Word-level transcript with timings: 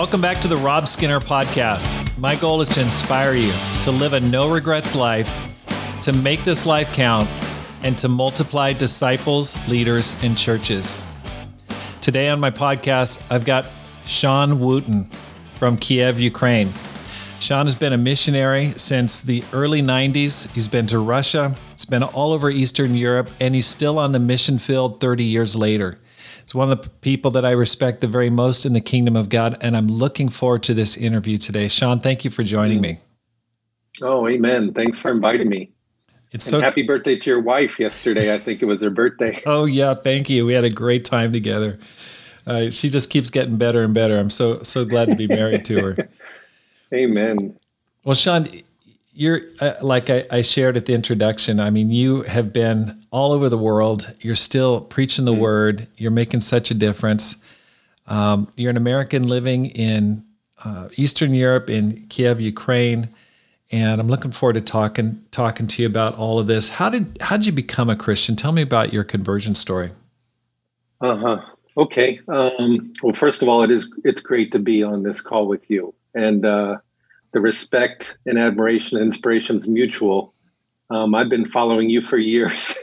Welcome 0.00 0.22
back 0.22 0.40
to 0.40 0.48
the 0.48 0.56
Rob 0.56 0.88
Skinner 0.88 1.20
podcast. 1.20 2.16
My 2.16 2.34
goal 2.34 2.62
is 2.62 2.70
to 2.70 2.80
inspire 2.80 3.34
you 3.34 3.52
to 3.82 3.90
live 3.90 4.14
a 4.14 4.20
no 4.20 4.50
regrets 4.50 4.94
life, 4.94 5.54
to 6.00 6.14
make 6.14 6.42
this 6.42 6.64
life 6.64 6.90
count, 6.94 7.28
and 7.82 7.98
to 7.98 8.08
multiply 8.08 8.72
disciples, 8.72 9.58
leaders, 9.68 10.16
and 10.22 10.38
churches. 10.38 11.02
Today 12.00 12.30
on 12.30 12.40
my 12.40 12.50
podcast, 12.50 13.30
I've 13.30 13.44
got 13.44 13.66
Shawn 14.06 14.58
Wooten 14.58 15.04
from 15.56 15.76
Kiev, 15.76 16.18
Ukraine. 16.18 16.72
Shawn 17.38 17.66
has 17.66 17.74
been 17.74 17.92
a 17.92 17.98
missionary 17.98 18.72
since 18.78 19.20
the 19.20 19.44
early 19.52 19.82
90s. 19.82 20.50
He's 20.52 20.66
been 20.66 20.86
to 20.86 20.98
Russia, 20.98 21.54
he's 21.72 21.84
been 21.84 22.04
all 22.04 22.32
over 22.32 22.48
Eastern 22.48 22.94
Europe, 22.94 23.28
and 23.38 23.54
he's 23.54 23.66
still 23.66 23.98
on 23.98 24.12
the 24.12 24.18
mission 24.18 24.58
field 24.58 24.98
30 24.98 25.24
years 25.24 25.54
later. 25.54 25.98
He's 26.50 26.54
one 26.56 26.72
of 26.72 26.82
the 26.82 26.90
people 26.90 27.30
that 27.30 27.44
I 27.44 27.52
respect 27.52 28.00
the 28.00 28.08
very 28.08 28.28
most 28.28 28.66
in 28.66 28.72
the 28.72 28.80
kingdom 28.80 29.14
of 29.14 29.28
God, 29.28 29.56
and 29.60 29.76
I'm 29.76 29.86
looking 29.86 30.28
forward 30.28 30.64
to 30.64 30.74
this 30.74 30.96
interview 30.96 31.38
today. 31.38 31.68
Shawn, 31.68 32.00
thank 32.00 32.24
you 32.24 32.30
for 32.32 32.42
joining 32.42 32.80
me. 32.80 32.98
Oh, 34.02 34.26
amen. 34.26 34.74
Thanks 34.74 34.98
for 34.98 35.12
inviting 35.12 35.48
me. 35.48 35.70
It's 36.32 36.46
and 36.46 36.50
so 36.50 36.60
happy 36.60 36.82
birthday 36.82 37.14
to 37.14 37.30
your 37.30 37.40
wife 37.40 37.78
yesterday. 37.78 38.34
I 38.34 38.38
think 38.38 38.62
it 38.62 38.64
was 38.64 38.80
her 38.80 38.90
birthday. 38.90 39.40
Oh 39.46 39.64
yeah, 39.64 39.94
thank 39.94 40.28
you. 40.28 40.44
We 40.44 40.52
had 40.52 40.64
a 40.64 40.70
great 40.70 41.04
time 41.04 41.32
together. 41.32 41.78
Uh, 42.44 42.70
she 42.70 42.90
just 42.90 43.10
keeps 43.10 43.30
getting 43.30 43.56
better 43.56 43.84
and 43.84 43.94
better. 43.94 44.18
I'm 44.18 44.30
so 44.30 44.64
so 44.64 44.84
glad 44.84 45.06
to 45.06 45.14
be 45.14 45.28
married 45.28 45.64
to 45.66 45.80
her. 45.80 46.08
Amen. 46.92 47.56
Well, 48.02 48.16
Shawn, 48.16 48.48
you're 49.20 49.42
uh, 49.60 49.74
like 49.82 50.08
I, 50.08 50.24
I, 50.30 50.40
shared 50.40 50.78
at 50.78 50.86
the 50.86 50.94
introduction. 50.94 51.60
I 51.60 51.68
mean, 51.68 51.90
you 51.90 52.22
have 52.22 52.54
been 52.54 53.04
all 53.10 53.32
over 53.32 53.50
the 53.50 53.58
world. 53.58 54.10
You're 54.20 54.34
still 54.34 54.80
preaching 54.80 55.26
the 55.26 55.32
mm-hmm. 55.32 55.42
word. 55.42 55.86
You're 55.98 56.10
making 56.10 56.40
such 56.40 56.70
a 56.70 56.74
difference. 56.74 57.36
Um, 58.06 58.50
you're 58.56 58.70
an 58.70 58.78
American 58.78 59.24
living 59.28 59.66
in 59.66 60.24
uh, 60.64 60.88
Eastern 60.96 61.34
Europe, 61.34 61.68
in 61.68 62.06
Kiev, 62.08 62.40
Ukraine, 62.40 63.10
and 63.70 64.00
I'm 64.00 64.08
looking 64.08 64.30
forward 64.30 64.54
to 64.54 64.62
talking 64.62 65.22
talking 65.32 65.66
to 65.66 65.82
you 65.82 65.86
about 65.86 66.16
all 66.16 66.38
of 66.38 66.46
this. 66.46 66.70
How 66.70 66.88
did 66.88 67.18
how 67.20 67.36
did 67.36 67.44
you 67.44 67.52
become 67.52 67.90
a 67.90 67.96
Christian? 67.96 68.36
Tell 68.36 68.52
me 68.52 68.62
about 68.62 68.90
your 68.90 69.04
conversion 69.04 69.54
story. 69.54 69.90
Uh 71.02 71.16
huh. 71.16 71.40
Okay. 71.76 72.20
Um, 72.26 72.94
well, 73.02 73.12
first 73.12 73.42
of 73.42 73.50
all, 73.50 73.62
it 73.62 73.70
is 73.70 73.92
it's 74.02 74.22
great 74.22 74.50
to 74.52 74.58
be 74.58 74.82
on 74.82 75.02
this 75.02 75.20
call 75.20 75.46
with 75.46 75.68
you 75.68 75.92
and 76.14 76.46
uh, 76.46 76.78
the 77.32 77.40
respect 77.40 78.18
and 78.26 78.38
admiration 78.38 78.98
and 78.98 79.06
inspiration 79.06 79.56
is 79.56 79.68
mutual. 79.68 80.34
Um, 80.90 81.14
I've 81.14 81.28
been 81.28 81.48
following 81.48 81.88
you 81.88 82.00
for 82.00 82.18
years. 82.34 82.76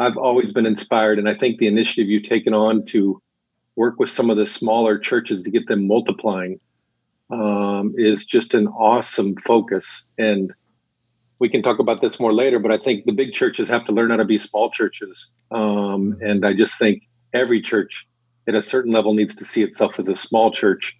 I've 0.00 0.16
always 0.16 0.52
been 0.52 0.66
inspired, 0.66 1.18
and 1.18 1.28
I 1.28 1.34
think 1.34 1.58
the 1.58 1.66
initiative 1.66 2.08
you've 2.08 2.24
taken 2.24 2.54
on 2.54 2.84
to 2.86 3.20
work 3.76 3.98
with 3.98 4.10
some 4.10 4.28
of 4.28 4.36
the 4.36 4.46
smaller 4.46 4.98
churches 4.98 5.42
to 5.42 5.50
get 5.50 5.66
them 5.66 5.86
multiplying 5.86 6.60
um, 7.30 7.94
is 7.96 8.26
just 8.26 8.54
an 8.54 8.68
awesome 8.68 9.34
focus. 9.36 10.02
And 10.18 10.52
we 11.38 11.48
can 11.48 11.62
talk 11.62 11.78
about 11.78 12.02
this 12.02 12.20
more 12.20 12.34
later, 12.34 12.58
but 12.58 12.70
I 12.70 12.76
think 12.76 13.06
the 13.06 13.12
big 13.12 13.32
churches 13.32 13.68
have 13.70 13.86
to 13.86 13.92
learn 13.92 14.10
how 14.10 14.16
to 14.16 14.24
be 14.26 14.36
small 14.36 14.70
churches. 14.70 15.32
Um, 15.50 16.18
and 16.20 16.44
I 16.44 16.52
just 16.52 16.78
think 16.78 17.08
every 17.32 17.62
church 17.62 18.06
at 18.46 18.54
a 18.54 18.60
certain 18.60 18.92
level 18.92 19.14
needs 19.14 19.34
to 19.36 19.44
see 19.44 19.62
itself 19.62 19.98
as 19.98 20.08
a 20.08 20.16
small 20.16 20.50
church 20.50 20.94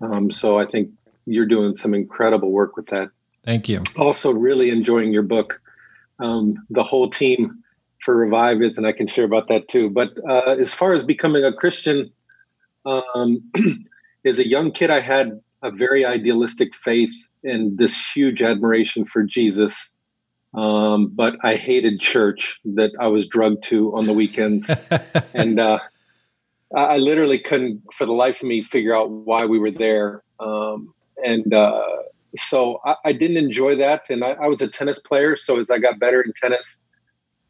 um, 0.00 0.30
so 0.30 0.58
I 0.58 0.66
think 0.66 0.90
you're 1.26 1.46
doing 1.46 1.74
some 1.74 1.94
incredible 1.94 2.50
work 2.50 2.76
with 2.76 2.86
that. 2.86 3.10
Thank 3.44 3.68
you. 3.68 3.82
Also, 3.98 4.32
really 4.32 4.70
enjoying 4.70 5.12
your 5.12 5.22
book. 5.22 5.60
Um, 6.18 6.64
the 6.70 6.82
whole 6.82 7.10
team 7.10 7.62
for 8.00 8.16
Revive 8.16 8.62
is, 8.62 8.78
and 8.78 8.86
I 8.86 8.92
can 8.92 9.06
share 9.06 9.24
about 9.24 9.48
that 9.48 9.68
too. 9.68 9.90
But 9.90 10.12
uh, 10.28 10.56
as 10.58 10.72
far 10.72 10.92
as 10.92 11.04
becoming 11.04 11.44
a 11.44 11.52
Christian, 11.52 12.10
um, 12.84 13.50
as 14.24 14.38
a 14.38 14.48
young 14.48 14.72
kid, 14.72 14.90
I 14.90 15.00
had 15.00 15.40
a 15.62 15.70
very 15.70 16.04
idealistic 16.04 16.74
faith 16.74 17.14
and 17.44 17.78
this 17.78 18.12
huge 18.12 18.42
admiration 18.42 19.04
for 19.04 19.22
Jesus. 19.22 19.92
Um, 20.54 21.08
but 21.08 21.36
I 21.44 21.56
hated 21.56 22.00
church 22.00 22.58
that 22.64 22.92
I 22.98 23.08
was 23.08 23.26
drugged 23.26 23.64
to 23.64 23.94
on 23.94 24.06
the 24.06 24.12
weekends. 24.12 24.70
and 25.34 25.60
uh, 25.60 25.78
I 26.74 26.96
literally 26.96 27.38
couldn't, 27.38 27.82
for 27.94 28.06
the 28.06 28.12
life 28.12 28.42
of 28.42 28.48
me, 28.48 28.62
figure 28.62 28.96
out 28.96 29.10
why 29.10 29.44
we 29.44 29.58
were 29.58 29.70
there. 29.70 30.22
Um, 30.40 30.94
and 31.24 31.52
uh, 31.52 31.82
so 32.36 32.80
I, 32.84 32.96
I, 33.06 33.12
didn't 33.12 33.36
enjoy 33.38 33.76
that. 33.76 34.02
And 34.10 34.24
I, 34.24 34.32
I, 34.32 34.46
was 34.46 34.60
a 34.60 34.68
tennis 34.68 34.98
player. 34.98 35.36
So 35.36 35.58
as 35.58 35.70
I 35.70 35.78
got 35.78 35.98
better 35.98 36.20
in 36.20 36.32
tennis, 36.34 36.80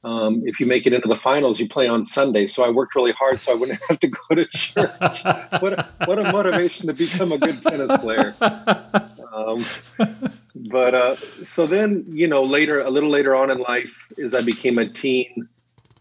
um, 0.04 0.43
if 0.47 0.60
you 0.60 0.66
make 0.66 0.87
it 0.87 0.93
into 0.93 1.09
the 1.09 1.16
finals, 1.16 1.59
you 1.59 1.69
play 1.69 1.88
on 1.88 2.05
Sunday. 2.05 2.47
So 2.47 2.65
I 2.65 2.71
worked 2.71 2.94
really 2.94 3.12
hard 3.12 3.41
so 3.41 3.53
I 3.53 3.55
wouldn't 3.56 3.81
have 3.88 3.99
to 4.00 4.09
go 4.09 4.34
to 4.34 4.47
church. 4.47 5.25
what, 5.60 5.72
a, 5.72 5.88
what 6.05 6.19
a 6.19 6.32
motivation 6.32 6.87
to 6.87 6.93
become 6.93 7.32
a 7.32 7.38
good 7.38 7.60
tennis 7.62 7.97
player. 7.99 8.34
Um, 9.32 9.62
but 10.55 10.94
uh, 10.94 11.16
so 11.16 11.66
then, 11.66 12.05
you 12.09 12.28
know, 12.28 12.43
later, 12.43 12.81
a 12.81 12.91
little 12.91 13.10
later 13.10 13.34
on 13.34 13.50
in 13.50 13.59
life, 13.59 14.06
as 14.22 14.34
I 14.34 14.43
became 14.43 14.78
a 14.78 14.87
teen, 14.87 15.49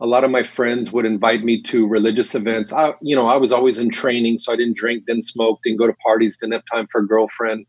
a 0.02 0.06
lot 0.06 0.24
of 0.24 0.32
my 0.32 0.44
friends 0.44 0.92
would 0.92 1.06
invite 1.06 1.44
me 1.44 1.62
to 1.64 1.88
religious 1.88 2.36
events. 2.36 2.74
I, 2.74 2.94
you 3.02 3.16
know, 3.16 3.28
I 3.28 3.38
was 3.38 3.52
always 3.52 3.80
in 3.80 3.90
training, 3.90 4.40
so 4.40 4.52
I 4.52 4.56
didn't 4.56 4.76
drink, 4.76 5.06
didn't 5.06 5.24
smoke, 5.24 5.60
didn't 5.64 5.80
go 5.80 5.88
to 5.88 5.94
parties, 6.06 6.38
didn't 6.38 6.54
have 6.54 6.64
time 6.72 6.88
for 6.92 7.02
a 7.02 7.08
girlfriend. 7.08 7.66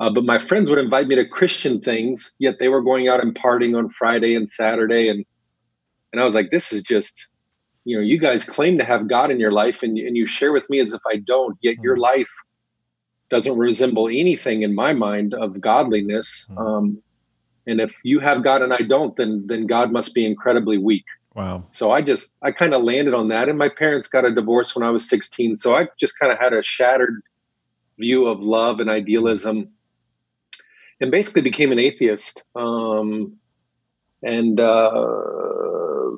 Uh, 0.00 0.10
but 0.10 0.24
my 0.24 0.38
friends 0.38 0.70
would 0.70 0.78
invite 0.78 1.06
me 1.06 1.14
to 1.14 1.26
Christian 1.26 1.80
things, 1.80 2.32
yet 2.38 2.56
they 2.58 2.68
were 2.68 2.82
going 2.82 3.08
out 3.08 3.22
and 3.22 3.34
partying 3.34 3.76
on 3.76 3.88
Friday 3.90 4.34
and 4.34 4.48
Saturday, 4.48 5.08
and 5.08 5.24
and 6.12 6.20
I 6.20 6.24
was 6.24 6.34
like, 6.34 6.50
this 6.50 6.72
is 6.72 6.82
just, 6.82 7.28
you 7.84 7.96
know, 7.96 8.02
you 8.02 8.18
guys 8.18 8.44
claim 8.44 8.76
to 8.78 8.84
have 8.84 9.08
God 9.08 9.30
in 9.30 9.38
your 9.38 9.52
life, 9.52 9.82
and 9.82 9.96
and 9.98 10.16
you 10.16 10.26
share 10.26 10.52
with 10.52 10.68
me 10.70 10.80
as 10.80 10.92
if 10.92 11.00
I 11.06 11.16
don't, 11.18 11.56
yet 11.60 11.76
your 11.82 11.94
mm-hmm. 11.94 12.02
life 12.02 12.30
doesn't 13.30 13.56
resemble 13.56 14.08
anything 14.08 14.62
in 14.62 14.74
my 14.74 14.92
mind 14.92 15.34
of 15.34 15.60
godliness. 15.60 16.48
Mm-hmm. 16.50 16.58
Um, 16.58 17.02
and 17.66 17.80
if 17.80 17.94
you 18.02 18.18
have 18.18 18.42
God 18.42 18.62
and 18.62 18.72
I 18.72 18.78
don't, 18.78 19.14
then 19.16 19.44
then 19.46 19.66
God 19.66 19.92
must 19.92 20.14
be 20.14 20.26
incredibly 20.26 20.78
weak. 20.78 21.04
Wow. 21.34 21.64
So 21.70 21.90
I 21.90 22.02
just 22.02 22.32
I 22.42 22.52
kind 22.52 22.74
of 22.74 22.82
landed 22.82 23.14
on 23.14 23.28
that 23.28 23.48
and 23.48 23.58
my 23.58 23.68
parents 23.68 24.08
got 24.08 24.24
a 24.24 24.32
divorce 24.32 24.76
when 24.76 24.86
I 24.86 24.90
was 24.90 25.08
16. 25.08 25.56
So 25.56 25.74
I 25.74 25.88
just 25.98 26.18
kind 26.18 26.32
of 26.32 26.38
had 26.38 26.52
a 26.52 26.62
shattered 26.62 27.22
view 27.98 28.26
of 28.26 28.40
love 28.40 28.80
and 28.80 28.90
idealism 28.90 29.70
and 31.00 31.10
basically 31.10 31.42
became 31.42 31.72
an 31.72 31.78
atheist. 31.78 32.44
Um, 32.54 33.36
and 34.22 34.60
uh, 34.60 36.10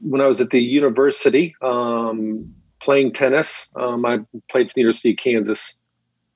when 0.00 0.20
I 0.20 0.26
was 0.26 0.40
at 0.40 0.50
the 0.50 0.62
university 0.62 1.54
um, 1.62 2.54
playing 2.80 3.12
tennis, 3.12 3.70
um, 3.76 4.04
I 4.04 4.20
played 4.48 4.68
for 4.68 4.74
the 4.74 4.80
University 4.80 5.12
of 5.12 5.18
Kansas. 5.18 5.76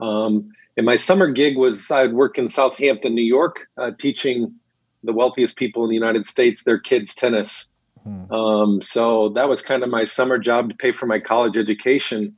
Um, 0.01 0.53
and 0.77 0.87
my 0.87 0.97
summer 0.97 1.29
gig 1.29 1.57
was 1.57 1.91
I'd 1.91 2.13
work 2.13 2.39
in 2.39 2.49
Southampton, 2.49 3.15
New 3.15 3.23
York, 3.23 3.69
uh, 3.77 3.91
teaching 3.99 4.55
the 5.03 5.13
wealthiest 5.13 5.57
people 5.57 5.83
in 5.85 5.89
the 5.89 5.95
United 5.95 6.27
States 6.27 6.63
their 6.63 6.79
kids 6.79 7.15
tennis. 7.15 7.69
Hmm. 8.05 8.33
Um, 8.33 8.81
so 8.81 9.31
that 9.31 9.49
was 9.49 9.63
kind 9.63 9.83
of 9.83 9.91
my 9.91 10.05
summer 10.05 10.39
job 10.39 10.71
to 10.71 10.75
pay 10.75 10.93
for 10.93 11.07
my 11.07 11.19
college 11.19 11.59
education. 11.59 12.37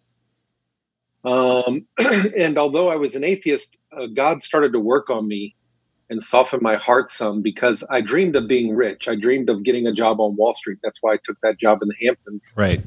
Um, 1.24 1.86
and 2.36 2.58
although 2.58 2.90
I 2.90 2.96
was 2.96 3.14
an 3.14 3.24
atheist, 3.24 3.76
uh, 3.96 4.06
God 4.14 4.42
started 4.42 4.72
to 4.72 4.80
work 4.80 5.10
on 5.10 5.26
me 5.26 5.54
and 6.10 6.22
soften 6.22 6.60
my 6.62 6.76
heart 6.76 7.10
some 7.10 7.42
because 7.42 7.84
I 7.88 8.00
dreamed 8.00 8.36
of 8.36 8.48
being 8.48 8.74
rich. 8.74 9.08
I 9.08 9.14
dreamed 9.14 9.48
of 9.48 9.62
getting 9.62 9.86
a 9.86 9.92
job 9.92 10.20
on 10.20 10.36
Wall 10.36 10.52
Street. 10.52 10.78
That's 10.82 10.98
why 11.00 11.14
I 11.14 11.18
took 11.24 11.36
that 11.42 11.58
job 11.58 11.80
in 11.80 11.88
the 11.88 12.06
Hamptons. 12.06 12.52
Right. 12.56 12.82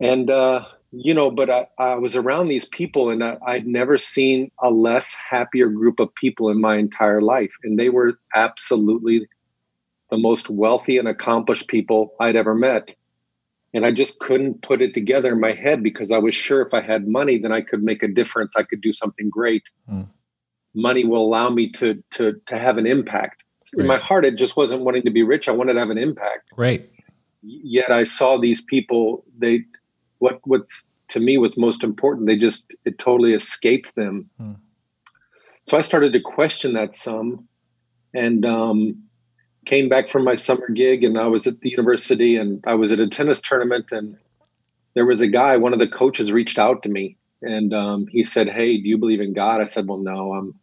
And 0.00 0.30
uh, 0.30 0.64
you 0.90 1.12
know, 1.12 1.30
but 1.30 1.50
I, 1.50 1.66
I 1.78 1.94
was 1.96 2.16
around 2.16 2.48
these 2.48 2.64
people 2.64 3.10
and 3.10 3.22
I, 3.22 3.36
I'd 3.46 3.66
never 3.66 3.98
seen 3.98 4.50
a 4.62 4.70
less 4.70 5.14
happier 5.14 5.68
group 5.68 6.00
of 6.00 6.14
people 6.14 6.50
in 6.50 6.60
my 6.60 6.76
entire 6.76 7.20
life. 7.20 7.52
And 7.62 7.78
they 7.78 7.90
were 7.90 8.14
absolutely 8.34 9.28
the 10.10 10.18
most 10.18 10.48
wealthy 10.48 10.98
and 10.98 11.08
accomplished 11.08 11.68
people 11.68 12.14
I'd 12.20 12.36
ever 12.36 12.54
met. 12.54 12.94
And 13.74 13.84
I 13.84 13.92
just 13.92 14.18
couldn't 14.18 14.62
put 14.62 14.80
it 14.80 14.94
together 14.94 15.32
in 15.32 15.40
my 15.40 15.52
head 15.52 15.82
because 15.82 16.10
I 16.10 16.18
was 16.18 16.34
sure 16.34 16.62
if 16.62 16.72
I 16.72 16.80
had 16.80 17.06
money, 17.06 17.38
then 17.38 17.52
I 17.52 17.60
could 17.60 17.82
make 17.82 18.02
a 18.02 18.08
difference. 18.08 18.56
I 18.56 18.62
could 18.62 18.80
do 18.80 18.92
something 18.92 19.28
great. 19.28 19.64
Mm. 19.90 20.08
Money 20.74 21.04
will 21.04 21.26
allow 21.26 21.50
me 21.50 21.70
to 21.72 22.02
to 22.12 22.40
to 22.46 22.58
have 22.58 22.78
an 22.78 22.86
impact. 22.86 23.42
Right. 23.74 23.82
In 23.82 23.86
my 23.86 23.98
heart, 23.98 24.24
it 24.24 24.36
just 24.36 24.56
wasn't 24.56 24.82
wanting 24.82 25.02
to 25.02 25.10
be 25.10 25.22
rich. 25.22 25.48
I 25.48 25.52
wanted 25.52 25.74
to 25.74 25.80
have 25.80 25.90
an 25.90 25.98
impact. 25.98 26.50
Right. 26.56 26.88
Yet 27.42 27.90
I 27.90 28.04
saw 28.04 28.38
these 28.38 28.62
people. 28.62 29.24
They 29.36 29.64
what 30.18 30.40
what's 30.44 30.84
to 31.08 31.20
me 31.20 31.36
was 31.36 31.58
most 31.58 31.84
important. 31.84 32.26
They 32.26 32.36
just 32.36 32.72
it 32.86 32.98
totally 32.98 33.34
escaped 33.34 33.94
them. 33.94 34.30
Hmm. 34.38 34.52
So 35.66 35.76
I 35.76 35.82
started 35.82 36.14
to 36.14 36.20
question 36.20 36.72
that 36.72 36.96
some, 36.96 37.46
and 38.14 38.46
um, 38.46 39.07
came 39.68 39.88
back 39.88 40.08
from 40.08 40.24
my 40.24 40.34
summer 40.34 40.68
gig, 40.70 41.04
and 41.04 41.18
I 41.18 41.26
was 41.26 41.46
at 41.46 41.60
the 41.60 41.70
university, 41.70 42.36
and 42.36 42.64
I 42.66 42.74
was 42.74 42.90
at 42.92 43.00
a 43.00 43.06
tennis 43.06 43.40
tournament, 43.40 43.92
and 43.92 44.16
there 44.94 45.06
was 45.06 45.20
a 45.20 45.28
guy. 45.28 45.56
One 45.56 45.72
of 45.72 45.78
the 45.78 45.88
coaches 45.88 46.32
reached 46.32 46.58
out 46.58 46.82
to 46.82 46.88
me, 46.88 47.16
and 47.42 47.72
um, 47.72 48.06
he 48.08 48.24
said, 48.24 48.48
"Hey, 48.48 48.78
do 48.78 48.88
you 48.88 48.98
believe 48.98 49.20
in 49.20 49.32
God?" 49.32 49.60
I 49.60 49.64
said, 49.64 49.86
"Well, 49.86 49.98
no, 49.98 50.32
I'm." 50.34 50.54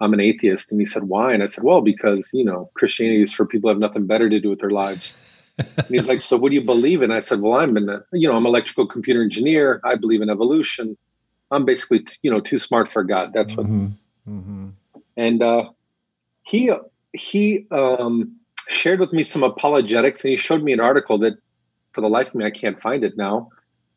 I'm 0.00 0.12
an 0.12 0.20
atheist. 0.20 0.70
And 0.70 0.80
he 0.80 0.86
said, 0.86 1.02
Why? 1.02 1.34
And 1.34 1.42
I 1.42 1.46
said, 1.46 1.64
Well, 1.64 1.80
because, 1.80 2.30
you 2.32 2.44
know, 2.44 2.70
Christianity 2.74 3.20
is 3.20 3.32
for 3.32 3.44
people 3.44 3.66
who 3.66 3.74
have 3.74 3.80
nothing 3.80 4.06
better 4.06 4.30
to 4.30 4.38
do 4.38 4.48
with 4.48 4.60
their 4.60 4.70
lives 4.70 5.12
and 5.58 5.86
he's 5.88 6.08
like, 6.08 6.20
so 6.20 6.36
what 6.36 6.50
do 6.50 6.54
you 6.54 6.64
believe 6.64 7.02
in? 7.02 7.10
I 7.10 7.20
said, 7.20 7.40
well, 7.40 7.60
I'm 7.60 7.76
in 7.76 7.86
the, 7.86 8.04
you 8.12 8.28
know, 8.28 8.36
I'm 8.36 8.46
electrical 8.46 8.86
computer 8.86 9.22
engineer. 9.22 9.80
I 9.84 9.96
believe 9.96 10.22
in 10.22 10.30
evolution. 10.30 10.96
I'm 11.50 11.64
basically, 11.64 12.06
you 12.22 12.30
know, 12.30 12.40
too 12.40 12.58
smart 12.58 12.90
for 12.92 13.02
God. 13.02 13.32
That's 13.32 13.56
what. 13.56 13.66
Mm-hmm. 13.66 14.38
Mm-hmm. 14.38 14.68
And 15.16 15.42
uh, 15.42 15.70
he 16.42 16.70
he 17.18 17.66
um, 17.70 18.36
shared 18.68 19.00
with 19.00 19.12
me 19.12 19.22
some 19.22 19.42
apologetics, 19.42 20.24
and 20.24 20.30
he 20.30 20.36
showed 20.36 20.62
me 20.62 20.72
an 20.72 20.80
article 20.80 21.18
that, 21.18 21.34
for 21.92 22.00
the 22.00 22.08
life 22.08 22.28
of 22.28 22.34
me, 22.36 22.44
I 22.44 22.50
can't 22.50 22.80
find 22.80 23.04
it 23.04 23.16
now. 23.16 23.50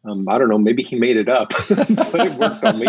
Um, 0.03 0.27
I 0.27 0.37
don't 0.37 0.49
know. 0.49 0.57
Maybe 0.57 0.83
he 0.83 0.95
made 0.95 1.17
it 1.17 1.29
up, 1.29 1.49
but 1.69 2.15
it 2.15 2.33
worked 2.33 2.63
on 2.63 2.79
me. 2.79 2.87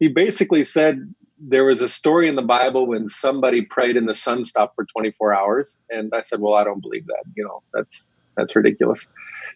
He 0.00 0.08
basically 0.08 0.64
said 0.64 1.14
there 1.38 1.64
was 1.64 1.82
a 1.82 1.88
story 1.88 2.28
in 2.28 2.36
the 2.36 2.42
Bible 2.42 2.86
when 2.86 3.08
somebody 3.08 3.62
prayed 3.62 3.96
and 3.96 4.08
the 4.08 4.14
sun 4.14 4.44
stopped 4.44 4.74
for 4.74 4.84
24 4.86 5.34
hours, 5.34 5.78
and 5.90 6.12
I 6.14 6.20
said, 6.20 6.40
"Well, 6.40 6.54
I 6.54 6.64
don't 6.64 6.80
believe 6.80 7.06
that. 7.06 7.24
You 7.36 7.44
know, 7.44 7.62
that's 7.72 8.08
that's 8.36 8.56
ridiculous." 8.56 9.06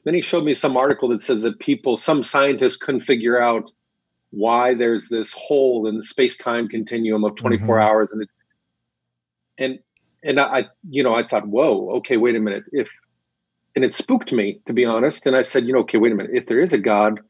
Then 0.05 0.15
he 0.15 0.21
showed 0.21 0.45
me 0.45 0.55
some 0.55 0.77
article 0.77 1.09
that 1.09 1.23
says 1.23 1.43
that 1.43 1.59
people, 1.59 1.97
some 1.97 2.23
scientists, 2.23 2.77
couldn't 2.77 3.01
figure 3.01 3.41
out 3.41 3.73
why 4.31 4.75
there's 4.75 5.09
this 5.09 5.33
hole 5.33 5.87
in 5.87 5.97
the 5.97 6.05
space-time 6.05 6.69
continuum 6.69 7.25
of 7.25 7.35
24 7.35 7.67
mm-hmm. 7.67 7.89
hours, 7.89 8.13
and 8.13 8.23
it, 8.23 8.29
and 9.59 9.79
and 10.23 10.41
I, 10.41 10.67
you 10.89 11.03
know, 11.03 11.15
I 11.15 11.27
thought, 11.27 11.47
whoa, 11.47 11.91
okay, 11.99 12.17
wait 12.17 12.37
a 12.37 12.41
minute. 12.41 12.65
If 12.73 12.89
and 13.77 13.85
it 13.85 13.95
spooked 13.95 14.33
me 14.33 14.61
to 14.67 14.73
be 14.73 14.85
honest, 14.85 15.27
and 15.27 15.37
I 15.37 15.43
said, 15.43 15.67
you 15.67 15.73
know, 15.73 15.81
okay, 15.81 15.99
wait 15.99 16.13
a 16.13 16.15
minute. 16.15 16.33
If 16.35 16.47
there 16.47 16.61
is 16.61 16.73
a 16.73 16.79
God, 16.79 17.21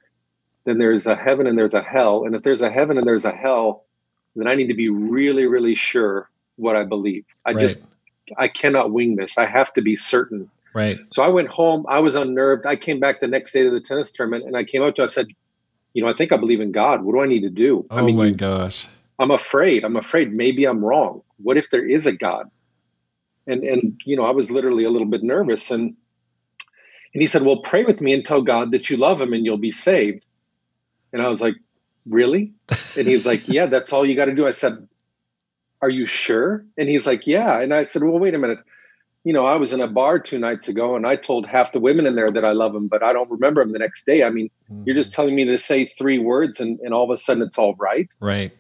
then 0.65 0.79
there's 0.79 1.07
a 1.07 1.17
heaven 1.17 1.47
and 1.47 1.59
there's 1.59 1.75
a 1.75 1.83
hell, 1.83 2.25
and 2.25 2.35
if 2.35 2.43
there's 2.43 2.63
a 2.63 2.71
heaven 2.71 2.99
and 2.99 3.07
there's 3.07 3.25
a 3.25 3.33
hell, 3.33 3.85
then 4.37 4.47
I 4.47 4.55
need 4.55 4.69
to 4.69 4.75
be 4.75 4.89
really, 4.89 5.47
really 5.47 5.75
sure 5.75 6.31
what 6.57 6.77
I 6.77 6.85
believe. 6.85 7.25
I 7.45 7.53
right. 7.53 7.61
just 7.61 7.83
I 8.37 8.49
cannot 8.49 8.93
wing 8.93 9.17
this. 9.17 9.39
I 9.39 9.47
have 9.47 9.73
to 9.75 9.83
be 9.83 9.97
certain. 9.97 10.51
Right. 10.75 10.99
So 11.11 11.23
I 11.23 11.29
went 11.29 11.49
home. 11.49 11.87
I 11.89 12.01
was 12.01 12.15
unnerved. 12.15 12.67
I 12.67 12.77
came 12.77 13.01
back 13.01 13.21
the 13.21 13.27
next 13.27 13.53
day 13.53 13.63
to 13.63 13.71
the 13.71 13.81
tennis 13.81 14.13
tournament, 14.13 14.45
and 14.45 14.57
I 14.57 14.65
came 14.65 14.83
up 14.83 14.95
to. 14.97 15.03
I 15.03 15.07
said, 15.07 15.29
you 15.95 16.03
know, 16.03 16.11
I 16.11 16.15
think 16.15 16.33
I 16.33 16.37
believe 16.37 16.61
in 16.61 16.73
God. 16.73 17.03
What 17.03 17.13
do 17.13 17.21
I 17.21 17.27
need 17.27 17.41
to 17.41 17.51
do? 17.51 17.87
Oh 17.91 17.99
I 17.99 18.03
mean, 18.03 18.17
my 18.17 18.31
gosh. 18.31 18.87
I'm 19.19 19.31
afraid. 19.31 19.85
I'm 19.85 19.97
afraid 19.97 20.33
maybe 20.33 20.65
I'm 20.65 20.85
wrong. 20.85 21.23
What 21.39 21.57
if 21.57 21.71
there 21.71 21.87
is 21.87 22.07
a 22.07 22.13
God? 22.13 22.51
And 23.47 23.65
and 23.65 24.01
you 24.05 24.17
know, 24.17 24.25
I 24.25 24.31
was 24.31 24.51
literally 24.51 24.85
a 24.85 24.91
little 24.91 25.09
bit 25.09 25.23
nervous 25.23 25.71
and 25.71 25.97
and 27.15 27.23
he 27.23 27.27
said, 27.27 27.43
"Well, 27.43 27.59
pray 27.59 27.85
with 27.85 28.01
me 28.01 28.13
and 28.13 28.25
tell 28.25 28.43
God 28.43 28.71
that 28.73 28.91
you 28.91 28.97
love 28.97 29.21
him 29.21 29.33
and 29.33 29.45
you'll 29.45 29.57
be 29.57 29.73
saved." 29.73 30.25
And 31.13 31.23
I 31.23 31.29
was 31.29 31.41
like, 31.41 31.55
"Really?" 32.07 32.53
And 32.97 33.09
he's 33.09 33.27
like, 33.27 33.49
"Yeah, 33.49 33.67
that's 33.67 33.93
all 33.93 34.05
you 34.05 34.15
got 34.15 34.27
to 34.27 34.35
do." 34.35 34.47
I 34.47 34.53
said, 34.53 34.87
"Are 35.81 35.89
you 35.89 36.07
sure?" 36.07 36.65
And 36.77 36.89
he's 36.89 37.07
like, 37.07 37.27
"Yeah." 37.27 37.61
And 37.61 37.73
I 37.73 37.85
said, 37.85 38.03
"Well, 38.03 38.19
wait 38.19 38.35
a 38.35 38.39
minute. 38.39 38.59
You 39.25 39.33
know, 39.33 39.47
I 39.47 39.57
was 39.57 39.73
in 39.73 39.81
a 39.81 39.89
bar 39.89 40.19
two 40.19 40.39
nights 40.39 40.69
ago 40.69 40.97
and 40.97 41.07
I 41.07 41.17
told 41.17 41.45
half 41.45 41.73
the 41.73 41.81
women 41.81 42.07
in 42.07 42.15
there 42.15 42.31
that 42.31 42.45
I 42.45 42.53
love 42.53 42.73
them, 42.73 42.89
but 42.89 43.03
I 43.03 43.13
don't 43.13 43.31
remember 43.31 43.63
them 43.63 43.73
the 43.73 43.79
next 43.79 44.07
day. 44.07 44.23
I 44.23 44.31
mean, 44.31 44.49
mm-hmm. 44.71 44.85
you're 44.87 44.97
just 44.97 45.13
telling 45.13 45.35
me 45.35 45.45
to 45.45 45.59
say 45.59 45.85
three 45.85 46.19
words 46.19 46.61
and, 46.61 46.79
and 46.81 46.95
all 46.95 47.05
of 47.05 47.11
a 47.11 47.21
sudden 47.21 47.43
it's 47.43 47.59
all 47.59 47.75
right. 47.75 48.09
Right. 48.21 48.53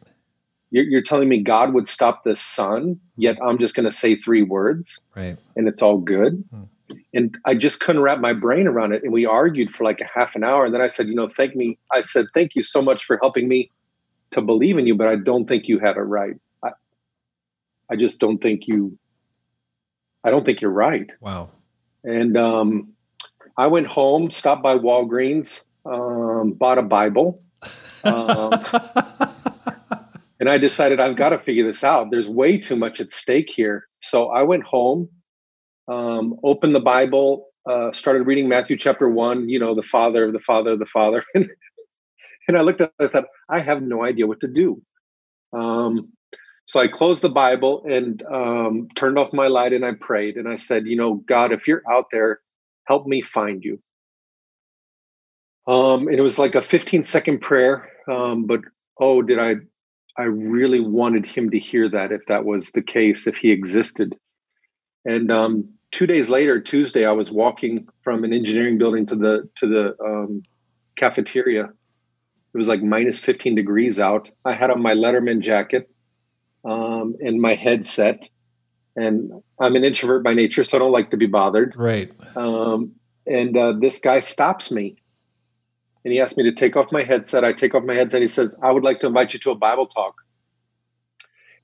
You're, 0.71 0.85
you're 0.85 1.03
telling 1.03 1.29
me 1.29 1.43
God 1.43 1.73
would 1.73 1.89
stop 1.89 2.25
the 2.25 2.37
sun, 2.37 3.01
yet 3.17 3.37
I'm 3.43 3.59
just 3.59 3.75
going 3.75 3.85
to 3.89 3.93
say 3.93 4.17
three 4.17 4.43
words, 4.43 5.01
right? 5.17 5.37
And 5.57 5.69
it's 5.69 5.83
all 5.83 5.99
good. 5.99 6.45
Hmm. 6.51 6.65
And 7.13 7.39
I 7.45 7.55
just 7.55 7.81
couldn't 7.81 8.03
wrap 8.03 8.21
my 8.21 8.33
brain 8.33 8.67
around 8.67 8.93
it. 8.93 9.03
And 9.03 9.13
we 9.13 9.27
argued 9.27 9.71
for 9.71 9.85
like 9.85 10.01
a 10.01 10.07
half 10.19 10.35
an 10.35 10.45
hour. 10.45 10.65
And 10.65 10.75
then 10.75 10.81
I 10.81 10.87
said, 10.87 11.09
you 11.09 11.15
know, 11.15 11.29
thank 11.29 11.55
me. 11.55 11.79
I 11.93 12.01
said, 12.01 12.27
thank 12.35 12.55
you 12.55 12.63
so 12.63 12.81
much 12.81 13.05
for 13.05 13.19
helping 13.21 13.49
me 13.49 13.71
to 14.33 14.41
believe 14.41 14.79
in 14.79 14.87
you, 14.87 14.95
but 14.95 15.09
I 15.09 15.17
don't 15.17 15.47
think 15.47 15.69
you 15.69 15.79
have 15.79 15.97
it 15.97 16.03
right. 16.03 16.37
I, 16.63 16.71
I 17.91 17.97
just 17.97 18.21
don't 18.21 18.39
think 18.39 18.67
you. 18.67 18.99
I 20.25 20.31
don't 20.31 20.45
think 20.45 20.61
you're 20.61 20.71
right. 20.71 21.11
Wow. 21.21 21.51
And 22.05 22.37
um, 22.37 22.93
I 23.57 23.67
went 23.67 23.87
home, 23.87 24.31
stopped 24.31 24.63
by 24.63 24.77
Walgreens, 24.77 25.65
um, 25.87 26.53
bought 26.53 26.79
a 26.79 26.83
Bible. 26.83 27.43
Um, 28.05 28.53
and 30.41 30.49
I 30.49 30.59
decided 30.59 31.01
I've 31.01 31.17
got 31.17 31.31
to 31.31 31.39
figure 31.39 31.67
this 31.67 31.83
out. 31.83 32.11
There's 32.11 32.29
way 32.29 32.59
too 32.59 32.77
much 32.77 33.01
at 33.01 33.13
stake 33.13 33.51
here. 33.51 33.89
So 34.01 34.29
I 34.29 34.43
went 34.43 34.63
home, 34.63 35.09
um, 35.89 36.37
opened 36.45 36.75
the 36.75 36.81
Bible, 36.81 37.49
uh, 37.69 37.93
started 37.93 38.27
reading 38.27 38.49
Matthew 38.49 38.77
chapter 38.77 39.09
one. 39.09 39.49
You 39.49 39.59
know, 39.59 39.75
the 39.75 39.83
Father, 39.83 40.25
of 40.25 40.33
the 40.33 40.41
Father, 40.41 40.73
of 40.73 40.79
the 40.79 40.87
Father, 40.87 41.25
and 41.35 41.49
and 42.49 42.57
I 42.57 42.63
looked 42.63 42.81
at, 42.81 42.93
it, 42.99 43.05
I 43.05 43.09
thought, 43.09 43.27
I 43.49 43.61
have 43.61 43.83
no 43.83 44.05
idea 44.05 44.27
what 44.27 44.41
to 44.41 44.49
do. 44.49 44.81
Um, 45.53 46.13
so 46.67 46.81
I 46.81 46.89
closed 46.89 47.23
the 47.23 47.31
Bible 47.31 47.83
and 47.89 48.23
um, 48.25 48.89
turned 48.95 49.19
off 49.19 49.33
my 49.33 49.49
light 49.49 49.73
and 49.73 49.85
I 49.85 49.93
prayed 49.93 50.37
and 50.37 50.47
I 50.47 50.57
said, 50.57 50.87
you 50.87 50.97
know, 50.97 51.15
God, 51.15 51.51
if 51.53 51.67
you're 51.67 51.83
out 51.91 52.07
there, 52.13 52.41
help 52.85 53.07
me 53.07 53.23
find 53.23 53.65
you. 53.65 53.81
Um, 55.67 56.09
and 56.09 56.17
it 56.17 56.23
was 56.23 56.39
like 56.39 56.55
a 56.55 56.63
15 56.63 57.03
second 57.03 57.41
prayer, 57.41 57.89
um, 58.11 58.47
but 58.47 58.61
oh, 59.01 59.23
did 59.23 59.39
I 59.39 59.57
I 60.19 60.25
really 60.25 60.81
wanted 60.81 61.25
him 61.25 61.51
to 61.51 61.59
hear 61.59 61.89
that 61.91 62.11
if 62.11 62.27
that 62.27 62.45
was 62.45 62.73
the 62.73 62.83
case, 62.83 63.29
if 63.29 63.37
he 63.37 63.53
existed. 63.53 64.17
And 65.05 65.31
um, 65.31 65.73
two 65.93 66.09
days 66.09 66.29
later, 66.29 66.61
Tuesday, 66.61 67.07
I 67.07 67.13
was 67.13 67.31
walking 67.31 67.87
from 68.03 68.25
an 68.25 68.33
engineering 68.33 68.79
building 68.79 69.07
to 69.07 69.15
the 69.15 69.49
to 69.59 69.67
the 69.69 70.05
um, 70.05 70.43
cafeteria. 70.97 71.65
It 71.65 72.57
was 72.57 72.67
like 72.67 72.83
minus 72.83 73.21
15 73.21 73.55
degrees 73.55 74.01
out. 74.01 74.29
I 74.45 74.55
had 74.55 74.71
on 74.71 74.83
my 74.83 74.95
Letterman 74.95 75.41
jacket 75.41 75.89
um, 76.65 77.15
and 77.21 77.41
my 77.41 77.55
headset. 77.55 78.29
And 78.97 79.31
I'm 79.61 79.77
an 79.77 79.85
introvert 79.85 80.25
by 80.25 80.35
nature, 80.35 80.65
so 80.65 80.77
I 80.77 80.81
don't 80.81 80.91
like 80.91 81.11
to 81.11 81.17
be 81.17 81.27
bothered. 81.27 81.75
Right. 81.77 82.11
Um, 82.37 82.93
and 83.27 83.57
uh, 83.57 83.75
this 83.79 84.01
guy 84.01 84.19
stops 84.19 84.73
me 84.73 84.97
and 86.05 86.13
he 86.13 86.21
asked 86.21 86.37
me 86.37 86.45
to 86.45 86.53
take 86.53 86.77
off 86.77 86.93
my 86.93 87.05
headset. 87.05 87.45
I 87.45 87.53
take 87.53 87.75
off 87.75 87.85
my 87.85 87.95
headset. 87.95 88.23
He 88.23 88.29
says, 88.29 88.57
I 88.63 88.71
would 88.71 88.85
like 88.85 89.01
to 89.01 89.07
invite 89.07 89.33
you 89.33 89.39
to 89.41 89.51
a 89.51 89.55
Bible 89.55 89.87
talk. 89.87 90.15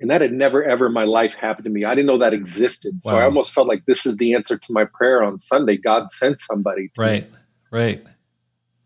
And 0.00 0.10
that 0.10 0.20
had 0.20 0.32
never, 0.32 0.62
ever 0.64 0.86
in 0.86 0.92
my 0.92 1.04
life 1.04 1.34
happened 1.34 1.64
to 1.64 1.70
me. 1.70 1.84
I 1.84 1.94
didn't 1.94 2.06
know 2.06 2.19
that 2.19 2.34
existed. 2.34 3.00
Wow. 3.04 3.12
So 3.12 3.19
I 3.19 3.25
almost 3.25 3.52
felt 3.52 3.69
like 3.69 3.86
this 3.86 4.04
is 4.04 4.16
the 4.16 4.34
answer 4.34 4.58
to 4.58 4.72
my 4.72 4.84
prayer 4.84 5.22
on 5.22 5.38
Sunday. 5.38 5.76
God 5.76 6.10
sent 6.10 6.40
somebody. 6.40 6.90
right, 6.98 7.31
me. 7.31 7.38
right. 7.70 8.04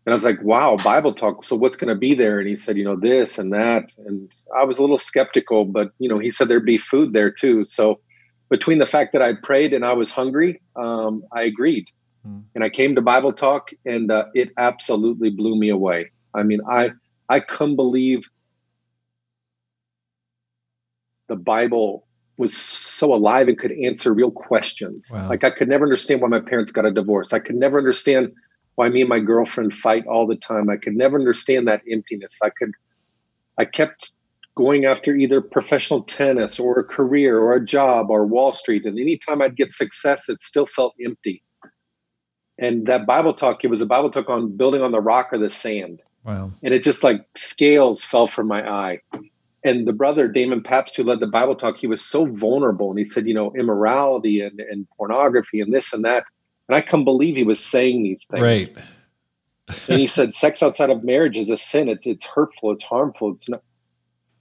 And 0.05 0.13
I 0.13 0.15
was 0.15 0.23
like, 0.23 0.41
wow, 0.41 0.77
Bible 0.77 1.13
talk. 1.13 1.43
So 1.43 1.55
what's 1.55 1.75
going 1.75 1.93
to 1.93 1.99
be 1.99 2.15
there? 2.15 2.39
And 2.39 2.47
he 2.47 2.55
said, 2.55 2.77
you 2.77 2.83
know, 2.83 2.95
this 2.95 3.37
and 3.37 3.51
that. 3.53 3.91
And 3.97 4.31
I 4.55 4.63
was 4.63 4.77
a 4.77 4.81
little 4.81 4.97
skeptical, 4.97 5.65
but, 5.65 5.91
you 5.99 6.07
know, 6.09 6.19
he 6.19 6.29
said 6.29 6.47
there'd 6.47 6.65
be 6.65 6.77
food 6.77 7.13
there 7.13 7.29
too. 7.29 7.65
So 7.65 7.99
between 8.49 8.79
the 8.79 8.85
fact 8.85 9.13
that 9.13 9.21
I 9.21 9.33
prayed 9.33 9.73
and 9.73 9.85
I 9.85 9.93
was 9.93 10.11
hungry, 10.11 10.61
um, 10.75 11.23
I 11.31 11.43
agreed. 11.43 11.87
Mm. 12.27 12.43
And 12.55 12.63
I 12.63 12.69
came 12.69 12.95
to 12.95 13.01
Bible 13.01 13.33
Talk, 13.33 13.71
and 13.85 14.11
uh, 14.11 14.25
it 14.33 14.49
absolutely 14.57 15.29
blew 15.29 15.55
me 15.55 15.69
away. 15.69 16.11
I 16.33 16.43
mean, 16.43 16.61
I 16.69 16.91
I 17.29 17.39
couldn't 17.39 17.75
believe 17.75 18.23
the 21.27 21.35
Bible 21.35 22.07
was 22.37 22.55
so 22.55 23.13
alive 23.13 23.47
and 23.47 23.57
could 23.57 23.71
answer 23.71 24.13
real 24.13 24.31
questions. 24.31 25.11
Wow. 25.13 25.27
Like 25.29 25.43
I 25.43 25.51
could 25.51 25.67
never 25.67 25.83
understand 25.83 26.21
why 26.21 26.29
my 26.29 26.39
parents 26.39 26.71
got 26.71 26.85
a 26.85 26.91
divorce. 26.91 27.33
I 27.33 27.39
could 27.39 27.55
never 27.55 27.77
understand 27.77 28.31
why 28.75 28.89
me 28.89 29.01
and 29.01 29.09
my 29.09 29.19
girlfriend 29.19 29.75
fight 29.75 30.07
all 30.07 30.25
the 30.25 30.37
time. 30.37 30.69
I 30.69 30.77
could 30.77 30.95
never 30.95 31.19
understand 31.19 31.67
that 31.67 31.81
emptiness. 31.89 32.39
I 32.43 32.49
could 32.49 32.71
I 33.57 33.65
kept 33.65 34.11
going 34.55 34.85
after 34.85 35.15
either 35.15 35.41
professional 35.41 36.03
tennis 36.03 36.59
or 36.59 36.79
a 36.79 36.83
career 36.83 37.39
or 37.39 37.53
a 37.53 37.65
job 37.65 38.09
or 38.09 38.25
Wall 38.25 38.51
Street. 38.51 38.85
And 38.85 38.97
anytime 38.97 39.41
I'd 39.41 39.55
get 39.55 39.71
success, 39.71 40.29
it 40.29 40.41
still 40.41 40.65
felt 40.65 40.95
empty 41.05 41.43
and 42.59 42.85
that 42.87 43.05
Bible 43.05 43.33
talk, 43.33 43.63
it 43.63 43.69
was 43.69 43.81
a 43.81 43.85
Bible 43.85 44.11
talk 44.11 44.29
on 44.29 44.55
building 44.55 44.81
on 44.81 44.91
the 44.91 44.99
rock 44.99 45.29
or 45.31 45.37
the 45.37 45.49
sand. 45.49 46.01
Wow. 46.25 46.51
And 46.61 46.73
it 46.73 46.83
just 46.83 47.03
like 47.03 47.25
scales 47.35 48.03
fell 48.03 48.27
from 48.27 48.47
my 48.47 48.69
eye. 48.69 48.99
And 49.63 49.87
the 49.87 49.93
brother, 49.93 50.27
Damon 50.27 50.61
Pabst, 50.61 50.95
who 50.95 51.03
led 51.03 51.21
the 51.21 51.27
Bible 51.27 51.55
talk, 51.55 51.77
he 51.77 51.87
was 51.87 52.01
so 52.01 52.25
vulnerable. 52.25 52.89
And 52.89 52.99
he 52.99 53.05
said, 53.05 53.27
you 53.27 53.33
know, 53.33 53.53
immorality 53.55 54.41
and, 54.41 54.59
and 54.59 54.87
pornography 54.97 55.61
and 55.61 55.73
this 55.73 55.93
and 55.93 56.03
that. 56.03 56.25
And 56.67 56.75
I 56.75 56.81
couldn't 56.81 57.05
believe 57.05 57.35
he 57.35 57.43
was 57.43 57.63
saying 57.63 58.03
these 58.03 58.25
things. 58.25 58.43
Right. 58.43 58.71
and 59.87 59.99
he 59.99 60.07
said, 60.07 60.35
sex 60.35 60.61
outside 60.61 60.89
of 60.89 61.03
marriage 61.03 61.37
is 61.37 61.49
a 61.49 61.57
sin. 61.57 61.87
It's, 61.87 62.05
it's 62.05 62.25
hurtful. 62.25 62.71
It's 62.71 62.83
harmful. 62.83 63.31
It's 63.31 63.47
not. 63.47 63.63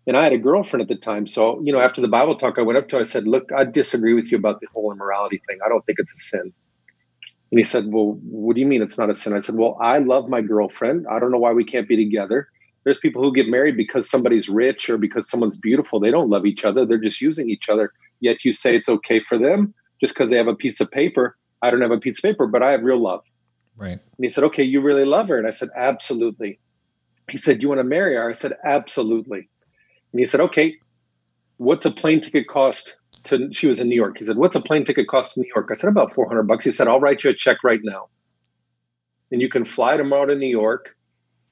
And 0.07 0.17
I 0.17 0.25
had 0.25 0.33
a 0.33 0.39
girlfriend 0.39 0.83
at 0.83 0.89
the 0.89 0.97
time. 0.97 1.27
So, 1.27 1.61
you 1.63 1.73
know, 1.73 1.81
after 1.81 2.01
the 2.01 2.09
Bible 2.09 2.37
talk, 2.37 2.59
I 2.59 2.63
went 2.63 2.79
up 2.79 2.89
to 2.89 2.97
her. 2.97 3.03
I 3.03 3.05
said, 3.05 3.29
look, 3.29 3.53
I 3.53 3.65
disagree 3.65 4.15
with 4.15 4.33
you 4.33 4.39
about 4.39 4.61
the 4.61 4.67
whole 4.73 4.91
immorality 4.91 5.41
thing. 5.47 5.59
I 5.65 5.69
don't 5.69 5.85
think 5.85 5.99
it's 5.99 6.13
a 6.13 6.17
sin. 6.17 6.53
And 7.51 7.59
he 7.59 7.65
said, 7.65 7.93
Well, 7.93 8.19
what 8.23 8.55
do 8.55 8.61
you 8.61 8.67
mean 8.67 8.83
it's 8.83 8.99
not 8.99 9.11
a 9.11 9.17
sin? 9.17 9.35
I 9.35 9.41
said, 9.41 9.57
Well, 9.57 9.79
I 9.81 9.99
love 9.99 10.29
my 10.29 10.41
girlfriend. 10.41 11.07
I 11.11 11.19
don't 11.19 11.31
know 11.31 11.39
why 11.39 11.53
we 11.53 11.65
can't 11.65 11.89
be 11.89 11.97
together. 11.97 12.49
There's 12.85 12.99
people 12.99 13.23
who 13.23 13.33
get 13.35 13.49
married 13.49 13.77
because 13.77 14.09
somebody's 14.09 14.49
rich 14.49 14.89
or 14.89 14.97
because 14.97 15.29
someone's 15.29 15.57
beautiful. 15.57 16.01
They 16.01 16.11
don't 16.11 16.31
love 16.31 16.47
each 16.47 16.65
other. 16.65 16.87
They're 16.87 16.99
just 16.99 17.21
using 17.21 17.51
each 17.51 17.69
other. 17.69 17.93
Yet 18.21 18.45
you 18.45 18.53
say 18.53 18.77
it's 18.77 18.89
okay 18.89 19.21
for 19.21 19.39
them 19.39 19.75
just 20.01 20.15
because 20.15 20.31
they 20.31 20.37
have 20.37 20.49
a 20.49 20.55
piece 20.55 20.81
of 20.81 20.91
paper. 20.91 21.37
I 21.63 21.71
don't 21.71 21.83
have 21.83 21.91
a 21.91 21.99
piece 21.99 22.19
of 22.19 22.23
paper, 22.23 22.47
but 22.47 22.63
I 22.63 22.71
have 22.71 22.83
real 22.83 23.03
love. 23.03 23.25
Right. 23.77 23.93
And 23.93 24.01
he 24.19 24.29
said, 24.29 24.45
Okay, 24.45 24.63
you 24.63 24.81
really 24.81 25.05
love 25.05 25.29
her. 25.29 25.39
And 25.39 25.47
I 25.47 25.51
said, 25.51 25.71
Absolutely. 25.77 26.59
He 27.31 27.39
said, 27.39 27.63
You 27.63 27.69
want 27.69 27.81
to 27.81 27.85
marry 27.85 28.15
her? 28.15 28.29
I 28.29 28.33
said, 28.33 28.55
Absolutely. 28.65 29.49
And 30.13 30.21
he 30.21 30.27
said, 30.27 30.41
Okay, 30.41 30.77
what's 31.57 31.85
a 31.85 31.91
plane 31.91 32.21
ticket 32.21 32.49
cost 32.49 32.97
to 33.25 33.53
she 33.53 33.67
was 33.67 33.81
in 33.81 33.89
New 33.89 33.97
York. 33.97 34.19
He 34.19 34.25
said, 34.25 34.37
"What's 34.37 34.57
a 34.57 34.61
plane 34.61 34.85
ticket 34.85 35.09
cost 35.09 35.35
to 35.35 35.41
New 35.41 35.51
York?" 35.55 35.69
I 35.71 35.75
said, 35.75 35.89
"About 35.89 36.15
400 36.15 36.45
bucks." 36.45 36.65
He 36.65 36.71
said, 36.71 36.89
"I'll 36.89 37.01
write 37.01 37.25
you 37.25 37.31
a 37.31 37.35
check 37.35 37.65
right 37.65 37.81
now." 37.83 38.09
And 39.31 39.41
you 39.41 39.49
can 39.49 39.65
fly 39.65 39.97
tomorrow 39.97 40.27
to 40.27 40.35
New 40.35 40.49
York 40.49 40.97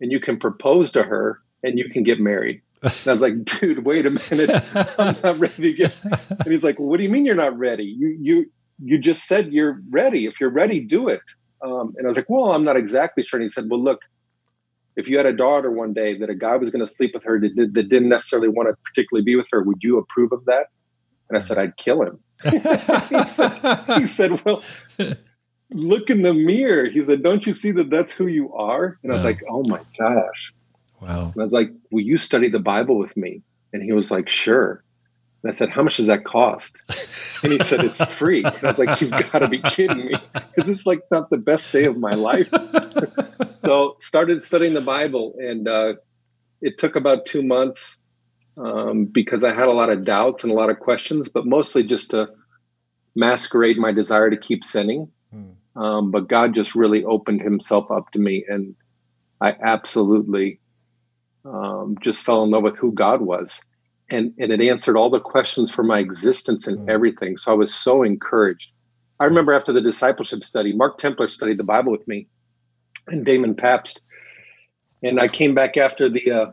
and 0.01 0.13
you 0.13 0.21
can 0.21 0.39
propose 0.39 0.93
to 0.93 1.03
her 1.03 1.41
and 1.63 1.79
you 1.79 1.89
can 1.91 2.03
get 2.03 2.21
married. 2.21 2.63
And 2.83 2.93
I 3.07 3.11
was 3.11 3.23
like, 3.23 3.45
dude, 3.45 3.85
wait 3.85 4.07
a 4.07 4.11
minute. 4.11 4.51
I'm 4.99 5.17
not 5.23 5.39
ready 5.39 5.63
to 5.63 5.73
get. 5.73 5.95
And 6.05 6.47
he's 6.47 6.63
like, 6.63 6.79
well, 6.79 6.89
what 6.89 6.99
do 6.99 7.05
you 7.05 7.11
mean 7.11 7.25
you're 7.25 7.35
not 7.35 7.57
ready? 7.59 7.85
You, 7.85 8.17
you, 8.21 8.47
you 8.83 8.99
just 8.99 9.27
said 9.27 9.53
you're 9.53 9.81
ready. 9.91 10.27
If 10.27 10.41
you're 10.41 10.51
ready, 10.51 10.81
do 10.81 11.09
it. 11.09 11.21
Um, 11.63 11.95
and 11.97 12.07
I 12.07 12.09
was 12.09 12.17
like, 12.17 12.29
well, 12.29 12.53
I'm 12.53 12.65
not 12.65 12.77
exactly 12.77 13.23
sure. 13.23 13.41
And 13.41 13.45
he 13.45 13.49
said, 13.49 13.65
well, 13.71 13.83
look, 13.83 14.03
if 14.95 15.09
you 15.09 15.17
had 15.17 15.27
a 15.27 15.33
daughter 15.33 15.71
one 15.71 15.93
day 15.93 16.17
that 16.19 16.31
a 16.31 16.35
guy 16.35 16.57
was 16.57 16.71
going 16.71 16.85
to 16.85 16.91
sleep 16.91 17.13
with 17.15 17.25
her 17.25 17.41
that, 17.41 17.71
that 17.73 17.89
didn't 17.89 18.09
necessarily 18.09 18.49
want 18.49 18.69
to 18.69 18.75
particularly 18.85 19.25
be 19.25 19.37
with 19.37 19.49
her, 19.53 19.63
would 19.63 19.79
you 19.81 19.99
approve 19.99 20.33
of 20.33 20.45
that? 20.45 20.67
And 21.29 21.37
I 21.37 21.41
said, 21.41 21.59
I'd 21.59 21.77
kill 21.77 22.03
him. 22.03 22.19
he, 22.43 22.59
said, 22.59 23.85
he 23.99 24.07
said, 24.07 24.45
well, 24.45 24.63
look 25.71 26.11
in 26.11 26.23
the 26.23 26.35
mirror. 26.35 26.89
He 26.89 27.03
said, 27.03 27.23
don't 27.23 27.47
you 27.47 27.55
see 27.55 27.73
that 27.73 27.91
that's 27.91 28.13
who 28.13 28.27
you 28.27 28.55
are? 28.55 28.99
And 29.03 29.13
I 29.13 29.15
was 29.15 29.25
like, 29.25 29.43
oh 29.49 29.65
my 29.65 29.81
gosh. 29.99 30.53
Wow. 31.01 31.33
And 31.33 31.37
I 31.37 31.43
was 31.43 31.53
like, 31.53 31.71
will 31.91 32.03
you 32.03 32.17
study 32.17 32.49
the 32.49 32.59
Bible 32.59 32.99
with 32.99 33.17
me? 33.17 33.43
And 33.73 33.83
he 33.83 33.93
was 33.93 34.11
like, 34.11 34.29
sure. 34.29 34.83
And 35.43 35.51
I 35.51 35.53
said, 35.53 35.69
how 35.69 35.83
much 35.83 35.99
does 35.99 36.07
that 36.07 36.25
cost? 36.25 36.83
And 37.43 37.53
he 37.53 37.63
said, 37.63 37.85
it's 37.85 38.03
free. 38.05 38.43
And 38.43 38.65
I 38.65 38.69
was 38.69 38.79
like, 38.79 39.01
you've 39.01 39.11
got 39.11 39.41
to 39.41 39.49
be 39.49 39.61
kidding 39.61 40.07
me. 40.07 40.15
Because 40.57 40.71
it's 40.71 40.87
like 40.87 41.01
not 41.11 41.29
the 41.29 41.37
best 41.37 41.71
day 41.71 41.85
of 41.85 41.99
my 41.99 42.13
life. 42.13 42.51
so 43.57 43.95
started 43.99 44.43
studying 44.43 44.73
the 44.73 44.81
Bible 44.81 45.35
and 45.39 45.69
uh, 45.69 45.95
it 46.63 46.79
took 46.79 46.97
about 46.97 47.27
two 47.27 47.43
months 47.43 47.99
um, 48.57 49.05
because 49.05 49.45
I 49.45 49.55
had 49.55 49.69
a 49.69 49.73
lot 49.73 49.91
of 49.91 50.05
doubts 50.05 50.43
and 50.43 50.53
a 50.53 50.57
lot 50.57 50.71
of 50.71 50.79
questions, 50.79 51.29
but 51.29 51.47
mostly 51.47 51.83
just 51.83 52.11
to 52.11 52.29
masquerade 53.15 53.79
my 53.79 53.93
desire 53.93 54.31
to 54.31 54.37
keep 54.37 54.65
sinning. 54.65 55.11
Hmm. 55.33 55.81
Um, 55.81 56.11
but 56.11 56.29
God 56.29 56.55
just 56.55 56.75
really 56.75 57.05
opened 57.05 57.43
himself 57.43 57.91
up 57.91 58.11
to 58.13 58.19
me. 58.19 58.45
And 58.49 58.75
I 59.41 59.55
absolutely 59.63 60.61
um, 61.45 61.97
just 62.01 62.23
fell 62.23 62.45
in 62.45 62.51
love 62.51 62.63
with 62.63 62.77
who 62.77 62.93
God 62.93 63.21
was. 63.21 63.61
And, 64.09 64.33
and 64.39 64.53
it 64.53 64.61
answered 64.61 64.97
all 64.97 65.11
the 65.11 65.21
questions 65.21 65.71
for 65.71 65.83
my 65.83 65.99
existence 65.99 66.67
and 66.67 66.79
hmm. 66.81 66.91
everything. 66.91 67.37
So 67.37 67.53
I 67.53 67.55
was 67.55 67.75
so 67.75 68.03
encouraged. 68.03 68.71
I 69.19 69.25
remember 69.25 69.55
after 69.55 69.73
the 69.73 69.81
discipleship 69.81 70.45
study, 70.45 70.75
Mark 70.75 70.99
Templer 70.99 71.29
studied 71.29 71.59
the 71.59 71.65
Bible 71.65 71.93
with 71.93 72.07
me 72.07 72.29
and 73.09 73.25
Damon 73.25 73.55
Pabst. 73.55 74.03
And 75.03 75.21
I 75.21 75.29
came 75.29 75.55
back 75.55 75.77
after 75.77 76.09
the 76.09 76.31
uh, 76.31 76.51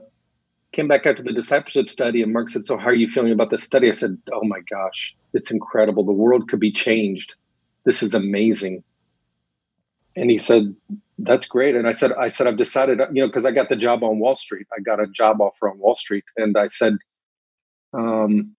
came 0.73 0.87
back 0.87 1.05
after 1.05 1.23
the 1.23 1.31
discipleship 1.31 1.89
study 1.89 2.21
and 2.21 2.33
Mark 2.33 2.49
said, 2.49 2.65
So 2.65 2.77
how 2.77 2.87
are 2.87 2.93
you 2.93 3.07
feeling 3.07 3.31
about 3.31 3.51
the 3.51 3.57
study? 3.57 3.89
I 3.89 3.93
said, 3.93 4.17
Oh 4.33 4.43
my 4.43 4.59
gosh, 4.69 5.15
it's 5.33 5.51
incredible. 5.51 6.03
The 6.03 6.11
world 6.11 6.49
could 6.49 6.59
be 6.59 6.71
changed. 6.71 7.35
This 7.85 8.03
is 8.03 8.13
amazing. 8.13 8.83
And 10.15 10.29
he 10.29 10.37
said, 10.37 10.75
That's 11.19 11.45
great. 11.45 11.75
And 11.75 11.87
I 11.87 11.93
said, 11.93 12.11
I 12.13 12.29
said, 12.29 12.47
I've 12.47 12.57
decided, 12.57 12.99
you 13.13 13.21
know, 13.21 13.27
because 13.27 13.45
I 13.45 13.51
got 13.51 13.69
the 13.69 13.75
job 13.75 14.03
on 14.03 14.19
Wall 14.19 14.35
Street. 14.35 14.67
I 14.75 14.81
got 14.81 14.99
a 14.99 15.07
job 15.07 15.39
offer 15.39 15.69
on 15.69 15.79
Wall 15.79 15.95
Street. 15.95 16.25
And 16.35 16.57
I 16.57 16.67
said, 16.67 16.97
um, 17.93 18.55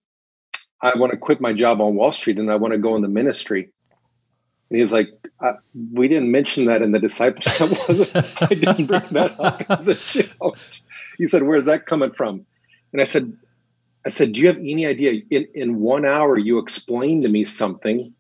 I 0.81 0.97
want 0.97 1.13
to 1.13 1.19
quit 1.19 1.41
my 1.41 1.53
job 1.53 1.81
on 1.81 1.97
Wall 1.97 2.13
Street 2.13 2.39
and 2.39 2.51
I 2.51 2.57
want 2.57 2.73
to 2.73 2.79
go 2.79 2.95
in 2.95 3.03
the 3.03 3.09
ministry. 3.09 3.73
And 4.71 4.79
he's 4.79 4.93
like, 4.93 5.09
we 5.93 6.09
didn't 6.09 6.31
mention 6.31 6.67
that 6.67 6.83
in 6.83 6.93
the 6.93 6.99
disciples. 6.99 7.47
I 8.41 8.47
didn't 8.47 8.87
bring 8.87 9.03
that 9.11 9.37
up 9.39 9.63
as 9.71 9.89
a 9.89 9.95
joke 9.95 10.59
he 11.19 11.27
said, 11.27 11.43
"Where's 11.43 11.65
that 11.67 11.87
coming 11.87 12.11
from?" 12.11 12.45
And 12.93 13.01
I 13.01 13.05
said, 13.05 13.37
"I 14.07 14.09
said, 14.09 14.33
do 14.33 14.41
you 14.41 14.47
have 14.47 14.59
any 14.59 14.87
idea? 14.87 15.23
In 15.31 15.47
in 15.55 15.81
one 15.81 16.05
hour, 16.05 16.39
you 16.39 16.59
explained 16.59 17.23
to 17.23 17.29
me 17.29 17.45
something 17.45 18.13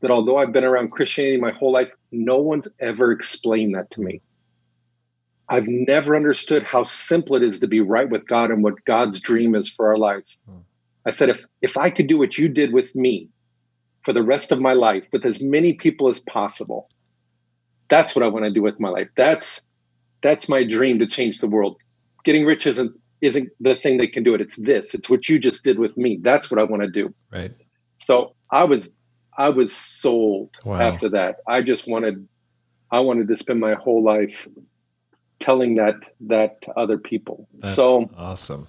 that, 0.00 0.10
although 0.10 0.36
I've 0.36 0.52
been 0.52 0.64
around 0.64 0.90
Christianity 0.90 1.38
my 1.38 1.52
whole 1.52 1.72
life, 1.72 1.90
no 2.12 2.38
one's 2.38 2.68
ever 2.80 3.12
explained 3.12 3.74
that 3.74 3.90
to 3.92 4.00
me. 4.00 4.20
I've 5.48 5.68
never 5.68 6.16
understood 6.16 6.64
how 6.64 6.82
simple 6.82 7.36
it 7.36 7.42
is 7.42 7.60
to 7.60 7.68
be 7.68 7.80
right 7.80 8.08
with 8.08 8.26
God 8.26 8.50
and 8.50 8.64
what 8.64 8.84
God's 8.84 9.20
dream 9.20 9.54
is 9.54 9.68
for 9.68 9.88
our 9.88 9.98
lives." 9.98 10.38
Hmm. 10.48 10.58
I 11.04 11.10
said, 11.10 11.28
"If 11.28 11.44
if 11.62 11.76
I 11.76 11.90
could 11.90 12.06
do 12.06 12.18
what 12.18 12.38
you 12.38 12.48
did 12.48 12.72
with 12.72 12.94
me." 12.94 13.28
For 14.06 14.14
the 14.14 14.22
rest 14.22 14.52
of 14.52 14.60
my 14.60 14.72
life, 14.72 15.04
with 15.12 15.26
as 15.26 15.42
many 15.42 15.74
people 15.74 16.08
as 16.08 16.20
possible, 16.20 16.88
that's 17.90 18.16
what 18.16 18.24
I 18.24 18.28
want 18.28 18.46
to 18.46 18.50
do 18.50 18.62
with 18.62 18.80
my 18.80 18.88
life. 18.88 19.08
That's 19.16 19.66
that's 20.22 20.48
my 20.48 20.64
dream 20.64 20.98
to 21.00 21.06
change 21.06 21.40
the 21.40 21.46
world 21.46 21.76
getting 22.26 22.44
rich 22.44 22.66
isn't 22.66 22.92
isn't 23.22 23.48
the 23.60 23.74
thing 23.74 23.96
that 23.96 24.12
can 24.12 24.22
do 24.22 24.34
it. 24.34 24.42
It's 24.42 24.56
this. 24.56 24.94
It's 24.94 25.08
what 25.08 25.26
you 25.30 25.38
just 25.38 25.64
did 25.64 25.78
with 25.78 25.96
me. 25.96 26.18
That's 26.20 26.50
what 26.50 26.60
I 26.60 26.64
want 26.64 26.82
to 26.82 26.90
do. 26.90 27.14
Right. 27.32 27.54
So 27.96 28.34
I 28.50 28.64
was 28.64 28.94
I 29.38 29.48
was 29.48 29.72
sold 29.72 30.50
wow. 30.64 30.78
after 30.78 31.08
that. 31.10 31.36
I 31.48 31.62
just 31.62 31.88
wanted 31.88 32.28
I 32.90 33.00
wanted 33.00 33.28
to 33.28 33.36
spend 33.36 33.60
my 33.60 33.74
whole 33.74 34.02
life 34.02 34.46
telling 35.40 35.76
that 35.76 35.94
that 36.20 36.60
to 36.62 36.72
other 36.72 36.98
people. 36.98 37.48
That's 37.60 37.74
so 37.74 38.10
awesome. 38.18 38.66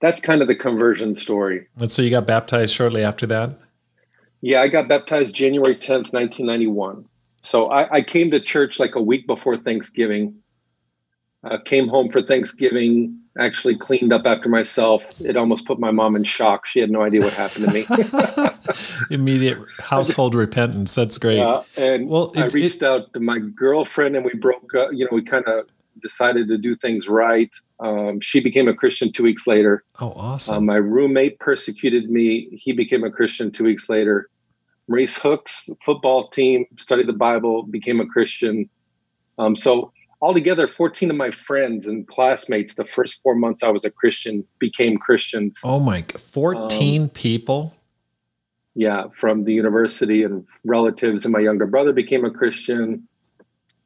That's 0.00 0.20
kind 0.20 0.42
of 0.42 0.48
the 0.48 0.56
conversion 0.56 1.14
story. 1.14 1.68
And 1.78 1.90
so 1.90 2.02
you 2.02 2.10
got 2.10 2.26
baptized 2.26 2.74
shortly 2.74 3.02
after 3.02 3.26
that? 3.28 3.58
Yeah, 4.40 4.60
I 4.60 4.68
got 4.68 4.88
baptized 4.88 5.34
January 5.34 5.74
10th, 5.74 6.12
1991. 6.12 7.06
So 7.42 7.70
I, 7.70 7.96
I 7.96 8.02
came 8.02 8.30
to 8.32 8.40
church 8.40 8.78
like 8.78 8.94
a 8.94 9.02
week 9.02 9.26
before 9.26 9.56
Thanksgiving 9.56 10.42
uh, 11.46 11.58
came 11.58 11.88
home 11.88 12.10
for 12.10 12.20
Thanksgiving, 12.20 13.20
actually 13.38 13.76
cleaned 13.76 14.12
up 14.12 14.26
after 14.26 14.48
myself. 14.48 15.02
It 15.20 15.36
almost 15.36 15.66
put 15.66 15.78
my 15.78 15.90
mom 15.90 16.16
in 16.16 16.24
shock. 16.24 16.66
She 16.66 16.80
had 16.80 16.90
no 16.90 17.02
idea 17.02 17.20
what 17.20 17.32
happened 17.34 17.66
to 17.66 17.72
me. 17.72 17.84
Immediate 19.14 19.58
household 19.78 20.34
repentance. 20.34 20.94
That's 20.94 21.18
great. 21.18 21.38
Yeah, 21.38 21.62
and 21.76 22.08
well, 22.08 22.32
it, 22.34 22.40
I 22.40 22.46
reached 22.46 22.76
it, 22.76 22.82
out 22.82 23.12
to 23.12 23.20
my 23.20 23.38
girlfriend, 23.38 24.16
and 24.16 24.24
we 24.24 24.34
broke. 24.34 24.74
Uh, 24.74 24.90
you 24.90 25.04
know, 25.04 25.10
we 25.12 25.22
kind 25.22 25.44
of 25.46 25.66
decided 26.02 26.48
to 26.48 26.58
do 26.58 26.74
things 26.76 27.06
right. 27.06 27.54
Um, 27.78 28.20
she 28.20 28.40
became 28.40 28.68
a 28.68 28.74
Christian 28.74 29.12
two 29.12 29.22
weeks 29.22 29.46
later. 29.46 29.84
Oh, 30.00 30.12
awesome! 30.16 30.56
Uh, 30.56 30.60
my 30.60 30.76
roommate 30.76 31.38
persecuted 31.40 32.10
me. 32.10 32.48
He 32.52 32.72
became 32.72 33.04
a 33.04 33.10
Christian 33.10 33.50
two 33.50 33.64
weeks 33.64 33.88
later. 33.88 34.28
Maurice 34.88 35.16
Hooks, 35.16 35.68
football 35.84 36.28
team, 36.28 36.64
studied 36.78 37.08
the 37.08 37.12
Bible, 37.12 37.64
became 37.64 38.00
a 38.00 38.06
Christian. 38.06 38.70
Um, 39.38 39.56
so 39.56 39.92
altogether 40.22 40.66
14 40.66 41.10
of 41.10 41.16
my 41.16 41.30
friends 41.30 41.86
and 41.86 42.06
classmates 42.06 42.74
the 42.74 42.84
first 42.84 43.22
four 43.22 43.34
months 43.34 43.62
i 43.62 43.68
was 43.68 43.84
a 43.84 43.90
christian 43.90 44.44
became 44.58 44.96
christians 44.96 45.60
oh 45.64 45.78
my 45.78 46.02
14 46.02 47.02
um, 47.02 47.08
people 47.10 47.76
yeah 48.74 49.04
from 49.14 49.44
the 49.44 49.52
university 49.52 50.22
and 50.22 50.46
relatives 50.64 51.24
and 51.24 51.32
my 51.32 51.40
younger 51.40 51.66
brother 51.66 51.92
became 51.92 52.24
a 52.24 52.30
christian 52.30 53.06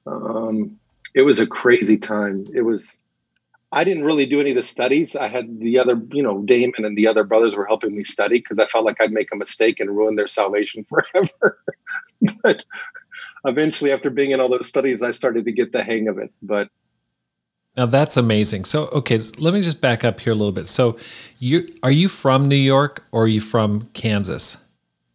um, 0.06 0.78
it 1.14 1.22
was 1.22 1.40
a 1.40 1.46
crazy 1.46 1.98
time 1.98 2.46
it 2.54 2.62
was 2.62 2.98
i 3.72 3.84
didn't 3.84 4.04
really 4.04 4.26
do 4.26 4.40
any 4.40 4.50
of 4.50 4.56
the 4.56 4.62
studies 4.62 5.16
i 5.16 5.28
had 5.28 5.60
the 5.60 5.78
other 5.78 6.00
you 6.12 6.22
know 6.22 6.42
damon 6.42 6.84
and 6.84 6.96
the 6.96 7.06
other 7.06 7.24
brothers 7.24 7.54
were 7.54 7.66
helping 7.66 7.96
me 7.96 8.04
study 8.04 8.38
because 8.38 8.58
i 8.58 8.66
felt 8.66 8.84
like 8.84 9.00
i'd 9.00 9.12
make 9.12 9.28
a 9.32 9.36
mistake 9.36 9.80
and 9.80 9.96
ruin 9.96 10.16
their 10.16 10.26
salvation 10.26 10.84
forever 10.88 11.58
but 12.42 12.64
eventually, 13.46 13.92
after 13.92 14.10
being 14.10 14.32
in 14.32 14.40
all 14.40 14.48
those 14.48 14.66
studies, 14.66 15.02
I 15.02 15.10
started 15.10 15.44
to 15.44 15.52
get 15.52 15.72
the 15.72 15.82
hang 15.82 16.08
of 16.08 16.18
it. 16.18 16.32
But 16.42 16.68
now 17.76 17.86
that's 17.86 18.16
amazing. 18.16 18.64
So, 18.64 18.86
okay, 18.88 19.18
so 19.18 19.34
let 19.38 19.54
me 19.54 19.62
just 19.62 19.80
back 19.80 20.04
up 20.04 20.20
here 20.20 20.32
a 20.32 20.36
little 20.36 20.52
bit. 20.52 20.68
So, 20.68 20.96
you 21.38 21.68
are 21.82 21.90
you 21.90 22.08
from 22.08 22.48
New 22.48 22.56
York 22.56 23.04
or 23.12 23.24
are 23.24 23.28
you 23.28 23.40
from 23.40 23.82
Kansas? 23.94 24.58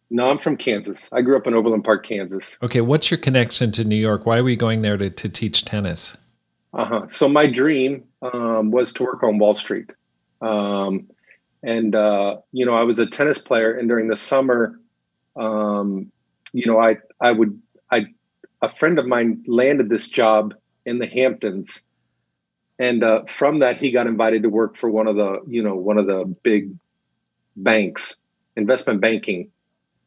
No, 0.08 0.30
I'm 0.30 0.38
from 0.38 0.56
Kansas. 0.56 1.08
I 1.12 1.20
grew 1.22 1.36
up 1.36 1.48
in 1.48 1.54
Overland 1.54 1.84
Park, 1.84 2.06
Kansas. 2.06 2.58
Okay, 2.62 2.80
what's 2.80 3.10
your 3.10 3.18
connection 3.18 3.72
to 3.72 3.84
New 3.84 3.96
York? 3.96 4.24
Why 4.24 4.38
are 4.38 4.44
we 4.44 4.54
going 4.54 4.82
there 4.82 4.96
to, 4.96 5.10
to 5.10 5.28
teach 5.28 5.64
tennis? 5.64 6.16
Uh 6.72 6.84
huh. 6.84 7.06
So 7.08 7.28
my 7.28 7.46
dream 7.46 8.04
um, 8.32 8.70
was 8.70 8.92
to 8.94 9.04
work 9.04 9.22
on 9.22 9.38
Wall 9.38 9.54
Street, 9.54 9.90
um, 10.40 11.08
and 11.62 11.94
uh, 11.94 12.36
you 12.52 12.66
know 12.66 12.74
I 12.74 12.82
was 12.82 12.98
a 12.98 13.06
tennis 13.06 13.38
player, 13.38 13.76
and 13.76 13.88
during 13.88 14.08
the 14.08 14.16
summer, 14.16 14.80
um, 15.36 16.10
you 16.52 16.66
know 16.66 16.78
I 16.78 16.98
I 17.20 17.32
would 17.32 17.60
I 17.90 18.06
a 18.62 18.68
friend 18.68 18.98
of 18.98 19.06
mine 19.06 19.44
landed 19.46 19.88
this 19.88 20.08
job 20.08 20.54
in 20.84 20.98
the 20.98 21.06
Hamptons, 21.06 21.82
and 22.78 23.02
uh, 23.02 23.24
from 23.24 23.60
that 23.60 23.78
he 23.78 23.90
got 23.90 24.06
invited 24.06 24.42
to 24.42 24.48
work 24.48 24.76
for 24.76 24.90
one 24.90 25.06
of 25.06 25.16
the 25.16 25.40
you 25.46 25.62
know 25.62 25.76
one 25.76 25.98
of 25.98 26.06
the 26.06 26.24
big 26.42 26.74
banks, 27.56 28.16
investment 28.56 29.00
banking 29.00 29.50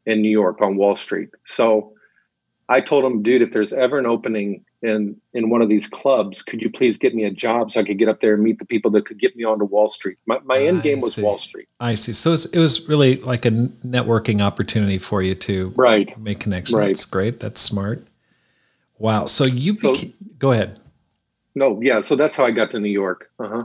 in 0.06 0.22
New 0.22 0.30
York 0.30 0.62
on 0.62 0.78
Wall 0.78 0.96
Street. 0.96 1.30
So 1.46 1.94
I 2.68 2.82
told 2.82 3.04
him, 3.04 3.24
dude, 3.24 3.42
if 3.42 3.52
there's 3.52 3.74
ever 3.74 3.98
an 3.98 4.06
opening 4.06 4.66
in 4.82 5.20
in 5.34 5.50
one 5.50 5.62
of 5.62 5.70
these 5.70 5.88
clubs, 5.88 6.42
could 6.42 6.62
you 6.62 6.70
please 6.70 6.98
get 6.98 7.14
me 7.14 7.26
a 7.26 7.32
job 7.32 7.72
so 7.72 7.82
I 7.82 7.84
could 7.84 7.98
get 7.98 8.08
up 8.08 8.22
there 8.22 8.34
and 8.34 8.44
meet 8.44 8.60
the 8.60 8.66
people 8.66 8.90
that 8.92 9.06
could 9.06 9.20
get 9.20 9.36
me 9.36 9.44
onto 9.44 9.66
Wall 9.66 9.90
Street? 9.90 10.18
My, 10.26 10.40
my 10.46 10.60
end 10.60 10.84
game 10.84 11.00
was 11.02 11.18
Wall 11.18 11.38
Street. 11.38 11.68
I 11.80 11.96
see. 11.96 12.14
So 12.14 12.34
it 12.34 12.56
was, 12.60 12.88
really 12.88 13.18
like 13.18 13.46
a 13.46 13.52
networking 13.52 14.42
opportunity 14.42 14.98
for 14.98 15.22
you 15.22 15.36
to 15.36 15.74
right 15.76 16.18
make 16.20 16.40
connections. 16.40 16.78
Right. 16.78 16.88
That's 16.88 17.06
great. 17.06 17.40
That's 17.40 17.60
smart. 17.60 18.08
Wow. 18.98 19.26
So 19.26 19.44
you 19.44 19.76
so, 19.78 19.96
go 20.38 20.52
ahead. 20.52 20.80
No, 21.56 21.80
yeah. 21.82 22.00
So 22.02 22.16
that's 22.16 22.36
how 22.36 22.46
I 22.46 22.52
got 22.52 22.72
to 22.72 22.80
New 22.80 22.90
York. 22.90 23.30
Uh 23.40 23.50
huh. 23.50 23.64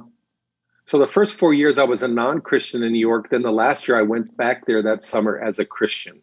So 0.87 0.99
the 0.99 1.07
first 1.07 1.35
four 1.35 1.55
years 1.55 1.79
I 1.79 1.85
was 1.85 2.03
a 2.03 2.09
non-Christian 2.09 2.83
in 2.83 2.93
New 2.93 2.99
York. 2.99 3.31
Then 3.31 3.43
the 3.43 3.53
last 3.53 3.89
year 3.89 3.97
I 3.97 4.03
went 4.03 4.37
back 4.37 4.67
there 4.67 4.83
that 4.83 5.03
summer 5.03 5.39
as 5.39 5.59
a 5.59 5.65
Christian, 5.65 6.21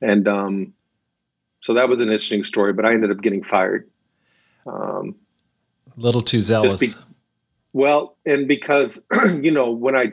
and 0.00 0.26
um, 0.28 0.72
so 1.64 1.72
that 1.72 1.88
was 1.88 1.98
an 1.98 2.08
interesting 2.08 2.44
story. 2.44 2.74
But 2.74 2.84
I 2.84 2.92
ended 2.92 3.10
up 3.10 3.22
getting 3.22 3.42
fired. 3.42 3.88
Um, 4.66 5.14
a 5.96 6.00
little 6.00 6.20
too 6.20 6.42
zealous. 6.42 6.80
Be, 6.80 6.88
Well, 7.72 8.18
and 8.26 8.46
because 8.46 9.00
you 9.40 9.50
know 9.50 9.70
when 9.70 9.96
I 9.96 10.12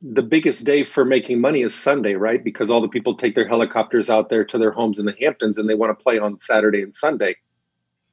the 0.00 0.22
biggest 0.22 0.64
day 0.64 0.84
for 0.84 1.04
making 1.04 1.40
money 1.40 1.62
is 1.62 1.74
Sunday, 1.74 2.14
right? 2.14 2.44
Because 2.44 2.70
all 2.70 2.80
the 2.80 2.88
people 2.88 3.16
take 3.16 3.34
their 3.34 3.48
helicopters 3.48 4.08
out 4.08 4.28
there 4.28 4.44
to 4.44 4.56
their 4.56 4.70
homes 4.70 5.00
in 5.00 5.06
the 5.06 5.16
Hamptons 5.18 5.58
and 5.58 5.68
they 5.68 5.74
want 5.74 5.98
to 5.98 6.00
play 6.00 6.18
on 6.18 6.38
Saturday 6.38 6.82
and 6.82 6.94
Sunday. 6.94 7.36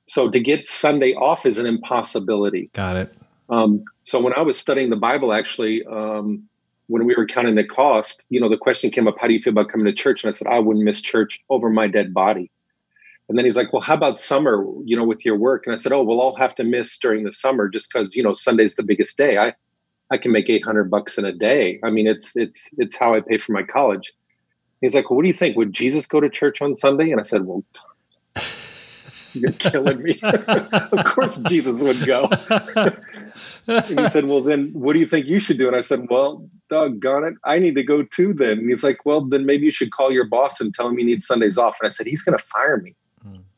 So 0.07 0.31
to 0.31 0.39
get 0.39 0.67
Sunday 0.67 1.13
off 1.13 1.45
is 1.45 1.59
an 1.59 1.67
impossibility. 1.67 2.71
Got 2.73 2.95
it. 2.95 3.13
Um, 3.49 3.83
so 4.01 4.19
when 4.19 4.33
I 4.33 4.41
was 4.41 4.57
studying 4.57 4.89
the 4.89 4.95
Bible, 4.95 5.33
actually, 5.33 5.85
um, 5.85 6.43
when 6.87 7.05
we 7.05 7.13
were 7.13 7.27
counting 7.27 7.55
the 7.55 7.65
cost, 7.65 8.23
you 8.29 8.39
know, 8.39 8.49
the 8.49 8.57
question 8.57 8.89
came 8.89 9.07
up, 9.07 9.15
how 9.19 9.27
do 9.27 9.33
you 9.33 9.41
feel 9.41 9.51
about 9.51 9.69
coming 9.69 9.85
to 9.85 9.93
church? 9.93 10.23
And 10.23 10.29
I 10.29 10.31
said, 10.31 10.47
I 10.47 10.59
wouldn't 10.59 10.85
miss 10.85 11.01
church 11.01 11.41
over 11.49 11.69
my 11.69 11.87
dead 11.87 12.13
body. 12.13 12.49
And 13.29 13.37
then 13.37 13.45
he's 13.45 13.55
like, 13.55 13.71
well, 13.71 13.81
how 13.81 13.93
about 13.93 14.19
summer, 14.19 14.65
you 14.83 14.97
know, 14.97 15.05
with 15.05 15.23
your 15.23 15.37
work? 15.37 15.65
And 15.65 15.73
I 15.73 15.77
said, 15.77 15.93
oh, 15.93 16.03
well, 16.03 16.21
I'll 16.21 16.35
have 16.35 16.55
to 16.55 16.63
miss 16.63 16.97
during 16.99 17.23
the 17.23 17.31
summer 17.31 17.69
just 17.69 17.91
because, 17.91 18.15
you 18.15 18.23
know, 18.23 18.33
Sunday's 18.33 18.75
the 18.75 18.83
biggest 18.83 19.17
day. 19.17 19.37
I, 19.37 19.53
I 20.09 20.17
can 20.17 20.31
make 20.31 20.49
800 20.49 20.91
bucks 20.91 21.17
in 21.17 21.23
a 21.23 21.31
day. 21.31 21.79
I 21.83 21.89
mean, 21.91 22.07
it's, 22.07 22.35
it's, 22.35 22.69
it's 22.77 22.97
how 22.97 23.15
I 23.15 23.21
pay 23.21 23.37
for 23.37 23.53
my 23.53 23.63
college. 23.63 24.11
He's 24.81 24.93
like, 24.93 25.09
well, 25.09 25.17
what 25.17 25.21
do 25.21 25.29
you 25.29 25.33
think? 25.33 25.55
Would 25.55 25.71
Jesus 25.71 26.07
go 26.07 26.19
to 26.19 26.29
church 26.29 26.61
on 26.61 26.75
Sunday? 26.75 27.11
And 27.11 27.19
I 27.19 27.23
said, 27.23 27.45
well, 27.45 27.63
you're 29.33 29.51
killing 29.53 30.01
me. 30.01 30.19
of 30.23 31.05
course, 31.05 31.37
Jesus 31.41 31.81
would 31.81 32.05
go. 32.05 32.29
and 33.67 33.99
he 33.99 34.09
said, 34.09 34.25
Well, 34.25 34.41
then 34.41 34.69
what 34.73 34.93
do 34.93 34.99
you 34.99 35.05
think 35.05 35.25
you 35.25 35.39
should 35.39 35.57
do? 35.57 35.67
And 35.67 35.75
I 35.75 35.81
said, 35.81 36.07
Well, 36.09 36.49
doggone 36.69 37.23
it, 37.25 37.33
I 37.43 37.59
need 37.59 37.75
to 37.75 37.83
go 37.83 38.03
too 38.03 38.33
then. 38.33 38.59
And 38.59 38.69
he's 38.69 38.83
like, 38.83 39.05
Well, 39.05 39.21
then 39.21 39.45
maybe 39.45 39.65
you 39.65 39.71
should 39.71 39.91
call 39.91 40.11
your 40.11 40.25
boss 40.25 40.59
and 40.59 40.73
tell 40.73 40.87
him 40.87 40.99
you 40.99 41.05
need 41.05 41.23
Sundays 41.23 41.57
off. 41.57 41.77
And 41.81 41.87
I 41.87 41.89
said, 41.89 42.07
He's 42.07 42.23
going 42.23 42.37
to 42.37 42.43
fire 42.43 42.77
me. 42.77 42.95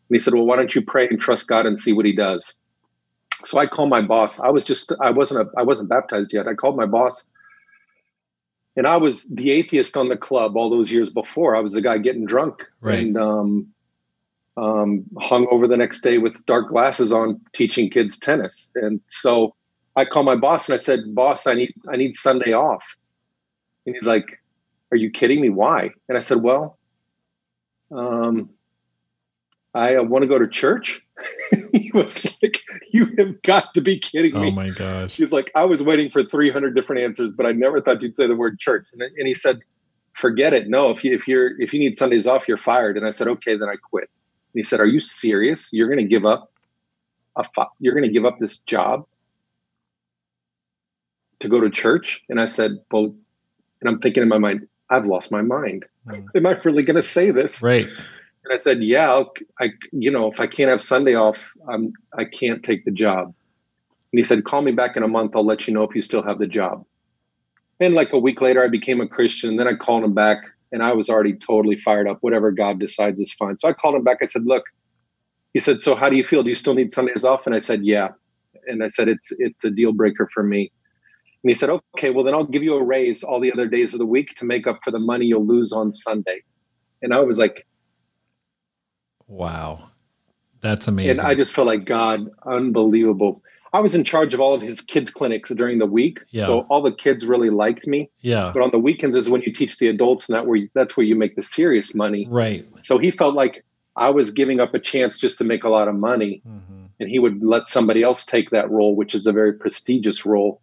And 0.10 0.15
he 0.15 0.19
said, 0.19 0.33
Well, 0.33 0.45
why 0.45 0.55
don't 0.55 0.74
you 0.75 0.81
pray 0.81 1.07
and 1.07 1.19
trust 1.19 1.48
God 1.48 1.65
and 1.65 1.79
see 1.79 1.93
what 1.93 2.05
he 2.05 2.13
does? 2.13 2.55
So 3.45 3.57
I 3.57 3.67
called 3.67 3.89
my 3.89 4.01
boss. 4.01 4.39
I 4.39 4.50
was 4.50 4.63
just, 4.63 4.93
I 5.01 5.10
wasn't, 5.12 5.48
a, 5.48 5.51
I 5.60 5.63
wasn't 5.63 5.89
baptized 5.89 6.33
yet. 6.33 6.48
I 6.48 6.53
called 6.53 6.77
my 6.77 6.86
boss 6.86 7.27
and 8.75 8.88
I 8.88 8.98
was 8.98 9.27
the 9.29 9.51
atheist 9.51 9.95
on 9.98 10.10
the 10.10 10.17
club 10.17 10.57
all 10.57 10.69
those 10.69 10.91
years 10.91 11.10
before. 11.10 11.55
I 11.55 11.60
was 11.60 11.74
the 11.74 11.81
guy 11.81 11.98
getting 11.98 12.25
drunk 12.25 12.65
right. 12.81 13.00
and 13.00 13.17
um, 13.17 13.67
um, 14.57 15.03
hung 15.19 15.48
over 15.51 15.67
the 15.67 15.77
next 15.77 16.01
day 16.01 16.17
with 16.17 16.43
dark 16.45 16.69
glasses 16.69 17.12
on, 17.12 17.39
teaching 17.53 17.89
kids 17.89 18.17
tennis. 18.17 18.72
And 18.75 19.00
so 19.10 19.55
I 19.95 20.05
called 20.05 20.25
my 20.25 20.36
boss 20.36 20.67
and 20.67 20.74
I 20.74 20.77
said, 20.77 21.13
"Boss, 21.13 21.45
I 21.45 21.53
need 21.53 21.74
I 21.91 21.98
need 21.98 22.17
Sunday 22.17 22.53
off." 22.53 22.83
And 23.86 23.95
he's 23.95 24.07
like, 24.07 24.41
"Are 24.91 24.98
you 24.98 25.12
kidding 25.12 25.39
me? 25.39 25.50
Why?" 25.50 25.91
And 26.10 26.17
I 26.17 26.22
said, 26.22 26.41
"Well, 26.41 26.79
um, 27.91 28.50
I 29.74 29.96
uh, 29.96 30.03
want 30.03 30.24
to 30.24 30.27
go 30.27 30.38
to 30.38 30.48
church." 30.48 31.01
he 31.72 31.92
was 31.94 32.38
like, 32.42 32.62
"You 32.92 33.13
have 33.18 33.42
got 33.42 33.74
to 33.74 33.82
be 33.82 34.00
kidding 34.00 34.39
me!" 34.39 34.50
Oh 34.50 34.51
my 34.51 34.70
gosh! 34.70 35.15
He's 35.15 35.32
like, 35.32 35.51
"I 35.56 35.65
was 35.65 35.82
waiting 35.84 36.10
for 36.10 36.24
300 36.24 36.75
different 36.75 37.01
answers, 37.01 37.32
but 37.32 37.46
I 37.46 37.51
never 37.51 37.82
thought 37.82 38.01
you'd 38.01 38.15
say 38.15 38.27
the 38.27 38.36
word 38.36 38.60
church." 38.60 38.89
And, 38.94 39.01
and 39.01 39.27
he 39.27 39.34
said, 39.34 39.62
"Forget 40.13 40.53
it. 40.53 40.68
No, 40.68 40.92
if 40.92 41.03
you 41.03 41.13
if 41.13 41.27
you're 41.27 41.60
if 41.62 41.74
you 41.74 41.80
need 41.80 41.98
Sundays 41.98 42.27
off, 42.27 42.48
you're 42.48 42.58
fired." 42.58 42.98
And 42.98 43.06
I 43.06 43.10
said, 43.10 43.27
"Okay, 43.27 43.58
then 43.58 43.70
I 43.70 43.75
quit." 43.75 44.10
And 44.53 44.60
he 44.60 44.63
said, 44.63 44.80
"Are 44.80 44.86
you 44.86 45.00
serious? 45.00 45.70
You're 45.72 45.88
going 45.88 46.00
to 46.00 46.10
give 46.10 46.25
up 46.25 46.51
a 47.36 47.46
you're 47.80 47.94
going 47.94 48.08
to 48.08 48.13
give 48.13 48.25
up 48.25 48.39
this 48.39 48.62
job 48.62 49.06
to 51.39 51.50
go 51.50 51.60
to 51.60 51.70
church?" 51.70 52.22
And 52.30 52.39
I 52.39 52.46
said, 52.46 52.77
"Well," 52.92 53.15
and 53.82 53.89
I'm 53.89 54.00
thinking 54.00 54.24
in 54.24 54.30
my 54.30 54.38
mind, 54.38 54.68
"I've 54.89 55.06
lost 55.06 55.32
my 55.32 55.42
mind. 55.42 55.86
Mm. 56.07 56.25
Am 56.36 56.46
I 56.46 56.51
really 56.64 56.83
going 56.83 56.96
to 56.96 57.01
say 57.01 57.31
this?" 57.31 57.62
Right. 57.62 57.88
And 58.44 58.53
I 58.53 58.58
said, 58.58 58.84
"Yeah, 58.84 59.12
I'll, 59.12 59.34
I 59.60 59.72
you 59.92 60.12
know, 60.12 60.32
if 60.32 60.40
I 60.40 60.48
can't 60.48 60.70
have 60.70 60.82
Sunday 60.82 61.16
off, 61.16 61.53
I'm 61.68 61.94
I 62.18 62.25
can't 62.25 62.64
take 62.64 62.86
the 62.86 62.92
job." 62.92 63.27
And 63.27 64.20
he 64.20 64.24
said, 64.24 64.44
"Call 64.44 64.62
me 64.62 64.72
back 64.72 64.98
in 64.98 65.03
a 65.03 65.08
month. 65.08 65.36
I'll 65.36 65.46
let 65.46 65.68
you 65.68 65.74
know 65.74 65.84
if 65.84 65.96
you 65.96 66.01
still 66.01 66.24
have 66.24 66.40
the 66.40 66.48
job." 66.48 66.86
And 67.79 67.94
like 67.94 68.14
a 68.14 68.20
week 68.20 68.42
later, 68.42 68.64
I 68.64 68.68
became 68.68 69.01
a 69.01 69.08
Christian. 69.08 69.56
Then 69.56 69.68
I 69.68 69.75
called 69.75 70.03
him 70.03 70.14
back 70.14 70.44
and 70.72 70.84
I 70.84 70.92
was 70.94 71.10
already 71.10 71.34
totally 71.34 71.77
fired 71.77 72.08
up. 72.08 72.18
Whatever 72.22 72.51
God 72.51 72.79
decides 72.79 73.20
is 73.20 73.32
fine. 73.32 73.58
So 73.58 73.70
I 73.70 73.74
called 73.74 73.96
him 73.96 74.03
back. 74.03 74.18
I 74.22 74.25
said, 74.25 74.46
"Look," 74.46 74.66
he 75.53 75.60
said, 75.60 75.82
"So 75.82 75.96
how 75.96 76.10
do 76.10 76.18
you 76.18 76.24
feel? 76.24 76.44
Do 76.44 76.50
you 76.50 76.56
still 76.56 76.74
need 76.74 76.92
Sundays 76.92 77.24
off?" 77.24 77.46
And 77.46 77.56
I 77.56 77.60
said, 77.60 77.86
"Yeah." 77.86 78.10
And 78.68 78.84
I 78.84 78.90
said, 78.90 79.08
"It's 79.08 79.32
it's 79.38 79.64
a 79.64 79.72
deal 79.72 79.94
breaker 79.94 80.27
for 80.34 80.44
me." 80.44 80.72
And 81.44 81.50
he 81.50 81.53
said, 81.53 81.70
"Okay, 81.70 82.10
well 82.10 82.24
then 82.24 82.34
I'll 82.34 82.46
give 82.46 82.64
you 82.64 82.75
a 82.75 82.84
raise 82.84 83.24
all 83.24 83.40
the 83.40 83.53
other 83.53 83.68
days 83.68 83.94
of 83.94 84.00
the 84.00 84.06
week 84.06 84.36
to 84.36 84.46
make 84.46 84.68
up 84.68 84.79
for 84.84 84.92
the 84.92 85.00
money 85.00 85.27
you'll 85.27 85.46
lose 85.46 85.72
on 85.72 85.94
Sunday." 85.94 86.42
And 87.01 87.14
I 87.14 87.20
was 87.20 87.38
like, 87.38 87.68
"Wow, 89.33 89.89
that's 90.61 90.87
amazing!" 90.87 91.19
And 91.19 91.27
I 91.27 91.35
just 91.35 91.53
felt 91.53 91.67
like 91.67 91.85
God, 91.85 92.29
unbelievable. 92.46 93.41
I 93.74 93.79
was 93.79 93.96
in 93.96 94.03
charge 94.03 94.35
of 94.35 94.39
all 94.39 94.53
of 94.53 94.61
his 94.61 94.81
kids 94.81 95.09
clinics 95.09 95.50
during 95.50 95.79
the 95.79 95.87
week, 95.87 96.19
yeah. 96.29 96.46
so 96.46 96.59
all 96.69 96.83
the 96.83 96.91
kids 96.91 97.25
really 97.25 97.50
liked 97.50 97.87
me. 97.87 98.09
Yeah. 98.22 98.51
But 98.53 98.61
on 98.61 98.69
the 98.69 98.77
weekends 98.77 99.17
is 99.17 99.31
when 99.31 99.41
you 99.41 99.51
teach 99.51 99.79
the 99.79 99.87
adults, 99.87 100.29
and 100.29 100.35
that 100.35 100.46
where 100.46 100.57
you, 100.57 100.69
that's 100.75 100.96
where 100.96 101.05
you 101.05 101.15
make 101.15 101.35
the 101.35 101.41
serious 101.41 101.96
money. 101.96 102.27
Right. 102.29 102.67
So 102.83 103.00
he 103.00 103.09
felt 103.09 103.33
like 103.33 103.65
I 103.96 104.11
was 104.11 104.29
giving 104.29 104.59
up 104.59 104.75
a 104.75 104.79
chance 104.79 105.17
just 105.17 105.39
to 105.39 105.43
make 105.43 105.63
a 105.63 105.69
lot 105.69 105.87
of 105.87 105.96
money, 105.96 106.43
mm-hmm. 106.48 106.85
and 107.00 107.09
he 107.09 107.17
would 107.17 107.43
let 107.43 107.67
somebody 107.67 108.03
else 108.03 108.25
take 108.25 108.51
that 108.51 108.69
role, 108.69 108.96
which 108.96 109.15
is 109.15 109.25
a 109.25 109.31
very 109.31 109.53
prestigious 109.53 110.24
role. 110.24 110.61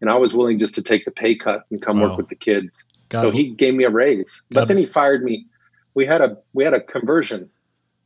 And 0.00 0.08
I 0.08 0.14
was 0.14 0.32
willing 0.32 0.60
just 0.60 0.76
to 0.76 0.82
take 0.82 1.04
the 1.04 1.10
pay 1.10 1.34
cut 1.34 1.64
and 1.70 1.82
come 1.82 2.00
wow. 2.00 2.10
work 2.10 2.16
with 2.16 2.28
the 2.28 2.36
kids. 2.36 2.84
So 3.14 3.30
he 3.30 3.50
gave 3.50 3.74
me 3.74 3.84
a 3.84 3.90
raise, 3.90 4.46
but 4.50 4.68
then 4.68 4.78
he 4.78 4.86
fired 4.86 5.22
me. 5.22 5.46
We 5.94 6.06
had 6.06 6.22
a 6.22 6.38
we 6.54 6.64
had 6.64 6.72
a 6.72 6.80
conversion 6.80 7.50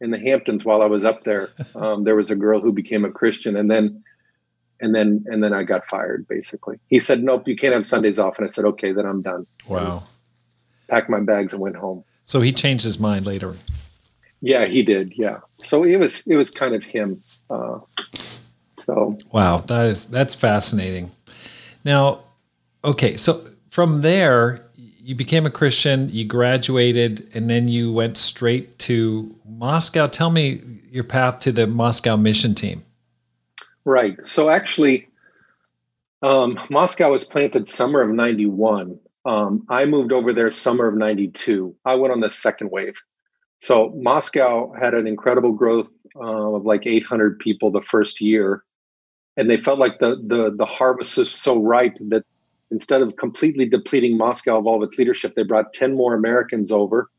in 0.00 0.10
the 0.10 0.18
Hamptons 0.18 0.64
while 0.64 0.82
I 0.82 0.86
was 0.86 1.04
up 1.04 1.24
there. 1.24 1.48
Um, 1.74 2.04
there 2.04 2.16
was 2.16 2.30
a 2.30 2.36
girl 2.36 2.60
who 2.60 2.72
became 2.72 3.04
a 3.04 3.10
Christian, 3.10 3.54
and 3.54 3.70
then 3.70 4.02
and 4.80 4.94
then 4.94 5.24
and 5.26 5.42
then 5.42 5.52
I 5.52 5.62
got 5.62 5.86
fired 5.86 6.26
basically. 6.26 6.78
He 6.88 7.00
said, 7.00 7.22
"Nope, 7.22 7.46
you 7.46 7.54
can't 7.54 7.74
have 7.74 7.84
Sundays 7.84 8.18
off." 8.18 8.38
And 8.38 8.46
I 8.46 8.48
said, 8.48 8.64
"Okay, 8.64 8.92
then 8.92 9.04
I'm 9.04 9.20
done." 9.20 9.46
Wow. 9.68 10.04
Packed 10.88 11.10
my 11.10 11.20
bags 11.20 11.52
and 11.52 11.60
went 11.60 11.76
home. 11.76 12.04
So 12.24 12.40
he 12.40 12.52
changed 12.52 12.84
his 12.84 12.98
mind 12.98 13.26
later. 13.26 13.56
Yeah, 14.40 14.66
he 14.66 14.82
did. 14.82 15.12
Yeah. 15.16 15.40
So 15.58 15.84
it 15.84 15.96
was 15.96 16.26
it 16.26 16.36
was 16.36 16.50
kind 16.50 16.74
of 16.74 16.82
him. 16.82 17.22
Uh, 17.50 17.80
so 18.72 19.18
wow, 19.32 19.58
that 19.58 19.86
is 19.86 20.06
that's 20.06 20.34
fascinating. 20.34 21.10
Now, 21.84 22.20
okay, 22.84 23.16
so 23.16 23.46
from 23.70 24.02
there 24.02 24.65
you 25.06 25.14
became 25.14 25.46
a 25.46 25.50
Christian, 25.50 26.10
you 26.12 26.24
graduated, 26.24 27.30
and 27.32 27.48
then 27.48 27.68
you 27.68 27.92
went 27.92 28.16
straight 28.16 28.76
to 28.80 29.32
Moscow. 29.48 30.08
Tell 30.08 30.30
me 30.30 30.60
your 30.90 31.04
path 31.04 31.38
to 31.42 31.52
the 31.52 31.68
Moscow 31.68 32.16
mission 32.16 32.56
team. 32.56 32.84
Right. 33.84 34.16
So 34.24 34.50
actually, 34.50 35.06
um, 36.24 36.58
Moscow 36.70 37.12
was 37.12 37.22
planted 37.22 37.68
summer 37.68 38.00
of 38.00 38.10
91. 38.10 38.98
Um, 39.24 39.64
I 39.68 39.84
moved 39.84 40.12
over 40.12 40.32
there 40.32 40.50
summer 40.50 40.88
of 40.88 40.96
92. 40.96 41.72
I 41.84 41.94
went 41.94 42.12
on 42.12 42.18
the 42.18 42.28
second 42.28 42.72
wave. 42.72 43.00
So 43.60 43.92
Moscow 43.94 44.72
had 44.72 44.94
an 44.94 45.06
incredible 45.06 45.52
growth 45.52 45.92
uh, 46.16 46.54
of 46.54 46.64
like 46.64 46.84
800 46.84 47.38
people 47.38 47.70
the 47.70 47.80
first 47.80 48.20
year. 48.20 48.64
And 49.36 49.48
they 49.48 49.58
felt 49.58 49.78
like 49.78 50.00
the, 50.00 50.16
the, 50.26 50.52
the 50.52 50.66
harvest 50.66 51.16
was 51.16 51.30
so 51.30 51.62
ripe 51.62 51.96
that 52.08 52.24
instead 52.70 53.02
of 53.02 53.16
completely 53.16 53.66
depleting 53.66 54.16
Moscow 54.16 54.58
of 54.58 54.66
all 54.66 54.82
of 54.82 54.88
its 54.88 54.98
leadership, 54.98 55.34
they 55.34 55.42
brought 55.42 55.72
10 55.72 55.94
more 55.94 56.14
Americans 56.14 56.72
over 56.72 57.10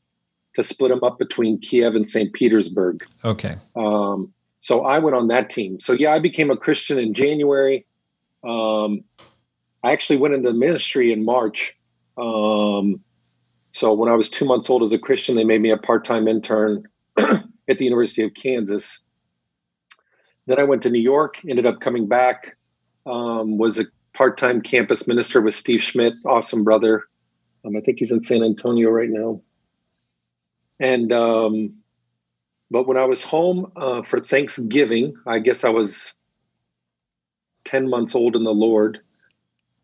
to 0.55 0.63
split 0.63 0.89
them 0.89 1.03
up 1.03 1.19
between 1.19 1.59
Kiev 1.59 1.95
and 1.95 2.07
St. 2.07 2.33
Petersburg. 2.33 3.05
Okay. 3.23 3.57
Um, 3.75 4.33
so 4.59 4.83
I 4.85 4.99
went 4.99 5.15
on 5.15 5.27
that 5.27 5.49
team. 5.49 5.79
So 5.79 5.93
yeah, 5.93 6.13
I 6.13 6.19
became 6.19 6.49
a 6.49 6.57
Christian 6.57 6.97
in 6.97 7.13
January. 7.13 7.85
Um, 8.43 9.03
I 9.83 9.91
actually 9.91 10.17
went 10.17 10.33
into 10.33 10.51
the 10.51 10.57
ministry 10.57 11.13
in 11.13 11.23
March. 11.23 11.77
Um, 12.17 13.01
so 13.71 13.93
when 13.93 14.09
I 14.09 14.15
was 14.15 14.29
two 14.29 14.45
months 14.45 14.69
old 14.69 14.83
as 14.83 14.91
a 14.91 14.97
Christian, 14.97 15.35
they 15.35 15.43
made 15.43 15.61
me 15.61 15.69
a 15.69 15.77
part-time 15.77 16.27
intern 16.27 16.83
at 17.17 17.77
the 17.77 17.85
University 17.85 18.23
of 18.23 18.33
Kansas. 18.33 19.01
Then 20.47 20.59
I 20.59 20.63
went 20.63 20.81
to 20.83 20.89
New 20.89 21.01
York, 21.01 21.37
ended 21.47 21.65
up 21.65 21.79
coming 21.81 22.07
back, 22.07 22.57
um, 23.05 23.57
was 23.57 23.77
a 23.77 23.85
part-time 24.17 24.61
campus 24.61 25.07
minister 25.07 25.41
with 25.41 25.53
Steve 25.53 25.83
Schmidt, 25.83 26.13
awesome 26.25 26.63
brother. 26.63 27.03
Um, 27.63 27.77
I 27.77 27.81
think 27.81 27.99
he's 27.99 28.11
in 28.11 28.23
San 28.23 28.43
Antonio 28.43 28.89
right 28.89 29.09
now. 29.09 29.41
And 30.79 31.13
um, 31.13 31.75
but 32.71 32.87
when 32.87 32.97
I 32.97 33.05
was 33.05 33.23
home 33.23 33.71
uh, 33.75 34.01
for 34.01 34.19
Thanksgiving, 34.19 35.15
I 35.27 35.37
guess 35.37 35.63
I 35.63 35.69
was 35.69 36.15
10 37.65 37.89
months 37.89 38.15
old 38.15 38.35
in 38.35 38.43
the 38.43 38.53
Lord. 38.53 38.99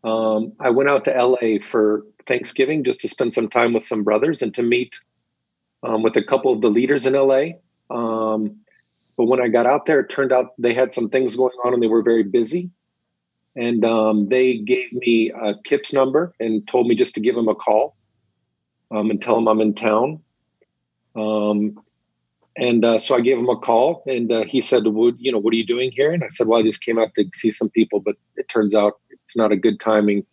Um, 0.02 0.52
I 0.60 0.70
went 0.70 0.90
out 0.90 1.04
to 1.04 1.12
LA 1.12 1.58
for 1.62 2.04
Thanksgiving 2.26 2.82
just 2.82 3.00
to 3.02 3.08
spend 3.08 3.32
some 3.32 3.48
time 3.48 3.72
with 3.72 3.84
some 3.84 4.02
brothers 4.02 4.42
and 4.42 4.52
to 4.54 4.62
meet 4.62 4.98
um, 5.84 6.02
with 6.02 6.16
a 6.16 6.22
couple 6.22 6.52
of 6.52 6.60
the 6.60 6.70
leaders 6.70 7.06
in 7.06 7.14
LA. 7.14 7.52
Um, 7.88 8.56
but 9.16 9.26
when 9.26 9.40
I 9.40 9.48
got 9.48 9.66
out 9.66 9.86
there, 9.86 10.00
it 10.00 10.08
turned 10.08 10.32
out 10.32 10.54
they 10.58 10.74
had 10.74 10.92
some 10.92 11.08
things 11.08 11.36
going 11.36 11.56
on 11.64 11.72
and 11.72 11.82
they 11.82 11.86
were 11.86 12.02
very 12.02 12.24
busy. 12.24 12.70
And 13.56 13.84
um, 13.84 14.28
they 14.28 14.58
gave 14.58 14.92
me 14.92 15.30
a 15.30 15.54
Kip's 15.64 15.92
number 15.92 16.34
and 16.40 16.66
told 16.66 16.88
me 16.88 16.94
just 16.94 17.14
to 17.14 17.20
give 17.20 17.36
him 17.36 17.48
a 17.48 17.54
call 17.54 17.96
um, 18.90 19.10
and 19.10 19.22
tell 19.22 19.38
him 19.38 19.48
I'm 19.48 19.60
in 19.60 19.74
town. 19.74 20.20
Um, 21.14 21.78
And 22.56 22.84
uh, 22.84 22.98
so 23.00 23.16
I 23.16 23.20
gave 23.20 23.36
him 23.36 23.48
a 23.48 23.58
call, 23.58 24.04
and 24.06 24.30
uh, 24.30 24.44
he 24.44 24.60
said, 24.60 24.86
"Would 24.86 25.16
you 25.18 25.32
know 25.32 25.38
what 25.38 25.52
are 25.52 25.56
you 25.56 25.66
doing 25.66 25.90
here?" 25.90 26.12
And 26.12 26.22
I 26.22 26.28
said, 26.28 26.46
"Well, 26.46 26.60
I 26.60 26.62
just 26.62 26.84
came 26.84 27.00
out 27.00 27.12
to 27.16 27.24
see 27.34 27.50
some 27.50 27.68
people, 27.68 27.98
but 27.98 28.14
it 28.36 28.48
turns 28.48 28.74
out 28.76 29.00
it's 29.10 29.36
not 29.36 29.50
a 29.50 29.56
good 29.56 29.80
timing." 29.80 30.24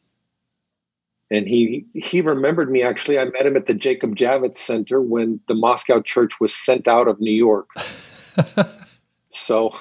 And 1.32 1.48
he 1.48 1.86
he 1.96 2.22
remembered 2.22 2.70
me 2.72 2.84
actually. 2.84 3.18
I 3.18 3.26
met 3.26 3.48
him 3.48 3.58
at 3.58 3.66
the 3.66 3.74
Jacob 3.74 4.16
Javits 4.16 4.58
Center 4.58 5.02
when 5.02 5.40
the 5.48 5.56
Moscow 5.56 6.00
Church 6.00 6.40
was 6.40 6.54
sent 6.54 6.88
out 6.88 7.08
of 7.08 7.20
New 7.20 7.34
York. 7.34 7.70
so 9.30 9.74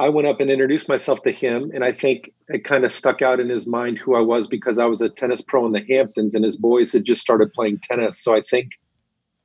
I 0.00 0.08
went 0.08 0.26
up 0.26 0.40
and 0.40 0.50
introduced 0.50 0.88
myself 0.88 1.22
to 1.24 1.30
him, 1.30 1.70
and 1.74 1.84
I 1.84 1.92
think 1.92 2.32
it 2.48 2.64
kind 2.64 2.86
of 2.86 2.90
stuck 2.90 3.20
out 3.20 3.38
in 3.38 3.50
his 3.50 3.66
mind 3.66 3.98
who 3.98 4.16
I 4.16 4.20
was 4.20 4.48
because 4.48 4.78
I 4.78 4.86
was 4.86 5.02
a 5.02 5.10
tennis 5.10 5.42
pro 5.42 5.66
in 5.66 5.72
the 5.72 5.84
Hamptons, 5.86 6.34
and 6.34 6.42
his 6.42 6.56
boys 6.56 6.92
had 6.92 7.04
just 7.04 7.20
started 7.20 7.52
playing 7.52 7.80
tennis. 7.80 8.18
So 8.18 8.34
I 8.34 8.40
think 8.40 8.72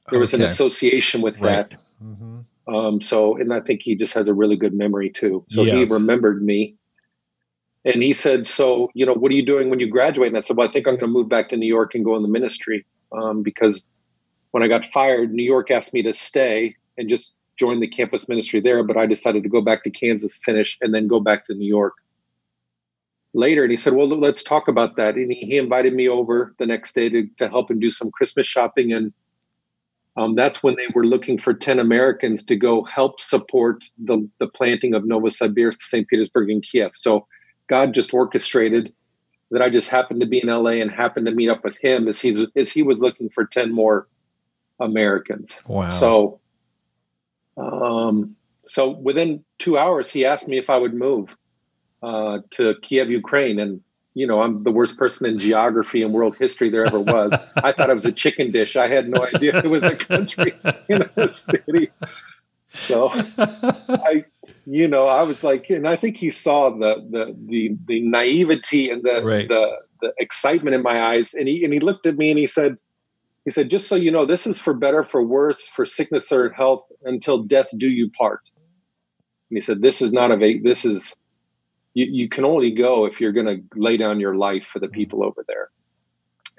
there 0.10 0.20
was 0.20 0.34
okay. 0.34 0.42
an 0.42 0.50
association 0.50 1.22
with 1.22 1.42
right. 1.42 1.70
that. 1.70 1.82
Mm-hmm. 2.02 2.74
Um, 2.74 3.02
so, 3.02 3.36
and 3.36 3.54
I 3.54 3.60
think 3.60 3.82
he 3.84 3.96
just 3.96 4.14
has 4.14 4.30
a 4.30 4.34
really 4.34 4.56
good 4.56 4.74
memory 4.74 5.10
too. 5.10 5.44
So 5.50 5.64
yes. 5.64 5.90
he 5.90 5.94
remembered 5.94 6.42
me. 6.42 6.76
And 7.84 8.02
he 8.02 8.14
said, 8.14 8.48
So, 8.48 8.90
you 8.94 9.06
know, 9.06 9.14
what 9.14 9.32
are 9.32 9.36
you 9.36 9.46
doing 9.46 9.70
when 9.70 9.82
you 9.82 9.90
graduate? 9.90 10.30
And 10.30 10.38
I 10.38 10.40
said, 10.40 10.56
Well, 10.56 10.70
I 10.70 10.72
think 10.72 10.88
I'm 10.88 10.94
going 10.94 11.02
to 11.02 11.08
move 11.08 11.28
back 11.28 11.50
to 11.50 11.58
New 11.58 11.68
York 11.68 11.94
and 11.96 12.06
go 12.06 12.16
in 12.16 12.22
the 12.22 12.30
ministry 12.30 12.86
um, 13.12 13.44
because 13.44 13.86
when 14.52 14.64
I 14.64 14.68
got 14.68 14.86
fired, 14.86 15.34
New 15.34 15.44
York 15.44 15.70
asked 15.70 15.94
me 15.94 16.02
to 16.04 16.14
stay 16.14 16.76
and 16.98 17.10
just 17.10 17.36
join 17.58 17.80
the 17.80 17.88
campus 17.88 18.28
ministry 18.28 18.60
there. 18.60 18.84
But 18.84 18.98
I 18.98 19.06
decided 19.06 19.44
to 19.44 19.50
go 19.50 19.62
back 19.62 19.84
to 19.84 19.90
Kansas, 19.90 20.38
finish, 20.38 20.78
and 20.82 20.94
then 20.94 21.08
go 21.08 21.20
back 21.20 21.46
to 21.48 21.54
New 21.54 21.68
York 21.68 21.94
later. 23.34 23.64
And 23.64 23.72
he 23.72 23.78
said, 23.78 23.94
Well, 23.94 24.08
let's 24.08 24.44
talk 24.44 24.68
about 24.68 24.96
that. 24.98 25.16
And 25.16 25.32
he, 25.32 25.46
he 25.46 25.58
invited 25.58 25.94
me 25.94 26.08
over 26.08 26.54
the 26.60 26.66
next 26.66 26.96
day 26.96 27.10
to, 27.10 27.28
to 27.38 27.50
help 27.50 27.72
him 27.72 27.80
do 27.80 27.92
some 27.92 28.12
Christmas 28.12 28.48
shopping 28.48 28.94
and 28.94 29.14
um, 30.18 30.36
that's 30.36 30.64
when 30.64 30.76
they 30.76 30.88
were 30.94 31.06
looking 31.06 31.38
for 31.38 31.54
10 31.54 31.80
Americans 31.80 32.44
to 32.46 32.56
go 32.56 32.84
help 32.84 33.20
support 33.20 33.84
the, 33.98 34.28
the 34.40 34.48
planting 34.48 34.94
of 34.94 35.04
Novosibirsk, 35.04 35.82
St. 35.82 36.08
Petersburg, 36.08 36.50
and 36.50 36.64
Kiev. 36.64 36.92
So 36.96 37.28
God 37.68 37.94
just 37.94 38.14
orchestrated 38.14 38.94
that 39.52 39.62
I 39.62 39.70
just 39.70 39.90
happened 39.90 40.22
to 40.22 40.26
be 40.26 40.42
in 40.42 40.48
LA 40.48 40.82
and 40.82 40.90
happened 40.90 41.26
to 41.26 41.34
meet 41.34 41.50
up 41.50 41.64
with 41.64 41.78
him 41.78 42.08
as 42.08 42.20
he's 42.20 42.44
as 42.56 42.72
he 42.72 42.82
was 42.82 43.02
looking 43.02 43.30
for 43.30 43.46
10 43.46 43.74
more 43.74 44.08
Americans. 44.80 45.62
Wow. 45.68 45.90
So 45.90 46.40
um, 47.58 48.36
so 48.66 48.90
within 48.90 49.44
two 49.60 49.78
hours 49.78 50.10
he 50.12 50.26
asked 50.26 50.48
me 50.48 50.58
if 50.58 50.70
I 50.70 50.78
would 50.78 50.94
move 50.94 51.36
uh, 52.06 52.40
to 52.52 52.76
Kiev, 52.82 53.10
Ukraine. 53.10 53.60
And 53.60 53.82
you 54.14 54.26
know, 54.26 54.42
I'm 54.42 54.64
the 54.64 54.72
worst 54.72 54.98
person 54.98 55.26
in 55.26 55.40
geography 55.40 56.02
and 56.02 56.14
world 56.14 56.38
history 56.38 56.70
there 56.70 56.86
ever 56.86 57.02
was. 57.02 57.34
I 57.58 57.72
thought 57.72 57.90
it 57.90 57.94
was 57.94 58.06
a 58.06 58.12
chicken 58.12 58.52
dish. 58.52 58.76
I 58.76 58.88
had 58.88 59.10
no 59.10 59.26
idea 59.26 59.58
it 59.58 59.70
was 59.70 59.84
a 59.84 59.96
country 59.96 60.54
in 60.90 61.10
a 61.18 61.28
city. 61.28 61.90
So 62.70 63.12
I, 63.14 64.26
you 64.66 64.88
know, 64.88 65.08
I 65.08 65.24
was 65.24 65.44
like, 65.44 65.70
and 65.70 65.88
I 65.88 65.96
think 65.96 66.18
he 66.18 66.32
saw 66.32 66.70
the 66.70 66.96
the 67.10 67.36
the 67.48 67.78
the 67.88 68.02
naivety 68.02 68.90
and 68.90 69.04
the 69.04 69.22
right. 69.24 69.48
the 69.48 69.80
the 70.02 70.14
excitement 70.18 70.76
in 70.76 70.84
my 70.84 71.02
eyes, 71.02 71.34
and 71.34 71.48
he 71.48 71.64
and 71.64 71.74
he 71.74 71.80
looked 71.80 72.06
at 72.06 72.18
me 72.18 72.30
and 72.30 72.40
he 72.40 72.48
said, 72.48 72.78
he 73.46 73.52
said, 73.52 73.70
just 73.70 73.88
so 73.88 73.96
you 73.96 74.12
know, 74.12 74.26
this 74.26 74.48
is 74.48 74.60
for 74.60 74.74
better, 74.74 75.04
for 75.04 75.24
worse, 75.24 75.68
for 75.68 75.86
sickness 75.86 76.32
or 76.32 76.50
health, 76.50 76.84
until 77.04 77.44
death 77.44 77.70
do 77.78 77.88
you 77.88 78.10
part. 78.10 78.42
And 79.50 79.58
he 79.58 79.62
said, 79.62 79.82
this 79.82 80.02
is 80.02 80.12
not 80.12 80.32
a 80.32 80.60
this 80.64 80.84
is 80.84 81.16
you, 81.94 82.06
you 82.06 82.28
can 82.28 82.44
only 82.44 82.72
go 82.72 83.06
if 83.06 83.22
you're 83.22 83.32
going 83.32 83.46
to 83.46 83.62
lay 83.80 83.98
down 83.98 84.20
your 84.20 84.36
life 84.36 84.66
for 84.66 84.80
the 84.80 84.88
people 84.88 85.24
over 85.24 85.46
there. 85.48 85.70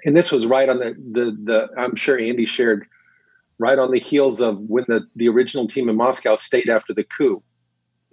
And 0.05 0.15
this 0.15 0.31
was 0.31 0.45
right 0.45 0.69
on 0.69 0.79
the, 0.79 0.95
the, 1.11 1.37
the, 1.43 1.67
I'm 1.77 1.95
sure 1.95 2.17
Andy 2.17 2.45
shared 2.45 2.87
right 3.59 3.77
on 3.77 3.91
the 3.91 3.99
heels 3.99 4.39
of 4.39 4.57
when 4.59 4.85
the, 4.87 5.01
the 5.15 5.27
original 5.27 5.67
team 5.67 5.89
in 5.89 5.97
Moscow 5.97 6.35
stayed 6.35 6.69
after 6.69 6.93
the 6.93 7.03
coup. 7.03 7.43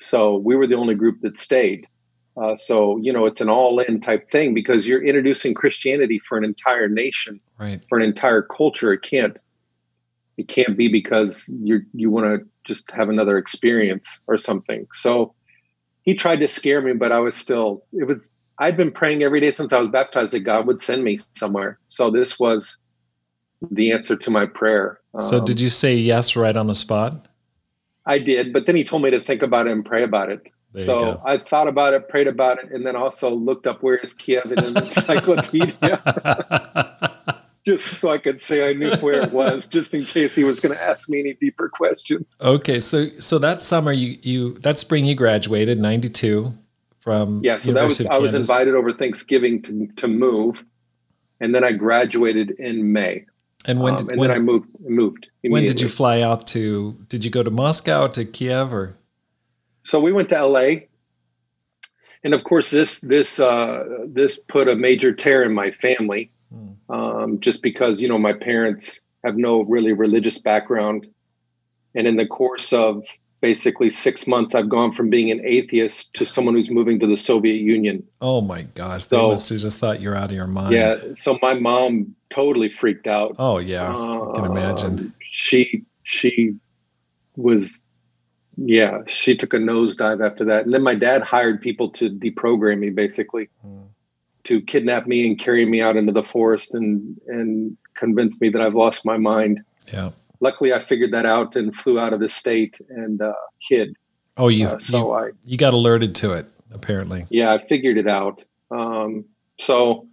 So 0.01 0.37
we 0.37 0.57
were 0.57 0.67
the 0.67 0.77
only 0.77 0.97
group 0.97 1.21
that 1.23 1.39
stayed. 1.39 1.87
Uh, 2.37 2.57
so 2.57 2.97
you 2.99 3.13
know 3.13 3.27
it's 3.27 3.41
an 3.41 3.49
all-in 3.49 4.01
type 4.01 4.31
thing 4.31 4.55
because 4.55 4.89
you're 4.89 5.03
introducing 5.03 5.55
Christianity 5.55 6.19
for 6.19 6.37
an 6.37 6.45
entire 6.45 6.89
nation, 6.89 7.41
right. 7.59 7.85
for 7.89 7.99
an 7.99 8.05
entire 8.05 8.43
culture. 8.43 8.93
It 8.93 9.03
can't, 9.03 9.39
it 10.37 10.49
can't 10.49 10.77
be 10.77 10.89
because 10.89 11.49
you 11.49 11.83
you 11.93 12.11
want 12.11 12.27
to 12.27 12.47
just 12.65 12.91
have 12.91 13.09
another 13.09 13.39
experience 13.39 14.21
or 14.27 14.39
something. 14.39 14.87
So 14.93 15.35
he 16.03 16.15
tried 16.15 16.41
to 16.41 16.49
scare 16.49 16.81
me, 16.83 16.93
but 16.93 17.13
I 17.13 17.19
was 17.19 17.35
still, 17.35 17.85
it 17.93 18.05
was, 18.05 18.33
I'd 18.59 18.77
been 18.77 18.93
praying 18.93 19.23
every 19.23 19.41
day 19.41 19.51
since 19.51 19.73
I 19.73 19.81
was 19.81 19.89
baptized 19.89 20.33
that 20.33 20.41
God 20.41 20.67
would 20.67 20.81
send 20.81 21.03
me 21.03 21.19
somewhere. 21.33 21.79
So 21.87 22.11
this 22.11 22.39
was 22.39 22.77
the 23.71 23.93
answer 23.93 24.15
to 24.17 24.31
my 24.31 24.47
prayer. 24.47 25.01
So 25.19 25.39
um, 25.39 25.45
did 25.45 25.61
you 25.61 25.71
say 25.71 25.95
yes 25.95 26.37
right 26.37 26.57
on 26.57 26.67
the 26.67 26.75
spot? 26.75 27.29
I 28.07 28.19
did, 28.19 28.53
but 28.53 28.67
then 28.67 28.77
he 28.77 28.85
told 28.85 29.03
me 29.03 29.11
to 29.11 29.23
think 29.23 29.43
about 29.43 29.67
it 29.67 29.73
and 29.73 29.85
pray 29.85 30.03
about 30.03 30.31
it. 30.31 30.43
There 30.75 30.85
so 30.85 31.23
I 31.25 31.39
thought 31.39 31.69
about 31.69 31.95
it, 31.95 32.09
prayed 32.09 32.27
about 32.27 32.59
it, 32.59 32.73
and 32.73 32.85
then 32.85 32.97
also 32.97 33.31
looked 33.31 33.69
up 33.69 33.83
where 33.85 33.97
is 33.97 34.13
Kiev 34.13 34.51
in 34.51 34.59
an 34.59 34.77
encyclopedia. 34.77 36.01
just 37.65 38.01
so 38.01 38.11
I 38.11 38.19
could 38.19 38.43
say 38.43 38.69
I 38.69 38.73
knew 38.73 38.93
where 38.97 39.23
it 39.23 39.31
was, 39.31 39.69
just 39.69 39.95
in 39.95 40.05
case 40.05 40.35
he 40.35 40.43
was 40.43 40.59
going 40.59 40.77
to 40.77 40.83
ask 40.83 41.09
me 41.09 41.21
any 41.21 41.35
deeper 41.35 41.69
questions. 41.69 42.37
Okay, 42.41 42.81
so 42.81 43.09
so 43.21 43.39
that 43.39 43.63
summer 43.63 43.93
you 43.93 44.19
you 44.23 44.55
that 44.55 44.79
spring 44.79 45.05
you 45.05 45.15
graduated 45.15 45.79
ninety 45.79 46.09
two 46.09 46.53
from 46.99 47.41
yeah. 47.45 47.57
So 47.57 47.69
University 47.69 48.09
that 48.09 48.21
was 48.21 48.35
I 48.35 48.37
was 48.37 48.51
invited 48.51 48.75
over 48.75 48.93
Thanksgiving 48.93 49.63
to 49.63 49.87
to 49.95 50.09
move, 50.09 50.65
and 51.39 51.55
then 51.55 51.63
I 51.63 51.71
graduated 51.71 52.51
in 52.59 52.93
May. 52.93 53.27
And 53.65 53.81
when 53.81 53.95
um, 53.95 54.09
and 54.09 54.19
when, 54.19 54.31
then 54.31 54.37
I 54.39 54.41
moved 54.41 54.69
moved. 54.81 55.29
When 55.43 55.67
did 55.67 55.81
you 55.81 55.89
fly 55.89 56.21
out 56.21 56.49
to? 56.49 56.99
Did 57.09 57.25
you 57.25 57.31
go 57.31 57.45
to 57.45 57.51
Moscow 57.53 58.09
to 58.09 58.25
Kiev 58.25 58.75
or? 58.75 58.97
So 59.85 60.01
we 60.01 60.13
went 60.13 60.29
to 60.31 60.37
L.A. 60.37 60.89
And 62.25 62.35
of 62.35 62.43
course, 62.45 62.71
this 62.71 63.01
this 63.01 63.39
uh, 63.39 63.85
this 64.07 64.39
put 64.39 64.67
a 64.69 64.75
major 64.75 65.13
tear 65.13 65.45
in 65.45 65.53
my 65.53 65.71
family 65.71 66.31
um, 66.89 67.41
just 67.41 67.63
because 67.63 68.01
you 68.01 68.09
know 68.09 68.19
my 68.19 68.33
parents 68.33 69.01
have 69.25 69.37
no 69.37 69.63
really 69.63 69.93
religious 69.93 70.39
background, 70.39 71.07
and 71.95 72.07
in 72.07 72.17
the 72.17 72.27
course 72.27 72.73
of 72.73 73.05
basically 73.41 73.91
six 73.91 74.27
months, 74.27 74.55
I've 74.55 74.69
gone 74.69 74.93
from 74.93 75.11
being 75.11 75.31
an 75.31 75.41
atheist 75.45 76.15
to 76.15 76.25
someone 76.25 76.55
who's 76.55 76.71
moving 76.71 76.99
to 77.01 77.07
the 77.07 77.17
Soviet 77.17 77.61
Union. 77.61 78.03
Oh 78.21 78.41
my 78.41 78.63
gosh! 78.63 79.07
So, 79.07 79.17
they 79.17 79.29
must 79.33 79.49
have 79.49 79.61
just 79.61 79.79
thought 79.79 80.01
you're 80.01 80.17
out 80.17 80.27
of 80.27 80.33
your 80.33 80.47
mind. 80.47 80.75
Yeah. 80.75 80.93
So 81.15 81.39
my 81.41 81.55
mom 81.55 82.15
totally 82.33 82.69
freaked 82.69 83.07
out. 83.07 83.37
Oh 83.39 83.59
yeah, 83.59 83.95
uh, 83.95 84.31
I 84.31 84.35
can 84.35 84.45
imagine. 84.45 84.99
Um, 84.99 85.15
she 85.21 85.85
she 86.03 86.57
was 87.37 87.83
yeah 88.57 88.99
she 89.07 89.37
took 89.37 89.53
a 89.53 89.59
nosedive 89.59 90.25
after 90.25 90.45
that 90.45 90.65
and 90.65 90.73
then 90.73 90.83
my 90.83 90.95
dad 90.95 91.23
hired 91.23 91.61
people 91.61 91.89
to 91.91 92.11
deprogram 92.11 92.79
me 92.79 92.91
basically 92.91 93.49
mm 93.65 93.85
to 94.45 94.61
kidnap 94.61 95.07
me 95.07 95.27
and 95.27 95.39
carry 95.39 95.67
me 95.67 95.81
out 95.81 95.97
into 95.97 96.13
the 96.13 96.23
forest 96.23 96.75
and 96.75 97.19
and 97.27 97.77
convince 97.95 98.41
me 98.41 98.49
that 98.51 98.61
I've 98.61 98.75
lost 98.75 99.05
my 99.05 99.17
mind. 99.17 99.61
Yeah. 99.93 100.11
Luckily, 100.41 100.73
I 100.73 100.79
figured 100.79 101.13
that 101.13 101.27
out 101.27 101.57
and 101.57 101.75
flew 101.75 101.99
out 101.99 102.13
of 102.13 102.21
the 102.21 102.29
state 102.29 102.81
and 102.91 103.23
uh, 103.23 103.33
hid. 103.61 103.97
Oh, 104.37 104.49
you 104.49 104.67
uh, 104.67 104.79
so 104.79 104.99
you, 104.99 105.13
I 105.13 105.31
you 105.45 105.57
got 105.57 105.75
alerted 105.75 106.15
to 106.17 106.33
it 106.35 106.47
apparently. 106.73 107.27
Yeah, 107.31 107.53
I 107.53 107.59
figured 107.59 107.97
it 107.97 108.09
out. 108.09 108.45
Um, 108.71 109.25
so 109.59 110.07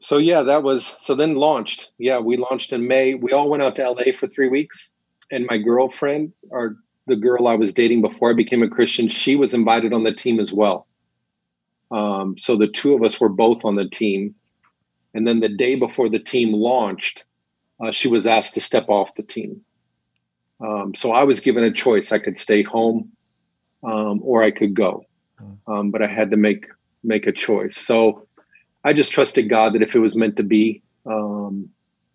so 0.00 0.16
yeah, 0.16 0.42
that 0.42 0.62
was 0.62 0.86
so 1.00 1.14
then 1.14 1.34
launched. 1.34 1.90
Yeah, 1.98 2.18
we 2.18 2.36
launched 2.36 2.72
in 2.72 2.86
May. 2.86 3.14
We 3.14 3.32
all 3.32 3.50
went 3.50 3.62
out 3.62 3.76
to 3.76 3.90
LA 3.90 4.12
for 4.12 4.26
three 4.26 4.48
weeks, 4.48 4.90
and 5.30 5.46
my 5.46 5.58
girlfriend, 5.58 6.32
or 6.50 6.76
the 7.06 7.16
girl 7.16 7.48
I 7.48 7.54
was 7.54 7.72
dating 7.72 8.02
before 8.02 8.30
I 8.30 8.34
became 8.34 8.62
a 8.62 8.68
Christian, 8.68 9.08
she 9.08 9.36
was 9.36 9.54
invited 9.54 9.92
on 9.92 10.04
the 10.04 10.12
team 10.12 10.40
as 10.40 10.52
well. 10.52 10.86
Um, 11.90 12.36
so 12.38 12.56
the 12.56 12.68
two 12.68 12.94
of 12.94 13.02
us 13.02 13.20
were 13.20 13.28
both 13.28 13.64
on 13.64 13.76
the 13.76 13.88
team. 13.88 14.34
And 15.12 15.26
then 15.26 15.40
the 15.40 15.48
day 15.48 15.74
before 15.74 16.08
the 16.08 16.20
team 16.20 16.52
launched, 16.52 17.24
uh, 17.84 17.90
she 17.90 18.08
was 18.08 18.26
asked 18.26 18.54
to 18.54 18.60
step 18.60 18.88
off 18.88 19.14
the 19.14 19.22
team. 19.22 19.62
Um, 20.60 20.94
so 20.94 21.12
I 21.12 21.24
was 21.24 21.40
given 21.40 21.64
a 21.64 21.72
choice. 21.72 22.12
I 22.12 22.18
could 22.18 22.38
stay 22.38 22.62
home 22.62 23.10
um, 23.82 24.20
or 24.22 24.42
I 24.42 24.50
could 24.50 24.74
go. 24.74 25.04
Hmm. 25.38 25.72
Um, 25.72 25.90
but 25.90 26.02
I 26.02 26.06
had 26.06 26.30
to 26.30 26.36
make 26.36 26.66
make 27.02 27.26
a 27.26 27.32
choice. 27.32 27.76
So 27.76 28.26
I 28.84 28.92
just 28.92 29.12
trusted 29.12 29.48
God 29.48 29.72
that 29.72 29.82
if 29.82 29.94
it 29.94 30.00
was 30.00 30.16
meant 30.16 30.36
to 30.36 30.42
be, 30.42 30.82
um, 31.06 31.70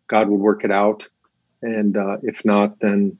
God 0.07 0.29
would 0.29 0.39
work 0.39 0.63
it 0.63 0.71
out. 0.71 1.07
And 1.61 1.97
uh, 1.97 2.17
if 2.23 2.43
not, 2.45 2.79
then 2.79 3.17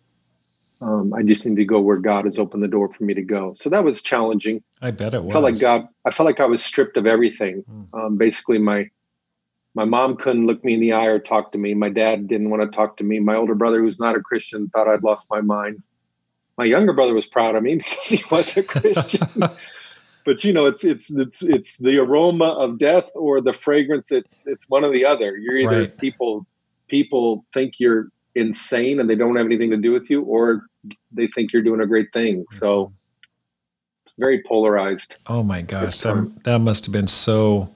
um, 0.81 1.13
I 1.13 1.23
just 1.23 1.45
need 1.45 1.55
to 1.55 1.65
go 1.65 1.79
where 1.79 1.97
God 1.97 2.25
has 2.25 2.37
opened 2.37 2.63
the 2.63 2.67
door 2.67 2.91
for 2.93 3.03
me 3.03 3.13
to 3.13 3.21
go. 3.21 3.53
So 3.55 3.69
that 3.69 3.83
was 3.83 4.01
challenging. 4.01 4.61
I 4.81 4.91
bet 4.91 5.13
it 5.13 5.23
was. 5.23 5.31
I 5.31 5.33
felt 5.33 5.43
like 5.43 5.59
God. 5.59 5.87
I 6.05 6.11
felt 6.11 6.25
like 6.25 6.39
I 6.39 6.45
was 6.45 6.63
stripped 6.63 6.97
of 6.97 7.07
everything. 7.07 7.63
Mm. 7.69 7.99
Um, 7.99 8.17
basically, 8.17 8.57
my 8.59 8.89
my 9.73 9.85
mom 9.85 10.17
couldn't 10.17 10.45
look 10.45 10.63
me 10.63 10.73
in 10.75 10.79
the 10.79 10.93
eye 10.93 11.05
or 11.05 11.19
talk 11.19 11.51
to 11.53 11.57
me. 11.57 11.73
My 11.73 11.89
dad 11.89 12.27
didn't 12.27 12.49
want 12.49 12.63
to 12.63 12.75
talk 12.75 12.97
to 12.97 13.03
me. 13.03 13.19
My 13.19 13.35
older 13.35 13.55
brother, 13.55 13.79
who's 13.79 13.99
not 13.99 14.15
a 14.15 14.21
Christian, 14.21 14.69
thought 14.69 14.87
I'd 14.87 15.03
lost 15.03 15.27
my 15.29 15.41
mind. 15.41 15.81
My 16.57 16.65
younger 16.65 16.93
brother 16.93 17.13
was 17.13 17.25
proud 17.25 17.55
of 17.55 17.63
me 17.63 17.75
because 17.89 18.07
he 18.07 18.23
was 18.29 18.57
a 18.57 18.63
Christian. 18.63 19.27
but 20.25 20.43
you 20.43 20.53
know, 20.53 20.65
it's 20.65 20.83
it's 20.83 21.09
it's 21.15 21.41
it's 21.41 21.77
the 21.77 21.99
aroma 21.99 22.51
of 22.53 22.79
death 22.79 23.09
or 23.15 23.39
the 23.39 23.53
fragrance. 23.53 24.11
It's 24.11 24.45
it's 24.45 24.69
one 24.69 24.83
or 24.83 24.91
the 24.91 25.05
other. 25.05 25.37
You're 25.37 25.57
either 25.57 25.81
right. 25.81 25.97
people 25.97 26.45
people 26.87 27.45
think 27.53 27.79
you're 27.79 28.09
insane 28.35 28.99
and 28.99 29.09
they 29.09 29.15
don't 29.15 29.35
have 29.35 29.45
anything 29.45 29.71
to 29.71 29.77
do 29.77 29.91
with 29.91 30.09
you, 30.09 30.21
or 30.23 30.65
they 31.11 31.27
think 31.27 31.53
you're 31.53 31.61
doing 31.61 31.81
a 31.81 31.87
great 31.87 32.11
thing. 32.13 32.41
Mm-hmm. 32.41 32.55
So 32.55 32.93
very 34.17 34.41
polarized. 34.43 35.17
Oh 35.27 35.43
my 35.43 35.61
gosh, 35.61 35.99
that, 36.01 36.43
that 36.43 36.59
must 36.59 36.85
have 36.85 36.93
been 36.93 37.07
so 37.07 37.75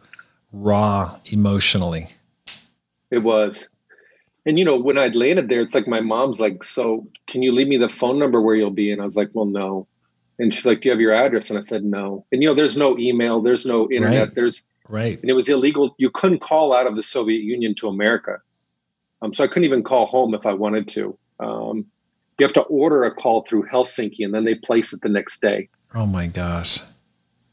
raw 0.54 1.18
emotionally. 1.26 2.08
It 3.12 3.20
was. 3.20 3.68
And 4.46 4.58
you 4.58 4.66
know, 4.66 4.78
when 4.78 4.98
I'd 4.98 5.16
landed 5.16 5.50
there, 5.50 5.62
it's 5.62 5.76
like 5.76 5.88
my 5.88 6.02
mom's 6.02 6.40
like, 6.40 6.64
"So, 6.64 7.08
can 7.28 7.44
you 7.44 7.52
leave 7.52 7.68
me 7.68 7.78
the 7.78 7.90
phone 7.90 8.18
number 8.20 8.42
where 8.42 8.56
you'll 8.56 8.72
be?" 8.72 8.92
And 8.92 9.02
I 9.02 9.06
was 9.06 9.16
like, 9.16 9.30
"Well, 9.34 9.46
no." 9.46 9.88
And 10.40 10.56
she's 10.56 10.66
like, 10.66 10.80
"Do 10.80 10.90
you 10.90 10.92
have 10.92 11.02
your 11.02 11.14
address?" 11.14 11.50
And 11.50 11.60
I 11.60 11.62
said, 11.62 11.84
"No." 11.84 12.26
And 12.32 12.42
you 12.42 12.48
know, 12.48 12.56
there's 12.56 12.78
no 12.78 12.98
email, 12.98 13.42
there's 13.42 13.66
no 13.66 13.90
internet, 13.92 14.30
right. 14.30 14.36
there's 14.36 14.64
right. 14.88 15.20
And 15.20 15.30
it 15.30 15.34
was 15.34 15.50
illegal. 15.50 15.94
You 15.98 16.10
couldn't 16.10 16.40
call 16.40 16.74
out 16.74 16.88
of 16.88 16.96
the 16.96 17.04
Soviet 17.04 17.44
Union 17.44 17.76
to 17.76 17.90
America, 17.90 18.42
um, 19.22 19.34
so 19.34 19.44
I 19.44 19.48
couldn't 19.48 19.66
even 19.66 19.84
call 19.84 20.06
home 20.06 20.34
if 20.34 20.46
I 20.46 20.54
wanted 20.54 20.88
to. 20.90 21.18
Um, 21.40 21.86
you 22.40 22.46
have 22.46 22.54
to 22.54 22.62
order 22.62 23.04
a 23.04 23.14
call 23.14 23.44
through 23.44 23.64
Helsinki, 23.64 24.24
and 24.24 24.34
then 24.34 24.46
they 24.46 24.56
place 24.56 24.94
it 24.94 25.02
the 25.02 25.10
next 25.10 25.42
day. 25.42 25.70
Oh 25.94 26.06
my 26.06 26.28
gosh! 26.28 26.80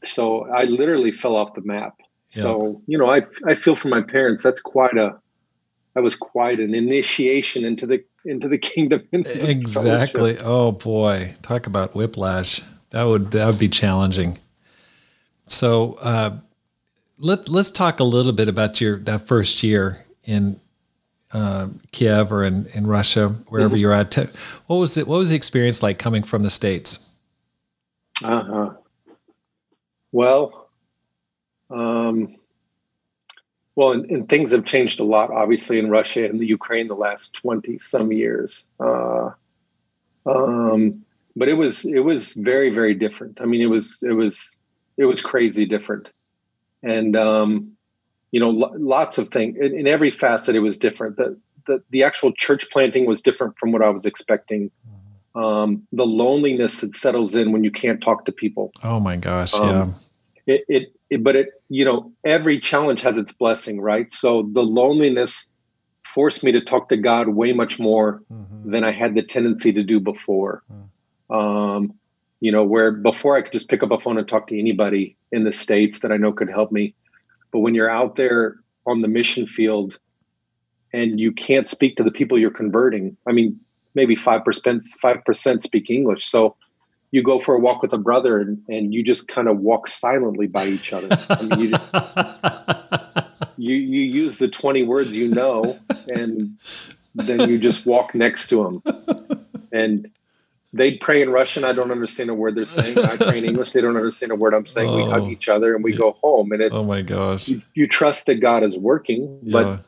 So 0.03 0.45
I 0.45 0.63
literally 0.63 1.11
fell 1.11 1.35
off 1.35 1.53
the 1.55 1.61
map. 1.61 1.95
Yeah. 2.31 2.43
So 2.43 2.81
you 2.87 2.97
know, 2.97 3.09
I 3.09 3.23
I 3.45 3.55
feel 3.55 3.75
for 3.75 3.89
my 3.89 4.01
parents. 4.01 4.43
That's 4.43 4.61
quite 4.61 4.97
a 4.97 5.17
that 5.93 6.03
was 6.03 6.15
quite 6.15 6.59
an 6.59 6.73
initiation 6.73 7.65
into 7.65 7.85
the 7.85 8.03
into 8.23 8.47
the 8.47 8.57
kingdom. 8.73 9.05
Into 9.11 9.33
the 9.33 9.49
exactly. 9.49 10.37
Oh 10.39 10.71
boy, 10.71 11.35
talk 11.41 11.67
about 11.67 11.95
whiplash. 11.95 12.61
That 12.91 13.03
would 13.03 13.31
that 13.31 13.45
would 13.45 13.59
be 13.59 13.69
challenging. 13.69 14.37
So 15.47 15.93
uh, 16.01 16.37
let 17.17 17.49
let's 17.49 17.71
talk 17.71 17.99
a 17.99 18.03
little 18.03 18.31
bit 18.31 18.47
about 18.47 18.79
your 18.79 18.99
that 18.99 19.27
first 19.27 19.63
year 19.63 20.05
in 20.23 20.59
uh, 21.33 21.67
Kiev 21.91 22.31
or 22.31 22.43
in, 22.43 22.67
in 22.67 22.87
Russia, 22.87 23.29
wherever 23.47 23.75
mm-hmm. 23.75 23.81
you're 23.81 23.93
at. 23.93 24.15
What 24.67 24.77
was 24.77 24.97
it? 24.97 25.07
What 25.07 25.17
was 25.17 25.29
the 25.29 25.35
experience 25.35 25.83
like 25.83 25.99
coming 25.99 26.23
from 26.23 26.43
the 26.43 26.49
states? 26.49 27.05
Uh 28.23 28.43
huh. 28.43 28.69
Well, 30.11 30.69
um, 31.69 32.35
well, 33.75 33.91
and, 33.91 34.09
and, 34.09 34.29
things 34.29 34.51
have 34.51 34.65
changed 34.65 34.99
a 34.99 35.03
lot, 35.03 35.29
obviously, 35.29 35.77
in 35.77 35.89
Russia 35.89 36.25
and 36.25 36.39
the 36.39 36.45
Ukraine 36.45 36.87
the 36.87 36.95
last 36.95 37.33
twenty 37.33 37.77
some 37.77 38.11
years. 38.11 38.65
Uh, 38.79 39.31
um, 40.25 41.05
but 41.35 41.49
it 41.49 41.53
was 41.53 41.85
it 41.85 41.99
was 41.99 42.33
very 42.33 42.69
very 42.69 42.95
different. 42.95 43.39
I 43.41 43.45
mean, 43.45 43.61
it 43.61 43.67
was 43.67 44.01
it 44.03 44.13
was 44.13 44.55
it 44.97 45.05
was 45.05 45.21
crazy 45.21 45.65
different, 45.65 46.11
and 46.81 47.15
um, 47.15 47.76
you 48.31 48.39
know, 48.39 48.49
lo- 48.49 48.73
lots 48.77 49.17
of 49.17 49.29
things 49.29 49.57
in, 49.57 49.77
in, 49.77 49.87
every 49.87 50.09
facet. 50.09 50.55
It 50.55 50.59
was 50.59 50.77
different. 50.77 51.17
The, 51.17 51.37
the 51.65 51.83
the 51.89 52.03
actual 52.03 52.31
church 52.33 52.69
planting 52.71 53.05
was 53.05 53.21
different 53.21 53.57
from 53.57 53.71
what 53.71 53.81
I 53.81 53.89
was 53.89 54.05
expecting. 54.05 54.71
Um, 55.35 55.83
the 55.91 56.05
loneliness 56.05 56.81
that 56.81 56.95
settles 56.95 57.35
in 57.35 57.51
when 57.51 57.63
you 57.63 57.69
can't 57.69 58.01
talk 58.01 58.25
to 58.25 58.31
people. 58.31 58.71
Oh 58.83 58.99
my 58.99 59.17
gosh! 59.17 59.53
Um, 59.53 59.69
yeah 59.69 59.93
it, 60.47 60.63
it, 60.67 60.93
it, 61.09 61.23
but 61.23 61.35
it, 61.35 61.49
you 61.69 61.85
know, 61.85 62.11
every 62.25 62.59
challenge 62.59 63.01
has 63.01 63.17
its 63.17 63.31
blessing, 63.31 63.79
right? 63.81 64.11
So 64.11 64.49
the 64.53 64.63
loneliness 64.63 65.51
forced 66.05 66.43
me 66.43 66.53
to 66.53 66.61
talk 66.61 66.89
to 66.89 66.97
God 66.97 67.29
way 67.29 67.51
much 67.51 67.79
more 67.79 68.23
mm-hmm. 68.31 68.71
than 68.71 68.83
I 68.83 68.91
had 68.93 69.13
the 69.13 69.21
tendency 69.21 69.73
to 69.73 69.83
do 69.83 69.99
before. 69.99 70.63
Mm. 70.71 71.35
Um, 71.35 71.93
you 72.39 72.51
know, 72.51 72.63
where 72.63 72.91
before 72.91 73.35
I 73.35 73.41
could 73.41 73.51
just 73.51 73.69
pick 73.69 73.83
up 73.83 73.91
a 73.91 73.99
phone 73.99 74.17
and 74.17 74.27
talk 74.27 74.47
to 74.47 74.57
anybody 74.57 75.17
in 75.31 75.43
the 75.43 75.51
States 75.51 75.99
that 75.99 76.11
I 76.11 76.17
know 76.17 76.31
could 76.31 76.49
help 76.49 76.71
me. 76.71 76.95
But 77.51 77.59
when 77.59 77.75
you're 77.75 77.89
out 77.89 78.15
there 78.15 78.57
on 78.85 79.01
the 79.01 79.07
mission 79.07 79.47
field 79.47 79.97
and 80.93 81.19
you 81.19 81.31
can't 81.31 81.67
speak 81.67 81.97
to 81.97 82.03
the 82.03 82.11
people 82.11 82.37
you're 82.37 82.51
converting, 82.51 83.17
I 83.27 83.31
mean, 83.31 83.59
maybe 83.93 84.15
5%, 84.15 84.43
5% 84.43 85.61
speak 85.61 85.89
English. 85.89 86.25
So 86.25 86.55
you 87.11 87.23
go 87.23 87.39
for 87.39 87.55
a 87.55 87.59
walk 87.59 87.81
with 87.81 87.93
a 87.93 87.97
brother 87.97 88.39
and, 88.39 88.61
and 88.67 88.93
you 88.93 89.03
just 89.03 89.27
kind 89.27 89.47
of 89.47 89.59
walk 89.59 89.87
silently 89.87 90.47
by 90.47 90.65
each 90.65 90.91
other. 90.93 91.07
I 91.29 91.41
mean, 91.41 91.59
you, 91.59 91.69
just, 91.71 91.93
you, 93.57 93.75
you 93.75 94.01
use 94.01 94.37
the 94.37 94.47
20 94.47 94.83
words 94.83 95.15
you 95.15 95.29
know, 95.29 95.79
and 96.13 96.57
then 97.15 97.49
you 97.49 97.57
just 97.57 97.85
walk 97.85 98.13
next 98.13 98.47
to 98.49 98.81
them. 98.83 98.83
And 99.69 100.09
they 100.73 100.95
pray 100.95 101.21
in 101.21 101.29
Russian. 101.29 101.63
I 101.63 101.73
don't 101.73 101.91
understand 101.91 102.29
a 102.29 102.33
word 102.33 102.55
they're 102.55 102.65
saying. 102.65 102.97
I 102.97 103.17
pray 103.17 103.37
in 103.37 103.45
English. 103.45 103.71
They 103.71 103.81
don't 103.81 103.95
understand 103.95 104.31
a 104.31 104.35
word 104.35 104.53
I'm 104.53 104.65
saying. 104.65 104.89
Oh, 104.89 104.97
we 104.97 105.03
hug 105.03 105.23
oh. 105.23 105.29
each 105.29 105.49
other 105.49 105.75
and 105.75 105.83
we 105.83 105.93
yeah. 105.93 105.99
go 105.99 106.11
home. 106.21 106.51
And 106.51 106.61
it's, 106.61 106.75
oh 106.75 106.85
my 106.85 107.01
gosh, 107.01 107.47
you, 107.47 107.61
you 107.73 107.87
trust 107.87 108.25
that 108.25 108.35
God 108.35 108.63
is 108.63 108.77
working, 108.77 109.39
yeah. 109.41 109.51
but 109.51 109.83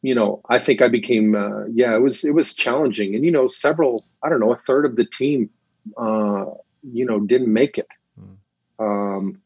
you 0.00 0.14
know, 0.14 0.40
I 0.48 0.58
think 0.58 0.82
I 0.82 0.88
became, 0.88 1.36
uh, 1.36 1.66
yeah, 1.66 1.94
it 1.94 2.00
was, 2.00 2.24
it 2.24 2.34
was 2.34 2.54
challenging. 2.56 3.14
And, 3.14 3.24
you 3.24 3.30
know, 3.30 3.46
several, 3.46 4.04
I 4.22 4.28
don't 4.28 4.40
know, 4.40 4.52
a 4.52 4.56
third 4.56 4.84
of 4.84 4.96
the 4.96 5.04
team 5.04 5.48
uh, 5.96 6.46
you 6.82 7.04
know, 7.04 7.20
didn't 7.20 7.52
make 7.52 7.78
it. 7.78 7.88
Mm. 8.20 8.36
Um, 8.78 9.42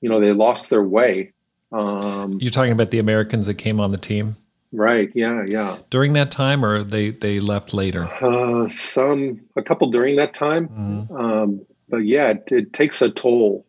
you 0.00 0.08
know, 0.08 0.20
they 0.20 0.32
lost 0.32 0.70
their 0.70 0.82
way. 0.82 1.32
Um, 1.70 2.32
You're 2.38 2.50
talking 2.50 2.72
about 2.72 2.90
the 2.90 2.98
Americans 2.98 3.46
that 3.46 3.54
came 3.54 3.80
on 3.80 3.90
the 3.90 3.98
team, 3.98 4.36
right? 4.72 5.10
Yeah, 5.14 5.44
yeah. 5.46 5.78
During 5.90 6.14
that 6.14 6.30
time, 6.30 6.64
or 6.64 6.82
they 6.82 7.10
they 7.10 7.40
left 7.40 7.74
later? 7.74 8.04
Uh, 8.22 8.68
some, 8.68 9.40
a 9.56 9.62
couple 9.62 9.90
during 9.90 10.16
that 10.16 10.34
time. 10.34 10.68
Mm. 10.68 11.20
Um, 11.20 11.66
but 11.88 11.98
yeah, 11.98 12.30
it, 12.30 12.44
it, 12.48 12.72
takes 12.72 13.02
a 13.02 13.10
toll. 13.10 13.66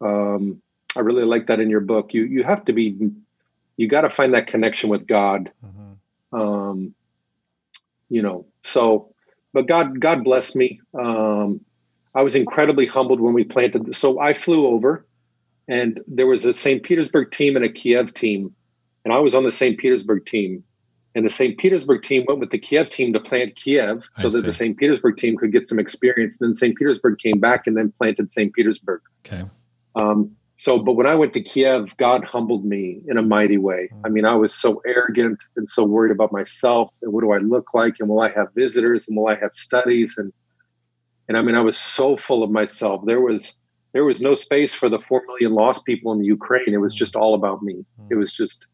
Um, 0.00 0.62
I 0.96 1.00
really 1.00 1.24
like 1.24 1.46
that 1.48 1.60
in 1.60 1.70
your 1.70 1.80
book. 1.80 2.14
You 2.14 2.24
you 2.24 2.42
have 2.42 2.64
to 2.66 2.72
be, 2.72 2.96
you 3.76 3.88
got 3.88 4.02
to 4.02 4.10
find 4.10 4.34
that 4.34 4.46
connection 4.46 4.90
with 4.90 5.06
God. 5.06 5.50
Mm-hmm. 5.64 6.40
Um, 6.40 6.94
you 8.08 8.22
know, 8.22 8.46
so 8.62 9.10
but 9.52 9.66
God, 9.66 10.00
God 10.00 10.24
bless 10.24 10.54
me. 10.54 10.80
Um, 10.94 11.60
I 12.14 12.22
was 12.22 12.34
incredibly 12.34 12.86
humbled 12.86 13.20
when 13.20 13.34
we 13.34 13.44
planted. 13.44 13.94
So 13.94 14.20
I 14.20 14.32
flew 14.32 14.66
over, 14.66 15.06
and 15.68 16.00
there 16.06 16.26
was 16.26 16.44
a 16.44 16.54
St. 16.54 16.82
Petersburg 16.82 17.30
team 17.30 17.56
and 17.56 17.64
a 17.64 17.68
Kiev 17.68 18.14
team, 18.14 18.54
and 19.04 19.14
I 19.14 19.18
was 19.18 19.34
on 19.34 19.44
the 19.44 19.50
St. 19.50 19.78
Petersburg 19.78 20.26
team. 20.26 20.64
And 21.14 21.26
the 21.26 21.30
St. 21.30 21.58
Petersburg 21.58 22.02
team 22.04 22.24
went 22.28 22.38
with 22.38 22.50
the 22.50 22.58
Kiev 22.58 22.88
team 22.88 23.12
to 23.14 23.20
plant 23.20 23.56
Kiev 23.56 24.08
so 24.16 24.28
I 24.28 24.30
that 24.30 24.30
see. 24.30 24.46
the 24.46 24.52
St. 24.52 24.78
Petersburg 24.78 25.16
team 25.16 25.36
could 25.36 25.50
get 25.50 25.66
some 25.66 25.80
experience. 25.80 26.38
Then 26.38 26.54
St. 26.54 26.76
Petersburg 26.76 27.18
came 27.18 27.40
back 27.40 27.66
and 27.66 27.76
then 27.76 27.90
planted 27.90 28.30
St. 28.30 28.52
Petersburg. 28.54 29.00
Okay. 29.26 29.44
Um, 29.96 30.36
so, 30.54 30.78
but 30.78 30.92
when 30.92 31.06
I 31.06 31.14
went 31.14 31.32
to 31.32 31.40
Kiev, 31.40 31.96
God 31.96 32.22
humbled 32.22 32.64
me 32.64 33.00
in 33.08 33.16
a 33.16 33.22
mighty 33.22 33.56
way. 33.56 33.88
Mm. 33.92 34.00
I 34.04 34.08
mean, 34.10 34.24
I 34.24 34.36
was 34.36 34.54
so 34.54 34.80
arrogant 34.86 35.42
and 35.56 35.68
so 35.68 35.84
worried 35.84 36.12
about 36.12 36.30
myself 36.30 36.92
and 37.02 37.12
what 37.12 37.22
do 37.22 37.32
I 37.32 37.38
look 37.38 37.74
like 37.74 37.94
and 37.98 38.08
will 38.08 38.20
I 38.20 38.30
have 38.30 38.48
visitors 38.54 39.08
and 39.08 39.16
will 39.16 39.26
I 39.26 39.36
have 39.36 39.54
studies 39.54 40.16
and 40.16 40.32
and 41.28 41.38
I 41.38 41.42
mean, 41.42 41.54
I 41.54 41.60
was 41.60 41.78
so 41.78 42.16
full 42.16 42.42
of 42.42 42.50
myself. 42.50 43.04
There 43.06 43.20
was 43.20 43.56
there 43.92 44.04
was 44.04 44.20
no 44.20 44.34
space 44.34 44.74
for 44.74 44.88
the 44.88 44.98
four 44.98 45.22
million 45.26 45.54
lost 45.54 45.84
people 45.84 46.12
in 46.12 46.18
the 46.18 46.26
Ukraine. 46.26 46.74
It 46.74 46.80
was 46.80 46.94
just 46.94 47.16
all 47.16 47.34
about 47.34 47.62
me. 47.62 47.84
It 48.10 48.16
was 48.16 48.34
just 48.34 48.66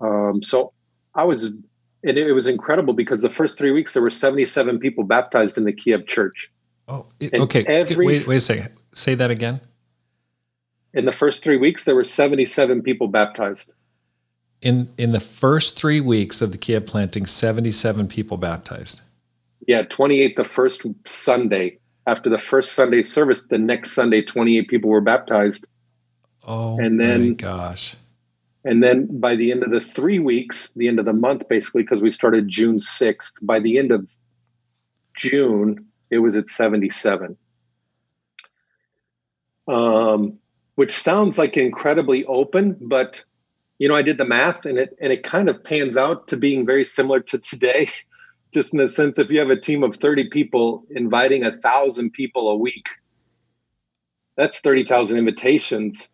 um, 0.00 0.42
so 0.42 0.72
I 1.14 1.24
was 1.24 1.44
and 1.44 2.16
it, 2.16 2.32
was 2.32 2.46
incredible 2.46 2.94
because 2.94 3.20
the 3.20 3.28
first 3.28 3.58
three 3.58 3.72
weeks 3.72 3.92
there 3.92 4.02
were 4.02 4.10
77 4.10 4.78
people 4.78 5.04
baptized 5.04 5.58
in 5.58 5.64
the 5.64 5.72
Kiev 5.72 6.06
church. 6.06 6.50
Oh, 6.88 7.06
it, 7.20 7.34
okay. 7.34 7.64
Every, 7.66 8.06
wait, 8.06 8.26
wait 8.26 8.36
a 8.36 8.40
second. 8.40 8.70
Say 8.94 9.14
that 9.14 9.30
again 9.30 9.60
in 10.92 11.04
the 11.04 11.12
first 11.12 11.42
three 11.42 11.56
weeks, 11.56 11.84
there 11.84 11.94
were 11.94 12.04
77 12.04 12.82
people 12.82 13.08
baptized. 13.08 13.72
In 14.60 14.90
in 14.98 15.12
the 15.12 15.20
first 15.20 15.76
three 15.78 16.00
weeks 16.00 16.42
of 16.42 16.52
the 16.52 16.58
Kiev 16.58 16.86
planting, 16.86 17.24
77 17.24 18.08
people 18.08 18.36
baptized. 18.36 19.02
Yeah, 19.66 19.82
28 19.82 20.36
the 20.36 20.44
first 20.44 20.86
Sunday. 21.04 21.78
After 22.06 22.28
the 22.28 22.38
first 22.38 22.72
Sunday 22.72 23.02
service, 23.02 23.46
the 23.46 23.58
next 23.58 23.92
Sunday, 23.92 24.22
28 24.22 24.68
people 24.68 24.90
were 24.90 25.00
baptized. 25.00 25.66
Oh 26.42 26.78
and 26.78 26.98
then, 26.98 27.28
my 27.28 27.34
gosh. 27.34 27.94
And 28.64 28.82
then 28.82 29.20
by 29.20 29.36
the 29.36 29.52
end 29.52 29.62
of 29.62 29.70
the 29.70 29.80
three 29.80 30.18
weeks, 30.18 30.70
the 30.72 30.88
end 30.88 30.98
of 30.98 31.06
the 31.06 31.12
month, 31.12 31.48
basically, 31.48 31.82
because 31.82 32.02
we 32.02 32.10
started 32.10 32.48
June 32.48 32.78
6th, 32.78 33.32
by 33.40 33.58
the 33.58 33.78
end 33.78 33.90
of 33.90 34.06
June, 35.16 35.86
it 36.10 36.18
was 36.18 36.36
at 36.36 36.48
77. 36.48 37.36
Um, 39.66 40.38
which 40.74 40.92
sounds 40.92 41.38
like 41.38 41.56
incredibly 41.56 42.24
open, 42.24 42.76
but 42.80 43.24
you 43.78 43.88
know, 43.88 43.94
I 43.94 44.02
did 44.02 44.18
the 44.18 44.26
math 44.26 44.66
and 44.66 44.78
it 44.78 44.96
and 45.00 45.12
it 45.12 45.22
kind 45.22 45.48
of 45.48 45.64
pans 45.64 45.96
out 45.96 46.28
to 46.28 46.36
being 46.36 46.66
very 46.66 46.84
similar 46.84 47.20
to 47.20 47.38
today, 47.38 47.88
just 48.54 48.74
in 48.74 48.78
the 48.78 48.88
sense 48.88 49.18
if 49.18 49.30
you 49.30 49.38
have 49.38 49.50
a 49.50 49.60
team 49.60 49.82
of 49.82 49.96
30 49.96 50.28
people 50.28 50.84
inviting 50.90 51.44
a 51.44 51.56
thousand 51.56 52.12
people 52.12 52.50
a 52.50 52.56
week, 52.56 52.86
that's 54.36 54.60
30,000 54.60 55.16
invitations. 55.16 56.10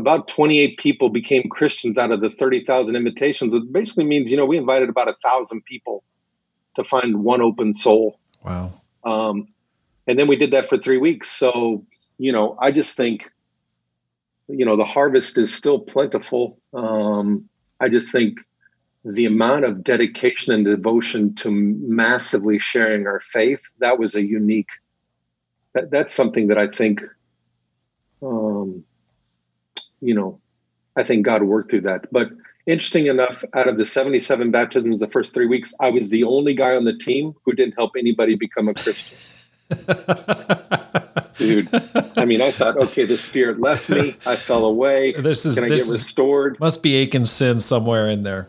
About 0.00 0.28
28 0.28 0.78
people 0.78 1.08
became 1.10 1.48
Christians 1.50 1.98
out 1.98 2.10
of 2.10 2.20
the 2.20 2.30
30,000 2.30 2.96
invitations, 2.96 3.52
which 3.54 3.64
basically 3.70 4.04
means, 4.04 4.30
you 4.30 4.36
know, 4.36 4.46
we 4.46 4.56
invited 4.56 4.88
about 4.88 5.08
a 5.08 5.16
thousand 5.22 5.64
people 5.64 6.02
to 6.76 6.84
find 6.84 7.22
one 7.22 7.42
open 7.42 7.72
soul. 7.72 8.18
Wow. 8.44 8.72
Um, 9.04 9.48
and 10.06 10.18
then 10.18 10.26
we 10.26 10.36
did 10.36 10.52
that 10.52 10.68
for 10.68 10.78
three 10.78 10.98
weeks. 10.98 11.30
So, 11.30 11.84
you 12.18 12.32
know, 12.32 12.56
I 12.60 12.70
just 12.70 12.96
think 12.96 13.30
you 14.52 14.64
know 14.64 14.76
the 14.76 14.84
harvest 14.84 15.38
is 15.38 15.54
still 15.54 15.78
plentiful. 15.78 16.58
Um, 16.74 17.48
I 17.80 17.88
just 17.88 18.12
think 18.12 18.40
the 19.04 19.24
amount 19.24 19.64
of 19.64 19.82
dedication 19.82 20.52
and 20.52 20.64
devotion 20.64 21.34
to 21.36 21.50
massively 21.50 22.58
sharing 22.58 23.06
our 23.06 23.20
faith 23.20 23.60
that 23.78 23.98
was 23.98 24.14
a 24.14 24.22
unique 24.22 24.68
that, 25.72 25.90
that's 25.90 26.12
something 26.12 26.48
that 26.48 26.58
i 26.58 26.66
think 26.66 27.00
um 28.20 28.84
you 30.00 30.14
know 30.14 30.40
i 30.96 31.02
think 31.02 31.24
god 31.24 31.42
worked 31.42 31.70
through 31.70 31.80
that. 31.82 32.10
But 32.12 32.30
interesting 32.66 33.06
enough 33.06 33.42
out 33.54 33.68
of 33.68 33.78
the 33.78 33.84
77 33.84 34.50
baptisms 34.50 35.00
the 35.00 35.08
first 35.08 35.34
three 35.34 35.46
weeks 35.46 35.72
i 35.80 35.88
was 35.88 36.10
the 36.10 36.24
only 36.24 36.54
guy 36.54 36.76
on 36.76 36.84
the 36.84 36.96
team 36.96 37.34
who 37.44 37.52
didn't 37.52 37.74
help 37.74 37.92
anybody 37.98 38.34
become 38.36 38.68
a 38.68 38.74
christian. 38.74 39.18
Dude 41.36 41.68
i 42.16 42.24
mean 42.24 42.42
i 42.42 42.50
thought 42.50 42.76
okay 42.76 43.04
the 43.06 43.16
spirit 43.16 43.60
left 43.60 43.88
me. 43.88 44.14
I 44.26 44.36
fell 44.36 44.64
away. 44.64 45.14
This 45.18 45.46
is 45.46 45.54
can 45.56 45.64
i 45.64 45.68
this 45.68 45.86
get 45.86 45.92
restored? 45.92 46.54
is, 46.54 46.60
must 46.60 46.82
be 46.82 47.02
Achan 47.02 47.24
sin 47.26 47.60
somewhere 47.60 48.08
in 48.08 48.22
there. 48.22 48.48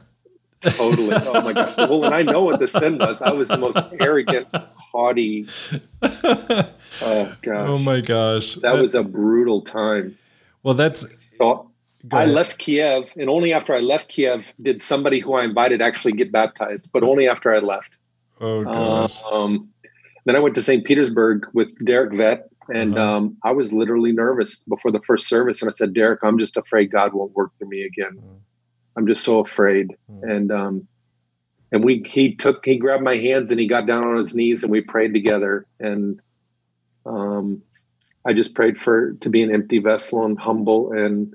Totally. 0.61 1.15
Oh 1.15 1.41
my 1.41 1.53
gosh. 1.53 1.77
Well 1.77 2.05
and 2.05 2.13
i 2.13 2.21
know 2.21 2.43
what 2.43 2.59
the 2.59 2.67
sin 2.67 2.97
was 2.97 3.21
i 3.21 3.31
was 3.31 3.47
the 3.49 3.57
most 3.57 3.77
arrogant 3.99 4.47
haughty. 4.53 5.45
Oh 7.03 7.35
gosh. 7.41 7.69
Oh 7.69 7.77
my 7.79 8.01
gosh. 8.01 8.55
That, 8.55 8.73
that 8.73 8.81
was 8.81 8.93
a 8.95 9.01
brutal 9.03 9.61
time. 9.61 10.17
Well 10.61 10.73
that's 10.73 11.05
so 11.41 11.71
I 12.11 12.25
left 12.25 12.57
Kiev, 12.57 13.09
and 13.15 13.29
only 13.29 13.53
after 13.53 13.75
I 13.75 13.79
left 13.79 14.09
Kiev 14.09 14.47
did 14.61 14.81
somebody 14.81 15.19
who 15.19 15.33
I 15.33 15.43
invited 15.43 15.81
actually 15.81 16.13
get 16.13 16.31
baptized, 16.31 16.89
but 16.91 17.03
only 17.03 17.27
after 17.27 17.53
I 17.53 17.59
left. 17.59 17.97
Oh 18.39 18.63
gosh. 18.63 19.21
Um, 19.31 19.69
then 20.25 20.35
I 20.35 20.39
went 20.39 20.55
to 20.55 20.61
St. 20.61 20.83
Petersburg 20.83 21.47
with 21.53 21.69
Derek 21.85 22.13
Vett, 22.13 22.43
and 22.73 22.97
uh-huh. 22.97 23.17
um, 23.17 23.37
I 23.43 23.51
was 23.51 23.73
literally 23.73 24.11
nervous 24.11 24.63
before 24.63 24.91
the 24.91 25.01
first 25.01 25.27
service. 25.27 25.61
And 25.61 25.69
I 25.69 25.73
said, 25.73 25.93
Derek, 25.93 26.21
I'm 26.23 26.37
just 26.37 26.57
afraid 26.57 26.91
God 26.91 27.13
won't 27.13 27.33
work 27.33 27.51
for 27.59 27.65
me 27.65 27.83
again. 27.83 28.17
Uh-huh. 28.17 28.35
I'm 28.97 29.07
just 29.07 29.23
so 29.23 29.39
afraid. 29.39 29.91
Uh-huh. 30.09 30.31
And 30.31 30.51
um, 30.51 30.87
and 31.71 31.83
we 31.83 32.03
he 32.07 32.35
took 32.35 32.65
he 32.65 32.77
grabbed 32.77 33.03
my 33.03 33.17
hands 33.17 33.51
and 33.51 33.59
he 33.59 33.67
got 33.67 33.85
down 33.85 34.03
on 34.03 34.17
his 34.17 34.35
knees 34.35 34.63
and 34.63 34.71
we 34.71 34.81
prayed 34.81 35.13
together. 35.13 35.65
And 35.79 36.19
um, 37.05 37.61
I 38.25 38.33
just 38.33 38.55
prayed 38.55 38.79
for 38.79 39.13
to 39.13 39.29
be 39.29 39.41
an 39.41 39.53
empty 39.53 39.79
vessel 39.79 40.25
and 40.25 40.39
humble 40.39 40.91
and 40.91 41.33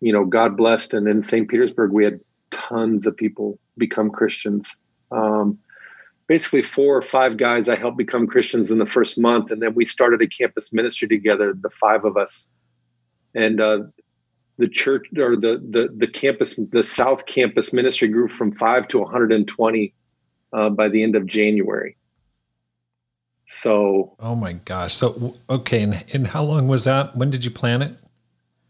you 0.00 0.12
know 0.12 0.24
God 0.24 0.56
blessed. 0.56 0.94
And 0.94 1.08
in 1.08 1.22
St. 1.22 1.48
Petersburg, 1.48 1.92
we 1.92 2.04
had 2.04 2.20
tons 2.50 3.06
of 3.06 3.16
people 3.16 3.58
become 3.78 4.10
Christians. 4.10 4.76
Um, 5.10 5.58
basically 6.26 6.62
four 6.62 6.96
or 6.96 7.02
five 7.02 7.36
guys 7.36 7.68
I 7.68 7.76
helped 7.76 7.98
become 7.98 8.26
Christians 8.26 8.70
in 8.70 8.78
the 8.78 8.86
first 8.86 9.18
month, 9.18 9.50
and 9.50 9.60
then 9.60 9.74
we 9.74 9.84
started 9.84 10.22
a 10.22 10.26
campus 10.26 10.72
ministry 10.72 11.08
together, 11.08 11.54
the 11.54 11.70
five 11.70 12.04
of 12.04 12.16
us, 12.16 12.48
and 13.34 13.60
uh, 13.60 13.80
the 14.58 14.68
church 14.68 15.06
or 15.18 15.36
the 15.36 15.62
the 15.70 15.88
the 15.96 16.06
campus, 16.06 16.58
the 16.70 16.82
South 16.82 17.26
Campus 17.26 17.72
ministry 17.72 18.08
grew 18.08 18.28
from 18.28 18.52
five 18.52 18.88
to 18.88 18.98
120 18.98 19.94
uh, 20.52 20.70
by 20.70 20.88
the 20.88 21.02
end 21.02 21.16
of 21.16 21.26
January. 21.26 21.96
So, 23.54 24.16
oh 24.18 24.34
my 24.34 24.54
gosh! 24.54 24.94
So 24.94 25.36
okay, 25.48 25.82
and, 25.82 26.04
and 26.12 26.26
how 26.26 26.42
long 26.42 26.68
was 26.68 26.84
that? 26.84 27.14
When 27.14 27.28
did 27.28 27.44
you 27.44 27.50
plan 27.50 27.82
it? 27.82 27.96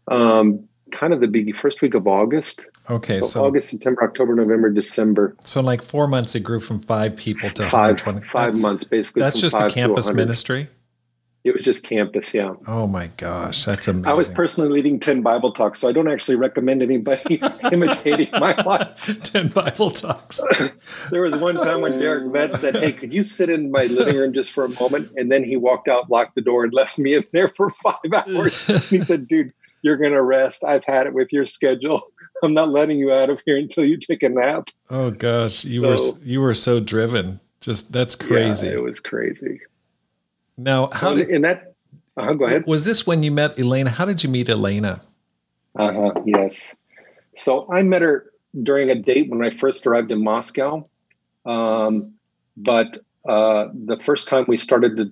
Um, 0.09 0.67
kind 0.91 1.13
of 1.13 1.21
the 1.21 1.27
big, 1.27 1.55
first 1.55 1.81
week 1.81 1.93
of 1.93 2.05
August. 2.05 2.67
Okay, 2.89 3.21
so, 3.21 3.27
so, 3.27 3.45
August, 3.45 3.69
September, 3.69 4.03
October, 4.03 4.35
November, 4.35 4.69
December. 4.69 5.37
So 5.45 5.61
in 5.61 5.65
like 5.65 5.81
four 5.81 6.05
months, 6.07 6.35
it 6.35 6.41
grew 6.41 6.59
from 6.59 6.81
five 6.81 7.15
people 7.15 7.49
to 7.51 7.65
five. 7.69 8.01
Five 8.01 8.61
months, 8.61 8.83
basically. 8.83 9.21
That's 9.21 9.39
just 9.39 9.57
the 9.57 9.69
campus 9.69 10.13
ministry. 10.13 10.67
It 11.43 11.53
was 11.53 11.65
just 11.65 11.83
campus, 11.83 12.33
yeah. 12.33 12.53
Oh 12.67 12.87
my 12.87 13.07
gosh, 13.17 13.65
that's 13.65 13.89
amazing. 13.89 14.07
I 14.07 14.13
was 14.13 14.29
personally 14.29 14.69
leading 14.69 14.97
10 14.97 15.21
Bible 15.21 15.51
talks, 15.51 15.81
so 15.81 15.89
I 15.89 15.91
don't 15.91 16.07
actually 16.07 16.37
recommend 16.37 16.81
anybody 16.81 17.41
imitating 17.71 18.29
my 18.39 18.55
life. 18.63 19.21
10 19.23 19.49
Bible 19.49 19.89
talks. 19.89 20.41
there 21.09 21.21
was 21.21 21.35
one 21.35 21.55
time 21.55 21.81
when 21.81 21.99
Derek 21.99 22.31
Vett 22.31 22.57
said, 22.59 22.77
Hey, 22.77 22.93
could 22.93 23.13
you 23.13 23.23
sit 23.23 23.49
in 23.49 23.71
my 23.71 23.83
living 23.85 24.15
room 24.15 24.31
just 24.31 24.53
for 24.53 24.63
a 24.63 24.69
moment? 24.69 25.11
And 25.17 25.29
then 25.29 25.43
he 25.43 25.57
walked 25.57 25.89
out, 25.89 26.09
locked 26.09 26.35
the 26.35 26.41
door, 26.41 26.63
and 26.63 26.73
left 26.73 26.97
me 26.97 27.13
in 27.13 27.25
there 27.33 27.49
for 27.49 27.69
five 27.71 27.95
hours. 28.13 28.65
he 28.89 29.01
said, 29.01 29.27
Dude, 29.27 29.51
you're 29.81 29.97
going 29.97 30.13
to 30.13 30.23
rest. 30.23 30.63
I've 30.63 30.85
had 30.85 31.07
it 31.07 31.13
with 31.13 31.33
your 31.33 31.43
schedule. 31.43 32.03
I'm 32.41 32.53
not 32.53 32.69
letting 32.69 32.97
you 32.97 33.11
out 33.11 33.29
of 33.29 33.43
here 33.45 33.57
until 33.57 33.83
you 33.83 33.97
take 33.97 34.23
a 34.23 34.29
nap. 34.29 34.69
Oh 34.89 35.11
gosh, 35.11 35.65
you 35.65 35.81
so, 35.81 35.89
were 35.89 36.25
you 36.25 36.39
were 36.39 36.53
so 36.53 36.79
driven. 36.79 37.41
Just 37.59 37.91
that's 37.91 38.15
crazy. 38.15 38.67
Yeah, 38.67 38.73
it 38.73 38.83
was 38.83 39.01
crazy. 39.01 39.59
Now, 40.57 40.89
how 40.91 41.13
did, 41.13 41.29
in 41.29 41.41
that? 41.41 41.73
Uh, 42.15 42.33
go 42.33 42.45
ahead. 42.45 42.65
Was 42.67 42.85
this 42.85 43.07
when 43.07 43.23
you 43.23 43.31
met 43.31 43.59
Elena? 43.59 43.89
How 43.89 44.05
did 44.05 44.23
you 44.23 44.29
meet 44.29 44.49
Elena? 44.49 45.01
Uh 45.77 45.93
huh. 45.93 46.21
Yes. 46.25 46.75
So 47.35 47.67
I 47.71 47.81
met 47.83 48.01
her 48.01 48.31
during 48.61 48.89
a 48.89 48.95
date 48.95 49.29
when 49.29 49.43
I 49.43 49.49
first 49.49 49.87
arrived 49.87 50.11
in 50.11 50.23
Moscow. 50.23 50.87
Um, 51.45 52.13
but 52.55 52.97
uh, 53.27 53.69
the 53.73 53.99
first 53.99 54.27
time 54.27 54.45
we 54.47 54.57
started 54.57 54.97
to 54.97 55.11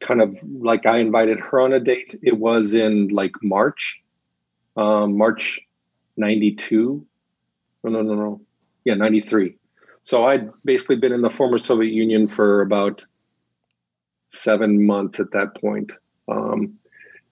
kind 0.00 0.20
of 0.20 0.36
like 0.42 0.86
I 0.86 0.98
invited 0.98 1.40
her 1.40 1.60
on 1.60 1.72
a 1.72 1.80
date. 1.80 2.18
It 2.22 2.38
was 2.38 2.74
in 2.74 3.08
like 3.08 3.32
March, 3.42 4.00
um, 4.76 5.16
March 5.16 5.60
92. 6.16 7.04
No, 7.84 7.90
no, 7.90 8.02
no, 8.02 8.14
no. 8.14 8.40
Yeah, 8.84 8.94
93. 8.94 9.56
So 10.02 10.24
I'd 10.24 10.50
basically 10.64 10.96
been 10.96 11.12
in 11.12 11.22
the 11.22 11.30
former 11.30 11.58
Soviet 11.58 11.92
Union 11.92 12.26
for 12.26 12.60
about 12.60 13.04
seven 14.32 14.84
months 14.84 15.20
at 15.20 15.30
that 15.32 15.54
point. 15.60 15.92
Um, 16.28 16.78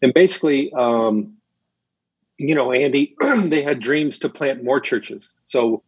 and 0.03 0.15
basically, 0.15 0.73
um, 0.73 1.35
you 2.39 2.55
know, 2.55 2.73
Andy, 2.73 3.15
they 3.45 3.63
had 3.63 3.81
dreams 3.81 4.19
to 4.21 4.29
plant 4.29 4.65
more 4.65 4.81
churches. 4.81 5.35
So 5.45 5.83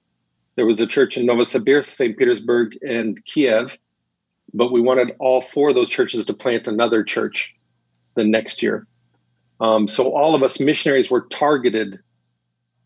there 0.57 0.66
was 0.66 0.81
a 0.81 0.87
church 0.87 1.16
in 1.16 1.27
Novosibirsk, 1.27 1.87
St. 1.87 2.16
Petersburg, 2.16 2.77
and 2.83 3.25
Kiev 3.25 3.79
but 4.55 4.72
we 4.72 4.81
wanted 4.81 5.14
all 5.18 5.40
four 5.40 5.70
of 5.70 5.75
those 5.75 5.88
churches 5.88 6.27
to 6.27 6.35
plant 6.35 6.68
another 6.68 7.03
church 7.03 7.55
the 8.14 8.25
next 8.25 8.62
year. 8.62 8.87
Um, 9.61 9.88
so 9.88 10.14
all 10.14 10.35
of 10.35 10.42
us 10.42 10.61
missionaries 10.61 11.11
were 11.11 11.22
targeted 11.22 11.98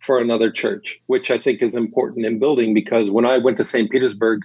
for 0.01 0.19
another 0.19 0.51
church, 0.51 1.01
which 1.07 1.31
I 1.31 1.39
think 1.39 1.63
is 1.63 1.75
important 1.75 2.27
in 2.27 2.39
building 2.39 2.75
because 2.75 3.11
when 3.11 3.25
I 3.25 3.39
went 3.39 3.57
to 3.57 3.65
St. 3.65 3.91
Petersburg, 3.91 4.43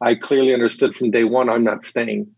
I 0.00 0.14
clearly 0.14 0.52
understood 0.52 0.94
from 0.94 1.10
day 1.10 1.24
one 1.24 1.48
I'm 1.48 1.64
not 1.64 1.84
staying. 1.84 2.28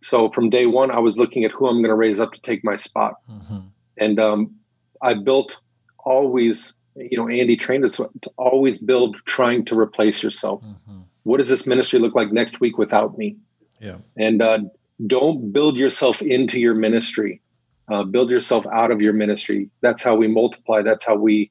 So 0.00 0.30
from 0.30 0.50
day 0.50 0.66
one, 0.66 0.90
I 0.90 0.98
was 0.98 1.18
looking 1.18 1.44
at 1.44 1.50
who 1.50 1.66
I'm 1.66 1.76
going 1.76 1.90
to 1.90 1.94
raise 1.94 2.20
up 2.20 2.32
to 2.32 2.40
take 2.40 2.64
my 2.64 2.76
spot, 2.76 3.14
mm-hmm. 3.30 3.58
and 3.98 4.18
um, 4.18 4.54
I 5.02 5.14
built 5.14 5.58
always. 6.04 6.74
You 6.96 7.16
know, 7.16 7.28
Andy 7.28 7.56
trained 7.56 7.84
us 7.84 7.96
to 7.96 8.10
always 8.36 8.78
build 8.78 9.16
trying 9.24 9.64
to 9.66 9.78
replace 9.78 10.22
yourself. 10.24 10.60
Mm-hmm 10.62 11.00
what 11.24 11.38
does 11.38 11.48
this 11.48 11.66
ministry 11.66 11.98
look 11.98 12.14
like 12.14 12.32
next 12.32 12.60
week 12.60 12.78
without 12.78 13.18
me? 13.18 13.36
Yeah. 13.80 13.96
And 14.16 14.42
uh, 14.42 14.60
don't 15.06 15.52
build 15.52 15.76
yourself 15.76 16.22
into 16.22 16.60
your 16.60 16.74
ministry. 16.74 17.40
Uh, 17.88 18.04
build 18.04 18.30
yourself 18.30 18.66
out 18.72 18.90
of 18.90 19.00
your 19.00 19.12
ministry. 19.12 19.68
That's 19.80 20.02
how 20.02 20.14
we 20.14 20.28
multiply. 20.28 20.82
That's 20.82 21.04
how 21.04 21.16
we 21.16 21.50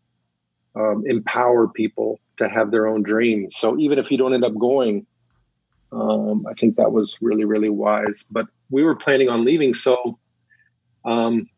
um, 0.75 1.03
empower 1.05 1.67
people 1.67 2.19
to 2.37 2.47
have 2.47 2.71
their 2.71 2.87
own 2.87 3.03
dreams. 3.03 3.55
So 3.57 3.77
even 3.77 3.99
if 3.99 4.11
you 4.11 4.17
don't 4.17 4.33
end 4.33 4.45
up 4.45 4.57
going, 4.57 5.05
um, 5.91 6.45
I 6.47 6.53
think 6.53 6.75
that 6.75 6.91
was 6.91 7.17
really, 7.21 7.45
really 7.45 7.69
wise. 7.69 8.25
But 8.29 8.47
we 8.69 8.83
were 8.83 8.95
planning 8.95 9.29
on 9.29 9.45
leaving. 9.45 9.73
So 9.73 10.19
um, 11.05 11.49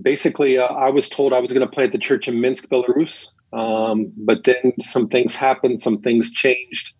basically, 0.00 0.58
uh, 0.58 0.66
I 0.66 0.90
was 0.90 1.08
told 1.08 1.32
I 1.32 1.40
was 1.40 1.52
going 1.52 1.66
to 1.66 1.72
plant 1.72 1.92
the 1.92 1.98
church 1.98 2.28
in 2.28 2.40
Minsk, 2.40 2.68
Belarus. 2.68 3.32
Um, 3.52 4.12
but 4.16 4.44
then 4.44 4.72
some 4.80 5.08
things 5.08 5.34
happened, 5.34 5.80
some 5.80 6.00
things 6.00 6.32
changed, 6.32 6.94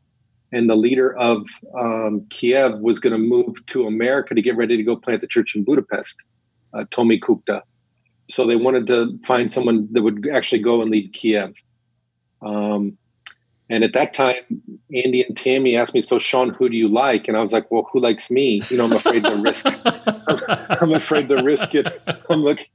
and 0.53 0.69
the 0.69 0.75
leader 0.75 1.17
of 1.17 1.49
um, 1.79 2.27
Kiev 2.29 2.79
was 2.81 3.01
going 3.01 3.15
to 3.15 3.19
move 3.19 3.65
to 3.69 3.87
America 3.87 4.35
to 4.35 4.43
get 4.43 4.57
ready 4.57 4.77
to 4.77 4.83
go 4.83 4.97
plant 4.97 5.23
the 5.23 5.27
church 5.27 5.55
in 5.55 5.65
Budapest, 5.65 6.23
uh, 6.75 6.85
Tomi 6.91 7.19
Kukta. 7.19 7.63
So 8.29 8.47
they 8.47 8.57
wanted 8.57 8.87
to 8.89 9.19
find 9.25 9.51
someone 9.51 9.89
that 9.93 10.03
would 10.03 10.29
actually 10.29 10.61
go 10.61 10.83
and 10.83 10.91
lead 10.91 11.15
Kiev. 11.15 11.55
Um, 12.43 12.99
and 13.73 13.83
at 13.85 13.93
that 13.95 14.13
time, 14.13 14.37
Andy 14.95 15.23
and 15.23 15.37
Tammy 15.37 15.77
asked 15.77 15.95
me, 15.95 16.03
"So 16.03 16.19
Shawn, 16.19 16.51
who 16.51 16.69
do 16.69 16.77
you 16.77 16.89
like?" 16.89 17.27
And 17.29 17.37
I 17.37 17.41
was 17.41 17.53
like, 17.53 17.71
"Well, 17.71 17.89
who 17.93 18.01
likes 18.01 18.31
me? 18.31 18.61
You 18.69 18.77
know, 18.77 18.85
I'm 18.85 18.93
afraid 18.93 19.25
to 19.25 19.35
risk. 19.37 19.67
I'm 20.83 20.93
afraid 20.93 21.29
to 21.29 21.43
risk 21.43 21.75
it. 21.75 21.89
I'm 22.29 22.43
like, 22.43 22.71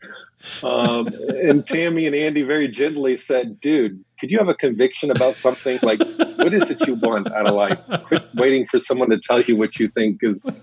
um, 0.63 1.07
and 1.43 1.65
Tammy 1.65 2.05
and 2.05 2.15
Andy 2.15 2.43
very 2.43 2.67
gently 2.67 3.15
said, 3.15 3.59
dude, 3.59 4.03
could 4.19 4.31
you 4.31 4.37
have 4.37 4.47
a 4.47 4.53
conviction 4.53 5.09
about 5.09 5.35
something? 5.35 5.79
Like, 5.81 5.99
what 5.99 6.53
is 6.53 6.69
it 6.69 6.87
you 6.87 6.95
want 6.95 7.31
out 7.31 7.47
of 7.47 7.55
life? 7.55 7.79
Quit 8.05 8.23
waiting 8.35 8.67
for 8.67 8.79
someone 8.79 9.09
to 9.09 9.17
tell 9.17 9.41
you 9.41 9.55
what 9.55 9.79
you 9.79 9.87
think 9.87 10.19
is. 10.21 10.45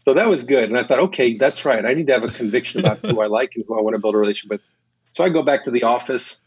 So 0.00 0.14
that 0.14 0.26
was 0.26 0.42
good. 0.42 0.70
And 0.70 0.78
I 0.78 0.84
thought, 0.84 1.00
okay, 1.00 1.36
that's 1.36 1.66
right. 1.66 1.84
I 1.84 1.92
need 1.92 2.06
to 2.06 2.14
have 2.14 2.24
a 2.24 2.28
conviction 2.28 2.80
about 2.80 3.00
who 3.00 3.20
I 3.20 3.26
like 3.26 3.52
and 3.56 3.64
who 3.68 3.78
I 3.78 3.82
want 3.82 3.94
to 3.94 4.00
build 4.00 4.14
a 4.14 4.16
relationship 4.16 4.52
with. 4.52 4.60
So 5.12 5.22
I 5.22 5.28
go 5.28 5.42
back 5.42 5.66
to 5.66 5.70
the 5.70 5.82
office 5.82 6.40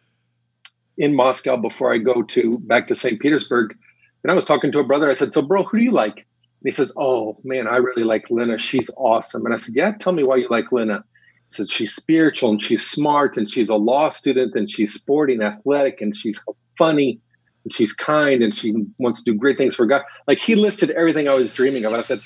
in 0.97 1.15
Moscow 1.15 1.57
before 1.57 1.93
I 1.93 1.97
go 1.97 2.21
to 2.23 2.57
back 2.59 2.87
to 2.87 2.95
St. 2.95 3.19
Petersburg. 3.19 3.75
And 4.23 4.31
I 4.31 4.35
was 4.35 4.45
talking 4.45 4.71
to 4.71 4.79
a 4.79 4.83
brother. 4.83 5.09
I 5.09 5.13
said, 5.13 5.33
so 5.33 5.41
bro, 5.41 5.63
who 5.63 5.77
do 5.77 5.83
you 5.83 5.91
like? 5.91 6.15
And 6.15 6.65
he 6.65 6.71
says, 6.71 6.93
oh 6.97 7.37
man, 7.43 7.67
I 7.67 7.77
really 7.77 8.03
like 8.03 8.29
Lena. 8.29 8.57
She's 8.57 8.89
awesome. 8.97 9.45
And 9.45 9.53
I 9.53 9.57
said, 9.57 9.75
yeah, 9.75 9.91
tell 9.91 10.13
me 10.13 10.23
why 10.23 10.35
you 10.35 10.47
like 10.49 10.71
Lena 10.71 11.03
He 11.47 11.55
said 11.55 11.71
she's 11.71 11.95
spiritual 11.95 12.51
and 12.51 12.61
she's 12.61 12.87
smart 12.87 13.37
and 13.37 13.49
she's 13.49 13.69
a 13.69 13.75
law 13.75 14.09
student 14.09 14.53
and 14.55 14.69
she's 14.69 14.93
sporty 14.93 15.33
and 15.33 15.43
athletic 15.43 16.01
and 16.01 16.15
she's 16.15 16.43
funny. 16.77 17.19
and 17.63 17.73
she's 17.73 17.93
kind 17.93 18.41
and 18.41 18.55
she 18.55 18.73
wants 18.97 19.23
to 19.23 19.31
do 19.31 19.37
great 19.37 19.57
things 19.57 19.75
for 19.75 19.85
God. 19.85 20.03
Like 20.27 20.39
he 20.39 20.55
listed 20.55 20.91
everything 20.91 21.27
I 21.27 21.35
was 21.35 21.53
dreaming 21.53 21.85
of. 21.85 21.93
And 21.93 21.99
I 21.99 22.03
said, 22.03 22.21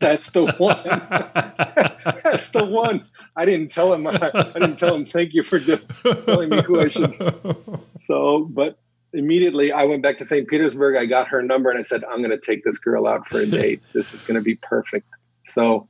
that's 0.00 0.30
the 0.30 0.46
one. 0.58 0.82
that's 2.22 2.50
the 2.50 2.64
one. 2.64 3.04
I 3.36 3.44
didn't 3.44 3.70
tell 3.70 3.92
him. 3.92 4.06
I, 4.06 4.12
I 4.34 4.58
didn't 4.58 4.76
tell 4.76 4.94
him. 4.94 5.04
Thank 5.04 5.34
you 5.34 5.42
for 5.42 5.58
telling 5.58 6.50
me 6.50 6.62
who 6.62 6.80
I 6.80 6.88
should. 6.88 7.80
So, 7.98 8.46
but 8.50 8.78
immediately 9.12 9.72
I 9.72 9.84
went 9.84 10.02
back 10.02 10.18
to 10.18 10.24
St. 10.24 10.48
Petersburg. 10.48 10.96
I 10.96 11.06
got 11.06 11.28
her 11.28 11.42
number 11.42 11.70
and 11.70 11.78
I 11.78 11.82
said, 11.82 12.04
I'm 12.04 12.18
going 12.18 12.30
to 12.30 12.38
take 12.38 12.64
this 12.64 12.78
girl 12.78 13.06
out 13.06 13.26
for 13.28 13.40
a 13.40 13.46
date. 13.46 13.82
This 13.92 14.14
is 14.14 14.22
going 14.24 14.36
to 14.36 14.42
be 14.42 14.56
perfect. 14.56 15.06
So 15.46 15.88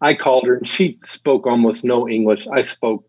I 0.00 0.14
called 0.14 0.46
her 0.46 0.56
and 0.56 0.68
she 0.68 0.98
spoke 1.04 1.46
almost 1.46 1.84
no 1.84 2.08
English. 2.08 2.46
I 2.46 2.62
spoke, 2.62 3.08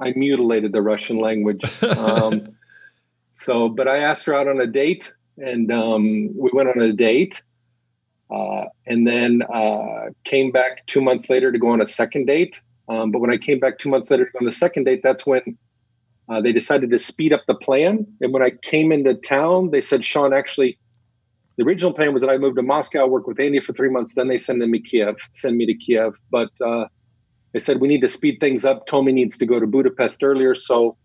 I 0.00 0.12
mutilated 0.16 0.72
the 0.72 0.82
Russian 0.82 1.18
language. 1.18 1.82
Um, 1.82 2.56
so, 3.32 3.68
but 3.68 3.88
I 3.88 3.98
asked 3.98 4.26
her 4.26 4.34
out 4.34 4.48
on 4.48 4.60
a 4.60 4.66
date 4.66 5.12
and 5.36 5.70
um, 5.70 6.30
we 6.36 6.50
went 6.52 6.68
on 6.68 6.80
a 6.80 6.92
date. 6.92 7.42
Uh, 8.32 8.64
and 8.86 9.06
then 9.06 9.42
uh, 9.54 10.06
came 10.24 10.50
back 10.50 10.86
two 10.86 11.02
months 11.02 11.28
later 11.28 11.52
to 11.52 11.58
go 11.58 11.68
on 11.68 11.80
a 11.80 11.86
second 11.86 12.26
date. 12.26 12.60
Um, 12.88 13.10
but 13.10 13.20
when 13.20 13.30
I 13.30 13.36
came 13.36 13.58
back 13.58 13.78
two 13.78 13.88
months 13.88 14.10
later 14.10 14.30
on 14.40 14.44
the 14.44 14.52
second 14.52 14.84
date, 14.84 15.00
that's 15.02 15.26
when 15.26 15.58
uh, 16.28 16.40
they 16.40 16.52
decided 16.52 16.90
to 16.90 16.98
speed 16.98 17.32
up 17.32 17.42
the 17.46 17.54
plan. 17.54 18.06
And 18.20 18.32
when 18.32 18.42
I 18.42 18.52
came 18.62 18.90
into 18.90 19.14
town, 19.14 19.70
they 19.70 19.80
said, 19.80 20.04
Shawn, 20.04 20.32
actually, 20.32 20.78
the 21.56 21.64
original 21.64 21.92
plan 21.92 22.12
was 22.12 22.22
that 22.22 22.30
I 22.30 22.38
moved 22.38 22.56
to 22.56 22.62
Moscow, 22.62 23.06
work 23.06 23.26
with 23.26 23.38
Andy 23.38 23.60
for 23.60 23.74
three 23.74 23.90
months. 23.90 24.14
Then 24.14 24.28
they 24.28 24.38
send 24.38 24.58
me 24.58 24.80
Kiev, 24.80 25.16
send 25.32 25.58
me 25.58 25.66
to 25.66 25.74
Kiev. 25.74 26.14
But 26.30 26.50
uh, 26.64 26.86
they 27.52 27.58
said 27.58 27.80
we 27.80 27.88
need 27.88 28.00
to 28.00 28.08
speed 28.08 28.38
things 28.40 28.64
up. 28.64 28.86
Tommy 28.86 29.12
needs 29.12 29.36
to 29.38 29.46
go 29.46 29.60
to 29.60 29.66
Budapest 29.66 30.22
earlier, 30.22 30.54
so 30.54 30.96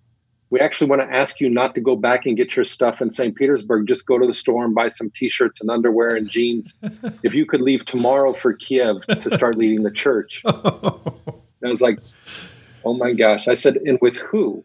we 0.50 0.60
actually 0.60 0.90
want 0.90 1.02
to 1.02 1.14
ask 1.14 1.42
you 1.42 1.50
not 1.50 1.76
to 1.76 1.82
go 1.82 1.96
back 1.96 2.26
and 2.26 2.38
get 2.38 2.56
your 2.56 2.64
stuff 2.64 3.02
in 3.02 3.12
St. 3.12 3.36
Petersburg. 3.36 3.88
Just 3.88 4.06
go 4.06 4.18
to 4.18 4.26
the 4.26 4.34
store 4.34 4.64
and 4.64 4.74
buy 4.74 4.88
some 4.88 5.10
t-shirts 5.10 5.60
and 5.60 5.70
underwear 5.70 6.16
and 6.16 6.30
jeans. 6.30 6.76
if 7.24 7.34
you 7.36 7.46
could 7.46 7.62
leave 7.62 7.86
tomorrow 7.86 8.32
for 8.32 8.54
Kiev 8.54 9.06
to 9.08 9.30
start 9.30 9.58
leading 9.58 9.84
the 9.84 9.92
church. 9.92 10.44
Oh. 10.80 11.14
I 11.64 11.70
was 11.70 11.82
like, 11.82 12.00
oh 12.86 12.94
my 12.94 13.14
gosh. 13.14 13.48
I 13.48 13.56
said, 13.56 13.78
and 13.78 13.98
with 14.02 14.16
who? 14.16 14.64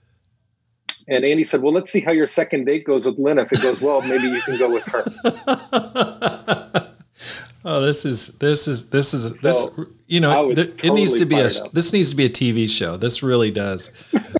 And 1.08 1.24
Andy 1.24 1.42
said, 1.42 1.62
well, 1.62 1.72
let's 1.72 1.90
see 1.90 2.00
how 2.00 2.12
your 2.12 2.26
second 2.26 2.66
date 2.66 2.84
goes 2.84 3.06
with 3.06 3.18
Lynn. 3.18 3.38
If 3.38 3.50
it 3.52 3.62
goes 3.62 3.80
well, 3.80 4.02
maybe 4.02 4.28
you 4.28 4.40
can 4.42 4.58
go 4.58 4.70
with 4.70 4.84
her. 4.84 5.04
oh, 7.64 7.80
this 7.80 8.04
is 8.04 8.38
this 8.38 8.68
is 8.68 8.90
this 8.90 9.14
is 9.14 9.40
this. 9.40 9.78
you 10.06 10.20
know, 10.20 10.54
th- 10.54 10.68
totally 10.68 10.88
it 10.88 10.94
needs 10.94 11.14
to 11.14 11.24
be 11.24 11.36
a 11.36 11.46
up. 11.46 11.72
this 11.72 11.92
needs 11.92 12.10
to 12.10 12.16
be 12.16 12.26
a 12.26 12.30
TV 12.30 12.68
show. 12.68 12.96
This 12.96 13.22
really 13.22 13.50
does. 13.50 13.92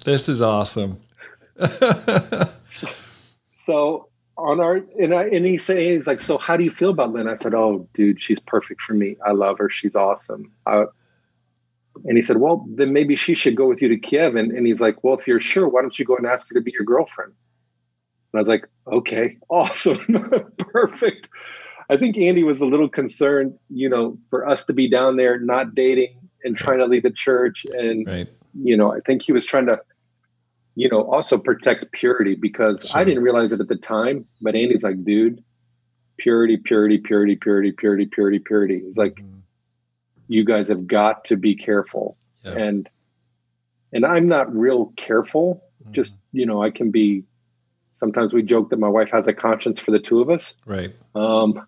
this 0.05 0.29
is 0.29 0.43
awesome. 0.43 1.01
so 3.53 4.09
on 4.37 4.61
our 4.61 4.81
and 4.99 5.15
I 5.15 5.25
and 5.25 5.45
he 5.45 5.59
says 5.59 6.07
like, 6.07 6.21
so 6.21 6.39
how 6.39 6.57
do 6.57 6.65
you 6.65 6.71
feel 6.71 6.91
about 6.91 7.13
Lynn? 7.13 7.29
I 7.29 7.35
said, 7.35 7.55
oh, 7.55 7.89
dude, 7.95 8.21
she's 8.21 8.41
perfect 8.41 8.81
for 8.81 8.95
me. 8.95 9.17
I 9.25 9.33
love 9.33 9.59
her. 9.59 9.69
She's 9.69 9.95
awesome. 9.95 10.53
I, 10.67 10.85
and 12.05 12.17
he 12.17 12.23
said, 12.23 12.39
well, 12.39 12.67
then 12.69 12.93
maybe 12.93 13.17
she 13.17 13.35
should 13.35 13.55
go 13.55 13.67
with 13.67 13.83
you 13.83 13.89
to 13.89 13.99
Kiev. 13.99 14.35
And, 14.37 14.51
and 14.53 14.67
he's 14.67 14.81
like, 14.81 15.05
well, 15.05 15.19
if 15.19 15.27
you're 15.27 15.41
sure, 15.41 15.69
why 15.69 15.83
don't 15.83 15.99
you 15.99 16.05
go 16.05 16.17
and 16.17 16.27
ask 16.27 16.49
her 16.49 16.55
to 16.55 16.61
be 16.61 16.73
your 16.73 16.85
girlfriend? 16.85 17.33
And 18.33 18.39
I 18.39 18.41
was 18.41 18.49
like, 18.49 18.67
okay, 18.91 19.37
awesome, 19.49 19.99
perfect. 20.59 21.29
I 21.91 21.97
think 21.97 22.17
Andy 22.17 22.43
was 22.43 22.61
a 22.61 22.67
little 22.67 22.89
concerned, 22.89 23.59
you 23.69 23.89
know, 23.89 24.19
for 24.31 24.49
us 24.49 24.65
to 24.67 24.73
be 24.73 24.89
down 24.89 25.17
there 25.17 25.39
not 25.39 25.75
dating 25.75 26.17
and 26.43 26.57
trying 26.57 26.79
to 26.79 26.87
leave 26.87 27.03
the 27.03 27.11
church. 27.11 27.67
And, 27.73 28.07
right. 28.07 28.29
you 28.55 28.77
know, 28.77 28.93
I 28.93 29.01
think 29.01 29.23
he 29.23 29.33
was 29.33 29.45
trying 29.45 29.67
to 29.67 29.81
you 30.75 30.89
know, 30.89 31.11
also 31.11 31.39
protect 31.39 31.93
purity 31.93 32.35
because 32.35 32.89
sure. 32.89 33.01
I 33.01 33.05
didn't 33.05 33.23
realize 33.23 33.53
it 33.53 33.61
at 33.61 33.69
the 33.69 33.77
time, 33.77 34.27
but 34.41 34.55
Andy's 34.55 34.83
like, 34.83 35.05
dude, 35.05 35.43
purity, 36.17 36.57
purity, 36.57 36.99
purity, 36.99 37.37
purity, 37.37 37.73
purity, 37.73 38.07
purity, 38.07 38.39
purity. 38.39 38.81
He's 38.85 38.97
like, 38.97 39.15
mm-hmm. 39.17 39.39
you 40.29 40.45
guys 40.45 40.69
have 40.69 40.87
got 40.87 41.27
to 41.27 41.37
be 41.37 41.57
careful. 41.57 42.17
Yeah. 42.45 42.53
And 42.53 42.89
and 43.93 44.07
I'm 44.07 44.29
not 44.29 44.55
real 44.55 44.93
careful. 44.97 45.63
Mm-hmm. 45.83 45.93
Just, 45.93 46.17
you 46.33 46.47
know, 46.47 46.63
I 46.63 46.71
can 46.71 46.91
be 46.91 47.25
sometimes 47.95 48.33
we 48.33 48.43
joke 48.43 48.71
that 48.71 48.79
my 48.79 48.89
wife 48.89 49.11
has 49.11 49.27
a 49.27 49.33
conscience 49.33 49.79
for 49.79 49.91
the 49.91 50.01
two 50.01 50.21
of 50.21 50.31
us. 50.31 50.55
Right. 50.65 50.95
Um, 51.15 51.67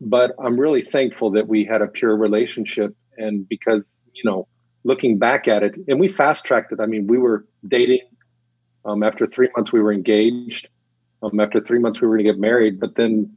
but 0.00 0.32
I'm 0.38 0.60
really 0.60 0.82
thankful 0.82 1.32
that 1.32 1.48
we 1.48 1.64
had 1.64 1.82
a 1.82 1.86
pure 1.86 2.14
relationship 2.14 2.94
and 3.16 3.48
because, 3.48 3.98
you 4.12 4.22
know, 4.24 4.46
looking 4.86 5.18
back 5.18 5.48
at 5.48 5.64
it, 5.64 5.74
and 5.88 5.98
we 5.98 6.06
fast 6.06 6.44
tracked 6.44 6.72
it. 6.72 6.80
I 6.80 6.86
mean, 6.86 7.08
we 7.08 7.18
were 7.18 7.44
dating. 7.66 8.06
Um, 8.84 9.02
after 9.02 9.26
three 9.26 9.48
months, 9.56 9.72
we 9.72 9.80
were 9.80 9.92
engaged. 9.92 10.68
Um, 11.22 11.40
after 11.40 11.60
three 11.60 11.80
months, 11.80 12.00
we 12.00 12.06
were 12.06 12.14
going 12.14 12.24
to 12.24 12.32
get 12.32 12.38
married, 12.38 12.78
but 12.78 12.94
then 12.94 13.36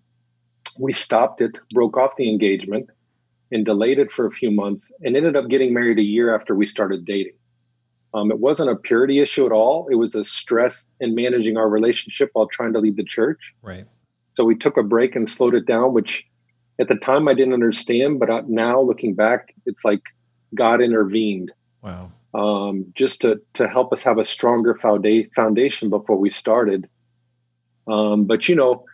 we 0.80 0.94
stopped 0.94 1.42
it, 1.42 1.60
broke 1.74 1.98
off 1.98 2.16
the 2.18 2.30
engagement, 2.30 2.88
and 3.52 3.66
delayed 3.66 3.98
it 3.98 4.12
for 4.12 4.28
a 4.28 4.32
few 4.32 4.52
months, 4.52 4.92
and 5.02 5.18
ended 5.18 5.36
up 5.36 5.48
getting 5.48 5.74
married 5.74 5.98
a 5.98 6.04
year 6.04 6.36
after 6.36 6.54
we 6.54 6.68
started 6.68 7.04
dating. 7.04 7.34
Um, 8.14 8.30
it 8.32 8.40
wasn't 8.40 8.70
a 8.70 8.76
purity 8.76 9.20
issue 9.20 9.46
at 9.48 9.52
all. 9.52 9.88
It 9.90 9.96
was 9.96 10.14
a 10.14 10.24
stress 10.24 10.88
in 11.00 11.16
managing 11.16 11.58
our 11.58 11.68
relationship 11.68 12.30
while 12.34 12.48
trying 12.48 12.74
to 12.74 12.80
lead 12.80 12.96
the 12.96 13.04
church. 13.04 13.54
Right. 13.64 13.86
So 14.32 14.44
we 14.44 14.56
took 14.56 14.78
a 14.78 14.84
break 14.84 15.16
and 15.16 15.28
slowed 15.28 15.56
it 15.56 15.66
down, 15.66 15.94
which 15.94 16.26
at 16.80 16.88
the 16.88 16.96
time 16.96 17.28
I 17.28 17.34
didn't 17.34 17.54
understand, 17.54 18.20
but 18.20 18.48
now 18.48 18.80
looking 18.82 19.16
back, 19.16 19.54
it's 19.66 19.84
like 19.84 20.04
God 20.54 20.82
intervened. 20.82 21.52
Wow. 21.82 22.12
Um, 22.34 22.94
just 22.96 23.22
to 23.22 23.42
to 23.56 23.68
help 23.68 23.92
us 23.92 24.04
have 24.04 24.20
a 24.20 24.24
stronger 24.24 24.76
foundation 24.76 25.90
before 25.90 26.18
we 26.18 26.30
started. 26.30 26.88
Um, 27.88 28.26
but 28.26 28.48
you 28.48 28.56
know, 28.56 28.86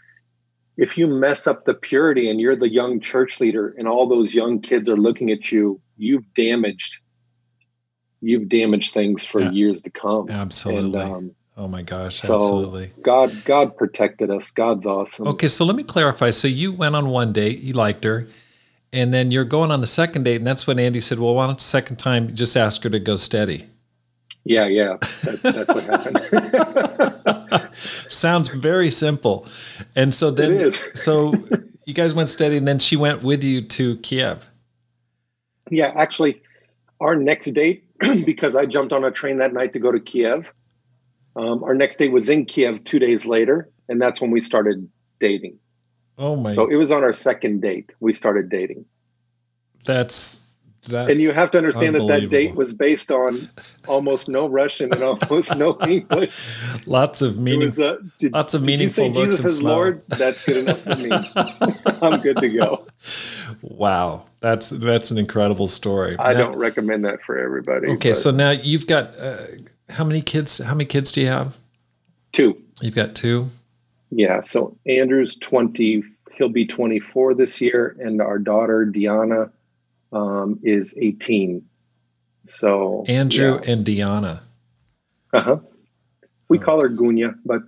if 0.78 0.97
you 0.97 1.08
mess 1.08 1.47
up 1.47 1.66
the 1.66 1.74
purity 1.74 2.30
and 2.30 2.39
you're 2.39 2.56
the 2.56 2.72
young 2.72 2.99
church 2.99 3.39
leader 3.41 3.76
and 3.78 3.88
all 3.88 4.08
those 4.08 4.34
young 4.34 4.62
kids 4.62 4.89
are 4.89 4.97
looking 4.97 5.32
at 5.32 5.51
you, 5.51 5.82
you've 5.97 6.34
damaged 6.34 6.97
you've 8.22 8.47
damaged 8.47 8.93
things 8.93 9.26
for 9.26 9.41
yeah. 9.41 9.51
years 9.51 9.82
to 9.82 9.89
come. 9.89 10.30
Absolutely. 10.30 11.01
And, 11.01 11.12
um, 11.12 11.36
oh 11.58 11.68
my 11.68 11.82
gosh, 11.82 12.22
so 12.22 12.36
absolutely. 12.36 12.91
God 13.01 13.43
God 13.43 13.76
protected 13.76 14.32
us. 14.32 14.49
God's 14.51 14.86
awesome. 14.86 15.28
Okay, 15.28 15.49
so 15.49 15.66
let 15.66 15.76
me 15.76 15.84
clarify. 15.84 16.30
So 16.30 16.47
you 16.47 16.72
went 16.72 16.95
on 16.95 17.10
one 17.10 17.34
date, 17.34 17.60
you 17.60 17.74
liked 17.74 18.03
her 18.06 18.28
and 18.94 19.14
then 19.14 19.32
you're 19.32 19.46
going 19.46 19.72
on 19.72 19.82
the 19.82 19.88
second 19.88 20.24
date, 20.24 20.38
and 20.38 20.48
that's 20.48 20.68
when 20.68 20.80
Andy 20.80 21.00
said, 21.00 21.20
"Well, 21.20 21.36
why 21.36 21.48
don't 21.48 21.58
the 21.58 21.64
second 21.64 21.98
time 21.98 22.36
just 22.36 22.56
ask 22.56 22.84
her 22.84 22.90
to 22.90 23.00
go 23.00 23.16
steady?" 23.18 23.68
Yeah, 24.44 24.68
yeah, 24.68 24.98
that, 25.24 25.40
that's 25.42 25.74
what 25.74 25.84
happened. 27.46 27.76
Sounds 28.12 28.50
very 28.50 28.92
simple, 28.92 29.48
and 29.96 30.14
so 30.14 30.32
then, 30.32 30.72
so 30.72 31.34
you 31.86 31.94
guys 31.94 32.14
went 32.14 32.30
steady, 32.30 32.58
and 32.58 32.68
then 32.68 32.80
she 32.80 32.96
went 32.96 33.24
with 33.24 33.44
you 33.44 33.62
to 33.62 33.98
Kiev. 33.98 34.50
Yeah, 35.72 35.92
actually, 35.96 36.42
our 37.02 37.16
next 37.16 37.48
date, 37.54 37.86
because 38.26 38.56
I 38.56 38.66
jumped 38.66 38.94
on 38.94 39.04
a 39.04 39.12
train 39.12 39.38
that 39.38 39.54
night 39.54 39.74
to 39.74 39.80
go 39.80 39.92
to 39.92 40.00
Kiev. 40.00 40.54
Um, 41.36 41.64
our 41.64 41.74
next 41.74 41.98
date 41.98 42.12
was 42.12 42.30
in 42.30 42.46
Kiev 42.46 42.84
two 42.84 43.00
days 43.00 43.26
later, 43.26 43.70
and 43.90 44.02
that's 44.02 44.22
when 44.22 44.32
we 44.32 44.42
started 44.42 44.88
dating. 45.20 45.60
Oh 46.18 46.36
my! 46.36 46.51
So 46.53 46.68
it 46.68 46.76
was 46.76 46.91
on 46.91 47.03
our 47.03 47.13
second 47.13 47.61
date. 47.61 47.91
We 47.99 48.13
started 48.13 48.49
dating. 48.49 48.86
That's 49.86 50.41
that's 50.88 51.09
and 51.09 51.20
you 51.20 51.32
have 51.32 51.49
to 51.51 51.57
understand 51.57 51.95
that 51.95 52.05
that 52.07 52.30
date 52.30 52.55
was 52.55 52.72
based 52.72 53.11
on 53.11 53.49
almost 53.88 54.30
no 54.30 54.47
Russian 54.47 54.93
and 54.93 55.01
almost 55.01 55.57
no 55.57 55.80
English. 55.88 56.86
lots 56.86 57.24
of 57.24 57.39
meaning. 57.39 57.72
Uh, 57.82 57.97
did, 58.20 58.34
lots 58.34 58.53
of 58.53 58.61
meaningful 58.61 59.09
did 59.09 59.16
you 59.16 59.22
say 59.24 59.30
Jesus 59.32 59.45
is 59.45 59.63
Lord. 59.63 60.03
That's 60.09 60.45
good 60.45 60.57
enough 60.57 60.82
for 60.82 60.95
me. 60.95 61.09
I'm 62.01 62.22
good 62.22 62.38
to 62.38 62.49
go. 62.49 62.86
Wow, 63.61 64.26
that's 64.41 64.70
that's 64.70 65.09
an 65.09 65.18
incredible 65.18 65.68
story. 65.68 66.18
I 66.20 66.34
now, 66.34 66.39
don't 66.39 66.57
recommend 66.57 67.03
that 67.05 67.24
for 67.24 67.38
everybody. 67.38 67.88
Okay, 67.93 68.11
but. 68.11 68.18
so 68.18 68.30
now 68.30 68.51
you've 68.51 68.86
got 68.86 69.18
uh, 69.18 69.47
how 69.89 70.03
many 70.03 70.22
kids? 70.22 70.59
How 70.59 70.76
many 70.76 70.86
kids 70.86 71.11
do 71.11 71.22
you 71.22 71.28
have? 71.28 71.57
Two. 72.32 72.61
You've 72.82 72.95
got 72.95 73.16
two. 73.16 73.49
Yeah. 74.16 74.43
So 74.43 74.78
Andrew's 74.88 75.36
20, 75.36 76.01
he'll 76.38 76.47
be 76.47 76.66
24 76.66 77.34
this 77.34 77.59
year, 77.59 77.97
and 77.99 78.22
our 78.22 78.39
daughter 78.39 78.86
Diana 78.86 79.51
um, 80.13 80.57
is 80.63 80.95
18. 80.97 81.61
So 82.45 83.03
Andrew 83.09 83.59
yeah. 83.61 83.72
and 83.72 83.86
Diana. 83.86 84.41
Uh 85.34 85.41
huh. 85.41 85.57
We 86.47 86.59
oh. 86.59 86.61
call 86.61 86.82
her 86.82 86.89
Gunya, 86.89 87.36
but 87.43 87.63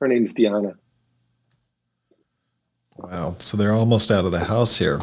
her 0.00 0.08
name's 0.08 0.32
Diana. 0.32 0.72
Wow. 2.96 3.36
So 3.40 3.58
they're 3.58 3.74
almost 3.74 4.10
out 4.10 4.24
of 4.24 4.32
the 4.32 4.44
house 4.46 4.78
here. 4.78 4.98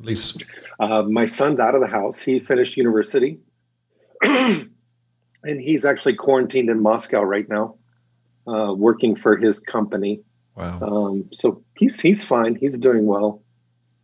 At 0.00 0.04
least 0.04 0.42
uh, 0.80 1.02
my 1.02 1.26
son's 1.26 1.60
out 1.60 1.76
of 1.76 1.80
the 1.80 1.86
house. 1.86 2.20
He 2.20 2.40
finished 2.40 2.76
university. 2.76 3.38
and 4.24 4.66
he's 5.44 5.84
actually 5.84 6.16
quarantined 6.16 6.70
in 6.70 6.82
Moscow 6.82 7.22
right 7.22 7.48
now 7.48 7.76
uh, 8.46 8.72
working 8.76 9.16
for 9.16 9.36
his 9.36 9.60
company. 9.60 10.20
Wow. 10.56 10.78
Um, 10.80 11.28
so 11.32 11.62
he's 11.76 12.00
he's 12.00 12.24
fine. 12.24 12.54
He's 12.54 12.76
doing 12.78 13.06
well. 13.06 13.42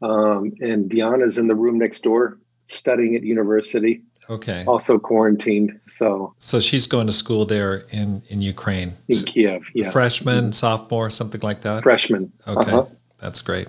Um, 0.03 0.53
and 0.61 0.88
Diana's 0.88 1.38
in 1.38 1.47
the 1.47 1.55
room 1.55 1.78
next 1.78 2.03
door 2.03 2.38
studying 2.66 3.14
at 3.16 3.22
university. 3.22 4.03
Okay. 4.28 4.64
Also 4.66 4.99
quarantined. 4.99 5.78
So 5.88 6.34
So 6.38 6.61
she's 6.61 6.86
going 6.86 7.07
to 7.07 7.12
school 7.12 7.45
there 7.45 7.84
in 7.91 8.22
in 8.28 8.41
Ukraine. 8.41 8.93
in 9.09 9.18
Kiev, 9.26 9.62
yeah, 9.74 9.91
Freshman, 9.91 10.53
sophomore, 10.53 11.11
something 11.11 11.41
like 11.43 11.61
that. 11.62 11.82
freshman. 11.82 12.32
Okay, 12.47 12.70
Uh-huh. 12.72 12.86
that's 13.18 13.43
great. 13.43 13.68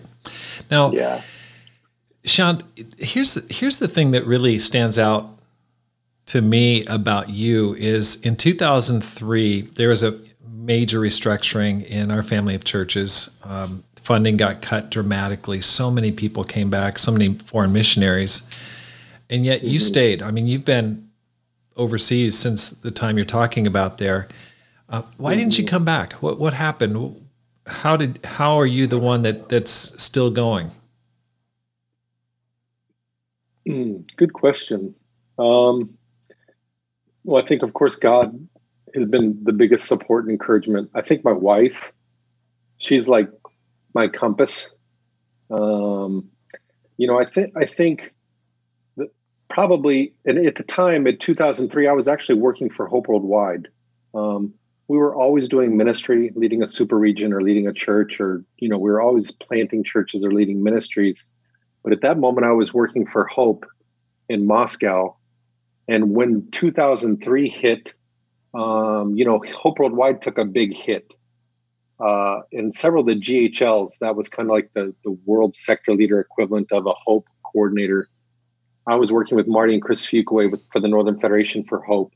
Now, 0.70 0.92
Yeah. 0.92 1.22
Shawn, 2.24 2.62
here's 3.00 3.34
here's 3.60 3.78
the 3.78 3.88
thing 3.88 4.12
that 4.12 4.26
really 4.28 4.60
stands 4.60 5.00
out 5.00 5.40
to 6.28 6.42
me 6.42 6.86
about 6.86 7.30
you 7.30 7.74
is 7.74 8.22
in 8.22 8.36
2003 8.36 9.62
there 9.76 9.90
was 9.90 10.04
a 10.04 10.14
major 10.62 11.00
restructuring 11.00 11.86
in 11.86 12.12
our 12.12 12.24
family 12.24 12.56
of 12.56 12.64
churches. 12.64 13.38
Um, 13.44 13.84
funding 13.96 14.38
got 14.38 14.62
cut 14.62 14.90
dramatically. 14.90 15.62
So 15.62 15.92
many 15.92 16.12
people 16.12 16.44
came 16.44 16.70
back. 16.70 17.00
So 17.00 17.12
many 17.12 17.34
foreign 17.34 17.74
missionaries, 17.74 18.50
and 19.30 19.46
yet 19.46 19.64
you 19.64 19.80
stayed. 19.80 20.22
I 20.22 20.32
mean, 20.32 20.48
you've 20.48 20.66
been 20.66 21.10
overseas 21.78 22.38
since 22.38 22.70
the 22.70 22.92
time 22.92 23.18
you're 23.18 23.26
talking 23.26 23.66
about 23.66 23.98
there. 23.98 24.28
Uh, 24.90 25.04
why 25.18 25.36
didn't 25.36 25.58
you 25.58 25.66
come 25.66 25.86
back? 25.86 26.14
What 26.14 26.40
what 26.40 26.54
happened? 26.54 27.28
How 27.66 27.96
did 27.96 28.20
how 28.24 28.60
are 28.60 28.66
you 28.66 28.88
the 28.88 29.00
one 29.00 29.22
that 29.24 29.50
that's 29.50 29.72
still 30.02 30.32
going? 30.32 30.72
Mm, 33.68 34.06
good 34.18 34.34
question. 34.34 34.96
Um, 35.38 35.98
well, 37.24 37.44
I 37.44 37.48
think, 37.48 37.62
of 37.64 37.74
course, 37.74 37.96
God 37.96 38.48
has 38.96 39.06
been 39.06 39.38
the 39.44 39.54
biggest 39.54 39.88
support 39.88 40.26
and 40.26 40.32
encouragement. 40.32 40.90
I 40.94 41.02
think 41.02 41.24
my 41.24 41.32
wife, 41.32 41.92
she's 42.78 43.08
like 43.08 43.30
my 43.94 44.08
compass. 44.08 44.74
Um, 45.50 46.30
you 46.98 47.08
know, 47.08 47.20
I 47.20 47.26
think 47.26 47.54
I 47.58 47.66
think 47.66 48.14
that 48.98 49.10
probably, 49.50 50.14
and 50.26 50.46
at 50.46 50.56
the 50.56 50.64
time, 50.64 51.08
in 51.08 51.18
2003, 51.18 51.88
I 51.88 51.94
was 51.94 52.08
actually 52.08 52.36
working 52.36 52.70
for 52.70 52.88
Hope 52.88 53.08
Worldwide. 53.08 53.68
Um, 54.14 54.54
we 54.88 54.98
were 54.98 55.16
always 55.16 55.48
doing 55.48 55.78
ministry, 55.78 56.32
leading 56.36 56.62
a 56.62 56.68
super 56.68 56.98
region 56.98 57.32
or 57.32 57.42
leading 57.42 57.68
a 57.68 57.74
church, 57.74 58.20
or 58.20 58.44
you 58.58 58.70
know, 58.70 58.78
we 58.78 58.90
were 58.90 59.02
always 59.02 59.32
planting 59.32 59.84
churches 59.84 60.26
or 60.26 60.32
leading 60.32 60.64
ministries. 60.64 61.26
But 61.84 61.94
at 61.94 62.02
that 62.02 62.20
moment, 62.20 62.46
I 62.46 62.52
was 62.52 62.74
working 62.74 63.06
for 63.06 63.26
Hope 63.26 63.66
in 64.30 64.46
Moscow. 64.46 65.16
And 65.88 66.12
when 66.12 66.50
2003 66.52 67.50
hit, 67.50 67.94
um, 68.54 69.16
you 69.16 69.26
know, 69.26 69.44
Hope 69.56 69.80
Worldwide 69.80 70.22
took 70.22 70.38
a 70.38 70.46
big 70.46 70.76
hit. 70.76 71.14
Uh, 72.00 72.42
and 72.52 72.74
several 72.74 73.02
of 73.02 73.08
the 73.08 73.16
GHLs, 73.16 74.00
that 74.00 74.16
was 74.16 74.28
kind 74.28 74.50
of 74.50 74.54
like 74.54 74.72
the, 74.74 74.94
the 75.04 75.12
world 75.26 75.56
sector 75.56 75.94
leader 75.94 76.20
equivalent 76.20 76.72
of 76.72 76.88
a 76.88 76.94
Hope 76.94 77.28
coordinator. 77.44 78.10
I 78.88 78.96
was 78.96 79.12
working 79.12 79.38
with 79.38 79.48
Marty 79.48 79.74
and 79.74 79.82
Chris 79.82 80.06
Fuquay 80.06 80.50
with, 80.50 80.64
for 80.72 80.80
the 80.80 80.88
Northern 80.88 81.20
Federation 81.20 81.64
for 81.64 81.80
Hope. 81.82 82.12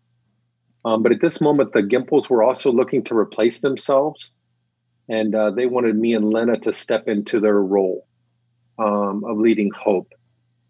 Um, 0.84 1.04
but 1.04 1.12
at 1.12 1.22
this 1.22 1.40
moment, 1.40 1.74
the 1.74 1.82
Gimpels 1.82 2.30
were 2.30 2.44
also 2.44 2.72
looking 2.72 3.04
to 3.06 3.18
replace 3.18 3.60
themselves. 3.60 4.32
And 5.08 5.36
uh, 5.36 5.52
they 5.52 5.68
wanted 5.68 5.96
me 5.96 6.16
and 6.16 6.32
Lena 6.32 6.58
to 6.62 6.74
step 6.74 7.08
into 7.08 7.40
their 7.40 7.62
role 7.62 8.08
um, 8.80 9.24
of 9.24 9.38
leading 9.38 9.72
Hope. 9.72 10.12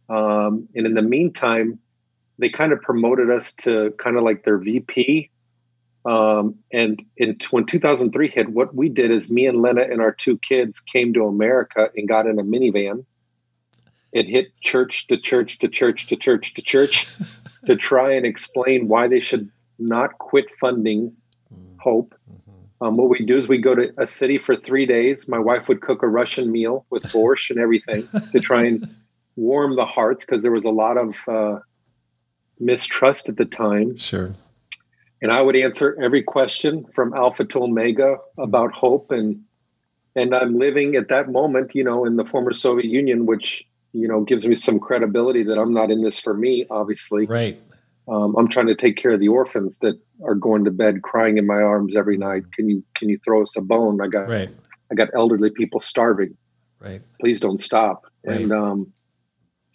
Um, 0.09 0.67
and 0.75 0.85
in 0.85 0.93
the 0.93 1.01
meantime, 1.01 1.79
they 2.37 2.49
kind 2.49 2.73
of 2.73 2.81
promoted 2.81 3.31
us 3.31 3.53
to 3.55 3.93
kind 3.97 4.17
of 4.17 4.23
like 4.23 4.43
their 4.43 4.57
VP. 4.57 5.29
Um, 6.05 6.55
and 6.71 7.01
in 7.17 7.37
when 7.49 7.65
2003 7.65 8.29
hit, 8.29 8.49
what 8.49 8.75
we 8.75 8.89
did 8.89 9.09
is 9.11 9.29
me 9.29 9.47
and 9.47 9.61
Lena 9.61 9.81
and 9.81 10.01
our 10.01 10.11
two 10.11 10.37
kids 10.37 10.79
came 10.79 11.13
to 11.13 11.25
America 11.25 11.89
and 11.95 12.07
got 12.07 12.27
in 12.27 12.37
a 12.37 12.43
minivan. 12.43 13.05
It 14.11 14.27
hit 14.27 14.57
church 14.61 15.07
to 15.07 15.17
church 15.17 15.59
to 15.59 15.67
church 15.67 16.07
to 16.07 16.15
church 16.15 16.53
to 16.53 16.61
church 16.61 17.07
to 17.65 17.75
try 17.75 18.13
and 18.13 18.25
explain 18.25 18.87
why 18.87 19.07
they 19.07 19.19
should 19.19 19.49
not 19.79 20.17
quit 20.19 20.45
funding 20.59 21.15
Hope. 21.85 22.15
Um, 22.81 22.97
what 22.97 23.09
we 23.09 23.23
do 23.23 23.37
is 23.37 23.47
we 23.47 23.59
go 23.59 23.75
to 23.75 23.93
a 23.99 24.07
city 24.07 24.39
for 24.39 24.55
three 24.55 24.87
days. 24.87 25.27
My 25.27 25.37
wife 25.37 25.67
would 25.67 25.81
cook 25.81 26.01
a 26.01 26.07
Russian 26.07 26.51
meal 26.51 26.83
with 26.89 27.03
borscht 27.13 27.51
and 27.51 27.59
everything 27.59 28.07
to 28.31 28.39
try 28.39 28.65
and 28.65 28.89
warm 29.35 29.75
the 29.75 29.85
hearts 29.85 30.25
because 30.25 30.41
there 30.41 30.51
was 30.51 30.65
a 30.65 30.71
lot 30.71 30.97
of 30.97 31.29
uh, 31.29 31.59
mistrust 32.59 33.29
at 33.29 33.37
the 33.37 33.45
time. 33.45 33.95
Sure. 33.97 34.33
And 35.21 35.31
I 35.31 35.41
would 35.41 35.55
answer 35.55 35.97
every 36.01 36.23
question 36.23 36.85
from 36.93 37.13
Alpha 37.13 37.45
to 37.45 37.63
Omega 37.63 38.17
about 38.37 38.73
hope. 38.73 39.11
And 39.11 39.41
and 40.15 40.33
I'm 40.33 40.57
living 40.57 40.95
at 40.95 41.09
that 41.09 41.29
moment, 41.29 41.75
you 41.75 41.83
know, 41.83 42.05
in 42.05 42.15
the 42.15 42.25
former 42.25 42.53
Soviet 42.53 42.89
Union, 42.89 43.25
which 43.25 43.65
you 43.93 44.07
know 44.07 44.21
gives 44.21 44.45
me 44.45 44.55
some 44.55 44.79
credibility 44.79 45.43
that 45.43 45.57
I'm 45.57 45.73
not 45.73 45.91
in 45.91 46.01
this 46.01 46.19
for 46.19 46.33
me. 46.33 46.65
Obviously, 46.69 47.25
Right. 47.25 47.59
um, 48.07 48.35
I'm 48.37 48.47
trying 48.47 48.67
to 48.67 48.75
take 48.75 48.97
care 48.97 49.11
of 49.11 49.19
the 49.19 49.29
orphans 49.29 49.77
that 49.79 49.99
are 50.23 50.35
going 50.35 50.65
to 50.65 50.71
bed 50.71 51.01
crying 51.01 51.37
in 51.37 51.45
my 51.45 51.61
arms 51.61 51.95
every 51.95 52.17
night. 52.17 52.43
Can 52.53 52.69
you 52.69 52.83
can 52.95 53.09
you 53.09 53.19
throw 53.23 53.41
us 53.41 53.55
a 53.55 53.61
bone? 53.61 54.01
I 54.01 54.07
got 54.07 54.27
Right. 54.29 54.49
I 54.91 54.95
got 54.95 55.09
elderly 55.15 55.49
people 55.49 55.79
starving. 55.79 56.37
Right. 56.79 57.01
Please 57.19 57.39
don't 57.39 57.57
stop. 57.59 58.03
Right. 58.25 58.41
And 58.41 58.51
um, 58.51 58.93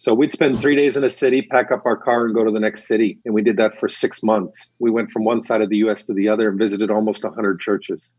so 0.01 0.15
we'd 0.15 0.31
spend 0.31 0.59
three 0.59 0.75
days 0.75 0.97
in 0.97 1.03
a 1.03 1.11
city, 1.11 1.43
pack 1.43 1.71
up 1.71 1.85
our 1.85 1.95
car, 1.95 2.25
and 2.25 2.33
go 2.33 2.43
to 2.43 2.49
the 2.49 2.59
next 2.59 2.87
city. 2.87 3.19
And 3.23 3.35
we 3.35 3.43
did 3.43 3.57
that 3.57 3.77
for 3.79 3.87
six 3.87 4.23
months. 4.23 4.67
We 4.79 4.89
went 4.89 5.11
from 5.11 5.25
one 5.25 5.43
side 5.43 5.61
of 5.61 5.69
the 5.69 5.77
U.S. 5.77 6.05
to 6.05 6.13
the 6.15 6.27
other 6.27 6.49
and 6.49 6.57
visited 6.57 6.89
almost 6.89 7.23
100 7.23 7.59
churches. 7.59 8.09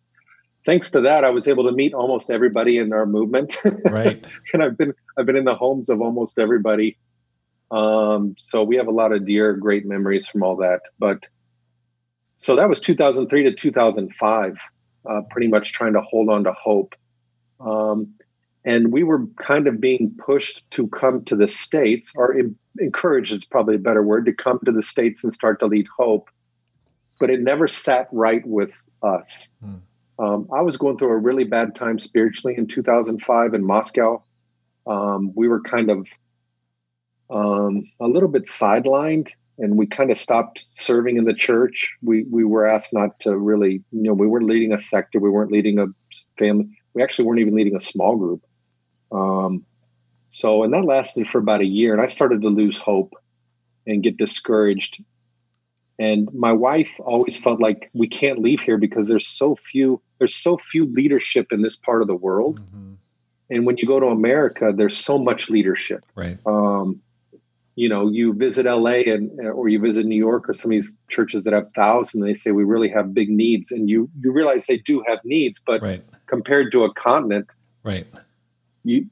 Thanks 0.64 0.92
to 0.92 1.00
that, 1.00 1.24
I 1.24 1.30
was 1.30 1.48
able 1.48 1.64
to 1.64 1.72
meet 1.72 1.92
almost 1.92 2.30
everybody 2.30 2.78
in 2.78 2.92
our 2.92 3.04
movement. 3.04 3.56
Right. 3.90 4.24
and 4.52 4.62
I've 4.62 4.78
been 4.78 4.94
I've 5.18 5.26
been 5.26 5.34
in 5.34 5.44
the 5.44 5.56
homes 5.56 5.88
of 5.88 6.00
almost 6.00 6.38
everybody. 6.38 6.98
Um, 7.72 8.36
so 8.38 8.62
we 8.62 8.76
have 8.76 8.86
a 8.86 8.92
lot 8.92 9.10
of 9.10 9.26
dear, 9.26 9.52
great 9.54 9.84
memories 9.84 10.28
from 10.28 10.44
all 10.44 10.54
that. 10.58 10.82
But 11.00 11.26
so 12.36 12.54
that 12.54 12.68
was 12.68 12.80
2003 12.80 13.42
to 13.42 13.52
2005, 13.54 14.56
uh, 15.10 15.20
pretty 15.32 15.48
much 15.48 15.72
trying 15.72 15.94
to 15.94 16.00
hold 16.00 16.28
on 16.28 16.44
to 16.44 16.52
hope. 16.52 16.94
Um, 17.58 18.14
and 18.64 18.92
we 18.92 19.02
were 19.02 19.26
kind 19.38 19.66
of 19.66 19.80
being 19.80 20.14
pushed 20.18 20.70
to 20.72 20.86
come 20.88 21.24
to 21.24 21.36
the 21.36 21.48
states, 21.48 22.12
or 22.14 22.36
en- 22.36 22.56
encouraged 22.78 23.32
is 23.32 23.44
probably 23.44 23.74
a 23.74 23.80
better 23.80 24.02
word, 24.02 24.26
to 24.26 24.32
come 24.32 24.60
to 24.64 24.72
the 24.72 24.82
states 24.82 25.24
and 25.24 25.32
start 25.32 25.58
to 25.60 25.66
lead 25.66 25.86
hope. 25.96 26.30
But 27.18 27.30
it 27.30 27.40
never 27.40 27.68
sat 27.68 28.08
right 28.12 28.44
with 28.46 28.72
us. 29.02 29.50
Hmm. 29.62 29.74
Um, 30.18 30.48
I 30.54 30.60
was 30.60 30.76
going 30.76 30.98
through 30.98 31.10
a 31.10 31.16
really 31.18 31.44
bad 31.44 31.74
time 31.74 31.98
spiritually 31.98 32.54
in 32.56 32.66
2005 32.66 33.54
in 33.54 33.64
Moscow. 33.64 34.22
Um, 34.86 35.32
we 35.34 35.48
were 35.48 35.60
kind 35.60 35.90
of 35.90 36.06
um, 37.30 37.90
a 37.98 38.06
little 38.06 38.28
bit 38.28 38.46
sidelined, 38.46 39.30
and 39.58 39.76
we 39.76 39.86
kind 39.86 40.10
of 40.10 40.18
stopped 40.18 40.64
serving 40.74 41.16
in 41.16 41.24
the 41.24 41.34
church. 41.34 41.92
We 42.02 42.24
we 42.30 42.44
were 42.44 42.66
asked 42.66 42.92
not 42.92 43.18
to 43.20 43.36
really, 43.36 43.82
you 43.90 44.02
know, 44.02 44.14
we 44.14 44.26
weren't 44.26 44.46
leading 44.46 44.72
a 44.72 44.78
sector, 44.78 45.18
we 45.18 45.30
weren't 45.30 45.50
leading 45.50 45.78
a 45.78 45.86
family, 46.38 46.68
we 46.94 47.02
actually 47.02 47.24
weren't 47.24 47.40
even 47.40 47.54
leading 47.54 47.74
a 47.74 47.80
small 47.80 48.16
group. 48.16 48.42
Um, 49.12 49.64
so, 50.30 50.62
and 50.62 50.72
that 50.72 50.84
lasted 50.84 51.28
for 51.28 51.38
about 51.38 51.60
a 51.60 51.66
year, 51.66 51.92
and 51.92 52.00
I 52.00 52.06
started 52.06 52.40
to 52.42 52.48
lose 52.48 52.78
hope 52.78 53.12
and 53.86 54.02
get 54.02 54.16
discouraged. 54.16 55.02
And 55.98 56.32
my 56.32 56.52
wife 56.52 56.90
always 57.00 57.38
felt 57.38 57.60
like 57.60 57.90
we 57.92 58.08
can't 58.08 58.38
leave 58.40 58.60
here 58.60 58.78
because 58.78 59.08
there's 59.08 59.26
so 59.26 59.54
few 59.54 60.00
there's 60.18 60.34
so 60.34 60.56
few 60.56 60.86
leadership 60.86 61.52
in 61.52 61.62
this 61.62 61.76
part 61.76 62.00
of 62.00 62.08
the 62.08 62.14
world. 62.14 62.60
Mhm. 62.60 62.96
And 63.50 63.66
when 63.66 63.76
you 63.76 63.86
go 63.86 64.00
to 64.00 64.06
America, 64.06 64.72
there's 64.74 64.96
so 64.96 65.18
much 65.18 65.50
leadership. 65.50 66.06
Right. 66.14 66.38
Um, 66.46 67.02
you 67.74 67.88
know, 67.88 68.08
you 68.08 68.32
visit 68.32 68.66
LA 68.66 69.02
and 69.12 69.38
or 69.40 69.68
you 69.68 69.78
visit 69.78 70.06
New 70.06 70.16
York 70.16 70.48
or 70.48 70.52
some 70.54 70.70
of 70.70 70.76
these 70.76 70.96
churches 71.08 71.44
that 71.44 71.52
have 71.52 71.70
thousands, 71.74 72.14
and 72.22 72.28
they 72.28 72.34
say 72.34 72.52
we 72.52 72.64
really 72.64 72.88
have 72.88 73.12
big 73.12 73.28
needs, 73.28 73.70
and 73.70 73.90
you 73.90 74.08
you 74.22 74.32
realize 74.32 74.66
they 74.66 74.78
do 74.78 75.02
have 75.06 75.20
needs, 75.24 75.60
but 75.64 75.82
Right. 75.82 76.02
compared 76.26 76.72
to 76.72 76.84
a 76.84 76.94
continent, 76.94 77.46
Right. 77.84 78.06
You 78.84 79.06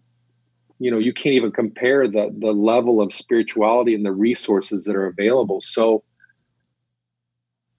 you 0.78 0.90
know 0.90 0.98
you 0.98 1.12
can't 1.12 1.34
even 1.34 1.52
compare 1.52 2.08
the 2.08 2.34
the 2.38 2.52
level 2.52 3.00
of 3.00 3.12
spirituality 3.12 3.94
and 3.94 4.04
the 4.04 4.12
resources 4.12 4.84
that 4.84 4.96
are 4.96 5.06
available. 5.06 5.60
So, 5.60 6.02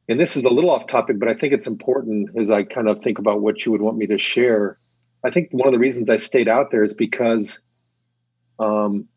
and 0.08 0.20
this 0.20 0.38
is 0.38 0.46
a 0.46 0.50
little 0.50 0.70
off 0.70 0.88
topic, 0.88 1.20
but 1.20 1.28
I 1.28 1.34
think 1.34 1.54
it's 1.54 1.68
important 1.68 2.30
as 2.40 2.52
I 2.52 2.64
kind 2.64 2.88
of 2.88 3.02
think 3.02 3.20
about 3.20 3.42
what 3.42 3.66
you 3.66 3.72
would 3.72 3.82
want 3.82 3.98
me 3.98 4.08
to 4.08 4.18
share. 4.18 4.78
I 5.24 5.32
think 5.32 5.50
one 5.52 5.68
of 5.68 5.74
the 5.74 5.80
reasons 5.80 6.10
I 6.10 6.18
stayed 6.18 6.48
out 6.48 6.72
there 6.72 6.84
is 6.84 6.94
because 6.94 7.60
um, 8.60 9.08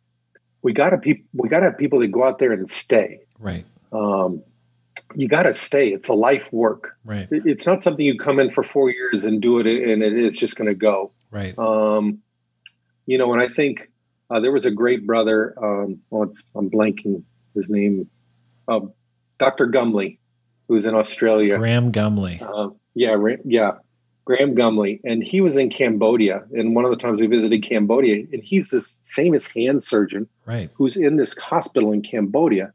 we 0.62 0.72
got 0.72 0.90
to 0.90 0.98
pe- 0.98 1.22
we 1.34 1.48
got 1.48 1.60
to 1.60 1.66
have 1.66 1.78
people 1.78 2.00
that 2.00 2.08
go 2.08 2.24
out 2.24 2.38
there 2.38 2.52
and 2.52 2.68
stay. 2.70 3.20
Right. 3.38 3.64
Um, 3.92 4.42
you 5.14 5.28
got 5.28 5.44
to 5.44 5.54
stay. 5.54 5.88
It's 5.88 6.08
a 6.08 6.14
life 6.14 6.52
work. 6.52 6.96
Right. 7.04 7.28
It's 7.30 7.66
not 7.66 7.82
something 7.82 8.04
you 8.04 8.18
come 8.18 8.40
in 8.40 8.50
for 8.50 8.64
four 8.64 8.90
years 8.90 9.24
and 9.24 9.40
do 9.40 9.58
it, 9.58 9.66
and 9.66 10.02
it 10.02 10.16
is 10.16 10.36
just 10.36 10.56
going 10.56 10.68
to 10.68 10.74
go. 10.74 11.12
Right. 11.30 11.56
Um, 11.58 12.20
you 13.06 13.18
know, 13.18 13.32
and 13.32 13.42
I 13.42 13.48
think 13.48 13.90
uh, 14.30 14.40
there 14.40 14.52
was 14.52 14.66
a 14.66 14.70
great 14.70 15.06
brother. 15.06 15.54
Um, 15.62 16.00
well, 16.10 16.24
it's, 16.30 16.42
I'm 16.54 16.70
blanking 16.70 17.22
his 17.54 17.68
name. 17.68 18.08
Uh, 18.68 18.80
Dr. 19.38 19.66
Gumley, 19.66 20.18
who's 20.68 20.86
in 20.86 20.94
Australia. 20.94 21.58
Graham 21.58 21.92
Gumley. 21.92 22.40
Uh, 22.40 22.70
yeah, 22.94 23.10
Ra- 23.12 23.36
yeah, 23.44 23.72
Graham 24.24 24.54
Gumley, 24.54 25.00
and 25.04 25.22
he 25.22 25.40
was 25.40 25.56
in 25.56 25.68
Cambodia. 25.70 26.44
And 26.52 26.74
one 26.74 26.84
of 26.84 26.90
the 26.90 26.96
times 26.96 27.20
we 27.20 27.26
visited 27.26 27.62
Cambodia, 27.62 28.24
and 28.32 28.42
he's 28.42 28.70
this 28.70 29.00
famous 29.06 29.46
hand 29.50 29.82
surgeon 29.82 30.28
Right. 30.46 30.70
who's 30.74 30.96
in 30.96 31.16
this 31.16 31.36
hospital 31.38 31.92
in 31.92 32.02
Cambodia. 32.02 32.72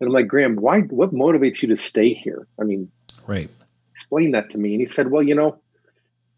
And 0.00 0.08
I'm 0.08 0.12
like, 0.12 0.26
Graham, 0.28 0.56
why? 0.56 0.80
What 0.80 1.14
motivates 1.14 1.62
you 1.62 1.68
to 1.68 1.76
stay 1.76 2.12
here? 2.12 2.46
I 2.60 2.64
mean, 2.64 2.90
right. 3.26 3.48
Explain 3.94 4.32
that 4.32 4.50
to 4.50 4.58
me. 4.58 4.72
And 4.72 4.80
he 4.80 4.86
said, 4.86 5.10
Well, 5.10 5.22
you 5.22 5.34
know, 5.34 5.58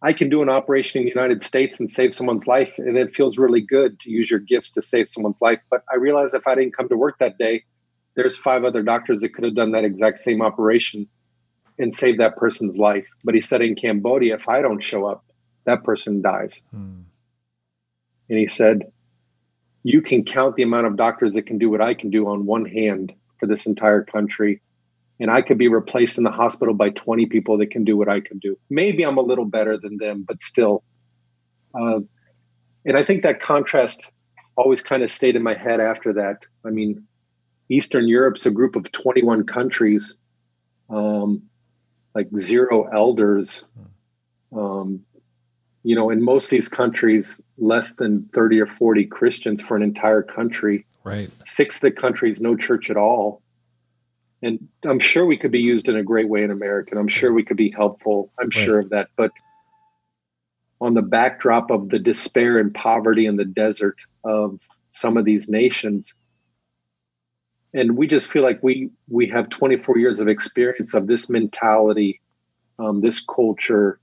I 0.01 0.13
can 0.13 0.29
do 0.29 0.43
an 0.43 0.49
operation 0.49 1.01
in 1.01 1.05
the 1.07 1.11
United 1.11 1.43
States 1.43 1.81
and 1.81 1.91
save 1.91 2.15
someone's 2.15 2.47
life, 2.47 2.79
and 2.79 2.97
it 2.97 3.15
feels 3.15 3.37
really 3.37 3.61
good 3.61 3.99
to 4.01 4.11
use 4.11 4.31
your 4.31 4.39
gifts 4.39 4.73
to 4.73 4.83
save 4.83 5.09
someone's 5.09 5.43
life. 5.43 5.61
But 5.71 5.83
I 5.93 5.97
realized 5.97 6.35
if 6.35 6.47
I 6.47 6.55
didn't 6.55 6.77
come 6.77 6.89
to 6.89 6.97
work 6.97 7.19
that 7.19 7.39
day, 7.39 7.65
there's 8.15 8.37
five 8.37 8.65
other 8.65 8.83
doctors 8.83 9.21
that 9.21 9.35
could 9.35 9.45
have 9.45 9.57
done 9.57 9.73
that 9.73 9.85
exact 9.85 10.21
same 10.21 10.41
operation 10.41 11.09
and 11.79 11.95
saved 11.95 12.21
that 12.21 12.37
person's 12.37 12.77
life. 12.77 13.07
But 13.25 13.35
he 13.35 13.41
said 13.41 13.61
in 13.61 13.75
Cambodia, 13.75 14.37
if 14.37 14.49
I 14.49 14.63
don't 14.63 14.83
show 14.83 15.05
up, 15.05 15.25
that 15.65 15.85
person 15.85 16.23
dies. 16.23 16.61
Hmm. 16.71 17.03
And 18.29 18.39
he 18.39 18.47
said, 18.47 18.93
You 19.83 20.01
can 20.01 20.25
count 20.25 20.55
the 20.55 20.63
amount 20.63 20.87
of 20.87 20.97
doctors 20.97 21.35
that 21.35 21.47
can 21.47 21.59
do 21.59 21.71
what 21.71 21.81
I 21.81 21.95
can 21.95 22.11
do 22.11 22.29
on 22.29 22.47
one 22.47 22.67
hand 22.67 23.13
for 23.39 23.47
this 23.47 23.67
entire 23.67 24.05
country 24.05 24.61
and 25.21 25.31
I 25.31 25.43
could 25.43 25.59
be 25.59 25.69
replaced 25.69 26.19
in 26.19 26.25
the 26.25 26.31
hospital 26.31 26.75
by 26.75 26.91
20 26.91 27.27
people 27.27 27.59
that 27.59 27.71
can 27.71 27.85
do 27.85 27.97
what 27.97 28.09
I 28.09 28.21
can 28.21 28.39
do. 28.39 28.57
Maybe 28.71 29.03
I'm 29.03 29.19
a 29.19 29.23
little 29.23 29.45
better 29.45 29.77
than 29.77 29.97
them, 29.97 30.25
but 30.27 30.43
still. 30.43 30.85
Uh, 31.75 32.01
and 32.85 32.97
I 32.97 33.05
think 33.05 33.23
that 33.25 33.43
contrast 33.43 34.13
always 34.57 34.83
kind 34.83 35.03
of 35.03 35.11
stayed 35.11 35.37
in 35.37 35.43
my 35.43 35.55
head 35.55 35.81
after 35.81 36.13
that. 36.15 36.47
I 36.65 36.71
mean, 36.71 37.05
Eastern 37.69 38.07
Europe's 38.07 38.47
a 38.47 38.51
group 38.51 38.77
of 38.77 38.91
21 38.93 39.45
countries, 39.47 40.17
um, 40.89 41.43
like 42.15 42.29
zero 42.39 42.89
elders. 42.93 43.65
Um, 44.57 45.05
you 45.83 45.95
know, 45.95 46.11
in 46.11 46.23
most 46.23 46.45
of 46.45 46.51
these 46.51 46.69
countries, 46.69 47.41
less 47.57 47.95
than 47.95 48.29
30 48.33 48.61
or 48.61 48.67
40 48.67 49.07
Christians 49.07 49.63
for 49.63 49.77
an 49.77 49.83
entire 49.83 50.23
country. 50.23 50.87
Right. 51.05 51.31
Six 51.45 51.77
of 51.77 51.81
the 51.83 51.91
countries, 51.91 52.41
no 52.41 52.57
church 52.57 52.91
at 52.91 52.97
all 52.97 53.43
and 54.43 54.69
I'm 54.85 55.01
sure 55.01 55.27
we 55.27 55.37
could 55.37 55.51
be 55.51 55.61
used 55.61 55.89
in 55.89 55.97
a 55.97 56.03
great 56.03 56.29
way 56.29 56.43
in 56.43 56.51
America. 56.51 56.99
I'm 56.99 57.09
sure 57.09 57.33
we 57.33 57.45
could 57.45 57.57
be 57.57 57.71
helpful. 57.71 58.31
I'm 58.39 58.47
right. 58.47 58.55
sure 58.55 58.79
of 58.79 58.91
that. 58.91 59.09
But 59.17 59.33
on 60.81 60.95
the 60.95 61.03
backdrop 61.03 61.71
of 61.71 61.89
the 61.89 61.99
despair 61.99 62.59
and 62.59 62.73
poverty 62.73 63.27
in 63.27 63.37
the 63.37 63.45
desert 63.45 63.97
of 64.25 64.61
some 64.93 65.17
of 65.17 65.25
these 65.25 65.49
nations, 65.49 66.15
and 67.75 67.97
we 67.97 68.07
just 68.07 68.31
feel 68.31 68.43
like 68.43 68.63
we 68.63 68.91
we 69.09 69.27
have 69.29 69.49
24 69.51 69.99
years 69.99 70.21
of 70.21 70.29
experience 70.29 70.95
of 70.95 71.07
this 71.07 71.29
mentality, 71.29 72.21
um, 72.79 73.01
this 73.01 73.21
culture, 73.21 73.99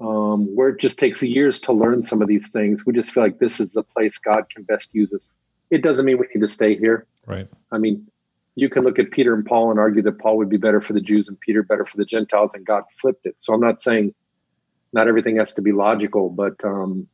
um, 0.00 0.54
where 0.54 0.68
it 0.68 0.78
just 0.78 0.98
takes 0.98 1.22
years 1.22 1.58
to 1.60 1.72
learn 1.72 2.02
some 2.02 2.20
of 2.20 2.28
these 2.28 2.50
things. 2.50 2.84
We 2.84 2.92
just 2.92 3.10
feel 3.10 3.22
like 3.22 3.38
this 3.38 3.58
is 3.58 3.72
the 3.72 3.82
place 3.82 4.18
God 4.18 4.44
can 4.54 4.62
best 4.64 4.94
use 4.94 5.12
us. 5.12 5.32
It 5.70 5.82
doesn't 5.82 6.04
mean 6.04 6.18
we 6.18 6.26
need 6.34 6.42
to 6.42 6.48
stay 6.48 6.76
here. 6.76 7.06
Right. 7.26 7.48
I 7.72 7.78
mean, 7.78 8.06
you 8.56 8.68
can 8.68 8.84
look 8.84 8.98
at 8.98 9.10
Peter 9.10 9.34
and 9.34 9.44
Paul 9.44 9.70
and 9.70 9.80
argue 9.80 10.02
that 10.02 10.18
Paul 10.18 10.36
would 10.38 10.48
be 10.48 10.56
better 10.56 10.80
for 10.80 10.92
the 10.92 11.00
Jews 11.00 11.28
and 11.28 11.38
Peter 11.40 11.62
better 11.62 11.84
for 11.84 11.96
the 11.96 12.04
Gentiles, 12.04 12.54
and 12.54 12.64
God 12.64 12.84
flipped 13.00 13.26
it. 13.26 13.34
So 13.38 13.52
I'm 13.52 13.60
not 13.60 13.80
saying 13.80 14.14
not 14.92 15.08
everything 15.08 15.36
has 15.36 15.54
to 15.54 15.62
be 15.62 15.72
logical, 15.72 16.30
but 16.30 16.64
um, 16.64 17.08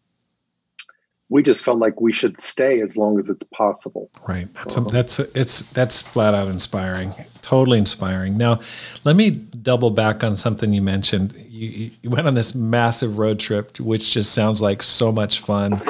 we 1.30 1.42
just 1.42 1.64
felt 1.64 1.78
like 1.78 1.98
we 2.00 2.12
should 2.12 2.38
stay 2.38 2.82
as 2.82 2.96
long 2.96 3.18
as 3.18 3.30
it's 3.30 3.44
possible. 3.44 4.10
Right. 4.28 4.52
That's 4.52 4.76
a, 4.76 4.80
that's 4.82 5.18
a, 5.18 5.38
it's 5.38 5.62
that's 5.70 6.02
flat 6.02 6.34
out 6.34 6.48
inspiring. 6.48 7.14
Totally 7.40 7.78
inspiring. 7.78 8.36
Now, 8.36 8.60
let 9.04 9.16
me 9.16 9.30
double 9.30 9.90
back 9.90 10.22
on 10.22 10.36
something 10.36 10.74
you 10.74 10.82
mentioned. 10.82 11.34
You, 11.48 11.90
you 12.02 12.10
went 12.10 12.26
on 12.26 12.34
this 12.34 12.54
massive 12.54 13.18
road 13.18 13.38
trip, 13.38 13.80
which 13.80 14.12
just 14.12 14.34
sounds 14.34 14.60
like 14.60 14.82
so 14.82 15.10
much 15.10 15.40
fun, 15.40 15.80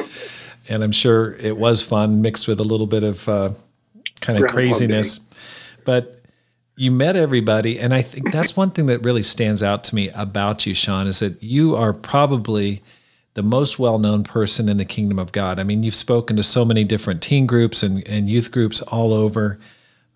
and 0.68 0.84
I'm 0.84 0.92
sure 0.92 1.32
it 1.34 1.56
was 1.56 1.82
fun 1.82 2.22
mixed 2.22 2.46
with 2.46 2.60
a 2.60 2.64
little 2.64 2.86
bit 2.86 3.02
of 3.02 3.28
uh, 3.28 3.50
kind 4.20 4.42
of 4.42 4.48
craziness 4.48 5.20
but 5.84 6.22
you 6.76 6.90
met 6.90 7.16
everybody 7.16 7.78
and 7.78 7.92
i 7.92 8.00
think 8.02 8.32
that's 8.32 8.56
one 8.56 8.70
thing 8.70 8.86
that 8.86 9.04
really 9.04 9.22
stands 9.22 9.62
out 9.62 9.84
to 9.84 9.94
me 9.94 10.08
about 10.10 10.66
you 10.66 10.74
shawn 10.74 11.06
is 11.06 11.18
that 11.20 11.42
you 11.42 11.76
are 11.76 11.92
probably 11.92 12.82
the 13.34 13.42
most 13.42 13.78
well-known 13.78 14.24
person 14.24 14.68
in 14.68 14.76
the 14.76 14.84
kingdom 14.84 15.18
of 15.18 15.32
god. 15.32 15.58
I 15.58 15.64
mean 15.64 15.82
you've 15.82 15.94
spoken 15.94 16.36
to 16.36 16.42
so 16.42 16.64
many 16.64 16.84
different 16.84 17.22
teen 17.22 17.46
groups 17.46 17.82
and, 17.82 18.06
and 18.08 18.28
youth 18.28 18.50
groups 18.50 18.82
all 18.82 19.12
over. 19.12 19.58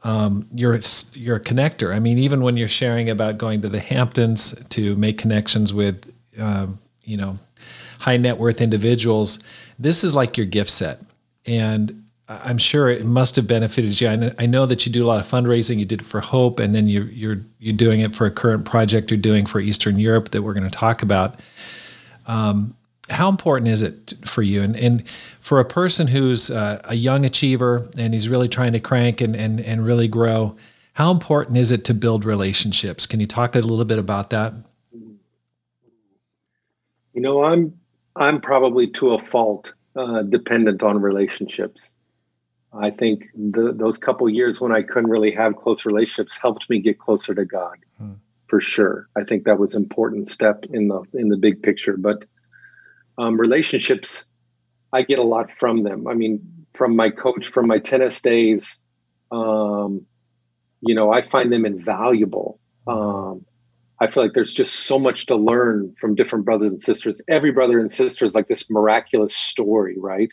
Um, 0.03 0.47
you're 0.53 0.79
you're 1.15 1.37
a 1.37 1.41
connector. 1.41 1.95
I 1.95 2.01
mean 2.01 2.19
even 2.19 2.43
when 2.43 2.57
you're 2.57 2.69
sharing 2.69 3.09
about 3.09 3.39
going 3.39 3.62
to 3.62 3.69
the 3.69 3.81
hamptons 3.81 4.55
to 4.71 4.97
make 4.97 5.17
connections 5.17 5.73
with 5.73 6.12
um, 6.39 6.79
you 7.05 7.17
know 7.17 7.39
high 8.01 8.17
net 8.17 8.39
worth 8.39 8.61
individuals 8.61 9.43
this 9.79 10.05
is 10.05 10.15
like 10.15 10.37
your 10.37 10.47
gift 10.47 10.71
set. 10.71 11.01
And 11.47 12.04
I'm 12.27 12.57
sure 12.57 12.89
it 12.89 13.05
must 13.05 13.37
have 13.37 13.47
benefited 13.47 14.01
you. 14.01 14.33
I 14.39 14.47
know 14.47 14.64
that 14.64 14.87
you 14.87 14.93
do 14.93 15.05
a 15.05 15.09
lot 15.09 15.20
of 15.20 15.27
fundraising. 15.27 15.79
You 15.79 15.85
did 15.85 16.01
it 16.01 16.05
for 16.07 16.20
Hope, 16.20 16.59
and 16.59 16.75
then 16.75 16.87
you're 16.87 17.05
you're 17.07 17.41
you're 17.59 17.77
doing 17.77 18.01
it 18.01 18.14
for 18.14 18.27
a 18.27 18.31
current 18.31 18.64
project 18.64 19.11
you're 19.11 19.20
doing 19.20 19.45
for 19.45 19.61
Eastern 19.61 19.99
Europe 19.99 20.31
that 20.31 20.43
we're 20.43 20.55
going 20.55 20.68
to 20.68 20.75
talk 20.75 21.03
about. 21.03 21.39
Um, 22.27 22.75
how 23.11 23.29
important 23.29 23.68
is 23.68 23.83
it 23.83 24.14
for 24.25 24.41
you, 24.41 24.62
and 24.62 24.75
and 24.75 25.07
for 25.41 25.61
a 25.61 25.66
person 25.66 26.07
who's 26.07 26.51
uh, 26.51 26.81
a 26.85 26.95
young 26.95 27.27
achiever 27.27 27.91
and 27.99 28.14
he's 28.14 28.31
really 28.31 28.49
trying 28.49 28.72
to 28.72 28.81
crank 28.81 29.20
and 29.20 29.37
and 29.37 29.61
and 29.61 29.85
really 29.85 30.09
grow? 30.09 30.57
How 30.95 31.11
important 31.11 31.59
is 31.59 31.70
it 31.70 31.85
to 31.87 31.95
build 31.95 32.25
relationships? 32.25 33.05
Can 33.05 33.20
you 33.20 33.27
talk 33.27 33.55
a 33.55 33.59
little 33.59 33.85
bit 33.85 33.99
about 33.99 34.31
that? 34.31 34.55
You 37.12 37.20
know, 37.20 37.45
I'm 37.45 37.79
I'm 38.16 38.41
probably 38.41 38.87
to 38.93 39.12
a 39.12 39.18
fault 39.18 39.75
uh, 39.95 40.22
dependent 40.22 40.83
on 40.83 41.03
relationships. 41.03 41.91
I 42.77 42.91
think 42.91 43.29
the, 43.35 43.72
those 43.72 43.99
couple 43.99 44.29
years 44.29 44.61
when 44.61 44.72
I 44.72 44.83
couldn't 44.83 45.11
really 45.11 45.33
have 45.33 45.57
close 45.57 45.85
relationships 45.85 46.37
helped 46.37 46.68
me 46.68 46.81
get 46.81 46.99
closer 46.99 47.35
to 47.35 47.45
God, 47.45 47.79
hmm. 47.99 48.14
for 48.49 48.61
sure. 48.61 49.09
I 49.16 49.25
think 49.25 49.45
that 49.45 49.59
was 49.59 49.75
important 49.75 50.29
step 50.29 50.64
in 50.72 50.89
the 50.89 51.03
in 51.14 51.29
the 51.29 51.37
big 51.37 51.62
picture. 51.62 51.97
But 51.97 52.25
um, 53.18 53.39
relationships, 53.39 54.27
I 54.93 55.03
get 55.03 55.18
a 55.18 55.22
lot 55.22 55.51
from 55.59 55.85
them. 55.85 56.09
I 56.09 56.14
mean, 56.14 56.41
from 56.75 56.97
my 56.97 57.11
coach, 57.11 57.47
from 57.47 57.68
my 57.68 57.79
tennis 57.79 58.20
days, 58.20 58.79
um, 59.31 60.05
you 60.81 60.95
know, 60.95 61.12
I 61.12 61.22
find 61.22 61.53
them 61.53 61.64
invaluable. 61.64 62.59
Um, 62.87 63.45
I 64.01 64.09
feel 64.11 64.25
like 64.25 64.33
there's 64.35 64.53
just 64.53 64.81
so 64.81 64.99
much 64.99 65.27
to 65.27 65.37
learn 65.37 65.95
from 65.99 66.14
different 66.14 66.45
brothers 66.45 66.72
and 66.72 66.83
sisters. 66.83 67.20
Every 67.29 67.53
brother 67.53 67.79
and 67.79 67.91
sister 67.91 68.25
is 68.25 68.35
like 68.35 68.49
this 68.49 68.68
miraculous 68.68 69.35
story, 69.35 69.97
right? 69.99 70.31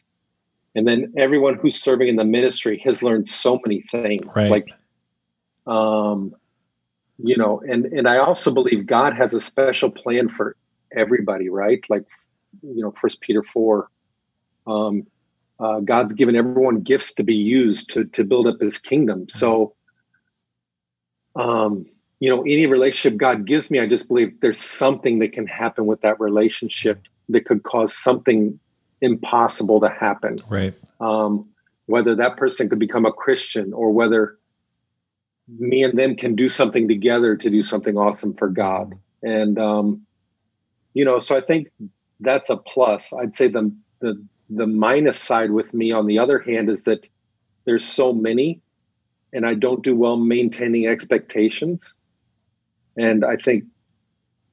And 0.76 0.88
then 0.88 1.14
everyone 1.18 1.56
who's 1.56 1.82
serving 1.82 2.08
in 2.08 2.16
the 2.16 2.24
ministry 2.24 2.82
has 2.86 3.04
learned 3.04 3.28
so 3.28 3.60
many 3.66 3.82
things 3.82 4.26
right. 4.36 4.50
like 4.52 4.70
um 5.68 6.34
you 7.18 7.38
know 7.38 7.62
and 7.68 7.86
and 7.86 8.08
i 8.08 8.18
also 8.18 8.52
believe 8.52 8.86
god 8.86 9.14
has 9.14 9.34
a 9.34 9.42
special 9.42 9.90
plan 9.90 10.28
for 10.28 10.56
everybody 10.96 11.50
right? 11.50 11.84
Like 11.90 12.06
you 12.62 12.82
know 12.82 12.92
first 12.92 13.22
peter 13.22 13.44
4 13.44 13.90
um 14.68 15.08
uh, 15.60 15.80
god's 15.80 16.14
given 16.14 16.36
everyone 16.36 16.82
gifts 16.82 17.14
to 17.14 17.24
be 17.24 17.36
used 17.36 17.92
to 17.92 18.06
to 18.06 18.24
build 18.24 18.48
up 18.48 18.60
his 18.60 18.78
kingdom. 18.78 19.30
So 19.30 19.76
um 21.36 21.86
you 22.20 22.30
know 22.30 22.42
any 22.42 22.66
relationship 22.66 23.18
god 23.18 23.46
gives 23.46 23.72
me 23.72 23.80
i 23.80 23.88
just 23.88 24.08
believe 24.08 24.40
there's 24.42 24.60
something 24.60 25.20
that 25.20 25.32
can 25.32 25.48
happen 25.48 25.86
with 25.86 26.02
that 26.02 26.20
relationship 26.20 27.02
that 27.30 27.46
could 27.46 27.64
cause 27.64 27.96
something 27.96 28.60
impossible 29.02 29.82
to 29.82 29.90
happen. 29.90 30.38
Right. 30.50 30.74
Um, 31.00 31.50
whether 31.88 32.16
that 32.16 32.38
person 32.38 32.70
could 32.70 32.80
become 32.80 33.06
a 33.06 33.12
Christian 33.12 33.74
or 33.74 33.92
whether 33.92 34.38
me 35.60 35.84
and 35.84 35.98
them 35.98 36.16
can 36.16 36.36
do 36.36 36.48
something 36.48 36.88
together 36.88 37.36
to 37.36 37.50
do 37.50 37.62
something 37.62 37.98
awesome 37.98 38.34
for 38.34 38.48
God. 38.48 38.94
And 39.24 39.60
um, 39.60 40.06
you 40.94 41.04
know, 41.04 41.20
so 41.20 41.36
I 41.36 41.42
think 41.42 41.70
that's 42.20 42.50
a 42.50 42.58
plus. 42.58 43.14
I'd 43.14 43.36
say 43.36 43.48
the 43.48 43.74
the 44.00 44.24
the 44.50 44.68
minus 44.68 45.18
side 45.18 45.52
with 45.52 45.74
me 45.74 45.92
on 45.92 46.08
the 46.08 46.20
other 46.20 46.40
hand 46.40 46.70
is 46.70 46.84
that 46.84 47.08
there's 47.66 47.86
so 47.86 48.14
many 48.14 48.62
and 49.34 49.46
I 49.46 49.54
don't 49.54 49.84
do 49.84 49.96
well 49.96 50.18
maintaining 50.18 50.88
expectations. 50.88 51.94
And 52.98 53.24
I 53.24 53.38
think 53.38 53.64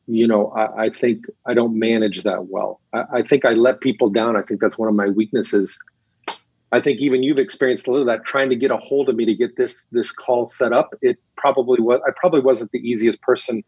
you 0.09 0.27
know, 0.27 0.49
I, 0.53 0.85
I, 0.85 0.91
think 0.91 1.27
I 1.47 1.53
don't 1.53 1.79
manage 1.79 2.23
that 2.23 2.47
well. 2.47 2.81
I, 2.95 3.05
I, 3.13 3.23
think 3.23 3.45
I 3.45 3.51
let 3.51 3.81
people 3.81 4.09
down. 4.09 4.37
I 4.37 4.43
think 4.43 4.61
that's 4.61 4.79
one 4.79 4.89
of 4.89 4.95
my 4.95 5.09
weaknesses. 5.09 5.79
I 6.73 6.81
think 6.81 7.01
even 7.01 7.23
you've 7.23 7.39
experienced 7.39 7.87
a 7.87 7.91
little 7.91 8.09
of 8.09 8.17
that 8.17 8.25
trying 8.25 8.49
to 8.51 8.57
get 8.57 8.71
a 8.71 8.79
hold 8.79 9.09
of 9.09 9.17
me 9.17 9.25
to 9.27 9.35
get 9.35 9.57
this 9.57 9.87
this 9.87 10.13
call 10.13 10.45
set 10.47 10.73
up. 10.73 10.95
It 11.01 11.19
probably 11.37 11.81
was. 11.81 12.01
I 12.07 12.11
probably 12.15 12.41
wasn't 12.41 12.73
the 12.73 12.79
easiest 12.79 13.23
person 13.23 13.65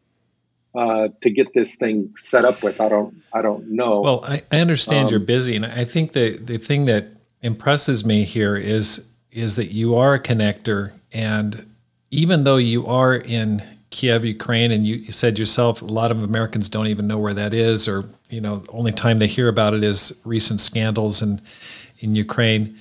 uh, 0.74 1.08
to 1.22 1.30
get 1.30 1.52
this 1.54 1.76
thing 1.76 2.12
set 2.16 2.44
up 2.44 2.62
with. 2.62 2.80
I 2.80 2.90
don't. 2.90 3.14
I 3.32 3.40
don't 3.40 3.70
know. 3.70 4.02
Well, 4.02 4.24
I, 4.24 4.42
I 4.52 4.58
understand 4.58 5.06
um, 5.06 5.12
you're 5.12 5.20
busy, 5.20 5.56
and 5.56 5.64
I 5.64 5.84
think 5.84 6.12
the 6.12 6.36
the 6.36 6.58
thing 6.58 6.84
that 6.86 7.08
impresses 7.40 8.04
me 8.04 8.24
here 8.24 8.56
is 8.56 9.10
is 9.30 9.56
that 9.56 9.72
you 9.72 9.96
are 9.96 10.12
a 10.12 10.20
connector, 10.20 10.92
and 11.10 11.74
even 12.10 12.44
though 12.44 12.58
you 12.58 12.86
are 12.86 13.14
in 13.14 13.62
Kiev, 13.90 14.24
Ukraine, 14.24 14.70
and 14.70 14.86
you, 14.86 14.96
you, 14.96 15.12
said 15.12 15.38
yourself, 15.38 15.82
a 15.82 15.84
lot 15.84 16.10
of 16.12 16.22
Americans 16.22 16.68
don't 16.68 16.86
even 16.86 17.08
know 17.08 17.18
where 17.18 17.34
that 17.34 17.52
is, 17.52 17.88
or 17.88 18.04
you 18.28 18.40
know, 18.40 18.58
the 18.58 18.70
only 18.70 18.92
time 18.92 19.18
they 19.18 19.26
hear 19.26 19.48
about 19.48 19.74
it 19.74 19.82
is 19.82 20.20
recent 20.24 20.60
scandals 20.60 21.22
in 21.22 21.40
in 21.98 22.16
Ukraine. 22.16 22.78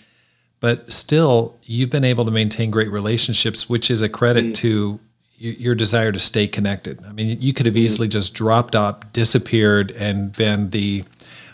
but 0.59 0.91
still 0.91 1.57
you've 1.63 1.89
been 1.89 2.03
able 2.03 2.25
to 2.25 2.31
maintain 2.31 2.69
great 2.71 2.91
relationships, 2.91 3.69
which 3.69 3.89
is 3.89 4.01
a 4.01 4.09
credit 4.09 4.45
mm. 4.45 4.53
to 4.55 4.99
your 5.37 5.73
desire 5.73 6.11
to 6.11 6.19
stay 6.19 6.47
connected. 6.47 7.01
I 7.05 7.13
mean, 7.13 7.41
you 7.41 7.53
could 7.53 7.65
have 7.65 7.75
mm. 7.75 7.79
easily 7.79 8.09
just 8.09 8.33
dropped 8.33 8.75
off, 8.75 9.11
disappeared, 9.13 9.91
and 9.91 10.35
been 10.35 10.69
the 10.71 11.05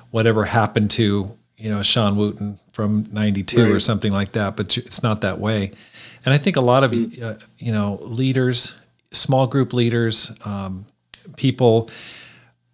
whatever 0.09 0.45
happened 0.45 0.89
to 0.91 1.37
you 1.57 1.69
know 1.69 1.83
Shawn 1.83 2.15
Wooten 2.17 2.59
from 2.71 3.07
'92 3.11 3.63
right. 3.63 3.71
or 3.71 3.79
something 3.79 4.11
like 4.11 4.31
that. 4.33 4.55
But 4.55 4.77
it's 4.77 5.03
not 5.03 5.21
that 5.21 5.39
way. 5.39 5.71
And 6.25 6.33
I 6.33 6.39
think 6.39 6.55
a 6.55 6.61
lot 6.61 6.83
of 6.83 6.91
mm. 6.91 7.21
uh, 7.21 7.35
you 7.59 7.71
know 7.71 7.99
leaders, 8.01 8.79
small 9.16 9.47
group 9.47 9.74
leaders, 9.74 10.38
um, 10.45 10.86
people 11.36 11.89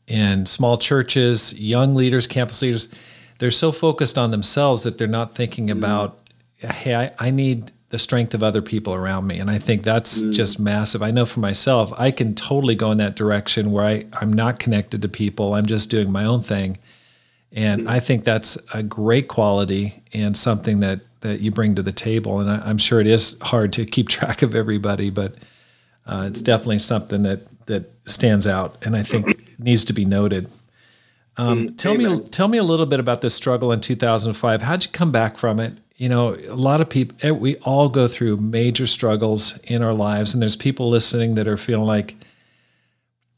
in 0.08 0.46
small 0.46 0.78
churches, 0.78 1.60
young 1.60 1.96
leaders, 1.96 2.28
campus 2.28 2.62
leaders, 2.62 2.94
they're 3.40 3.52
so 3.52 3.72
focused 3.72 4.18
on 4.18 4.32
themselves 4.32 4.84
that 4.84 4.98
they're 4.98 5.08
not 5.08 5.34
thinking 5.34 5.68
mm. 5.68 5.72
about, 5.72 6.20
hey, 6.58 6.96
I, 6.96 7.12
I, 7.18 7.32
need 7.32 7.72
the 7.90 7.98
strength 7.98 8.34
of 8.34 8.44
other 8.44 8.62
people 8.62 8.94
around 8.94 9.26
me. 9.26 9.40
And 9.40 9.50
I 9.50 9.58
think 9.58 9.84
that's 9.84 10.22
mm. 10.22 10.34
just 10.34 10.60
massive. 10.60 11.02
I 11.02 11.12
know 11.12 11.26
for 11.26 11.40
myself, 11.40 11.92
I 11.98 12.12
can 12.12 12.36
totally 12.36 12.76
go 12.76 12.92
in 12.92 12.98
that 13.00 13.16
direction 13.16 13.72
where 13.72 13.86
I, 13.86 14.06
I'm 14.14 14.32
not 14.32 14.60
connected 14.60 15.02
to 15.02 15.10
people. 15.10 15.56
I'm 15.56 15.66
just 15.66 15.90
doing 15.90 16.12
my 16.12 16.24
own 16.26 16.42
thing. 16.42 16.78
And 17.52 17.84
mm. 17.84 17.90
I 17.90 18.00
think 18.00 18.24
that's 18.24 18.58
a 18.74 18.84
great 18.84 19.28
quality 19.28 20.04
and 20.14 20.38
something 20.38 20.80
that 20.82 21.02
that 21.22 21.40
you 21.40 21.52
bring 21.52 21.76
to 21.76 21.84
the 21.84 21.92
table. 21.92 22.40
And 22.40 22.50
I, 22.50 22.70
am 22.70 22.78
sure 22.78 23.00
it 23.00 23.08
is 23.08 23.38
hard 23.42 23.72
to 23.74 23.86
keep 23.86 24.10
track 24.18 24.42
of 24.42 24.56
everybody, 24.56 25.10
but 25.10 25.36
uh, 26.12 26.26
it's 26.28 26.42
definitely 26.42 26.80
something 26.80 27.24
that 27.24 27.42
that 27.68 27.92
stands 28.06 28.48
out, 28.48 28.78
and 28.86 28.96
I 28.96 29.04
think 29.04 29.58
needs 29.60 29.86
to 29.86 29.94
be 29.94 30.06
noted. 30.06 30.50
Um, 31.38 31.68
mm, 31.68 31.78
tell 31.78 31.94
Amen. 31.94 32.18
me, 32.18 32.24
tell 32.26 32.48
me 32.48 32.58
a 32.58 32.64
little 32.64 32.86
bit 32.86 33.00
about 33.00 33.22
this 33.22 33.34
struggle 33.34 33.72
in 33.72 33.82
2005. 33.82 34.62
How'd 34.62 34.84
you 34.84 34.92
come 34.92 35.12
back 35.12 35.38
from 35.38 35.60
it? 35.60 35.78
You 35.96 36.10
know, 36.10 36.36
a 36.36 36.56
lot 36.56 36.82
of 36.82 36.90
people, 36.90 37.16
eh, 37.22 37.32
we 37.32 37.56
all 37.58 37.88
go 37.88 38.08
through 38.08 38.38
major 38.38 38.88
struggles 38.88 39.58
in 39.62 39.82
our 39.82 39.94
lives, 39.94 40.34
and 40.34 40.42
there's 40.42 40.56
people 40.56 40.90
listening 40.90 41.36
that 41.36 41.48
are 41.48 41.58
feeling 41.58 41.88
like, 41.88 42.16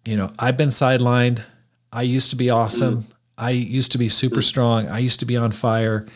you 0.06 0.18
know, 0.18 0.32
I've 0.40 0.58
been 0.58 0.70
sidelined. 0.70 1.44
I 1.92 2.02
used 2.02 2.32
to 2.32 2.36
be 2.36 2.50
awesome. 2.50 3.04
Mm. 3.04 3.12
I 3.38 3.50
used 3.52 3.92
to 3.92 3.98
be 3.98 4.10
super 4.10 4.40
mm. 4.40 4.44
strong. 4.44 4.88
I 4.88 5.00
used 5.00 5.20
to 5.20 5.26
be 5.26 5.38
on 5.38 5.52
fire 5.52 6.08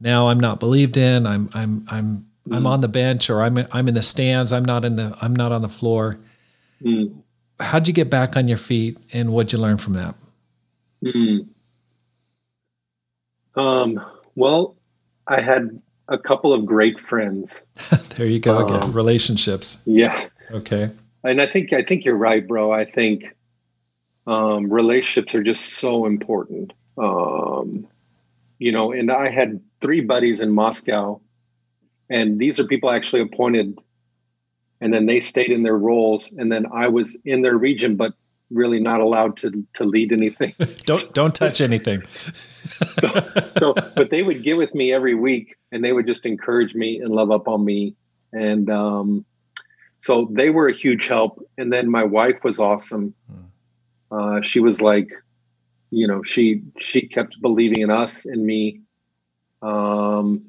now 0.00 0.28
I'm 0.28 0.38
not 0.38 0.60
believed 0.60 0.96
in. 0.96 1.26
I'm 1.26 1.50
I'm 1.54 1.86
I'm 1.88 2.26
mm. 2.48 2.56
I'm 2.56 2.66
on 2.66 2.80
the 2.80 2.88
bench 2.88 3.30
or 3.30 3.42
I'm 3.42 3.66
I'm 3.72 3.88
in 3.88 3.94
the 3.94 4.02
stands. 4.02 4.52
I'm 4.52 4.64
not 4.64 4.84
in 4.84 4.96
the 4.96 5.16
I'm 5.20 5.34
not 5.34 5.52
on 5.52 5.62
the 5.62 5.68
floor. 5.68 6.18
Mm. 6.82 7.22
How'd 7.60 7.86
you 7.86 7.94
get 7.94 8.10
back 8.10 8.36
on 8.36 8.48
your 8.48 8.58
feet, 8.58 8.98
and 9.12 9.32
what'd 9.32 9.52
you 9.52 9.58
learn 9.58 9.78
from 9.78 9.94
that? 9.94 10.14
Mm. 11.04 11.48
Um. 13.54 14.04
Well, 14.34 14.76
I 15.26 15.40
had 15.40 15.80
a 16.08 16.18
couple 16.18 16.52
of 16.52 16.66
great 16.66 17.00
friends. 17.00 17.62
there 18.16 18.26
you 18.26 18.40
go 18.40 18.64
again. 18.64 18.82
Um, 18.82 18.92
Relationships. 18.92 19.80
Yeah. 19.86 20.28
Okay. 20.50 20.90
And 21.22 21.40
I 21.40 21.46
think 21.46 21.72
I 21.72 21.82
think 21.82 22.04
you're 22.04 22.16
right, 22.16 22.46
bro. 22.46 22.72
I 22.72 22.84
think 22.84 23.24
um, 24.26 24.70
relationships 24.70 25.34
are 25.34 25.42
just 25.42 25.74
so 25.74 26.06
important. 26.06 26.72
Um, 26.98 27.86
you 28.58 28.72
know, 28.72 28.92
and 28.92 29.10
I 29.10 29.30
had 29.30 29.60
three 29.80 30.00
buddies 30.00 30.40
in 30.40 30.50
Moscow, 30.50 31.20
and 32.14 32.38
these 32.38 32.60
are 32.60 32.64
people 32.64 32.90
actually 32.90 33.22
appointed, 33.22 33.76
and 34.80 34.94
then 34.94 35.06
they 35.06 35.18
stayed 35.18 35.50
in 35.50 35.64
their 35.64 35.76
roles, 35.76 36.30
and 36.32 36.50
then 36.50 36.66
I 36.72 36.86
was 36.86 37.16
in 37.24 37.42
their 37.42 37.56
region, 37.56 37.96
but 37.96 38.12
really 38.50 38.78
not 38.78 39.00
allowed 39.00 39.36
to 39.38 39.66
to 39.74 39.84
lead 39.84 40.12
anything. 40.12 40.54
don't 40.84 41.12
don't 41.12 41.34
touch 41.34 41.60
anything. 41.60 42.02
so, 42.06 43.08
so, 43.58 43.74
but 43.96 44.10
they 44.10 44.22
would 44.22 44.44
get 44.44 44.56
with 44.56 44.74
me 44.74 44.92
every 44.92 45.16
week, 45.16 45.56
and 45.72 45.82
they 45.82 45.92
would 45.92 46.06
just 46.06 46.24
encourage 46.24 46.74
me 46.76 47.00
and 47.00 47.12
love 47.12 47.32
up 47.32 47.48
on 47.48 47.64
me, 47.64 47.96
and 48.32 48.70
um, 48.70 49.24
so 49.98 50.28
they 50.30 50.50
were 50.50 50.68
a 50.68 50.74
huge 50.74 51.06
help. 51.06 51.44
And 51.58 51.72
then 51.72 51.90
my 51.90 52.04
wife 52.04 52.44
was 52.44 52.60
awesome. 52.60 53.14
Hmm. 53.28 54.16
Uh, 54.16 54.40
she 54.40 54.60
was 54.60 54.80
like 54.80 55.10
you 55.90 56.06
know 56.06 56.22
she 56.22 56.62
she 56.78 57.08
kept 57.08 57.40
believing 57.40 57.80
in 57.80 57.90
us 57.90 58.24
and 58.24 58.44
me 58.44 58.80
um 59.62 60.44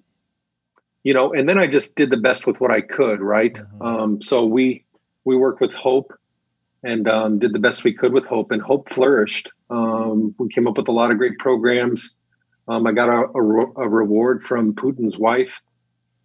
you 1.05 1.13
know 1.13 1.31
and 1.31 1.47
then 1.47 1.57
i 1.57 1.65
just 1.65 1.95
did 1.95 2.09
the 2.09 2.17
best 2.17 2.45
with 2.45 2.59
what 2.59 2.71
i 2.71 2.81
could 2.81 3.21
right 3.21 3.53
mm-hmm. 3.53 3.81
um 3.81 4.21
so 4.21 4.45
we 4.45 4.83
we 5.23 5.37
worked 5.37 5.61
with 5.61 5.73
hope 5.73 6.13
and 6.83 7.07
um, 7.07 7.39
did 7.39 7.51
the 7.51 7.57
best 7.57 7.83
we 7.83 7.91
could 7.91 8.13
with 8.13 8.27
hope 8.27 8.51
and 8.51 8.61
hope 8.61 8.89
flourished 8.89 9.49
um, 9.71 10.35
we 10.37 10.47
came 10.49 10.67
up 10.67 10.77
with 10.77 10.87
a 10.87 10.91
lot 10.91 11.09
of 11.09 11.17
great 11.17 11.37
programs 11.39 12.15
um, 12.67 12.85
i 12.85 12.91
got 12.91 13.07
a, 13.09 13.27
a, 13.33 13.83
a, 13.85 13.89
reward 13.89 14.43
from 14.43 14.75
putin's 14.75 15.17
wife 15.17 15.61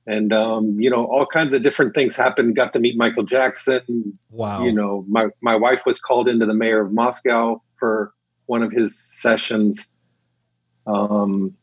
and 0.07 0.33
um, 0.33 0.81
you 0.81 0.91
know 0.91 1.05
all 1.05 1.25
kinds 1.25 1.55
of 1.55 1.63
different 1.63 1.95
things 1.95 2.17
happened 2.17 2.57
got 2.57 2.73
to 2.73 2.81
meet 2.81 2.97
michael 2.97 3.23
jackson 3.23 4.19
wow 4.31 4.65
you 4.65 4.73
know 4.73 5.05
my, 5.09 5.29
my 5.41 5.55
wife 5.55 5.83
was 5.87 6.01
called 6.01 6.29
into 6.29 6.45
the 6.45 6.55
mayor 6.55 6.81
of 6.81 6.93
moscow 6.93 7.61
for 7.81 8.13
one 8.51 8.65
of 8.65 8.73
his 8.73 8.99
sessions. 8.99 9.87
Um, 10.85 11.55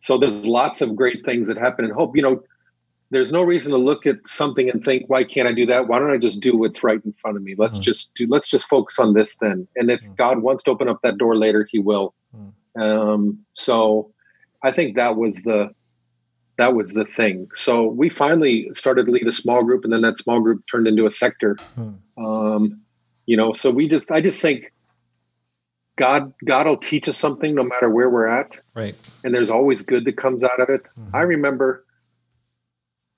so 0.00 0.18
there's 0.18 0.44
lots 0.44 0.80
of 0.80 0.96
great 0.96 1.24
things 1.24 1.46
that 1.46 1.56
happen 1.56 1.84
in 1.84 1.92
hope. 1.92 2.16
You 2.16 2.22
know, 2.22 2.42
there's 3.12 3.30
no 3.30 3.42
reason 3.42 3.72
to 3.72 3.78
look 3.78 4.06
at 4.06 4.26
something 4.26 4.70
and 4.70 4.82
think, 4.82 5.08
why 5.08 5.22
can't 5.22 5.46
I 5.46 5.52
do 5.52 5.66
that? 5.66 5.86
Why 5.86 5.98
don't 5.98 6.10
I 6.10 6.16
just 6.16 6.40
do 6.40 6.56
what's 6.56 6.82
right 6.82 6.98
in 7.04 7.12
front 7.12 7.36
of 7.36 7.42
me? 7.42 7.54
Let's 7.58 7.78
mm. 7.78 7.82
just 7.82 8.14
do, 8.14 8.26
let's 8.26 8.48
just 8.48 8.66
focus 8.66 8.98
on 8.98 9.12
this 9.12 9.34
then. 9.34 9.68
And 9.76 9.90
if 9.90 10.00
mm. 10.00 10.16
God 10.16 10.38
wants 10.40 10.62
to 10.64 10.70
open 10.70 10.88
up 10.88 11.00
that 11.02 11.18
door 11.18 11.36
later, 11.36 11.68
he 11.70 11.78
will. 11.78 12.14
Mm. 12.34 12.80
Um, 12.80 13.38
so 13.52 14.10
I 14.62 14.70
think 14.70 14.96
that 14.96 15.16
was 15.16 15.42
the, 15.42 15.74
that 16.56 16.74
was 16.74 16.92
the 16.92 17.04
thing. 17.04 17.48
So 17.54 17.84
we 17.84 18.08
finally 18.08 18.70
started 18.72 19.04
to 19.04 19.12
lead 19.12 19.28
a 19.28 19.32
small 19.32 19.62
group 19.62 19.84
and 19.84 19.92
then 19.92 20.00
that 20.00 20.16
small 20.16 20.40
group 20.40 20.64
turned 20.70 20.88
into 20.88 21.04
a 21.04 21.10
sector. 21.10 21.58
Mm. 21.78 21.98
Um, 22.16 22.80
you 23.26 23.36
know, 23.36 23.52
so 23.52 23.70
we 23.70 23.88
just, 23.88 24.10
I 24.10 24.22
just 24.22 24.40
think 24.40 24.72
God 25.96 26.32
God 26.46 26.66
will 26.66 26.78
teach 26.78 27.06
us 27.08 27.18
something 27.18 27.54
no 27.54 27.62
matter 27.62 27.90
where 27.90 28.08
we're 28.08 28.26
at. 28.26 28.58
Right. 28.74 28.94
And 29.22 29.34
there's 29.34 29.50
always 29.50 29.82
good 29.82 30.06
that 30.06 30.16
comes 30.16 30.42
out 30.42 30.58
of 30.58 30.70
it. 30.70 30.82
Mm-hmm. 30.98 31.14
I 31.14 31.20
remember 31.20 31.84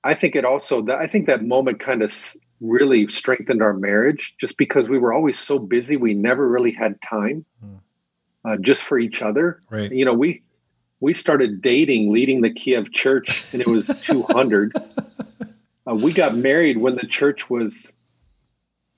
I 0.04 0.14
think 0.14 0.36
it 0.36 0.44
also 0.44 0.82
that 0.82 0.98
I 0.98 1.06
think 1.06 1.26
that 1.26 1.42
moment 1.42 1.80
kind 1.80 2.02
of 2.02 2.12
really 2.60 3.08
strengthened 3.08 3.62
our 3.62 3.72
marriage 3.72 4.34
just 4.38 4.58
because 4.58 4.88
we 4.88 4.98
were 4.98 5.12
always 5.12 5.38
so 5.38 5.58
busy 5.58 5.96
we 5.96 6.14
never 6.14 6.46
really 6.46 6.72
had 6.72 7.00
time 7.00 7.44
mm. 7.64 7.80
uh, 8.44 8.56
just 8.60 8.84
for 8.84 8.98
each 8.98 9.22
other. 9.22 9.60
Right. 9.70 9.90
You 9.90 10.04
know, 10.04 10.12
we 10.12 10.42
we 11.00 11.14
started 11.14 11.62
dating 11.62 12.12
leading 12.12 12.42
the 12.42 12.50
Kiev 12.50 12.92
church 12.92 13.52
and 13.52 13.62
it 13.62 13.66
was 13.66 13.88
200. 14.02 14.72
uh, 15.86 15.94
we 15.94 16.12
got 16.12 16.36
married 16.36 16.78
when 16.78 16.96
the 16.96 17.06
church 17.06 17.48
was 17.48 17.92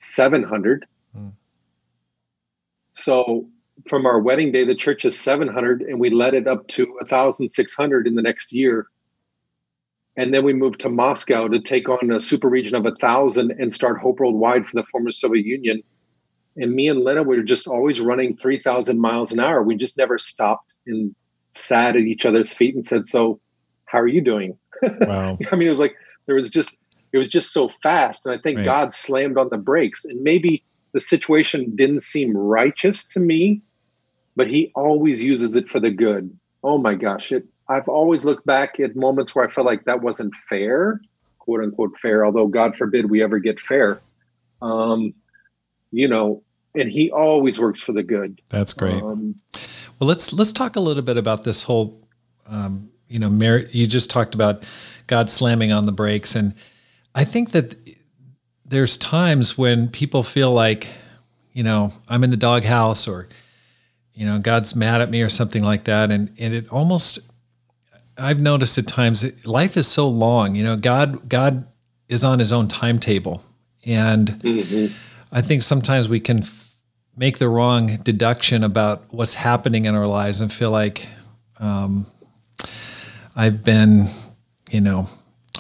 700. 0.01 0.87
Mm. 1.17 1.33
So 2.93 3.49
from 3.89 4.07
our 4.07 4.19
wedding 4.19 4.53
day, 4.53 4.65
the 4.65 4.75
church 4.75 5.05
is 5.05 5.19
700, 5.19 5.83
and 5.83 6.01
we 6.01 6.11
led 6.11 6.35
it 6.35 6.47
up 6.47 6.67
to 6.69 6.87
1,600 6.87 8.07
in 8.07 8.15
the 8.15 8.23
next 8.23 8.53
year. 8.53 8.87
And 10.17 10.33
then 10.33 10.45
we 10.45 10.55
moved 10.55 10.81
to 10.81 10.89
Moscow 10.89 11.49
to 11.49 11.61
take 11.61 11.89
on 11.89 12.11
a 12.11 12.21
super 12.21 12.49
region 12.49 12.75
of 12.75 12.87
a 12.87 12.91
1,000 12.91 13.51
and 13.51 13.73
start 13.73 13.99
Hope 13.99 14.19
Worldwide 14.19 14.67
for 14.67 14.77
the 14.77 14.85
former 14.85 15.11
Soviet 15.11 15.45
Union. 15.45 15.83
And 16.57 16.73
me 16.73 16.89
and 16.89 17.01
Lena 17.01 17.23
we 17.23 17.37
were 17.37 17.43
just 17.43 17.69
always 17.69 18.01
running 18.01 18.37
3,000 18.37 18.99
miles 18.99 19.31
an 19.31 19.41
hour. 19.41 19.62
We 19.62 19.77
just 19.77 19.99
never 19.99 20.17
stopped 20.17 20.73
and 20.87 21.14
sat 21.51 21.97
at 21.97 22.03
each 22.03 22.25
other's 22.25 22.53
feet 22.53 22.75
and 22.75 22.87
said, 22.87 23.07
So, 23.07 23.41
how 23.85 24.01
are 24.01 24.09
you 24.09 24.21
doing? 24.21 24.59
Wow. 25.01 25.39
I 25.53 25.57
mean, 25.57 25.67
it 25.67 25.71
was 25.71 25.79
like, 25.79 25.97
there 26.27 26.35
was 26.35 26.51
just, 26.51 26.77
it 27.12 27.19
was 27.19 27.29
just 27.29 27.53
so 27.53 27.69
fast. 27.69 28.27
And 28.27 28.35
I 28.35 28.39
think 28.39 28.59
right. 28.59 28.64
God 28.64 28.95
slammed 28.95 29.39
on 29.39 29.49
the 29.51 29.59
brakes. 29.59 30.05
And 30.05 30.23
maybe 30.23 30.64
the 30.93 31.01
situation 31.01 31.75
didn't 31.77 32.01
seem 32.01 32.37
righteous 32.37 33.07
to 33.09 33.21
me 33.21 33.62
but 34.37 34.49
he 34.49 34.71
always 34.75 35.25
uses 35.25 35.57
it 35.57 35.69
for 35.69 35.81
the 35.81 35.91
good. 35.91 36.39
Oh 36.62 36.79
my 36.79 36.95
gosh, 36.95 37.33
it 37.33 37.47
I've 37.69 37.89
always 37.89 38.25
looked 38.25 38.47
back 38.47 38.79
at 38.81 38.95
moments 38.97 39.35
where 39.35 39.45
I 39.45 39.49
felt 39.49 39.67
like 39.67 39.85
that 39.85 40.01
wasn't 40.01 40.35
fair, 40.49 41.01
quote 41.39 41.62
unquote 41.62 41.99
fair, 41.99 42.25
although 42.25 42.47
God 42.47 42.77
forbid 42.77 43.11
we 43.11 43.23
ever 43.23 43.39
get 43.39 43.61
fair. 43.61 44.01
Um, 44.62 45.14
you 45.91 46.09
know, 46.09 46.43
and 46.75 46.91
he 46.91 47.11
always 47.11 47.59
works 47.59 47.81
for 47.81 47.93
the 47.93 48.03
good. 48.03 48.41
That's 48.49 48.73
great. 48.73 49.03
Um, 49.03 49.37
well, 49.99 50.09
let's 50.09 50.33
let's 50.33 50.53
talk 50.53 50.77
a 50.77 50.81
little 50.81 51.03
bit 51.03 51.17
about 51.17 51.43
this 51.43 51.62
whole 51.62 52.07
um, 52.47 52.91
you 53.09 53.19
know, 53.19 53.31
merit 53.31 53.75
you 53.75 53.87
just 53.87 54.11
talked 54.11 54.35
about 54.35 54.64
God 55.07 55.31
slamming 55.31 55.73
on 55.73 55.87
the 55.87 55.93
brakes 55.93 56.35
and 56.35 56.55
I 57.14 57.25
think 57.25 57.53
that 57.53 57.77
there's 58.67 58.99
times 58.99 59.57
when 59.57 59.89
people 59.89 60.23
feel 60.23 60.53
like, 60.53 60.89
you 61.55 61.62
know, 61.62 61.93
I'm 62.09 62.23
in 62.25 62.31
the 62.31 62.37
doghouse 62.37 63.09
or 63.09 63.27
you 64.17 64.25
know, 64.25 64.39
God's 64.39 64.75
mad 64.75 65.03
at 65.03 65.11
me 65.11 65.21
or 65.21 65.29
something 65.29 65.62
like 65.62 65.85
that. 65.85 66.11
And, 66.11 66.35
and 66.39 66.55
it 66.55 66.69
almost, 66.71 67.19
I've 68.19 68.41
noticed 68.41 68.79
at 68.79 68.87
times 68.87 69.25
life 69.47 69.77
is 69.77 69.87
so 69.87 70.09
long, 70.09 70.55
you 70.55 70.64
know, 70.64 70.77
God, 70.77 71.29
God 71.29 71.67
is 72.09 72.25
on 72.25 72.39
his 72.39 72.53
own 72.53 72.69
timetable. 72.69 73.43
And 73.85 74.29
mm-hmm. 74.29 74.95
I 75.33 75.43
think 75.43 75.62
sometimes 75.62 76.09
we 76.09 76.21
can 76.21 76.39
f- 76.39 76.77
make 77.17 77.39
the 77.39 77.49
wrong 77.49 77.97
deduction 77.99 78.64
about 78.64 79.05
what's 79.11 79.35
happening 79.35 79.85
in 79.85 79.95
our 79.95 80.07
lives 80.07 80.41
and 80.41 80.53
feel 80.53 80.71
like, 80.71 81.07
um, 81.59 82.07
I've 83.35 83.62
been, 83.62 84.09
you 84.71 84.81
know, 84.81 85.09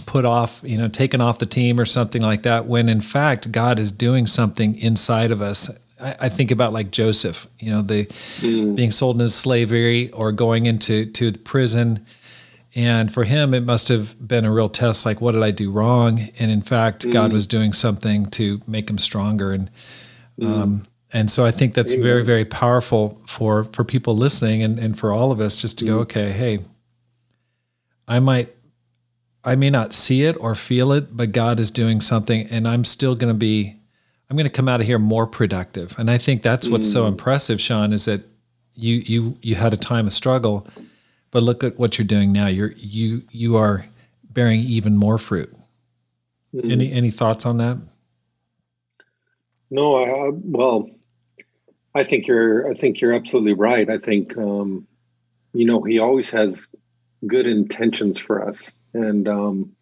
put 0.06 0.24
off, 0.24 0.60
you 0.64 0.78
know, 0.78 0.88
taken 0.88 1.20
off 1.20 1.38
the 1.38 1.46
team 1.46 1.78
or 1.78 1.84
something 1.84 2.22
like 2.22 2.42
that, 2.42 2.66
when 2.66 2.88
in 2.88 3.00
fact 3.00 3.52
God 3.52 3.78
is 3.78 3.92
doing 3.92 4.26
something 4.26 4.78
inside 4.78 5.30
of 5.30 5.42
us. 5.42 5.70
I, 6.00 6.16
I 6.20 6.28
think 6.28 6.50
about 6.50 6.72
like 6.72 6.90
Joseph, 6.90 7.46
you 7.58 7.70
know, 7.70 7.82
the 7.82 8.06
mm. 8.06 8.74
being 8.74 8.90
sold 8.90 9.16
into 9.16 9.30
slavery 9.30 10.10
or 10.12 10.32
going 10.32 10.66
into 10.66 11.06
to 11.12 11.30
the 11.30 11.38
prison. 11.38 12.04
And 12.76 13.12
for 13.12 13.24
him, 13.24 13.54
it 13.54 13.64
must 13.64 13.88
have 13.88 14.14
been 14.28 14.44
a 14.44 14.52
real 14.52 14.68
test 14.68 15.06
like, 15.06 15.22
what 15.22 15.32
did 15.32 15.42
I 15.42 15.50
do 15.50 15.70
wrong? 15.70 16.28
And 16.38 16.50
in 16.50 16.60
fact, 16.60 17.06
mm. 17.06 17.12
God 17.12 17.32
was 17.32 17.46
doing 17.46 17.72
something 17.72 18.26
to 18.26 18.60
make 18.66 18.90
him 18.90 18.98
stronger. 18.98 19.52
And, 19.52 19.70
mm. 20.38 20.46
um, 20.46 20.86
and 21.10 21.30
so 21.30 21.46
I 21.46 21.50
think 21.50 21.72
that's 21.72 21.94
Amen. 21.94 22.04
very, 22.04 22.22
very 22.22 22.44
powerful 22.44 23.18
for, 23.26 23.64
for 23.64 23.82
people 23.82 24.14
listening 24.14 24.62
and, 24.62 24.78
and 24.78 24.98
for 24.98 25.10
all 25.10 25.32
of 25.32 25.40
us 25.40 25.62
just 25.62 25.78
to 25.78 25.86
go, 25.86 25.96
mm. 25.96 26.02
okay, 26.02 26.32
hey, 26.32 26.58
I 28.06 28.20
might 28.20 28.52
I 29.42 29.54
may 29.54 29.70
not 29.70 29.92
see 29.92 30.24
it 30.24 30.36
or 30.40 30.56
feel 30.56 30.90
it, 30.90 31.16
but 31.16 31.30
God 31.30 31.60
is 31.60 31.70
doing 31.70 32.00
something 32.00 32.48
and 32.48 32.66
I'm 32.66 32.84
still 32.84 33.14
going 33.14 33.32
to 33.32 33.38
be 33.38 33.76
I'm 34.28 34.36
going 34.36 34.48
to 34.48 34.52
come 34.52 34.68
out 34.68 34.80
of 34.80 34.86
here 34.86 34.98
more 34.98 35.26
productive. 35.26 35.96
And 35.98 36.10
I 36.10 36.18
think 36.18 36.42
that's 36.42 36.68
what's 36.68 36.88
mm. 36.88 36.92
so 36.92 37.06
impressive, 37.06 37.60
Shawn, 37.60 37.92
is 37.92 38.06
that 38.06 38.22
you 38.74 38.96
you 39.06 39.38
you 39.40 39.54
had 39.54 39.72
a 39.72 39.76
time 39.76 40.08
of 40.08 40.12
struggle, 40.12 40.66
but 41.36 41.42
look 41.42 41.62
at 41.62 41.78
what 41.78 41.98
you're 41.98 42.06
doing 42.06 42.32
now. 42.32 42.46
You're 42.46 42.72
you 42.78 43.22
you 43.30 43.58
are 43.58 43.84
bearing 44.30 44.60
even 44.60 44.96
more 44.96 45.18
fruit. 45.18 45.54
Mm. 46.54 46.72
Any 46.72 46.90
any 46.90 47.10
thoughts 47.10 47.44
on 47.44 47.58
that? 47.58 47.76
No, 49.70 49.96
I, 49.96 50.30
well, 50.32 50.88
I 51.94 52.04
think 52.04 52.26
you're 52.26 52.70
I 52.70 52.74
think 52.74 53.02
you're 53.02 53.12
absolutely 53.12 53.52
right. 53.52 53.90
I 53.90 53.98
think 53.98 54.34
um, 54.38 54.86
you 55.52 55.66
know, 55.66 55.82
he 55.82 55.98
always 55.98 56.30
has 56.30 56.70
good 57.26 57.46
intentions 57.46 58.18
for 58.18 58.48
us 58.48 58.72
and 58.94 59.28
um, 59.28 59.72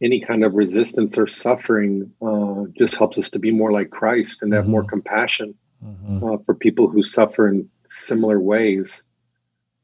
any 0.00 0.22
kind 0.22 0.44
of 0.44 0.54
resistance 0.54 1.18
or 1.18 1.26
suffering 1.26 2.10
uh, 2.22 2.64
just 2.74 2.94
helps 2.94 3.18
us 3.18 3.28
to 3.32 3.38
be 3.38 3.50
more 3.50 3.70
like 3.70 3.90
Christ 3.90 4.42
and 4.42 4.54
have 4.54 4.62
mm-hmm. 4.62 4.70
more 4.70 4.84
compassion 4.84 5.56
mm-hmm. 5.84 6.24
uh, 6.24 6.38
for 6.38 6.54
people 6.54 6.88
who 6.88 7.02
suffer 7.02 7.48
in 7.48 7.68
similar 7.86 8.40
ways. 8.40 9.02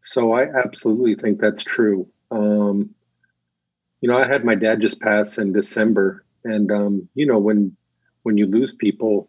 So 0.02 0.32
I 0.32 0.44
absolutely 0.44 1.14
think 1.14 1.40
that's 1.40 1.62
true. 1.62 2.08
Um, 2.30 2.94
you 4.00 4.08
know, 4.08 4.18
I 4.18 4.26
had 4.26 4.44
my 4.44 4.54
dad 4.54 4.80
just 4.80 5.00
pass 5.00 5.38
in 5.38 5.52
December, 5.52 6.24
and 6.44 6.70
um, 6.72 7.08
you 7.14 7.26
know, 7.26 7.38
when 7.38 7.76
when 8.22 8.36
you 8.36 8.46
lose 8.46 8.74
people, 8.74 9.28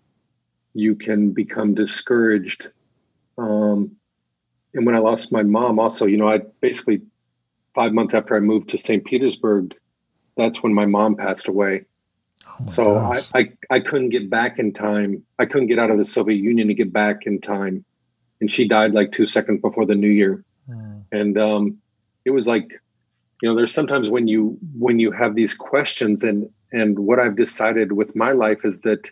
you 0.74 0.95
can 0.95 1.32
become 1.32 1.74
discouraged. 1.74 2.69
Um, 3.38 3.91
and 4.74 4.86
when 4.86 4.95
I 4.95 4.99
lost 4.99 5.32
my 5.32 5.43
mom, 5.43 5.80
also, 5.80 6.05
you 6.05 6.17
know, 6.17 6.30
I 6.30 6.39
basically 6.61 7.01
five 7.74 7.93
months 7.93 8.13
after 8.13 8.36
I 8.36 8.39
moved 8.39 8.69
to 8.69 8.78
St. 8.78 9.03
Petersburg, 9.03 9.76
that's 10.38 10.63
when 10.63 10.74
my 10.74 10.86
mom 10.86 11.15
passed 11.15 11.47
away. 11.47 11.86
Oh 12.47 12.65
so 12.65 12.97
I, 12.97 13.22
I, 13.34 13.51
I 13.69 13.80
couldn't 13.80 14.09
get 14.09 14.30
back 14.30 14.59
in 14.59 14.74
time. 14.74 15.24
I 15.39 15.45
couldn't 15.45 15.67
get 15.67 15.80
out 15.80 15.91
of 15.91 15.97
the 15.97 16.05
Soviet 16.05 16.38
Union 16.38 16.67
to 16.67 16.74
get 16.74 16.91
back 16.91 17.26
in 17.26 17.39
time. 17.39 17.86
And 18.39 18.51
she 18.51 18.67
died 18.67 18.93
like 18.93 19.11
two 19.11 19.28
seconds 19.28 19.61
before 19.61 19.86
the 19.86 19.95
new 19.95 20.09
year. 20.09 20.43
Mm. 20.72 21.03
And 21.11 21.38
um, 21.38 21.78
it 22.26 22.32
was 22.32 22.47
like, 22.47 22.72
you 23.41 23.49
know, 23.49 23.55
there's 23.55 23.74
sometimes 23.74 24.09
when 24.09 24.28
you 24.28 24.57
when 24.78 24.99
you 24.99 25.11
have 25.11 25.36
these 25.36 25.53
questions 25.53 26.24
and 26.24 26.49
and 26.72 26.99
what 26.99 27.19
I've 27.19 27.36
decided 27.36 27.93
with 27.93 28.15
my 28.15 28.32
life 28.32 28.63
is 28.63 28.82
that 28.82 29.09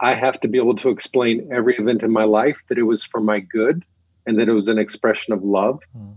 I 0.00 0.14
have 0.14 0.40
to 0.40 0.48
be 0.48 0.58
able 0.58 0.76
to 0.76 0.90
explain 0.90 1.48
every 1.52 1.76
event 1.76 2.02
in 2.02 2.10
my 2.10 2.24
life 2.24 2.62
that 2.68 2.78
it 2.78 2.84
was 2.84 3.04
for 3.04 3.20
my 3.20 3.40
good 3.40 3.84
and 4.26 4.38
that 4.38 4.48
it 4.48 4.52
was 4.52 4.68
an 4.68 4.78
expression 4.78 5.32
of 5.32 5.42
love. 5.44 5.80
Mm 5.96 6.16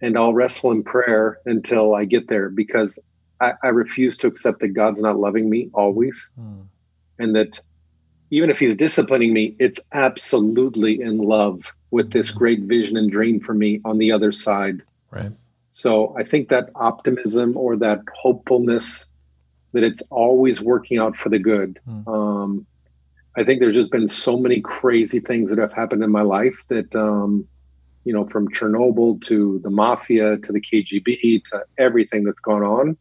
and 0.00 0.16
I'll 0.16 0.34
wrestle 0.34 0.70
in 0.70 0.82
prayer 0.82 1.40
until 1.44 1.94
I 1.94 2.04
get 2.04 2.28
there 2.28 2.48
because 2.48 2.98
I, 3.40 3.54
I 3.62 3.68
refuse 3.68 4.16
to 4.18 4.26
accept 4.26 4.60
that 4.60 4.68
God's 4.68 5.00
not 5.00 5.18
loving 5.18 5.50
me 5.50 5.70
always. 5.74 6.30
Mm. 6.38 6.66
And 7.18 7.34
that 7.34 7.60
even 8.30 8.50
if 8.50 8.58
He's 8.58 8.76
disciplining 8.76 9.32
me, 9.32 9.56
it's 9.58 9.80
absolutely 9.92 11.00
in 11.00 11.18
love 11.18 11.72
with 11.90 12.12
this 12.12 12.30
great 12.30 12.60
vision 12.62 12.96
and 12.96 13.10
dream 13.10 13.40
for 13.40 13.54
me 13.54 13.80
on 13.84 13.98
the 13.98 14.12
other 14.12 14.32
side. 14.32 14.82
Right. 15.10 15.32
So 15.72 16.14
I 16.18 16.24
think 16.24 16.48
that 16.48 16.70
optimism 16.74 17.56
or 17.56 17.76
that 17.76 18.00
hopefulness 18.14 19.06
that 19.72 19.84
it's 19.84 20.02
always 20.10 20.60
working 20.60 20.98
out 20.98 21.16
for 21.16 21.28
the 21.28 21.38
good. 21.38 21.78
Mm. 21.88 22.08
Um, 22.08 22.66
I 23.36 23.44
think 23.44 23.60
there's 23.60 23.76
just 23.76 23.90
been 23.90 24.08
so 24.08 24.38
many 24.38 24.60
crazy 24.60 25.20
things 25.20 25.50
that 25.50 25.58
have 25.58 25.72
happened 25.72 26.02
in 26.02 26.10
my 26.10 26.22
life 26.22 26.62
that 26.68 26.94
um, 26.96 27.46
you 28.08 28.14
know, 28.14 28.24
from 28.26 28.48
Chernobyl 28.48 29.20
to 29.26 29.60
the 29.62 29.68
mafia 29.68 30.38
to 30.38 30.52
the 30.52 30.60
KGB 30.60 31.44
to 31.50 31.64
everything 31.76 32.24
that's 32.24 32.40
gone 32.40 32.62
on. 32.62 32.96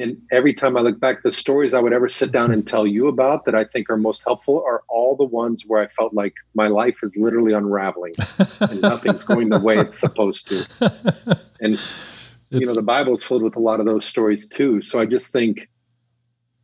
And 0.00 0.16
every 0.32 0.54
time 0.54 0.76
I 0.76 0.80
look 0.80 0.98
back, 0.98 1.22
the 1.22 1.32
stories 1.32 1.74
I 1.74 1.80
would 1.80 1.92
ever 1.92 2.08
sit 2.08 2.32
down 2.32 2.52
and 2.52 2.66
tell 2.66 2.86
you 2.86 3.08
about 3.08 3.44
that 3.44 3.54
I 3.54 3.64
think 3.64 3.90
are 3.90 3.96
most 3.96 4.22
helpful 4.24 4.62
are 4.66 4.82
all 4.88 5.16
the 5.16 5.24
ones 5.24 5.64
where 5.66 5.82
I 5.82 5.88
felt 5.88 6.14
like 6.14 6.34
my 6.54 6.68
life 6.68 6.98
is 7.02 7.16
literally 7.16 7.52
unraveling 7.52 8.14
and 8.60 8.80
nothing's 8.82 9.24
going 9.24 9.50
the 9.50 9.60
way 9.60 9.78
it's 9.78 9.98
supposed 9.98 10.48
to. 10.48 11.38
And, 11.62 11.78
you 12.48 12.64
know, 12.64 12.74
the 12.74 12.80
Bible 12.80 13.12
is 13.12 13.22
filled 13.22 13.42
with 13.42 13.54
a 13.54 13.60
lot 13.60 13.80
of 13.80 13.86
those 13.86 14.06
stories 14.06 14.46
too. 14.46 14.80
So 14.80 14.98
I 14.98 15.04
just 15.04 15.30
think 15.30 15.68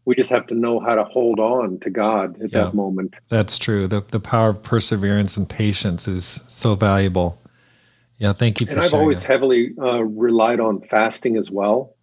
we 0.07 0.15
just 0.15 0.31
have 0.31 0.47
to 0.47 0.55
know 0.55 0.81
how 0.81 0.95
to 0.95 1.05
hold 1.05 1.39
on 1.39 1.79
to 1.81 1.91
God 1.91 2.41
at 2.41 2.51
yeah, 2.51 2.65
that 2.65 2.75
moment. 2.75 3.15
That's 3.29 3.59
true. 3.59 3.87
The 3.87 4.01
the 4.01 4.21
power 4.21 4.49
of 4.51 4.63
perseverance 4.63 5.37
and 5.37 5.47
patience 5.47 6.09
is 6.09 6.43
so 6.49 6.77
valuable. 6.77 7.43
Yeah, 8.19 8.33
thank 8.33 8.61
you. 8.61 8.67
and 8.71 8.81
I've 8.81 8.95
always 8.95 9.21
that. 9.21 9.29
heavily 9.29 9.75
uh, 9.79 10.03
relied 10.03 10.61
on 10.61 10.81
fasting 10.81 11.37
as 11.37 11.51
well. 11.51 11.96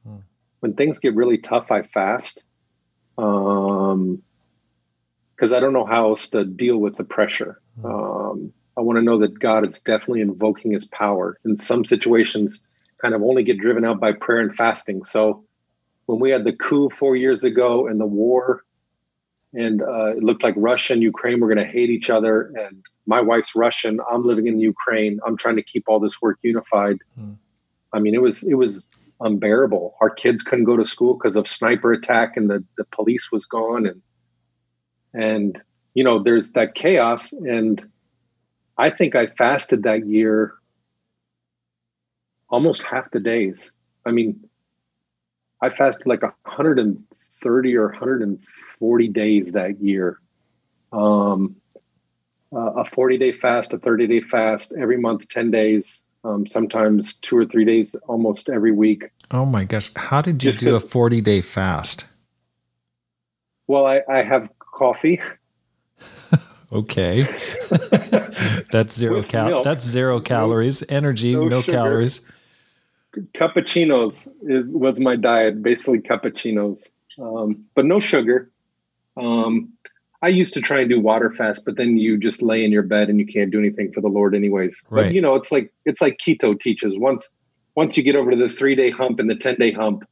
When 0.64 0.76
things 0.76 0.99
get 0.99 1.14
really 1.14 1.38
tough, 1.38 1.72
I 1.72 1.82
fast, 1.82 2.41
um, 3.18 4.24
because 5.36 5.51
I 5.51 5.59
don't 5.59 5.74
know 5.74 5.86
how 5.86 6.07
else 6.07 6.30
to 6.30 6.45
deal 6.45 6.78
with 6.78 6.95
the 6.95 7.03
pressure. 7.03 7.59
Hmm. 7.82 7.86
Um, 7.86 8.53
I 8.78 8.80
want 8.80 8.95
to 8.95 9.01
know 9.01 9.20
that 9.20 9.38
God 9.38 9.68
is 9.68 9.82
definitely 9.82 10.22
invoking 10.22 10.72
His 10.72 10.86
power. 10.86 11.38
In 11.43 11.59
some 11.59 11.84
situations, 11.84 12.66
kind 13.01 13.14
of 13.14 13.22
only 13.22 13.43
get 13.43 13.57
driven 13.57 13.84
out 13.84 13.99
by 13.99 14.14
prayer 14.14 14.39
and 14.39 14.55
fasting. 14.55 15.03
So 15.03 15.43
when 16.05 16.22
we 16.22 16.30
had 16.30 16.45
the 16.45 16.53
coup 16.53 16.89
four 16.89 17.18
years 17.18 17.43
ago 17.43 17.86
and 17.88 17.99
the 17.99 18.05
war, 18.05 18.64
and 19.53 19.82
uh, 19.82 20.16
it 20.16 20.24
looked 20.24 20.43
like 20.43 20.53
Russia 20.55 20.93
and 20.93 21.03
Ukraine 21.03 21.41
were 21.41 21.53
going 21.53 21.68
to 21.68 21.70
hate 21.70 21.89
each 21.89 22.09
other. 22.09 22.53
And 22.57 22.86
my 23.05 23.20
wife's 23.20 23.53
Russian. 23.53 23.99
I'm 24.09 24.26
living 24.26 24.47
in 24.47 24.61
Ukraine. 24.61 25.20
I'm 25.28 25.36
trying 25.36 25.57
to 25.57 25.61
keep 25.61 25.89
all 25.89 25.99
this 25.99 26.22
work 26.22 26.39
unified. 26.41 26.99
Hmm. 27.16 27.34
I 27.91 27.99
mean, 27.99 28.16
it 28.16 28.22
was 28.22 28.43
it 28.43 28.53
was 28.53 28.88
unbearable. 29.24 29.95
Our 30.01 30.09
kids 30.09 30.43
couldn't 30.43 30.65
go 30.65 30.78
to 30.78 30.86
school 30.86 31.15
because 31.15 31.36
of 31.36 31.47
sniper 31.47 31.91
attack, 31.93 32.38
and 32.38 32.49
the 32.49 32.63
the 32.78 32.86
police 32.86 33.32
was 33.32 33.45
gone, 33.45 33.86
and 33.86 34.01
and 35.13 35.61
you 35.93 36.03
know, 36.03 36.21
there's 36.21 36.51
that 36.51 36.76
chaos. 36.76 37.34
And 37.34 37.84
I 38.78 38.89
think 38.89 39.15
I 39.15 39.28
fasted 39.28 39.84
that 39.84 40.05
year 40.05 40.55
almost 42.49 42.84
half 42.84 43.09
the 43.11 43.19
days. 43.19 43.71
I 44.05 44.11
mean, 44.11 44.47
I 45.61 45.69
fasted 45.69 46.05
like 46.05 46.24
130 46.24 47.78
or 47.78 47.88
140 47.88 49.07
days 49.07 49.51
that 49.53 49.82
year. 49.82 50.19
Um, 50.91 51.55
uh, 52.55 52.74
a 52.74 52.86
40 52.86 53.17
day 53.17 53.32
fast, 53.32 53.74
a 53.74 53.80
30 53.80 54.07
day 54.07 54.21
fast, 54.21 54.74
every 54.78 54.97
month, 54.97 55.28
10 55.30 55.49
days, 55.49 56.03
um, 56.24 56.45
sometimes 56.45 57.15
two 57.17 57.38
or 57.38 57.45
three 57.45 57.65
days, 57.65 57.95
almost 58.07 58.49
every 58.49 58.71
week. 58.71 59.09
Oh 59.32 59.45
my 59.45 59.65
gosh. 59.65 59.91
How 59.95 60.21
did 60.21 60.43
you 60.43 60.51
Just 60.51 60.61
do 60.61 60.76
a 60.76 60.80
40 60.80 61.21
day 61.21 61.41
fast? 61.41 62.05
Well, 63.67 63.86
I, 63.86 64.01
I 64.09 64.21
have 64.21 64.49
coffee. 64.59 65.21
okay. 66.71 67.24
that's 68.71 68.95
zero 68.95 69.24
cal- 69.24 69.63
that's 69.63 69.86
zero 69.86 70.19
calories, 70.19 70.82
no, 70.89 70.97
energy, 70.97 71.34
no, 71.34 71.45
no 71.45 71.61
calories 71.61 72.21
cappuccinos 73.34 74.28
is, 74.43 74.65
was 74.67 74.99
my 74.99 75.15
diet, 75.15 75.61
basically 75.61 75.99
cappuccinos, 75.99 76.89
um, 77.19 77.65
but 77.76 77.86
no 77.86 77.99
sugar. 77.99 78.51
Um, 79.15 79.74
I 80.24 80.30
used 80.30 80.53
to 80.53 80.61
try 80.61 80.80
and 80.80 80.89
do 80.89 81.01
water 81.01 81.30
fast, 81.30 81.65
but 81.65 81.76
then 81.76 81.97
you 81.97 82.17
just 82.17 82.41
lay 82.41 82.63
in 82.63 82.71
your 82.71 82.82
bed 82.82 83.09
and 83.09 83.19
you 83.19 83.26
can't 83.26 83.51
do 83.51 83.59
anything 83.59 83.91
for 83.91 83.99
the 83.99 84.07
Lord, 84.07 84.34
anyways. 84.34 84.82
Right. 84.89 85.03
But 85.03 85.13
you 85.13 85.19
know, 85.19 85.36
it's 85.36 85.51
like 85.51 85.74
it's 85.84 85.99
like 85.99 86.17
keto 86.17 86.57
teaches. 86.57 86.97
Once 86.97 87.28
once 87.76 87.97
you 87.97 88.03
get 88.03 88.15
over 88.15 88.32
to 88.32 88.38
the 88.38 88.47
three 88.47 88.74
day 88.74 88.89
hump 88.89 89.19
and 89.19 89.30
the 89.30 89.36
ten 89.36 89.55
day 89.55 89.74
hump, 89.74 90.07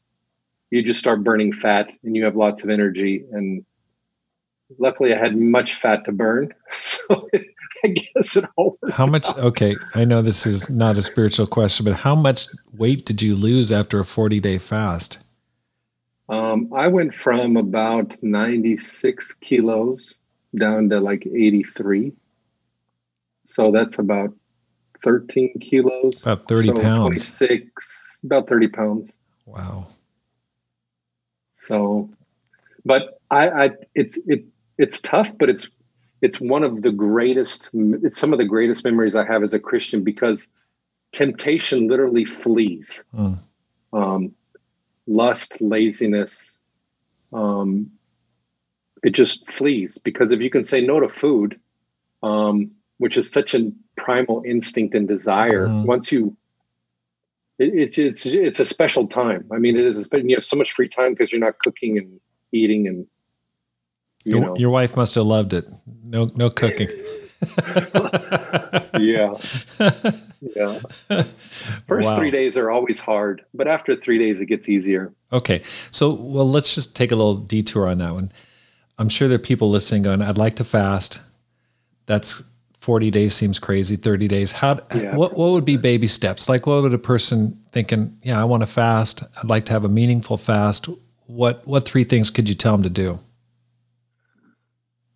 you 0.69 0.83
just 0.83 0.99
start 0.99 1.23
burning 1.23 1.53
fat 1.53 1.93
and 2.03 2.17
you 2.17 2.25
have 2.25 2.35
lots 2.35 2.61
of 2.61 2.69
energy. 2.69 3.23
And 3.31 3.65
luckily, 4.79 5.13
I 5.13 5.17
had 5.17 5.37
much 5.37 5.75
fat 5.75 6.03
to 6.03 6.11
burn, 6.11 6.53
so 6.73 7.29
I 7.85 7.87
guess 7.87 8.35
it 8.35 8.43
all. 8.57 8.77
How 8.91 9.05
much? 9.05 9.29
Out. 9.29 9.39
Okay, 9.39 9.77
I 9.95 10.03
know 10.03 10.21
this 10.21 10.45
is 10.45 10.69
not 10.69 10.97
a 10.97 11.01
spiritual 11.01 11.47
question, 11.47 11.85
but 11.85 11.95
how 11.95 12.15
much 12.15 12.47
weight 12.73 13.05
did 13.05 13.21
you 13.21 13.33
lose 13.33 13.71
after 13.71 14.01
a 14.01 14.03
forty-day 14.03 14.57
fast? 14.57 15.19
Um, 16.31 16.71
I 16.73 16.87
went 16.87 17.13
from 17.13 17.57
about 17.57 18.15
ninety-six 18.23 19.33
kilos 19.33 20.15
down 20.57 20.89
to 20.89 21.01
like 21.01 21.27
eighty-three. 21.27 22.13
So 23.47 23.71
that's 23.71 23.99
about 23.99 24.29
thirteen 25.03 25.53
kilos. 25.59 26.21
About 26.21 26.47
thirty 26.47 26.69
so 26.69 26.75
pounds. 26.75 27.01
Twenty-six, 27.01 28.17
about 28.23 28.47
thirty 28.47 28.69
pounds. 28.69 29.11
Wow. 29.45 29.87
So, 31.53 32.09
but 32.85 33.19
I, 33.29 33.49
I 33.49 33.71
it's 33.93 34.17
it's 34.25 34.49
it's 34.77 35.01
tough, 35.01 35.37
but 35.37 35.49
it's 35.49 35.69
it's 36.21 36.39
one 36.39 36.63
of 36.63 36.81
the 36.81 36.93
greatest. 36.93 37.71
It's 37.73 38.17
some 38.17 38.31
of 38.31 38.39
the 38.39 38.45
greatest 38.45 38.85
memories 38.85 39.17
I 39.17 39.25
have 39.25 39.43
as 39.43 39.53
a 39.53 39.59
Christian 39.59 40.05
because 40.05 40.47
temptation 41.11 41.89
literally 41.89 42.23
flees. 42.23 43.03
Mm. 43.13 43.37
Um, 43.91 44.33
lust, 45.07 45.61
laziness, 45.61 46.55
um, 47.33 47.91
it 49.03 49.11
just 49.11 49.49
flees 49.49 49.97
because 49.97 50.31
if 50.31 50.39
you 50.41 50.49
can 50.49 50.63
say 50.63 50.81
no 50.81 50.99
to 50.99 51.09
food, 51.09 51.59
um, 52.23 52.71
which 52.97 53.17
is 53.17 53.31
such 53.31 53.55
a 53.55 53.71
primal 53.97 54.43
instinct 54.45 54.93
and 54.93 55.07
desire, 55.07 55.67
mm-hmm. 55.67 55.85
once 55.85 56.11
you, 56.11 56.35
it, 57.57 57.73
it's 57.73 57.97
it's 57.97 58.25
it's 58.25 58.59
a 58.59 58.65
special 58.65 59.07
time. 59.07 59.45
I 59.51 59.57
mean, 59.57 59.75
it 59.75 59.85
is. 59.85 60.07
You 60.11 60.35
have 60.35 60.45
so 60.45 60.55
much 60.55 60.71
free 60.71 60.87
time 60.87 61.13
because 61.13 61.31
you're 61.31 61.41
not 61.41 61.59
cooking 61.59 61.97
and 61.97 62.19
eating 62.51 62.87
and. 62.87 63.07
You 64.23 64.35
your, 64.35 64.45
know. 64.45 64.55
your 64.55 64.69
wife 64.69 64.95
must 64.95 65.15
have 65.15 65.25
loved 65.25 65.51
it. 65.53 65.67
No, 66.03 66.29
no 66.35 66.51
cooking. 66.51 66.89
yeah. 68.99 69.33
Yeah. 70.41 70.79
First 71.87 72.07
wow. 72.07 72.15
three 72.15 72.31
days 72.31 72.57
are 72.57 72.71
always 72.71 72.99
hard, 72.99 73.45
but 73.53 73.67
after 73.67 73.95
three 73.95 74.17
days, 74.17 74.41
it 74.41 74.47
gets 74.47 74.67
easier. 74.67 75.13
Okay. 75.31 75.61
So, 75.91 76.11
well, 76.13 76.49
let's 76.49 76.73
just 76.73 76.95
take 76.95 77.11
a 77.11 77.15
little 77.15 77.35
detour 77.35 77.87
on 77.87 77.99
that 77.99 78.13
one. 78.13 78.31
I'm 78.97 79.09
sure 79.09 79.27
there 79.27 79.35
are 79.35 79.39
people 79.39 79.69
listening 79.69 80.03
going, 80.03 80.21
I'd 80.21 80.37
like 80.37 80.55
to 80.57 80.63
fast. 80.63 81.21
That's 82.07 82.43
40 82.81 83.11
days 83.11 83.35
seems 83.35 83.59
crazy. 83.59 83.95
30 83.95 84.27
days. 84.27 84.51
How, 84.51 84.79
yeah. 84.93 85.15
what, 85.15 85.37
what 85.37 85.51
would 85.51 85.65
be 85.65 85.77
baby 85.77 86.07
steps? 86.07 86.49
Like, 86.49 86.65
what 86.65 86.81
would 86.81 86.93
a 86.93 86.97
person 86.97 87.59
thinking, 87.71 88.17
yeah, 88.23 88.41
I 88.41 88.43
want 88.43 88.61
to 88.61 88.67
fast. 88.67 89.23
I'd 89.37 89.49
like 89.49 89.65
to 89.65 89.73
have 89.73 89.85
a 89.85 89.89
meaningful 89.89 90.37
fast. 90.37 90.89
What, 91.27 91.65
what 91.67 91.85
three 91.85 92.03
things 92.03 92.31
could 92.31 92.49
you 92.49 92.55
tell 92.55 92.73
them 92.73 92.83
to 92.83 92.89
do? 92.89 93.19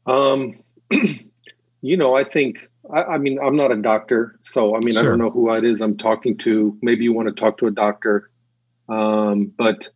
Um, 0.05 0.59
you 1.81 1.97
know, 1.97 2.15
I 2.15 2.23
think, 2.23 2.69
I, 2.91 3.03
I, 3.03 3.17
mean, 3.17 3.39
I'm 3.39 3.55
not 3.55 3.71
a 3.71 3.75
doctor. 3.75 4.39
So, 4.43 4.75
I 4.75 4.79
mean, 4.79 4.93
sure. 4.93 5.01
I 5.01 5.03
don't 5.03 5.19
know 5.19 5.29
who 5.29 5.53
it 5.53 5.63
is 5.63 5.81
I'm 5.81 5.97
talking 5.97 6.37
to. 6.39 6.77
Maybe 6.81 7.03
you 7.03 7.13
want 7.13 7.27
to 7.27 7.33
talk 7.33 7.57
to 7.59 7.67
a 7.67 7.71
doctor. 7.71 8.29
Um, 8.87 9.51
but 9.57 9.89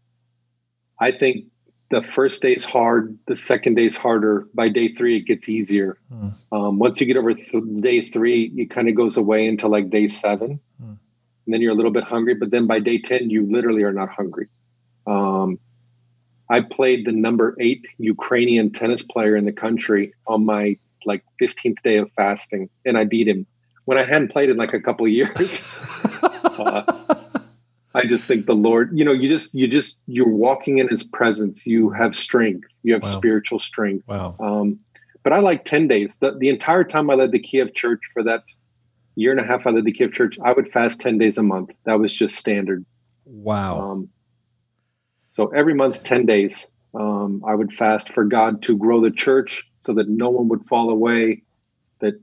I 1.00 1.12
think 1.12 1.46
the 1.92 2.02
first 2.02 2.42
day's 2.42 2.66
hard. 2.66 3.18
The 3.28 3.36
second 3.36 3.76
day's 3.76 3.98
harder. 3.98 4.48
By 4.54 4.70
day 4.70 4.94
three, 4.94 5.18
it 5.18 5.22
gets 5.22 5.50
easier. 5.50 5.98
Mm. 6.14 6.34
Um, 6.52 6.80
once 6.80 7.00
you 7.00 7.08
get 7.08 7.18
over 7.18 7.34
th- 7.34 7.64
day 7.80 8.10
three, 8.10 8.52
it 8.56 8.70
kind 8.70 8.90
of 8.90 8.96
goes 8.96 9.18
away 9.18 9.48
until 9.48 9.70
like 9.70 9.90
day 9.90 10.08
seven. 10.08 10.60
Mm. 10.82 10.98
And 11.46 11.54
then 11.54 11.62
you're 11.62 11.72
a 11.72 11.76
little 11.76 11.92
bit 11.92 12.04
hungry. 12.04 12.36
But 12.36 12.52
then 12.52 12.68
by 12.68 12.80
day 12.80 13.00
10, 13.00 13.30
you 13.30 13.52
literally 13.52 13.84
are 13.84 13.94
not 13.94 14.10
hungry. 14.10 14.48
Um, 15.08 15.60
I 16.50 16.62
played 16.62 17.06
the 17.06 17.12
number 17.12 17.56
eight 17.60 17.86
Ukrainian 17.98 18.72
tennis 18.72 19.04
player 19.04 19.36
in 19.36 19.46
the 19.46 19.52
country 19.52 20.14
on 20.28 20.46
my 20.46 20.78
like 21.10 21.24
15th 21.42 21.82
day 21.84 21.98
of 21.98 22.10
fasting, 22.14 22.70
and 22.86 22.98
I 22.98 23.04
beat 23.04 23.28
him 23.28 23.46
when 23.86 23.98
I 23.98 24.06
hadn't 24.06 24.30
played 24.30 24.50
in 24.50 24.56
like 24.56 24.74
a 24.74 24.80
couple 24.80 25.08
years. 25.08 25.68
uh, 26.24 26.84
I 27.96 28.06
just 28.06 28.28
think 28.28 28.46
the 28.46 28.54
Lord, 28.54 28.92
you 28.94 29.04
know, 29.04 29.12
you 29.12 29.28
just 29.28 29.54
you 29.54 29.68
just 29.68 29.98
you're 30.06 30.30
walking 30.30 30.78
in 30.78 30.88
His 30.88 31.04
presence. 31.04 31.66
You 31.66 31.90
have 31.90 32.16
strength. 32.16 32.70
You 32.84 32.94
have 32.94 33.04
wow. 33.04 33.10
spiritual 33.10 33.60
strength. 33.60 34.08
Wow. 34.08 34.36
Um, 34.40 34.80
but 35.24 35.34
I 35.34 35.40
like 35.40 35.66
10 35.66 35.88
days. 35.88 36.18
The, 36.18 36.38
the 36.38 36.50
entire 36.50 36.84
time 36.84 37.10
I 37.10 37.16
led 37.16 37.32
the 37.32 37.40
Kiev 37.40 37.74
church 37.74 38.00
for 38.14 38.24
that 38.24 38.44
year 39.16 39.32
and 39.32 39.40
a 39.40 39.44
half 39.44 39.68
I 39.68 39.72
led 39.72 39.84
the 39.86 39.92
Kiev 39.92 40.14
church, 40.14 40.38
I 40.44 40.54
would 40.54 40.72
fast 40.72 41.02
10 41.02 41.18
days 41.18 41.38
a 41.38 41.44
month. 41.44 41.72
That 41.86 42.00
was 42.00 42.14
just 42.14 42.36
standard. 42.36 42.86
Wow. 43.26 43.80
Um, 43.80 44.10
so 45.30 45.48
every 45.48 45.74
month, 45.74 46.04
10 46.04 46.26
days. 46.26 46.68
Um, 46.94 47.44
I 47.46 47.54
would 47.54 47.72
fast 47.72 48.12
for 48.12 48.24
God 48.24 48.64
to 48.64 48.78
grow 48.78 49.02
the 49.02 49.12
church 49.12 49.70
so 49.78 49.94
that 49.94 50.10
no 50.10 50.30
one 50.30 50.48
would 50.48 50.66
fall 50.66 50.90
away, 50.90 51.44
that 52.00 52.20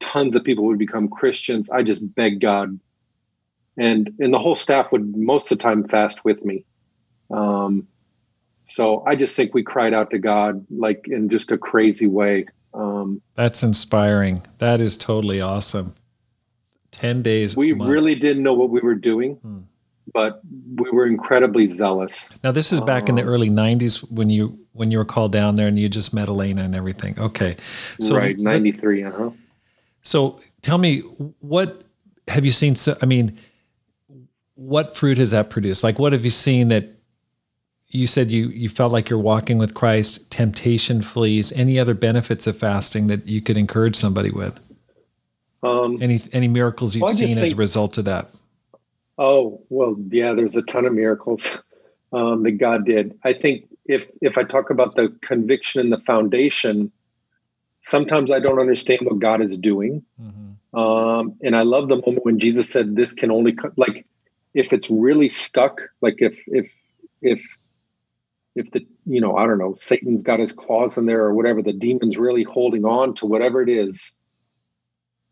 tons 0.00 0.34
of 0.34 0.42
people 0.42 0.64
would 0.64 0.78
become 0.78 1.08
Christians. 1.08 1.70
I 1.70 1.82
just 1.82 2.14
beg 2.14 2.40
God. 2.40 2.80
And 3.76 4.12
and 4.18 4.34
the 4.34 4.38
whole 4.38 4.56
staff 4.56 4.90
would 4.90 5.16
most 5.16 5.50
of 5.52 5.58
the 5.58 5.62
time 5.62 5.86
fast 5.86 6.24
with 6.24 6.44
me. 6.44 6.64
Um, 7.30 7.86
so 8.66 9.04
I 9.06 9.14
just 9.14 9.36
think 9.36 9.54
we 9.54 9.62
cried 9.62 9.94
out 9.94 10.10
to 10.10 10.18
God 10.18 10.66
like 10.70 11.06
in 11.06 11.28
just 11.28 11.52
a 11.52 11.58
crazy 11.58 12.08
way. 12.08 12.46
Um, 12.74 13.22
That's 13.36 13.62
inspiring. 13.62 14.42
That 14.58 14.80
is 14.80 14.96
totally 14.96 15.40
awesome. 15.40 15.94
10 16.90 17.22
days. 17.22 17.56
We 17.56 17.72
really 17.72 18.16
didn't 18.16 18.42
know 18.42 18.54
what 18.54 18.70
we 18.70 18.80
were 18.80 18.96
doing. 18.96 19.36
Hmm 19.36 19.60
but 20.12 20.40
we 20.76 20.90
were 20.90 21.06
incredibly 21.06 21.66
zealous. 21.66 22.28
Now 22.42 22.52
this 22.52 22.72
is 22.72 22.80
back 22.80 23.04
um, 23.04 23.10
in 23.10 23.14
the 23.16 23.22
um, 23.22 23.28
early 23.28 23.48
'90s 23.48 24.10
when 24.10 24.28
you 24.28 24.58
when 24.72 24.90
you 24.90 24.98
were 24.98 25.04
called 25.04 25.32
down 25.32 25.56
there 25.56 25.68
and 25.68 25.78
you 25.78 25.88
just 25.88 26.14
met 26.14 26.28
Elena 26.28 26.62
and 26.62 26.74
everything. 26.74 27.18
Okay, 27.18 27.56
so 28.00 28.16
right, 28.16 28.38
'93. 28.38 29.04
Uh 29.04 29.10
huh. 29.10 29.30
So 30.02 30.40
tell 30.62 30.78
me, 30.78 31.00
what 31.40 31.82
have 32.28 32.44
you 32.44 32.50
seen? 32.50 32.76
I 33.02 33.06
mean, 33.06 33.38
what 34.54 34.96
fruit 34.96 35.18
has 35.18 35.30
that 35.30 35.50
produced? 35.50 35.84
Like, 35.84 35.98
what 35.98 36.12
have 36.12 36.24
you 36.24 36.30
seen 36.30 36.68
that 36.68 36.88
you 37.88 38.06
said 38.06 38.30
you 38.30 38.48
you 38.48 38.68
felt 38.68 38.92
like 38.92 39.10
you're 39.10 39.18
walking 39.18 39.58
with 39.58 39.74
Christ? 39.74 40.30
Temptation 40.30 41.02
flees. 41.02 41.52
Any 41.52 41.78
other 41.78 41.94
benefits 41.94 42.46
of 42.46 42.56
fasting 42.56 43.06
that 43.08 43.26
you 43.26 43.40
could 43.40 43.56
encourage 43.56 43.96
somebody 43.96 44.30
with? 44.30 44.58
Um, 45.62 45.98
any 46.00 46.20
any 46.32 46.48
miracles 46.48 46.94
you've 46.94 47.02
well, 47.02 47.12
seen 47.12 47.38
as 47.38 47.52
a 47.52 47.56
result 47.56 47.98
of 47.98 48.06
that? 48.06 48.30
Oh, 49.20 49.62
well, 49.68 49.96
yeah, 50.08 50.32
there's 50.32 50.56
a 50.56 50.62
ton 50.62 50.86
of 50.86 50.94
miracles 50.94 51.62
um, 52.12 52.42
that 52.42 52.52
God 52.52 52.86
did. 52.86 53.18
I 53.22 53.34
think 53.34 53.68
if 53.84 54.08
if 54.22 54.38
I 54.38 54.44
talk 54.44 54.70
about 54.70 54.96
the 54.96 55.14
conviction 55.20 55.82
and 55.82 55.92
the 55.92 56.00
foundation, 56.00 56.90
sometimes 57.82 58.30
I 58.30 58.40
don't 58.40 58.58
understand 58.58 59.02
what 59.02 59.18
God 59.18 59.42
is 59.42 59.58
doing. 59.58 60.02
Mm-hmm. 60.20 60.78
Um, 60.78 61.34
and 61.42 61.54
I 61.54 61.62
love 61.62 61.88
the 61.88 61.96
moment 61.96 62.24
when 62.24 62.38
Jesus 62.38 62.70
said, 62.70 62.96
"This 62.96 63.12
can 63.12 63.30
only 63.30 63.52
co-, 63.52 63.72
like 63.76 64.06
if 64.54 64.72
it's 64.72 64.88
really 64.88 65.28
stuck, 65.28 65.82
like 66.00 66.16
if 66.22 66.40
if 66.46 66.72
if 67.20 67.44
if 68.54 68.70
the 68.70 68.86
you 69.04 69.20
know 69.20 69.36
I 69.36 69.46
don't 69.46 69.58
know 69.58 69.74
Satan's 69.74 70.22
got 70.22 70.40
his 70.40 70.52
claws 70.52 70.96
in 70.96 71.04
there 71.04 71.24
or 71.24 71.34
whatever, 71.34 71.60
the 71.60 71.74
demon's 71.74 72.16
really 72.16 72.42
holding 72.42 72.86
on 72.86 73.12
to 73.14 73.26
whatever 73.26 73.60
it 73.60 73.68
is." 73.68 74.12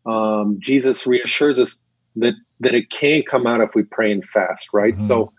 Um, 0.05 0.57
Jesus 0.59 1.07
reassures 1.07 1.57
us 1.57 1.75
that 2.15 2.33
that 2.59 2.75
it 2.75 2.89
can 2.89 3.23
come 3.23 3.47
out 3.47 3.61
if 3.61 3.75
we 3.75 3.83
pray 3.83 4.11
and 4.11 4.25
fast, 4.25 4.69
right? 4.73 4.95
Mm-hmm. 4.95 5.07
So 5.07 5.31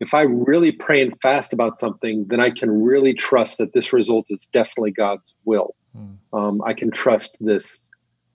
if 0.00 0.12
I 0.12 0.22
really 0.22 0.72
pray 0.72 1.00
and 1.00 1.18
fast 1.20 1.52
about 1.52 1.76
something, 1.76 2.26
then 2.28 2.40
I 2.40 2.50
can 2.50 2.82
really 2.82 3.14
trust 3.14 3.58
that 3.58 3.72
this 3.72 3.92
result 3.92 4.26
is 4.28 4.46
definitely 4.46 4.90
God's 4.90 5.34
will. 5.44 5.74
Mm. 5.96 6.16
Um, 6.32 6.62
I 6.62 6.74
can 6.74 6.90
trust 6.90 7.36
this. 7.40 7.80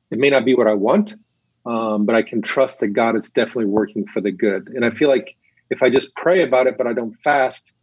It 0.09 0.19
may 0.19 0.29
not 0.29 0.45
be 0.45 0.55
what 0.55 0.67
I 0.67 0.73
want, 0.73 1.15
um, 1.65 2.05
but 2.05 2.15
I 2.15 2.21
can 2.21 2.41
trust 2.41 2.79
that 2.79 2.89
God 2.89 3.15
is 3.15 3.29
definitely 3.29 3.65
working 3.65 4.07
for 4.07 4.21
the 4.21 4.31
good. 4.31 4.69
And 4.69 4.85
I 4.85 4.89
feel 4.89 5.09
like 5.09 5.35
if 5.69 5.83
I 5.83 5.89
just 5.89 6.15
pray 6.15 6.41
about 6.41 6.67
it, 6.67 6.77
but 6.77 6.87
I 6.87 6.93
don't 6.93 7.13
fast, 7.23 7.73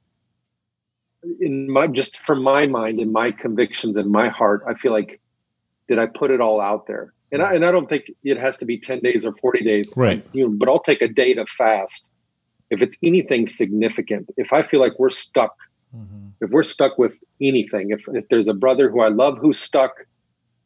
in 1.41 1.71
my 1.71 1.87
just 1.87 2.19
from 2.19 2.43
my 2.43 2.67
mind 2.67 2.99
and 2.99 3.13
my 3.13 3.31
convictions 3.31 3.97
and 3.97 4.11
my 4.11 4.29
heart, 4.29 4.63
I 4.67 4.75
feel 4.75 4.93
like 4.93 5.21
did 5.87 5.99
I 5.99 6.07
put 6.07 6.31
it 6.31 6.41
all 6.41 6.61
out 6.61 6.87
there? 6.87 7.13
And 7.33 7.43
I, 7.43 7.55
and 7.55 7.65
I 7.65 7.73
don't 7.73 7.89
think 7.89 8.11
it 8.23 8.39
has 8.39 8.57
to 8.59 8.65
be 8.65 8.79
10 8.79 9.01
days 9.01 9.27
or 9.27 9.35
40 9.35 9.65
days. 9.65 9.93
Right. 9.97 10.25
You 10.33 10.49
know, 10.49 10.55
but 10.57 10.69
I'll 10.69 10.81
take 10.81 11.03
a 11.03 11.09
day 11.09 11.35
to 11.35 11.47
fast 11.47 12.13
if 12.71 12.83
it's 12.83 12.97
anything 13.03 13.47
significant. 13.47 14.31
If 14.37 14.53
I 14.53 14.63
feel 14.63 14.81
like 14.81 14.99
we're 14.99 15.11
stuck, 15.11 15.57
mm-hmm. 15.95 16.29
if 16.41 16.51
we're 16.51 16.63
stuck 16.63 16.99
with 16.99 17.19
anything, 17.41 17.91
if, 17.91 18.05
if 18.09 18.29
there's 18.29 18.49
a 18.49 18.55
brother 18.55 18.91
who 18.91 19.01
I 19.01 19.09
love 19.09 19.39
who's 19.39 19.59
stuck, 19.59 20.07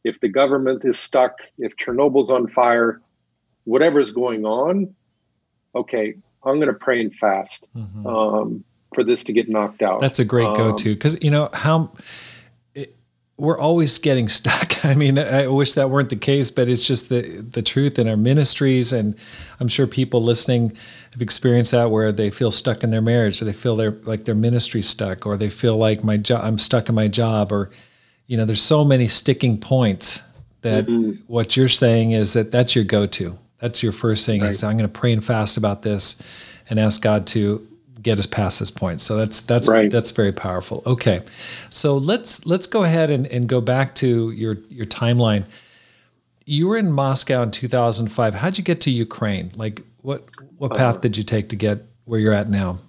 if 0.03 0.19
the 0.19 0.29
government 0.29 0.83
is 0.85 0.99
stuck, 0.99 1.39
if 1.57 1.75
Chernobyl's 1.77 2.31
on 2.31 2.47
fire, 2.47 3.01
whatever's 3.65 4.11
going 4.11 4.45
on, 4.45 4.93
okay, 5.75 6.15
I'm 6.43 6.55
going 6.55 6.67
to 6.67 6.73
pray 6.73 7.01
and 7.01 7.13
fast 7.13 7.67
mm-hmm. 7.75 8.05
um, 8.05 8.63
for 8.95 9.03
this 9.03 9.23
to 9.25 9.33
get 9.33 9.47
knocked 9.47 9.81
out. 9.81 9.99
That's 9.99 10.19
a 10.19 10.25
great 10.25 10.47
um, 10.47 10.57
go-to 10.57 10.95
because 10.95 11.21
you 11.23 11.29
know 11.29 11.49
how 11.53 11.91
we're 13.41 13.57
always 13.57 13.97
getting 13.97 14.29
stuck. 14.39 14.85
I 14.85 14.93
mean, 14.93 15.17
I 15.17 15.47
wish 15.47 15.73
that 15.73 15.89
weren't 15.89 16.09
the 16.09 16.15
case, 16.15 16.51
but 16.51 16.69
it's 16.69 16.83
just 16.83 17.09
the 17.09 17.41
the 17.41 17.63
truth 17.63 17.97
in 17.97 18.07
our 18.07 18.15
ministries, 18.15 18.93
and 18.93 19.15
I'm 19.59 19.67
sure 19.67 19.87
people 19.87 20.21
listening 20.21 20.77
have 21.11 21.21
experienced 21.21 21.71
that 21.71 21.89
where 21.89 22.11
they 22.11 22.29
feel 22.29 22.51
stuck 22.51 22.83
in 22.83 22.91
their 22.91 23.01
marriage, 23.01 23.41
or 23.41 23.45
they 23.45 23.53
feel 23.53 23.75
their 23.75 23.91
like 24.03 24.25
their 24.25 24.35
ministry 24.35 24.83
stuck, 24.83 25.25
or 25.25 25.37
they 25.37 25.49
feel 25.49 25.75
like 25.75 26.03
my 26.03 26.17
job, 26.17 26.45
I'm 26.45 26.59
stuck 26.59 26.87
in 26.87 26.95
my 26.95 27.07
job, 27.07 27.51
or 27.51 27.71
you 28.27 28.37
know, 28.37 28.45
there's 28.45 28.61
so 28.61 28.85
many 28.85 29.07
sticking 29.07 29.57
points 29.57 30.23
that 30.61 30.85
mm-hmm. 30.85 31.19
what 31.25 31.57
you're 31.57 31.67
saying 31.67 32.11
is 32.11 32.33
that 32.33 32.51
that's 32.51 32.75
your 32.75 32.85
go-to. 32.85 33.39
That's 33.59 33.81
your 33.81 33.91
first 33.91 34.25
thing. 34.25 34.41
Right. 34.41 34.51
Is 34.51 34.63
I'm 34.63 34.77
going 34.77 34.89
to 34.89 34.99
pray 34.99 35.11
and 35.11 35.23
fast 35.23 35.57
about 35.57 35.81
this, 35.81 36.21
and 36.69 36.79
ask 36.79 37.01
God 37.01 37.25
to 37.27 37.67
get 38.01 38.19
us 38.19 38.25
past 38.25 38.59
this 38.59 38.71
point. 38.71 39.01
So 39.01 39.15
that's 39.17 39.41
that's 39.41 39.67
right. 39.67 39.89
that's 39.89 40.11
very 40.11 40.31
powerful. 40.31 40.83
Okay, 40.85 41.21
so 41.69 41.97
let's 41.97 42.45
let's 42.45 42.67
go 42.67 42.83
ahead 42.83 43.09
and, 43.11 43.27
and 43.27 43.47
go 43.47 43.61
back 43.61 43.95
to 43.95 44.31
your 44.31 44.57
your 44.69 44.85
timeline. 44.85 45.43
You 46.45 46.67
were 46.67 46.77
in 46.77 46.91
Moscow 46.91 47.43
in 47.43 47.51
2005. 47.51 48.35
How'd 48.35 48.57
you 48.57 48.63
get 48.63 48.81
to 48.81 48.91
Ukraine? 48.91 49.51
Like 49.55 49.81
what 50.01 50.29
what 50.57 50.75
path 50.75 50.97
uh, 50.97 50.99
did 50.99 51.17
you 51.17 51.23
take 51.23 51.49
to 51.49 51.55
get 51.55 51.85
where 52.05 52.19
you're 52.19 52.33
at 52.33 52.49
now? 52.49 52.79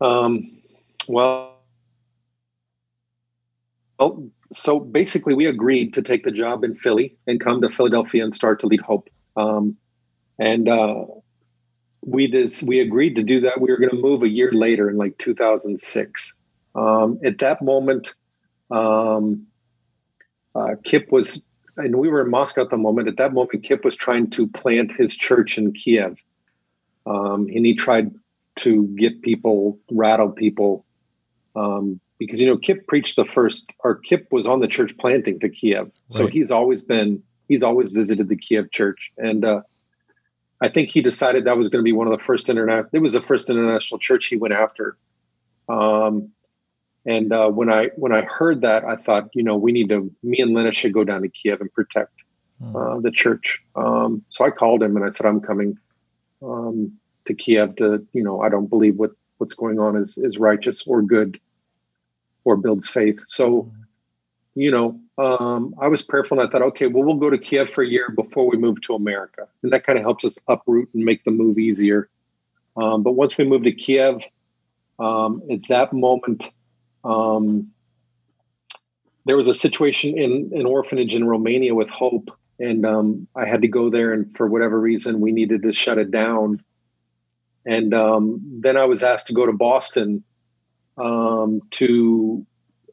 Um, 0.00 0.58
well, 1.06 1.56
well, 3.98 4.30
so 4.52 4.80
basically, 4.80 5.34
we 5.34 5.46
agreed 5.46 5.94
to 5.94 6.02
take 6.02 6.24
the 6.24 6.30
job 6.30 6.64
in 6.64 6.74
Philly 6.74 7.16
and 7.26 7.40
come 7.40 7.60
to 7.60 7.68
Philadelphia 7.68 8.24
and 8.24 8.34
start 8.34 8.60
to 8.60 8.66
lead 8.66 8.80
Hope. 8.80 9.08
Um, 9.36 9.76
and 10.38 10.68
uh, 10.68 11.04
we 12.04 12.26
this 12.26 12.62
we 12.62 12.80
agreed 12.80 13.16
to 13.16 13.22
do 13.22 13.40
that. 13.40 13.60
We 13.60 13.70
were 13.70 13.78
going 13.78 13.90
to 13.90 13.96
move 13.96 14.22
a 14.22 14.28
year 14.28 14.52
later 14.52 14.90
in 14.90 14.96
like 14.96 15.18
2006. 15.18 16.34
Um, 16.74 17.20
at 17.24 17.38
that 17.38 17.62
moment, 17.62 18.14
um, 18.70 19.46
uh, 20.54 20.74
Kip 20.84 21.12
was, 21.12 21.44
and 21.76 21.96
we 21.96 22.08
were 22.08 22.22
in 22.22 22.30
Moscow 22.30 22.62
at 22.62 22.70
the 22.70 22.76
moment. 22.76 23.08
At 23.08 23.16
that 23.18 23.32
moment, 23.32 23.62
Kip 23.62 23.84
was 23.84 23.96
trying 23.96 24.30
to 24.30 24.48
plant 24.48 24.92
his 24.92 25.16
church 25.16 25.58
in 25.58 25.72
Kiev, 25.72 26.22
um, 27.06 27.46
and 27.54 27.64
he 27.64 27.74
tried 27.74 28.14
to 28.56 28.86
get 28.98 29.22
people, 29.22 29.78
rattle 29.90 30.30
people, 30.30 30.84
um, 31.54 32.00
because 32.18 32.40
you 32.40 32.46
know 32.46 32.56
Kip 32.56 32.86
preached 32.86 33.16
the 33.16 33.24
first, 33.24 33.70
or 33.84 33.96
Kip 33.96 34.26
was 34.30 34.46
on 34.46 34.60
the 34.60 34.68
church 34.68 34.96
planting 34.98 35.38
to 35.40 35.48
Kiev, 35.48 35.84
right. 35.84 35.92
so 36.08 36.26
he's 36.26 36.50
always 36.50 36.82
been, 36.82 37.22
he's 37.48 37.62
always 37.62 37.92
visited 37.92 38.28
the 38.28 38.36
Kiev 38.36 38.70
church, 38.72 39.12
and 39.18 39.44
uh, 39.44 39.60
I 40.62 40.68
think 40.68 40.90
he 40.90 41.02
decided 41.02 41.44
that 41.44 41.56
was 41.56 41.68
going 41.68 41.80
to 41.80 41.84
be 41.84 41.92
one 41.92 42.06
of 42.06 42.16
the 42.16 42.24
first 42.24 42.48
international. 42.48 42.88
It 42.92 43.00
was 43.00 43.12
the 43.12 43.20
first 43.20 43.50
international 43.50 43.98
church 43.98 44.26
he 44.26 44.36
went 44.36 44.54
after. 44.54 44.96
Um, 45.68 46.30
and 47.04 47.32
uh, 47.32 47.48
when 47.48 47.68
I 47.68 47.88
when 47.96 48.12
I 48.12 48.22
heard 48.22 48.60
that, 48.60 48.84
I 48.84 48.94
thought, 48.94 49.30
you 49.34 49.42
know, 49.42 49.56
we 49.56 49.72
need 49.72 49.88
to. 49.88 50.14
Me 50.22 50.38
and 50.38 50.54
Lena 50.54 50.72
should 50.72 50.92
go 50.92 51.02
down 51.02 51.22
to 51.22 51.28
Kiev 51.28 51.60
and 51.60 51.72
protect 51.72 52.12
hmm. 52.60 52.76
uh, 52.76 53.00
the 53.00 53.10
church. 53.10 53.60
Um, 53.74 54.22
so 54.28 54.44
I 54.44 54.50
called 54.50 54.84
him 54.84 54.96
and 54.96 55.04
I 55.04 55.10
said, 55.10 55.26
I'm 55.26 55.40
coming 55.40 55.78
um, 56.40 56.92
to 57.26 57.34
Kiev. 57.34 57.74
To 57.76 58.06
you 58.12 58.22
know, 58.22 58.40
I 58.40 58.48
don't 58.48 58.68
believe 58.68 58.96
what 58.96 59.10
what's 59.38 59.54
going 59.54 59.80
on 59.80 59.96
is 59.96 60.16
is 60.16 60.38
righteous 60.38 60.86
or 60.86 61.02
good 61.02 61.40
or 62.44 62.56
builds 62.56 62.88
faith. 62.88 63.20
So, 63.26 63.62
hmm. 63.62 63.81
You 64.54 64.70
know, 64.70 65.00
um, 65.18 65.74
I 65.80 65.88
was 65.88 66.02
prayerful 66.02 66.38
and 66.38 66.46
I 66.46 66.50
thought, 66.50 66.62
okay, 66.62 66.86
well, 66.86 67.04
we'll 67.04 67.16
go 67.16 67.30
to 67.30 67.38
Kiev 67.38 67.70
for 67.70 67.82
a 67.82 67.86
year 67.88 68.10
before 68.10 68.48
we 68.50 68.56
move 68.56 68.80
to 68.82 68.94
America, 68.94 69.48
and 69.62 69.72
that 69.72 69.86
kind 69.86 69.98
of 69.98 70.04
helps 70.04 70.24
us 70.24 70.38
uproot 70.48 70.88
and 70.94 71.04
make 71.04 71.24
the 71.24 71.30
move 71.30 71.58
easier. 71.58 72.08
Um, 72.76 73.02
but 73.02 73.12
once 73.12 73.36
we 73.36 73.44
moved 73.44 73.64
to 73.64 73.72
Kiev, 73.72 74.22
um, 74.98 75.42
at 75.50 75.60
that 75.68 75.92
moment 75.92 76.48
um, 77.04 77.70
there 79.24 79.36
was 79.36 79.48
a 79.48 79.54
situation 79.54 80.18
in 80.18 80.50
an 80.52 80.66
orphanage 80.66 81.14
in 81.14 81.26
Romania 81.26 81.74
with 81.74 81.88
Hope, 81.88 82.30
and 82.58 82.84
um, 82.84 83.28
I 83.34 83.46
had 83.46 83.62
to 83.62 83.68
go 83.68 83.90
there. 83.90 84.12
And 84.12 84.36
for 84.36 84.46
whatever 84.46 84.78
reason, 84.80 85.20
we 85.20 85.32
needed 85.32 85.62
to 85.62 85.72
shut 85.72 85.98
it 85.98 86.10
down. 86.10 86.62
And 87.64 87.94
um, 87.94 88.40
then 88.60 88.76
I 88.76 88.84
was 88.84 89.02
asked 89.02 89.28
to 89.28 89.32
go 89.32 89.46
to 89.46 89.52
Boston 89.52 90.24
to 90.98 92.46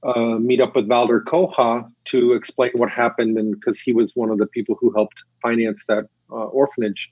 uh, 0.03 0.37
meet 0.39 0.61
up 0.61 0.75
with 0.75 0.87
Valder 0.87 1.23
Koha 1.23 1.89
to 2.05 2.33
explain 2.33 2.71
what 2.73 2.89
happened, 2.89 3.37
and 3.37 3.53
because 3.53 3.79
he 3.79 3.93
was 3.93 4.15
one 4.15 4.29
of 4.29 4.37
the 4.37 4.47
people 4.47 4.77
who 4.79 4.91
helped 4.93 5.23
finance 5.41 5.85
that 5.85 6.05
uh, 6.31 6.35
orphanage. 6.35 7.09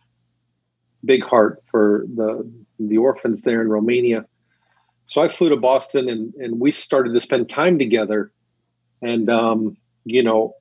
Big 1.05 1.23
heart 1.23 1.61
for 1.69 2.05
the 2.15 2.49
the 2.79 2.97
orphans 2.97 3.43
there 3.43 3.61
in 3.61 3.69
Romania 3.69 4.25
so 5.07 5.23
I 5.23 5.29
flew 5.29 5.49
to 5.49 5.57
Boston 5.57 6.09
and 6.09 6.33
and 6.35 6.59
we 6.59 6.69
started 6.69 7.13
to 7.13 7.19
spend 7.19 7.49
time 7.49 7.79
together, 7.79 8.31
and 9.01 9.29
um, 9.29 9.77
you 10.03 10.21
know, 10.21 10.53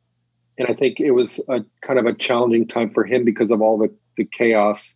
and 0.56 0.68
I 0.68 0.72
think 0.72 1.00
it 1.00 1.10
was 1.10 1.40
a 1.48 1.64
kind 1.82 1.98
of 1.98 2.06
a 2.06 2.14
challenging 2.14 2.66
time 2.66 2.90
for 2.90 3.04
him 3.04 3.24
because 3.24 3.50
of 3.50 3.60
all 3.60 3.76
the 3.76 3.92
the 4.16 4.24
chaos. 4.24 4.94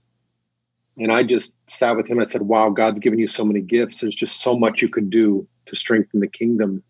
And 0.97 1.13
I 1.13 1.23
just 1.23 1.57
sat 1.69 1.97
with 1.97 2.09
him. 2.09 2.21
I 2.21 2.25
said, 2.25 2.43
"Wow, 2.43 2.71
God's 2.71 3.01
given 3.01 3.19
you 3.19 3.27
so 3.27 3.45
many 3.45 3.61
gifts. 3.61 4.01
There's 4.01 4.15
just 4.15 4.41
so 4.41 4.57
much 4.57 4.83
you 4.83 4.89
could 4.89 5.11
do 5.11 5.47
to 5.67 5.77
strengthen 5.77 6.21
the 6.21 6.29
kingdom. 6.29 6.83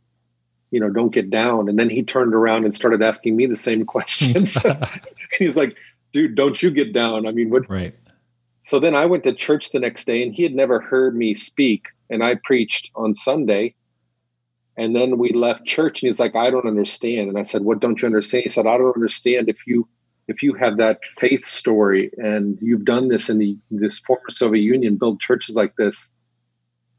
You 0.70 0.80
know, 0.80 0.90
don't 0.90 1.12
get 1.12 1.30
down." 1.30 1.68
And 1.68 1.78
then 1.78 1.90
he 1.90 2.02
turned 2.02 2.34
around 2.34 2.64
and 2.64 2.74
started 2.74 3.02
asking 3.02 3.36
me 3.36 3.46
the 3.46 3.56
same 3.56 3.84
questions. 3.94 4.56
He's 5.38 5.56
like, 5.56 5.76
"Dude, 6.12 6.34
don't 6.34 6.62
you 6.62 6.70
get 6.70 6.92
down? 6.92 7.26
I 7.26 7.32
mean, 7.32 7.50
what?" 7.50 7.68
Right. 7.68 7.94
So 8.62 8.78
then 8.78 8.94
I 8.94 9.06
went 9.06 9.24
to 9.24 9.32
church 9.32 9.72
the 9.72 9.80
next 9.80 10.04
day, 10.04 10.22
and 10.22 10.34
he 10.34 10.42
had 10.42 10.54
never 10.54 10.80
heard 10.80 11.16
me 11.16 11.34
speak 11.34 11.88
and 12.10 12.24
I 12.24 12.34
preached 12.34 12.90
on 12.94 13.14
Sunday. 13.14 13.74
And 14.76 14.94
then 14.94 15.18
we 15.18 15.32
left 15.32 15.64
church 15.64 16.02
and 16.02 16.08
he's 16.08 16.20
like, 16.20 16.34
I 16.34 16.50
don't 16.50 16.66
understand. 16.66 17.28
And 17.28 17.38
I 17.38 17.42
said, 17.44 17.62
What 17.62 17.80
don't 17.80 18.00
you 18.02 18.06
understand? 18.06 18.42
He 18.42 18.48
said, 18.48 18.66
I 18.66 18.76
don't 18.76 18.94
understand 18.94 19.48
if 19.48 19.66
you 19.66 19.88
if 20.28 20.42
you 20.42 20.54
have 20.54 20.76
that 20.76 21.00
faith 21.18 21.44
story 21.46 22.10
and 22.18 22.58
you've 22.60 22.84
done 22.84 23.08
this 23.08 23.28
in 23.28 23.38
the 23.38 23.56
this 23.70 23.98
former 23.98 24.30
Soviet 24.30 24.62
Union, 24.62 24.96
build 24.96 25.20
churches 25.20 25.56
like 25.56 25.76
this, 25.76 26.10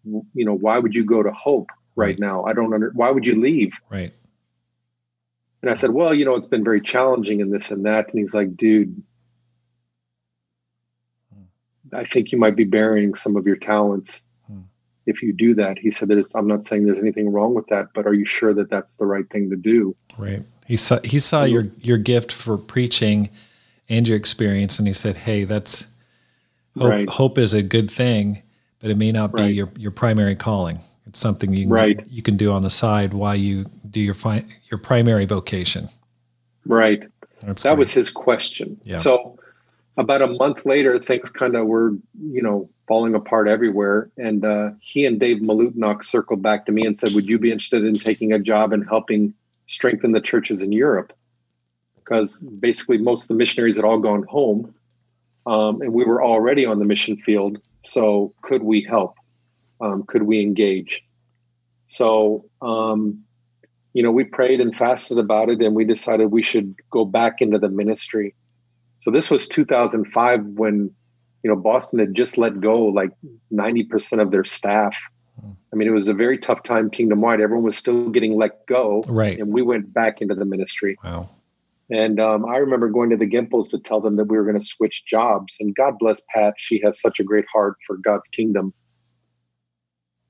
you 0.03 0.45
know, 0.45 0.53
why 0.53 0.79
would 0.79 0.95
you 0.95 1.05
go 1.05 1.21
to 1.23 1.31
hope 1.31 1.69
right, 1.95 2.17
now? 2.19 2.43
I 2.45 2.53
don't 2.53 2.73
under 2.73 2.91
why 2.93 3.11
would 3.11 3.25
you 3.25 3.39
leave? 3.39 3.79
Right. 3.89 4.13
And 5.61 5.69
I 5.69 5.75
said, 5.75 5.91
Well, 5.91 6.13
you 6.13 6.25
know, 6.25 6.35
it's 6.35 6.47
been 6.47 6.63
very 6.63 6.81
challenging 6.81 7.41
and 7.41 7.53
this 7.53 7.71
and 7.71 7.85
that. 7.85 8.09
And 8.09 8.19
he's 8.19 8.33
like, 8.33 8.55
dude, 8.57 9.03
hmm. 11.33 11.95
I 11.95 12.05
think 12.05 12.31
you 12.31 12.37
might 12.37 12.55
be 12.55 12.63
burying 12.63 13.15
some 13.15 13.35
of 13.35 13.45
your 13.45 13.57
talents 13.57 14.21
if 15.05 15.21
you 15.21 15.33
do 15.33 15.53
that 15.55 15.77
he 15.77 15.91
said 15.91 16.07
there's 16.07 16.33
i'm 16.35 16.47
not 16.47 16.63
saying 16.63 16.85
there's 16.85 16.99
anything 16.99 17.31
wrong 17.31 17.53
with 17.53 17.65
that 17.67 17.87
but 17.93 18.05
are 18.05 18.13
you 18.13 18.25
sure 18.25 18.53
that 18.53 18.69
that's 18.69 18.97
the 18.97 19.05
right 19.05 19.29
thing 19.29 19.49
to 19.49 19.55
do 19.55 19.95
right 20.17 20.43
he 20.67 20.77
saw 20.77 20.99
he 21.03 21.19
saw 21.19 21.43
your 21.43 21.63
your 21.81 21.97
gift 21.97 22.31
for 22.31 22.57
preaching 22.57 23.29
and 23.89 24.07
your 24.07 24.17
experience 24.17 24.77
and 24.77 24.87
he 24.87 24.93
said 24.93 25.15
hey 25.15 25.43
that's 25.43 25.87
hope, 26.77 26.89
right. 26.89 27.09
hope 27.09 27.37
is 27.37 27.53
a 27.53 27.63
good 27.63 27.89
thing 27.89 28.41
but 28.79 28.91
it 28.91 28.97
may 28.97 29.11
not 29.11 29.33
be 29.33 29.41
right. 29.41 29.53
your 29.53 29.69
your 29.77 29.91
primary 29.91 30.35
calling 30.35 30.79
it's 31.11 31.19
something 31.19 31.53
you 31.53 31.65
can, 31.65 31.73
right. 31.73 31.99
you 32.09 32.21
can 32.21 32.37
do 32.37 32.51
on 32.51 32.63
the 32.63 32.69
side 32.69 33.13
while 33.13 33.35
you 33.35 33.65
do 33.89 33.99
your 33.99 34.13
fi- 34.13 34.45
your 34.69 34.77
primary 34.77 35.25
vocation 35.25 35.87
right 36.65 37.03
that's 37.43 37.63
that 37.63 37.71
great. 37.71 37.79
was 37.79 37.91
his 37.91 38.09
question 38.09 38.79
yeah. 38.83 38.95
so 38.95 39.37
about 39.97 40.21
a 40.21 40.27
month 40.27 40.65
later, 40.65 40.99
things 40.99 41.31
kind 41.31 41.55
of 41.55 41.67
were, 41.67 41.91
you 42.21 42.41
know, 42.41 42.69
falling 42.87 43.13
apart 43.13 43.47
everywhere. 43.47 44.09
And 44.17 44.45
uh, 44.45 44.71
he 44.79 45.05
and 45.05 45.19
Dave 45.19 45.37
Malutnok 45.37 46.03
circled 46.03 46.41
back 46.41 46.65
to 46.65 46.71
me 46.71 46.85
and 46.85 46.97
said, 46.97 47.13
"Would 47.13 47.27
you 47.27 47.37
be 47.37 47.51
interested 47.51 47.83
in 47.83 47.95
taking 47.95 48.31
a 48.31 48.39
job 48.39 48.73
and 48.73 48.87
helping 48.87 49.33
strengthen 49.67 50.11
the 50.11 50.21
churches 50.21 50.61
in 50.61 50.71
Europe?" 50.71 51.13
Because 51.95 52.39
basically, 52.39 52.97
most 52.97 53.23
of 53.23 53.27
the 53.29 53.35
missionaries 53.35 53.75
had 53.75 53.85
all 53.85 53.99
gone 53.99 54.23
home, 54.23 54.73
um, 55.45 55.81
and 55.81 55.93
we 55.93 56.05
were 56.05 56.23
already 56.23 56.65
on 56.65 56.79
the 56.79 56.85
mission 56.85 57.17
field. 57.17 57.59
So, 57.83 58.33
could 58.43 58.63
we 58.63 58.81
help? 58.81 59.15
Um, 59.81 60.03
could 60.07 60.23
we 60.23 60.41
engage? 60.41 61.01
So, 61.87 62.45
um, 62.61 63.23
you 63.93 64.03
know, 64.03 64.11
we 64.11 64.23
prayed 64.23 64.61
and 64.61 64.75
fasted 64.75 65.17
about 65.17 65.49
it, 65.49 65.61
and 65.61 65.75
we 65.75 65.83
decided 65.83 66.31
we 66.31 66.43
should 66.43 66.75
go 66.91 67.03
back 67.03 67.41
into 67.41 67.57
the 67.57 67.69
ministry 67.69 68.35
so 69.01 69.09
this 69.09 69.29
was 69.29 69.47
2005 69.47 70.45
when 70.45 70.91
you 71.43 71.49
know 71.49 71.55
Boston 71.55 71.99
had 71.99 72.13
just 72.13 72.37
let 72.37 72.61
go 72.61 72.85
like 72.85 73.09
90% 73.51 74.21
of 74.21 74.31
their 74.31 74.45
staff. 74.45 74.95
I 75.73 75.75
mean, 75.75 75.87
it 75.87 75.91
was 75.91 76.07
a 76.07 76.13
very 76.13 76.37
tough 76.37 76.63
time 76.63 76.89
kingdom 76.89 77.21
wide. 77.21 77.41
Everyone 77.41 77.63
was 77.63 77.77
still 77.77 78.09
getting 78.09 78.37
let 78.37 78.65
go, 78.67 79.03
right? 79.07 79.39
And 79.39 79.51
we 79.51 79.63
went 79.63 79.91
back 79.91 80.21
into 80.21 80.35
the 80.35 80.45
ministry. 80.45 80.97
Wow. 81.03 81.29
And 81.89 82.19
um, 82.19 82.45
I 82.45 82.57
remember 82.57 82.89
going 82.89 83.09
to 83.09 83.17
the 83.17 83.25
Gempels 83.25 83.69
to 83.71 83.79
tell 83.79 83.99
them 83.99 84.17
that 84.17 84.25
we 84.25 84.37
were 84.37 84.43
going 84.43 84.59
to 84.59 84.63
switch 84.63 85.03
jobs. 85.05 85.57
And 85.59 85.73
God 85.75 85.97
bless 85.97 86.23
Pat; 86.33 86.53
she 86.57 86.79
has 86.83 87.01
such 87.01 87.19
a 87.19 87.23
great 87.23 87.45
heart 87.51 87.77
for 87.87 87.97
God's 87.97 88.29
kingdom. 88.29 88.71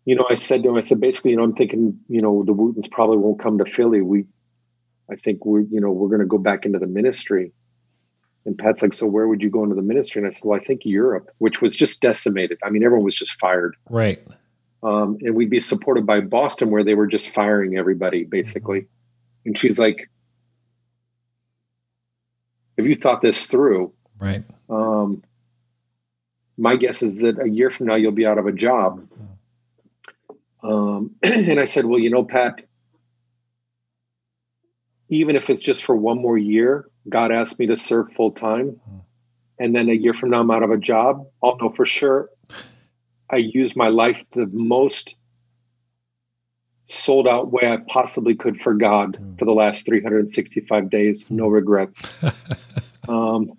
You 0.06 0.16
know, 0.16 0.26
I 0.30 0.36
said 0.36 0.64
to 0.64 0.70
him, 0.70 0.76
I 0.76 0.80
said, 0.80 1.00
basically, 1.00 1.32
you 1.32 1.38
know, 1.38 1.44
I'm 1.44 1.54
thinking, 1.54 2.00
you 2.10 2.22
know, 2.22 2.44
the 2.44 2.54
Wootens 2.54 2.90
probably 2.90 3.18
won't 3.18 3.40
come 3.40 3.60
to 3.60 3.66
Philly. 3.66 4.02
We, 4.02 4.26
I 5.12 5.16
think 5.16 5.46
we're, 5.46 5.62
you 5.62 5.80
know, 5.80 5.92
we're 5.92 6.08
going 6.08 6.22
to 6.22 6.26
go 6.26 6.40
back 6.40 6.66
into 6.66 6.80
the 6.80 6.88
ministry. 6.88 7.52
And 8.46 8.58
Pat's 8.58 8.82
like, 8.82 8.94
so 8.94 9.06
where 9.06 9.28
would 9.28 9.44
you 9.44 9.52
go 9.52 9.62
into 9.64 9.76
the 9.76 9.84
ministry? 9.84 10.20
And 10.20 10.28
I 10.28 10.32
said, 10.32 10.42
well, 10.44 10.60
I 10.60 10.64
think 10.64 10.82
Europe, 10.86 11.30
which 11.38 11.62
was 11.62 11.76
just 11.76 12.02
decimated. 12.02 12.58
I 12.64 12.72
mean, 12.72 12.84
everyone 12.84 13.06
was 13.06 13.16
just 13.16 13.34
fired. 13.34 13.76
Right. 13.90 14.26
Um, 14.82 15.20
and 15.22 15.36
we'd 15.36 15.52
be 15.52 15.60
supported 15.60 16.08
by 16.08 16.22
Boston, 16.22 16.72
where 16.72 16.84
they 16.84 16.96
were 16.96 17.06
just 17.06 17.30
firing 17.30 17.78
everybody, 17.78 18.24
basically. 18.24 18.82
Mm-hmm. 18.82 19.46
And 19.46 19.58
she's 19.58 19.78
like, 19.78 20.10
have 22.80 22.88
you 22.88 22.96
thought 22.96 23.22
this 23.22 23.46
through? 23.46 23.94
Right. 24.18 24.44
Um, 24.68 25.22
my 26.58 26.76
guess 26.76 27.04
is 27.04 27.20
that 27.20 27.40
a 27.40 27.48
year 27.48 27.70
from 27.70 27.86
now, 27.86 27.96
you'll 27.96 28.12
be 28.12 28.26
out 28.26 28.40
of 28.40 28.48
a 28.48 28.52
job. 28.52 29.08
Um, 30.64 31.16
and 31.24 31.60
I 31.60 31.66
said, 31.66 31.86
well, 31.86 32.00
you 32.00 32.10
know, 32.10 32.24
Pat, 32.24 32.62
even 35.10 35.36
if 35.36 35.50
it's 35.50 35.62
just 35.62 35.84
for 35.84 35.96
one 35.96 36.22
more 36.22 36.38
year, 36.38 36.88
God 37.10 37.32
asked 37.32 37.60
me 37.60 37.68
to 37.68 37.76
serve 37.76 38.12
full 38.14 38.32
time. 38.32 38.80
And 39.60 39.76
then 39.76 39.90
a 39.90 39.94
year 39.94 40.14
from 40.14 40.32
now, 40.32 40.40
I'm 40.40 40.50
out 40.50 40.64
of 40.64 40.72
a 40.72 40.78
job. 40.78 41.28
I'll 41.44 41.58
know 41.58 41.70
for 41.70 41.86
sure 41.86 42.30
I 43.32 43.38
used 43.38 43.76
my 43.76 43.88
life 43.88 44.24
the 44.34 44.48
most 44.48 45.16
sold 46.86 47.28
out 47.28 47.52
way 47.52 47.72
I 47.72 47.78
possibly 47.88 48.36
could 48.36 48.62
for 48.62 48.74
God 48.74 49.18
mm. 49.18 49.40
for 49.40 49.46
the 49.46 49.54
last 49.54 49.86
365 49.86 50.90
days. 50.90 51.32
No 51.32 51.48
regrets. 51.48 52.12
um, 53.08 53.54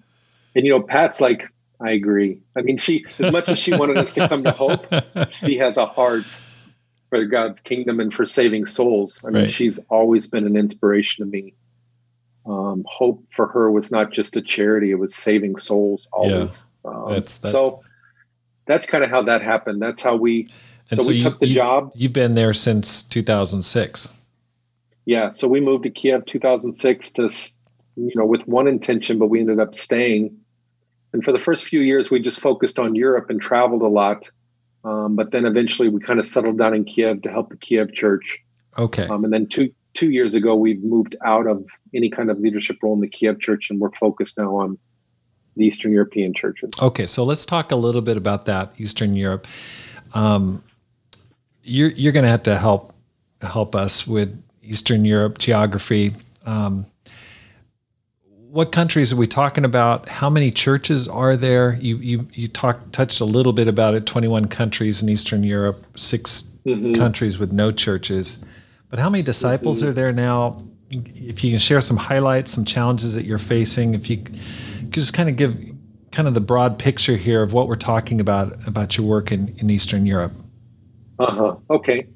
and, 0.54 0.66
you 0.66 0.70
know, 0.70 0.82
Pat's 0.82 1.20
like, 1.20 1.48
I 1.80 1.92
agree. 1.92 2.40
I 2.56 2.62
mean, 2.62 2.76
she, 2.76 3.06
as 3.18 3.32
much 3.32 3.48
as 3.48 3.58
she 3.58 3.74
wanted 3.74 3.96
us 3.96 4.14
to 4.14 4.28
come 4.28 4.44
to 4.44 4.52
hope, 4.52 4.86
she 5.30 5.56
has 5.56 5.78
a 5.78 5.86
heart 5.86 6.24
for 7.12 7.26
God's 7.26 7.60
kingdom 7.60 8.00
and 8.00 8.12
for 8.12 8.24
saving 8.24 8.64
souls. 8.64 9.20
I 9.22 9.28
mean, 9.28 9.42
Right. 9.42 9.52
she's 9.52 9.78
always 9.90 10.28
been 10.28 10.46
an 10.46 10.56
inspiration 10.56 11.26
to 11.26 11.30
me. 11.30 11.52
Um, 12.46 12.84
hope 12.88 13.22
for 13.36 13.46
her 13.48 13.70
was 13.70 13.90
not 13.90 14.10
just 14.12 14.34
a 14.34 14.40
charity; 14.40 14.90
it 14.92 14.98
was 14.98 15.14
saving 15.14 15.58
souls. 15.58 16.08
Always. 16.10 16.64
Um, 16.86 17.08
That's- 17.08 17.36
that's- 17.36 17.52
so. 17.52 17.82
That's 18.64 18.86
kind 18.86 19.04
of 19.04 19.10
how 19.10 19.22
that 19.24 19.42
happened. 19.42 19.82
That's 19.82 20.00
how 20.00 20.16
we. 20.16 20.48
And 20.90 21.00
so, 21.00 21.08
we 21.08 21.16
you- 21.16 21.22
took 21.22 21.38
the 21.40 21.48
you- 21.48 21.54
job. 21.54 21.92
You've 21.94 22.12
been 22.14 22.34
there 22.34 22.54
since 22.54 23.02
2006. 23.02 24.08
Yeah, 25.04 25.30
so 25.30 25.46
we 25.48 25.60
moved 25.60 25.82
to 25.84 25.90
Kiev 25.90 26.24
2006 26.26 27.10
to, 27.12 27.28
you 27.96 28.12
know, 28.14 28.24
with 28.24 28.46
one 28.48 28.68
intention, 28.68 29.18
but 29.18 29.26
we 29.26 29.40
ended 29.40 29.60
up 29.60 29.74
staying. 29.74 30.34
And 31.12 31.22
for 31.24 31.32
the 31.32 31.38
first 31.38 31.64
few 31.66 31.80
years, 31.80 32.10
we 32.10 32.20
just 32.20 32.40
focused 32.40 32.78
on 32.78 32.94
Europe 32.94 33.28
and 33.30 33.38
traveled 33.40 33.82
a 33.82 33.88
lot. 33.88 34.30
Um, 34.84 35.16
but 35.16 35.30
then 35.30 35.44
eventually, 35.44 35.88
we 35.88 36.00
kind 36.00 36.18
of 36.18 36.26
settled 36.26 36.58
down 36.58 36.74
in 36.74 36.84
Kiev 36.84 37.22
to 37.22 37.30
help 37.30 37.50
the 37.50 37.56
Kiev 37.56 37.94
church. 37.94 38.38
Okay. 38.78 39.06
Um, 39.06 39.24
and 39.24 39.32
then 39.32 39.46
two 39.46 39.72
two 39.94 40.10
years 40.10 40.34
ago, 40.34 40.54
we've 40.56 40.82
moved 40.82 41.16
out 41.24 41.46
of 41.46 41.64
any 41.94 42.10
kind 42.10 42.30
of 42.30 42.40
leadership 42.40 42.78
role 42.82 42.94
in 42.94 43.00
the 43.00 43.08
Kiev 43.08 43.40
church, 43.40 43.68
and 43.70 43.80
we're 43.80 43.92
focused 43.92 44.38
now 44.38 44.56
on 44.56 44.78
the 45.56 45.66
Eastern 45.66 45.92
European 45.92 46.32
churches. 46.34 46.70
Okay, 46.80 47.06
so 47.06 47.24
let's 47.24 47.44
talk 47.44 47.72
a 47.72 47.76
little 47.76 48.00
bit 48.00 48.16
about 48.16 48.46
that 48.46 48.72
Eastern 48.78 49.14
Europe. 49.14 49.46
Um, 50.14 50.62
you're 51.62 51.90
you're 51.90 52.12
going 52.12 52.24
to 52.24 52.30
have 52.30 52.42
to 52.44 52.58
help 52.58 52.92
help 53.40 53.74
us 53.74 54.06
with 54.06 54.42
Eastern 54.62 55.04
Europe 55.04 55.38
geography. 55.38 56.12
Um, 56.46 56.86
what 58.52 58.70
countries 58.70 59.10
are 59.14 59.16
we 59.16 59.26
talking 59.26 59.64
about? 59.64 60.06
How 60.10 60.28
many 60.28 60.50
churches 60.50 61.08
are 61.08 61.38
there? 61.38 61.78
You 61.80 61.96
you 61.96 62.28
you 62.34 62.48
talked 62.48 62.92
touched 62.92 63.18
a 63.22 63.24
little 63.24 63.54
bit 63.54 63.66
about 63.66 63.94
it. 63.94 64.04
Twenty 64.04 64.28
one 64.28 64.46
countries 64.46 65.02
in 65.02 65.08
Eastern 65.08 65.42
Europe, 65.42 65.86
6 65.96 66.50
Mhm. 66.66 66.94
countries 66.94 67.38
with 67.38 67.50
no 67.50 67.72
churches. 67.72 68.44
But 68.90 68.98
how 68.98 69.08
many 69.08 69.22
disciples 69.22 69.82
are 69.82 69.92
there 69.92 70.12
now? 70.12 70.62
If 70.90 71.42
you 71.42 71.50
can 71.50 71.58
share 71.58 71.80
some 71.80 71.96
highlights, 71.96 72.52
some 72.52 72.66
challenges 72.66 73.14
that 73.14 73.24
you're 73.24 73.38
facing, 73.38 73.94
if 73.94 74.10
you 74.10 74.18
could 74.18 74.38
just 74.90 75.14
kind 75.14 75.30
of 75.30 75.36
give 75.36 75.56
kind 76.10 76.28
of 76.28 76.34
the 76.34 76.40
broad 76.42 76.78
picture 76.78 77.16
here 77.16 77.42
of 77.42 77.54
what 77.54 77.68
we're 77.68 77.74
talking 77.76 78.20
about 78.20 78.54
about 78.66 78.98
your 78.98 79.06
work 79.06 79.32
in, 79.32 79.54
in 79.56 79.70
Eastern 79.70 80.04
Europe. 80.04 80.32
Uh 81.18 81.32
huh. 81.32 81.56
Okay. 81.70 82.06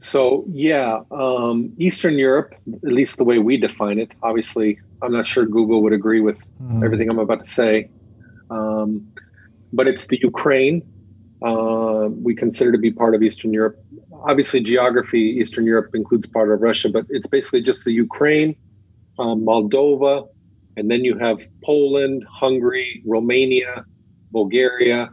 So 0.00 0.44
yeah, 0.52 1.00
um, 1.10 1.72
Eastern 1.78 2.18
Europe, 2.18 2.54
at 2.84 2.92
least 2.92 3.16
the 3.16 3.24
way 3.24 3.38
we 3.38 3.56
define 3.56 3.98
it. 3.98 4.12
Obviously, 4.22 4.78
I'm 5.02 5.12
not 5.12 5.26
sure 5.26 5.46
Google 5.46 5.82
would 5.82 5.92
agree 5.92 6.20
with 6.20 6.40
everything 6.84 7.08
I'm 7.08 7.18
about 7.18 7.44
to 7.44 7.50
say, 7.50 7.90
um, 8.50 9.06
but 9.72 9.86
it's 9.86 10.06
the 10.06 10.18
Ukraine. 10.22 10.82
Uh, 11.40 12.08
we 12.10 12.34
consider 12.34 12.72
to 12.72 12.78
be 12.78 12.90
part 12.90 13.14
of 13.14 13.22
Eastern 13.22 13.52
Europe. 13.52 13.78
Obviously, 14.12 14.60
geography, 14.60 15.20
Eastern 15.20 15.64
Europe 15.64 15.90
includes 15.94 16.26
part 16.26 16.50
of 16.50 16.60
Russia, 16.60 16.88
but 16.88 17.06
it's 17.10 17.28
basically 17.28 17.62
just 17.62 17.84
the 17.84 17.92
Ukraine, 17.92 18.56
um, 19.20 19.44
Moldova, 19.44 20.26
and 20.76 20.90
then 20.90 21.04
you 21.04 21.16
have 21.18 21.38
Poland, 21.64 22.24
Hungary, 22.28 23.02
Romania, 23.06 23.84
Bulgaria, 24.32 25.10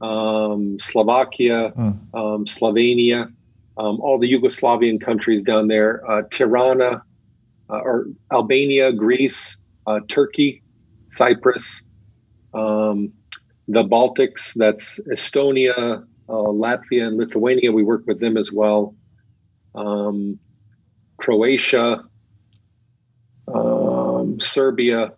um, 0.00 0.78
Slovakia, 0.78 1.72
Mm. 1.76 1.96
um, 2.14 2.44
Slovenia, 2.46 3.32
um, 3.76 4.00
all 4.00 4.18
the 4.18 4.30
Yugoslavian 4.32 5.00
countries 5.00 5.42
down 5.42 5.68
there, 5.68 6.08
uh, 6.10 6.22
Tirana, 6.30 7.02
or 7.68 8.06
Albania, 8.32 8.92
Greece, 8.92 9.56
uh, 9.86 10.00
Turkey, 10.08 10.62
Cyprus, 11.08 11.82
um, 12.54 13.12
the 13.68 13.82
Baltics, 13.84 14.54
that's 14.54 14.98
Estonia, 15.12 16.02
uh, 16.28 16.32
Latvia, 16.32 17.06
and 17.06 17.16
Lithuania. 17.18 17.70
We 17.72 17.82
work 17.82 18.04
with 18.06 18.20
them 18.20 18.36
as 18.36 18.50
well. 18.52 18.94
Um, 19.74 20.38
Croatia, 21.18 22.04
um, 23.52 24.38
Serbia. 24.40 25.12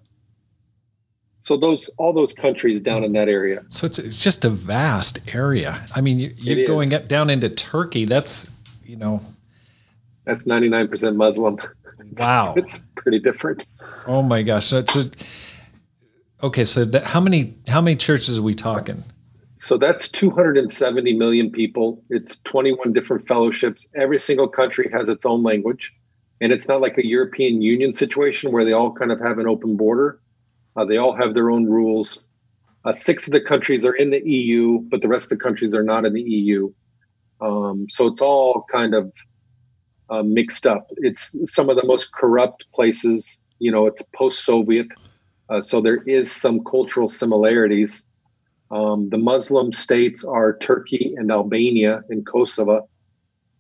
So 1.43 1.56
those 1.56 1.89
all 1.97 2.12
those 2.12 2.32
countries 2.32 2.81
down 2.81 3.02
in 3.02 3.12
that 3.12 3.28
area. 3.28 3.64
So 3.68 3.86
it's 3.86 3.98
it's 3.98 4.22
just 4.22 4.44
a 4.44 4.51
vast 4.51 5.35
area. 5.35 5.85
I 5.94 6.01
mean, 6.01 6.18
you- 6.20 6.35
you're 6.39 6.66
going 6.66 6.93
up 6.93 7.09
down 7.09 7.31
into 7.31 7.48
Turkey. 7.48 8.05
That's 8.05 8.51
you 8.85 8.97
know, 8.97 9.20
That's 10.27 10.47
ninety 10.47 10.68
nine 10.68 10.89
percent 10.89 11.16
Muslim. 11.16 11.59
Wow. 12.18 12.54
It's 12.56 12.80
pretty 12.96 13.18
different. 13.18 13.66
Oh 14.06 14.22
my 14.22 14.42
gosh. 14.42 14.66
So 14.66 14.78
it's 14.78 14.96
a, 14.96 15.10
okay. 16.42 16.64
So 16.64 16.84
that, 16.84 17.04
how 17.04 17.20
many 17.20 17.56
how 17.68 17.80
many 17.80 17.96
churches 17.96 18.38
are 18.38 18.42
we 18.42 18.54
talking? 18.54 19.04
So 19.56 19.76
that's 19.76 20.10
270 20.10 21.16
million 21.18 21.50
people. 21.50 22.02
It's 22.08 22.38
21 22.38 22.94
different 22.94 23.28
fellowships. 23.28 23.86
Every 23.94 24.18
single 24.18 24.48
country 24.48 24.90
has 24.90 25.10
its 25.10 25.26
own 25.26 25.42
language. 25.42 25.92
And 26.40 26.50
it's 26.50 26.66
not 26.66 26.80
like 26.80 26.96
a 26.96 27.06
European 27.06 27.60
Union 27.60 27.92
situation 27.92 28.52
where 28.52 28.64
they 28.64 28.72
all 28.72 28.90
kind 28.90 29.12
of 29.12 29.20
have 29.20 29.38
an 29.38 29.46
open 29.46 29.76
border. 29.76 30.18
Uh, 30.76 30.86
they 30.86 30.96
all 30.96 31.14
have 31.14 31.34
their 31.34 31.50
own 31.50 31.66
rules. 31.66 32.24
Uh, 32.86 32.94
six 32.94 33.26
of 33.26 33.34
the 33.34 33.40
countries 33.40 33.84
are 33.84 33.92
in 33.92 34.08
the 34.08 34.26
EU, 34.26 34.78
but 34.88 35.02
the 35.02 35.08
rest 35.08 35.24
of 35.24 35.38
the 35.38 35.44
countries 35.44 35.74
are 35.74 35.82
not 35.82 36.06
in 36.06 36.14
the 36.14 36.22
EU. 36.22 36.72
Um, 37.42 37.86
so 37.90 38.06
it's 38.06 38.22
all 38.22 38.64
kind 38.72 38.94
of 38.94 39.12
uh, 40.10 40.22
mixed 40.22 40.66
up. 40.66 40.90
It's 40.98 41.36
some 41.44 41.70
of 41.70 41.76
the 41.76 41.84
most 41.84 42.12
corrupt 42.12 42.66
places. 42.72 43.38
You 43.58 43.70
know, 43.70 43.86
it's 43.86 44.02
post 44.14 44.44
Soviet. 44.44 44.88
Uh, 45.48 45.60
so 45.60 45.80
there 45.80 46.02
is 46.04 46.30
some 46.30 46.64
cultural 46.64 47.08
similarities. 47.08 48.04
Um, 48.70 49.08
the 49.10 49.18
Muslim 49.18 49.72
states 49.72 50.24
are 50.24 50.56
Turkey 50.58 51.14
and 51.16 51.30
Albania 51.30 52.02
and 52.08 52.24
Kosovo. 52.24 52.88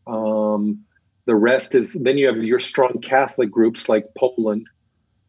Um, 0.06 0.84
the 1.26 1.34
rest 1.34 1.74
is 1.74 1.94
then 1.94 2.16
you 2.16 2.26
have 2.26 2.44
your 2.44 2.60
strong 2.60 3.00
Catholic 3.02 3.50
groups 3.50 3.88
like 3.88 4.06
Poland, 4.16 4.66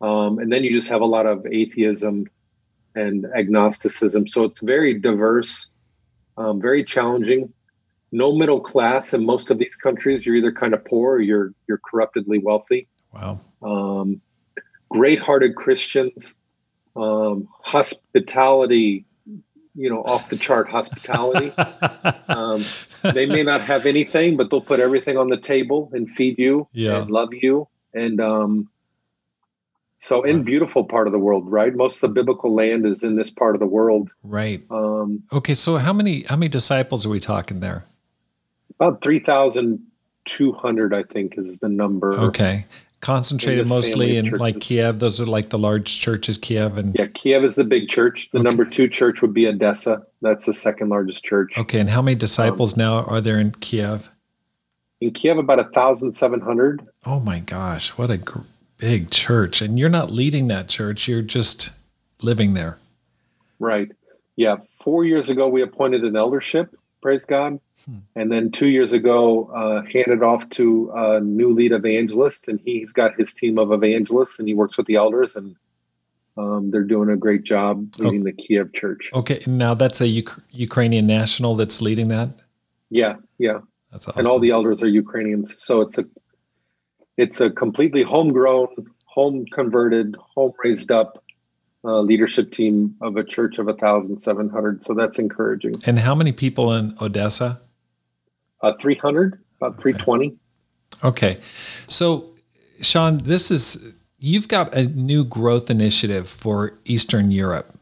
um, 0.02 0.39
and 0.39 0.52
then 0.52 0.64
you 0.64 0.72
just 0.72 0.89
have 0.89 1.02
a 1.02 1.06
lot 1.06 1.26
of 1.26 1.45
atheism 1.45 2.27
and 2.95 3.26
agnosticism. 3.35 4.27
So 4.27 4.43
it's 4.45 4.61
very 4.61 4.99
diverse, 4.99 5.68
um, 6.38 6.61
very 6.61 6.84
challenging. 6.84 7.53
No 8.12 8.34
middle 8.36 8.60
class 8.60 9.14
in 9.14 9.26
most 9.26 9.50
of 9.52 9.58
these 9.58 9.76
countries. 9.76 10.26
You're 10.26 10.36
either 10.36 10.52
kind 10.52 10.74
of 10.74 10.84
poor 10.86 11.14
or 11.14 11.22
you're 11.22 11.54
you're 11.68 11.80
corruptedly 11.90 12.40
wealthy 12.40 12.88
Wow. 13.14 13.40
um, 13.62 14.22
great-hearted 14.90 15.56
Christians, 15.56 16.36
um, 16.96 17.48
hospitality, 17.64 19.06
you 19.76 19.90
know, 19.90 20.02
off 20.04 20.30
the 20.30 20.38
chart 20.38 20.70
hospitality. 20.70 21.54
um, 22.28 22.66
they 23.04 23.26
may 23.26 23.44
not 23.44 23.62
have 23.62 23.86
anything, 23.86 24.36
but 24.38 24.50
they'll 24.50 24.62
put 24.62 24.80
everything 24.80 25.18
on 25.18 25.30
the 25.30 25.38
table 25.38 25.90
and 25.94 26.10
feed 26.12 26.38
you 26.38 26.68
Yeah. 26.74 27.02
and 27.02 27.10
love 27.12 27.30
you. 27.34 27.68
And 27.94 28.20
um, 28.22 28.70
so, 30.00 30.24
in 30.24 30.44
beautiful 30.44 30.84
part 30.86 31.08
of 31.08 31.14
the 31.14 31.20
world, 31.20 31.50
right? 31.52 31.74
Most 31.76 31.96
of 32.04 32.10
the 32.10 32.14
biblical 32.14 32.54
land 32.56 32.86
is 32.86 33.04
in 33.04 33.16
this 33.16 33.30
part 33.30 33.56
of 33.56 33.60
the 33.60 33.68
world. 33.68 34.10
right. 34.24 34.62
Um, 34.70 35.24
Okay. 35.32 35.54
So 35.54 35.78
how 35.78 35.94
many 35.94 36.24
how 36.24 36.36
many 36.36 36.50
disciples 36.50 37.06
are 37.06 37.10
we 37.10 37.20
talking 37.20 37.60
there? 37.60 37.86
About 38.82 39.02
three 39.02 39.20
thousand 39.20 39.80
two 40.26 40.52
hundred, 40.53 40.94
I 40.94 41.03
think, 41.03 41.38
is 41.38 41.60
the 41.60 41.70
number. 41.70 42.14
Okay. 42.14 42.66
Concentrated 42.99 43.68
mostly 43.68 44.18
in 44.18 44.30
like. 44.32 44.60
Kiev. 44.60 44.99
Those 44.99 45.20
are 45.20 45.26
like 45.26 45.49
the 45.49 45.58
large 45.58 45.99
churches, 45.99 46.38
Kiev 46.38 46.78
and 46.78 46.95
Yeah, 46.98 47.08
Kiev 47.08 47.44
is 47.44 47.56
the 47.56 47.64
big 47.64 47.90
church. 47.90 48.30
The 48.32 48.40
Okay. 48.40 48.48
number 48.48 48.64
two 48.66 48.88
church 48.88 49.22
would 49.22 49.34
be 49.34 49.48
Odessa. 49.48 50.03
That's 50.22 50.45
the 50.45 50.53
second 50.53 50.90
largest 50.90 51.24
church. 51.24 51.58
Okay, 51.58 51.80
and 51.80 51.90
how 51.90 52.02
many 52.02 52.14
um, 52.16 52.20
disciples 52.20 52.78
now 52.78 53.03
are 53.06 53.20
there 53.20 53.40
in 53.40 53.52
Kiev? 53.53 54.10
In 54.99 55.12
Kiev, 55.14 55.40
about 55.40 55.60
a 55.60 55.64
thousand 55.70 56.14
seven 56.14 56.41
hundred. 56.41 56.88
Oh 57.06 57.20
my 57.20 57.40
gosh, 57.40 57.90
what 57.98 58.12
a 58.12 58.18
gr- 58.18 58.40
big 58.78 59.10
church! 59.10 59.64
And 59.64 59.80
you're 59.80 59.90
not 59.90 60.12
leading 60.12 60.45
that 60.48 60.70
church; 60.70 61.08
you're 61.08 61.24
just 61.24 61.72
living 62.22 62.53
there. 62.53 62.78
Right. 63.58 63.91
Yeah. 64.36 64.58
Four 64.84 65.06
years 65.06 65.32
ago, 65.32 65.48
we 65.48 65.64
appointed 65.64 66.03
an 66.03 66.16
eldership. 66.16 66.76
Praise 67.02 67.26
God. 67.26 67.60
Hmm. 67.86 67.98
And 68.15 68.32
then 68.32 68.52
two 68.52 68.68
years 68.68 68.94
ago, 68.94 69.52
uh, 69.56 69.82
handed 69.91 70.22
off 70.22 70.48
to 70.52 70.91
a 70.95 71.19
new 71.19 71.53
lead 71.53 71.72
evangelist, 71.72 72.48
and 72.48 72.60
he's 72.64 72.91
got 72.91 73.18
his 73.19 73.34
team 73.34 73.57
of 73.57 73.72
evangelists, 73.72 74.38
and 74.38 74.48
he 74.48 74.53
works 74.53 74.78
with 74.78 74.86
the 74.86 74.95
elders, 74.95 75.36
and 75.36 75.56
um, 76.38 76.72
they're 76.72 76.84
doing 76.84 77.10
a 77.10 77.18
great 77.18 77.44
job 77.44 77.95
leading 77.98 78.23
the 78.23 78.32
Kiev 78.32 78.73
church. 78.73 79.10
Okay, 79.14 79.44
now 79.48 79.73
that's 79.73 79.99
a 79.99 80.07
Ukrainian 80.07 81.07
national 81.07 81.56
that's 81.56 81.82
leading 81.82 82.07
that. 82.10 82.30
Yeah, 82.90 83.15
yeah. 83.38 83.60
That's 83.91 84.07
awesome. 84.07 84.19
and 84.19 84.28
all 84.28 84.40
the 84.40 84.52
elders 84.52 84.82
are 84.84 84.88
Ukrainians. 84.88 85.56
So 85.60 85.82
it's 85.82 85.98
a 85.98 86.06
it's 87.18 87.41
a 87.41 87.49
completely 87.49 88.03
homegrown, 88.03 88.69
home 89.06 89.45
converted, 89.52 90.15
home 90.36 90.53
raised 90.64 90.91
up 90.91 91.20
uh, 91.84 91.99
leadership 92.02 92.52
team 92.52 92.95
of 93.02 93.18
a 93.18 93.24
church 93.24 93.58
of 93.58 93.68
a 93.68 93.74
thousand 93.74 94.20
seven 94.20 94.49
hundred. 94.49 94.84
So 94.84 94.94
that's 94.94 95.20
encouraging. 95.20 95.82
and 95.86 95.99
how 95.99 96.16
many 96.16 96.32
people 96.32 96.74
in 96.74 96.95
Odessa? 97.02 97.62
Uh, 98.62 98.74
three 98.80 98.95
hundred, 98.95 99.40
about 99.60 99.80
three 99.82 99.94
twenty. 99.94 100.38
Okay, 101.03 101.38
so 101.88 102.30
Shawn, 102.82 103.20
this 103.20 103.49
is 103.49 103.94
you've 104.20 104.48
got 104.48 104.74
a 104.76 104.84
new 104.84 105.24
growth 105.24 105.70
initiative 105.72 106.30
for 106.30 106.78
Eastern 106.86 107.32
Europe, 107.32 107.74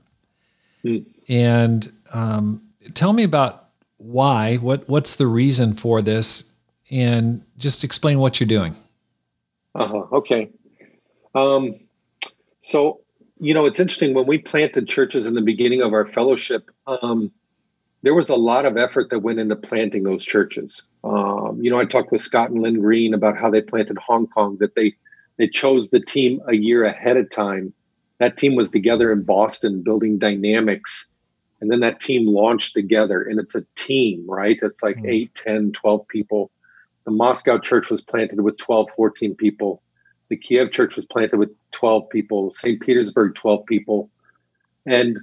Hmm. 0.84 0.98
and 1.28 1.92
um, 2.14 2.62
tell 2.94 3.12
me 3.12 3.24
about 3.24 3.66
why. 3.98 4.56
What 4.58 4.88
what's 4.88 5.16
the 5.16 5.28
reason 5.28 5.74
for 5.74 6.02
this, 6.02 6.50
and 6.90 7.44
just 7.58 7.84
explain 7.84 8.20
what 8.20 8.40
you're 8.40 8.48
doing. 8.48 8.76
Uh-huh. 9.76 10.06
Okay. 10.14 10.50
Um, 11.36 11.76
so, 12.62 13.02
you 13.40 13.54
know, 13.54 13.66
it's 13.66 13.80
interesting 13.80 14.14
when 14.14 14.28
we 14.28 14.38
planted 14.38 14.88
churches 14.88 15.26
in 15.26 15.34
the 15.34 15.42
beginning 15.42 15.82
of 15.82 15.94
our 15.94 16.06
fellowship, 16.06 16.70
um, 16.88 17.32
there 18.02 18.14
was 18.14 18.30
a 18.30 18.36
lot 18.36 18.66
of 18.66 18.78
effort 18.78 19.10
that 19.10 19.20
went 19.20 19.40
into 19.40 19.56
planting 19.56 20.04
those 20.04 20.24
churches. 20.24 20.84
Um, 21.04 21.60
you 21.62 21.70
know, 21.70 21.80
I 21.80 21.86
talked 21.86 22.12
with 22.12 22.22
Scott 22.22 22.50
and 22.50 22.62
Lynn 22.62 22.80
Green 22.80 23.14
about 23.14 23.38
how 23.38 23.50
they 23.50 23.62
planted 23.62 23.98
Hong 23.98 24.28
Kong, 24.28 24.58
that 24.60 24.76
they 24.76 24.96
they 25.38 25.48
chose 25.48 25.90
the 25.90 26.02
team 26.02 26.42
a 26.48 26.56
year 26.56 26.84
ahead 26.84 27.16
of 27.16 27.30
time. 27.30 27.74
That 28.20 28.36
team 28.36 28.56
was 28.56 28.72
together 28.72 29.12
in 29.12 29.24
Boston 29.24 29.82
building 29.82 30.20
dynamics. 30.20 31.08
And 31.62 31.72
then 31.72 31.80
that 31.80 32.02
team 32.02 32.28
launched 32.28 32.74
together. 32.74 33.22
And 33.22 33.40
it's 33.40 33.56
a 33.56 33.66
team, 33.76 34.26
right? 34.28 34.60
It's 34.62 34.84
like 34.84 34.98
mm. 34.98 35.10
8, 35.10 35.36
10, 35.36 35.72
12 35.72 36.08
people. 36.10 36.52
The 37.06 37.12
Moscow 37.12 37.58
church 37.58 37.90
was 37.90 38.02
planted 38.02 38.42
with 38.42 38.58
12, 38.58 38.90
14 38.98 39.36
people. 39.36 39.82
The 40.30 40.38
Kiev 40.38 40.72
church 40.72 40.96
was 40.96 41.06
planted 41.06 41.38
with 41.38 41.50
12 41.72 42.10
people. 42.10 42.52
St. 42.52 42.80
Petersburg, 42.80 43.36
12 43.36 43.66
people. 43.66 44.10
And 44.86 45.20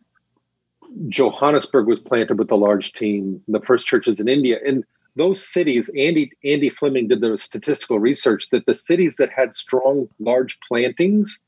Johannesburg 1.09 1.87
was 1.87 2.01
planted 2.01 2.39
with 2.39 2.51
a 2.51 2.57
large 2.57 2.93
team. 2.93 3.43
The 3.49 3.61
first 3.61 3.87
churches 3.87 4.21
in 4.21 4.29
India. 4.29 4.59
And 4.67 4.85
those 5.17 5.45
cities, 5.45 5.91
Andy 5.97 6.31
Andy 6.45 6.69
Fleming 6.69 7.09
did 7.09 7.21
the 7.21 7.39
statistical 7.39 7.99
research 7.99 8.51
that 8.51 8.67
the 8.67 8.75
cities 8.75 9.17
that 9.17 9.31
had 9.31 9.57
strong, 9.57 10.09
large 10.21 10.59
plantings, 10.61 11.39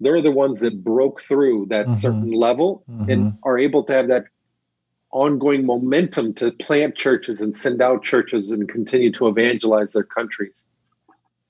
they're 0.00 0.20
the 0.20 0.30
ones 0.30 0.60
that 0.60 0.84
broke 0.84 1.22
through 1.22 1.66
that 1.70 1.86
mm-hmm. 1.86 1.94
certain 1.94 2.30
level 2.32 2.84
mm-hmm. 2.90 3.10
and 3.10 3.38
are 3.42 3.58
able 3.58 3.82
to 3.84 3.92
have 3.94 4.08
that 4.08 4.26
ongoing 5.10 5.64
momentum 5.64 6.34
to 6.34 6.52
plant 6.52 6.94
churches 6.94 7.40
and 7.40 7.56
send 7.56 7.80
out 7.80 8.04
churches 8.04 8.50
and 8.50 8.68
continue 8.68 9.10
to 9.10 9.28
evangelize 9.28 9.92
their 9.92 10.04
countries. 10.04 10.64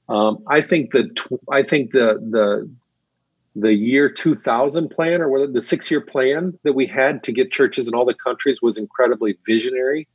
Um, 0.08 0.42
I 0.46 0.60
think 0.60 0.92
that 0.92 1.26
I 1.50 1.62
think 1.62 1.92
the 1.92 2.18
the 2.30 2.70
the 3.56 3.72
year 3.72 4.10
2000 4.10 4.90
plan 4.90 5.22
or 5.22 5.30
whether 5.30 5.46
the 5.46 5.62
six 5.62 5.90
year 5.90 6.00
plan 6.00 6.58
that 6.62 6.74
we 6.74 6.86
had 6.86 7.22
to 7.24 7.32
get 7.32 7.50
churches 7.50 7.88
in 7.88 7.94
all 7.94 8.04
the 8.04 8.14
countries 8.14 8.60
was 8.60 8.76
incredibly 8.76 9.38
visionary 9.46 10.06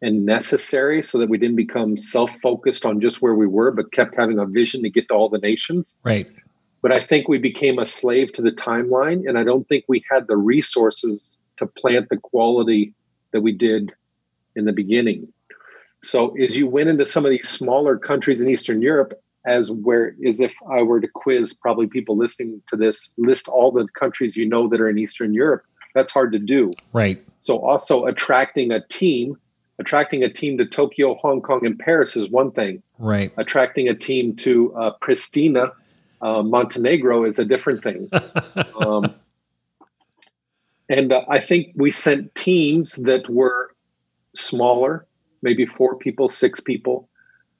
and 0.00 0.24
necessary 0.24 1.02
so 1.02 1.18
that 1.18 1.28
we 1.28 1.36
didn't 1.38 1.56
become 1.56 1.96
self-focused 1.96 2.86
on 2.86 3.00
just 3.00 3.20
where 3.20 3.34
we 3.34 3.48
were 3.48 3.72
but 3.72 3.90
kept 3.90 4.14
having 4.16 4.38
a 4.38 4.46
vision 4.46 4.80
to 4.84 4.90
get 4.90 5.08
to 5.08 5.14
all 5.14 5.28
the 5.28 5.38
nations. 5.38 5.96
Right. 6.04 6.30
But 6.80 6.92
i 6.92 7.00
think 7.00 7.28
we 7.28 7.38
became 7.38 7.80
a 7.80 7.86
slave 7.86 8.32
to 8.34 8.42
the 8.42 8.52
timeline 8.52 9.28
and 9.28 9.36
i 9.36 9.42
don't 9.42 9.68
think 9.68 9.84
we 9.88 10.04
had 10.08 10.28
the 10.28 10.36
resources 10.36 11.38
to 11.56 11.66
plant 11.66 12.08
the 12.08 12.16
quality 12.16 12.94
that 13.32 13.40
we 13.40 13.50
did 13.50 13.92
in 14.54 14.64
the 14.64 14.72
beginning 14.72 15.32
so 16.02 16.36
as 16.36 16.56
you 16.56 16.66
went 16.66 16.88
into 16.88 17.06
some 17.06 17.24
of 17.24 17.30
these 17.30 17.48
smaller 17.48 17.98
countries 17.98 18.40
in 18.40 18.48
eastern 18.48 18.80
europe 18.82 19.12
as 19.46 19.70
where 19.70 20.14
as 20.26 20.40
if 20.40 20.54
i 20.70 20.82
were 20.82 21.00
to 21.00 21.08
quiz 21.08 21.54
probably 21.54 21.86
people 21.86 22.16
listening 22.16 22.62
to 22.68 22.76
this 22.76 23.10
list 23.18 23.48
all 23.48 23.70
the 23.70 23.86
countries 23.98 24.36
you 24.36 24.46
know 24.46 24.68
that 24.68 24.80
are 24.80 24.88
in 24.88 24.98
eastern 24.98 25.34
europe 25.34 25.64
that's 25.94 26.12
hard 26.12 26.32
to 26.32 26.38
do 26.38 26.70
right 26.92 27.24
so 27.40 27.58
also 27.58 28.06
attracting 28.06 28.70
a 28.70 28.80
team 28.88 29.36
attracting 29.78 30.22
a 30.22 30.28
team 30.28 30.58
to 30.58 30.66
Tokyo, 30.66 31.14
Hong 31.14 31.40
Kong, 31.40 31.64
and 31.64 31.78
Paris 31.78 32.16
is 32.16 32.28
one 32.30 32.50
thing. 32.50 32.82
Right. 32.98 33.32
Attracting 33.36 33.88
a 33.88 33.94
team 33.94 34.34
to 34.36 34.74
uh, 34.74 34.90
Pristina, 35.00 35.72
uh, 36.20 36.42
Montenegro 36.42 37.24
is 37.24 37.38
a 37.38 37.44
different 37.44 37.82
thing. 37.82 38.10
um, 38.80 39.14
and 40.88 41.12
uh, 41.12 41.22
I 41.28 41.38
think 41.38 41.72
we 41.76 41.90
sent 41.90 42.34
teams 42.34 42.94
that 42.96 43.28
were 43.28 43.74
smaller, 44.34 45.06
maybe 45.42 45.66
four 45.66 45.96
people, 45.96 46.28
six 46.28 46.60
people. 46.60 47.08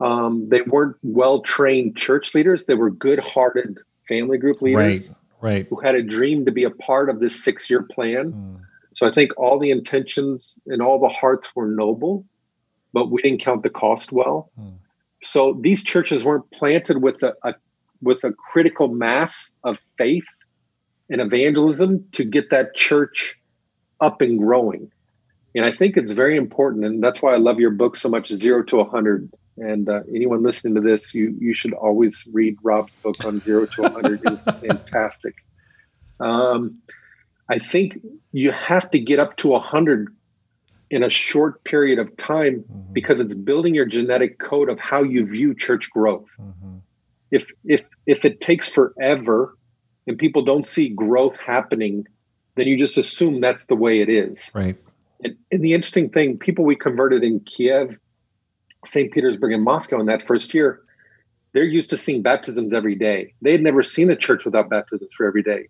Um, 0.00 0.48
they 0.48 0.62
weren't 0.62 0.96
well 1.02 1.40
trained 1.40 1.96
church 1.96 2.34
leaders. 2.34 2.66
They 2.66 2.74
were 2.74 2.90
good 2.90 3.18
hearted 3.18 3.78
family 4.08 4.38
group 4.38 4.62
leaders. 4.62 5.08
Right. 5.08 5.16
Right. 5.40 5.66
Who 5.70 5.80
had 5.80 5.94
a 5.94 6.02
dream 6.02 6.46
to 6.46 6.52
be 6.52 6.64
a 6.64 6.70
part 6.70 7.08
of 7.08 7.20
this 7.20 7.44
six 7.44 7.70
year 7.70 7.82
plan. 7.82 8.32
Mm 8.32 8.64
so 8.98 9.06
I 9.06 9.12
think 9.12 9.30
all 9.36 9.60
the 9.60 9.70
intentions 9.70 10.58
and 10.66 10.82
all 10.82 10.98
the 10.98 11.08
hearts 11.08 11.54
were 11.54 11.68
noble, 11.68 12.24
but 12.92 13.12
we 13.12 13.22
didn't 13.22 13.40
count 13.40 13.62
the 13.62 13.70
cost 13.70 14.10
well. 14.10 14.50
Hmm. 14.58 14.70
So 15.22 15.56
these 15.60 15.84
churches 15.84 16.24
weren't 16.24 16.50
planted 16.50 17.00
with 17.00 17.22
a, 17.22 17.32
a 17.44 17.54
with 18.02 18.24
a 18.24 18.32
critical 18.32 18.88
mass 18.88 19.54
of 19.62 19.78
faith 19.96 20.26
and 21.08 21.20
evangelism 21.20 22.06
to 22.10 22.24
get 22.24 22.50
that 22.50 22.74
church 22.74 23.38
up 24.00 24.20
and 24.20 24.36
growing. 24.36 24.90
And 25.58 25.66
I 25.66 25.72
think 25.72 25.96
it's 25.96 26.12
very 26.12 26.36
important, 26.36 26.84
and 26.84 27.02
that's 27.02 27.20
why 27.20 27.34
I 27.34 27.38
love 27.38 27.58
your 27.58 27.72
book 27.72 27.96
so 27.96 28.08
much, 28.08 28.28
Zero 28.28 28.62
to 28.62 28.78
a 28.78 28.88
Hundred. 28.88 29.28
And 29.56 29.88
uh, 29.88 30.02
anyone 30.14 30.44
listening 30.44 30.76
to 30.76 30.80
this, 30.80 31.12
you 31.16 31.36
you 31.40 31.52
should 31.52 31.72
always 31.72 32.24
read 32.32 32.56
Rob's 32.62 32.94
book 32.94 33.24
on 33.24 33.40
Zero 33.40 33.66
to 33.66 33.82
a 33.82 33.90
Hundred. 33.90 34.20
it's 34.24 34.60
fantastic. 34.66 35.34
Um, 36.20 36.78
I 37.50 37.58
think 37.58 37.98
you 38.30 38.52
have 38.52 38.88
to 38.92 39.00
get 39.00 39.18
up 39.18 39.36
to 39.38 39.48
100 39.48 40.14
in 40.90 41.02
a 41.02 41.10
short 41.10 41.64
period 41.64 41.98
of 41.98 42.16
time 42.16 42.60
mm-hmm. 42.62 42.92
because 42.92 43.18
it's 43.18 43.34
building 43.34 43.74
your 43.74 43.86
genetic 43.86 44.38
code 44.38 44.68
of 44.68 44.78
how 44.78 45.02
you 45.02 45.26
view 45.26 45.56
church 45.56 45.90
growth. 45.90 46.36
Mm-hmm. 46.40 46.76
If 47.32 47.50
if 47.64 47.82
if 48.06 48.24
it 48.24 48.40
takes 48.40 48.68
forever 48.68 49.58
and 50.06 50.16
people 50.16 50.42
don't 50.42 50.68
see 50.68 50.90
growth 50.90 51.36
happening, 51.36 52.06
then 52.54 52.68
you 52.68 52.78
just 52.78 52.96
assume 52.96 53.40
that's 53.40 53.66
the 53.66 53.74
way 53.74 54.00
it 54.00 54.08
is. 54.08 54.52
Right. 54.54 54.78
And, 55.22 55.36
and 55.50 55.62
the 55.62 55.72
interesting 55.72 56.10
thing, 56.10 56.38
people 56.38 56.64
we 56.64 56.76
converted 56.76 57.24
in 57.24 57.40
Kiev, 57.40 57.96
St. 58.84 59.12
Petersburg, 59.12 59.52
and 59.52 59.64
Moscow 59.64 60.00
in 60.00 60.06
that 60.06 60.26
first 60.26 60.54
year, 60.54 60.80
they're 61.52 61.64
used 61.64 61.90
to 61.90 61.96
seeing 61.96 62.22
baptisms 62.22 62.72
every 62.72 62.94
day. 62.94 63.34
They 63.42 63.52
had 63.52 63.62
never 63.62 63.82
seen 63.82 64.10
a 64.10 64.16
church 64.16 64.44
without 64.44 64.68
baptisms 64.68 65.10
for 65.16 65.26
every 65.26 65.42
day. 65.42 65.68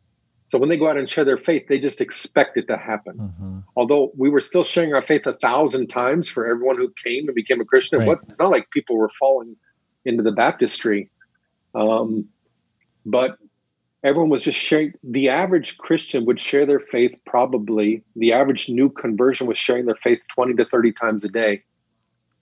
So 0.49 0.59
when 0.59 0.71
they 0.71 0.79
go 0.79 0.89
out 0.89 0.97
and 0.97 1.09
share 1.09 1.25
their 1.25 1.37
faith, 1.37 1.67
they 1.69 1.79
just 1.79 2.01
expect 2.01 2.57
it 2.57 2.67
to 2.69 2.77
happen. 2.77 3.19
Mm-hmm. 3.19 3.59
Although 3.77 4.13
we 4.17 4.31
were 4.31 4.41
still 4.41 4.65
sharing 4.65 4.95
our 4.95 5.03
faith 5.03 5.27
a 5.27 5.35
thousand 5.35 5.89
times 5.89 6.29
for 6.29 6.47
everyone 6.51 6.77
who 6.77 6.93
came 7.05 7.27
and 7.27 7.35
became 7.35 7.61
a 7.61 7.67
Christian. 7.67 8.01
Right. 8.01 8.19
It's 8.27 8.39
not 8.39 8.51
like 8.51 8.71
people 8.71 8.97
were 8.97 9.11
falling 9.19 9.57
into 10.07 10.23
the 10.23 10.33
baptistry. 10.33 11.11
Um, 11.75 12.27
but 13.05 13.37
everyone 14.05 14.31
was 14.31 14.43
just 14.43 14.59
sharing. 14.59 14.93
The 15.03 15.29
average 15.29 15.79
Christian 15.79 16.25
would 16.27 16.41
share 16.41 16.67
their 16.67 16.81
faith 16.81 17.19
probably, 17.27 18.03
the 18.17 18.33
average 18.33 18.69
new 18.69 18.91
conversion 18.91 19.47
was 19.47 19.59
sharing 19.59 19.87
their 19.87 19.97
faith 19.97 20.23
20 20.35 20.55
to 20.55 20.65
30 20.65 20.93
times 20.93 21.25
a 21.25 21.29
day 21.29 21.63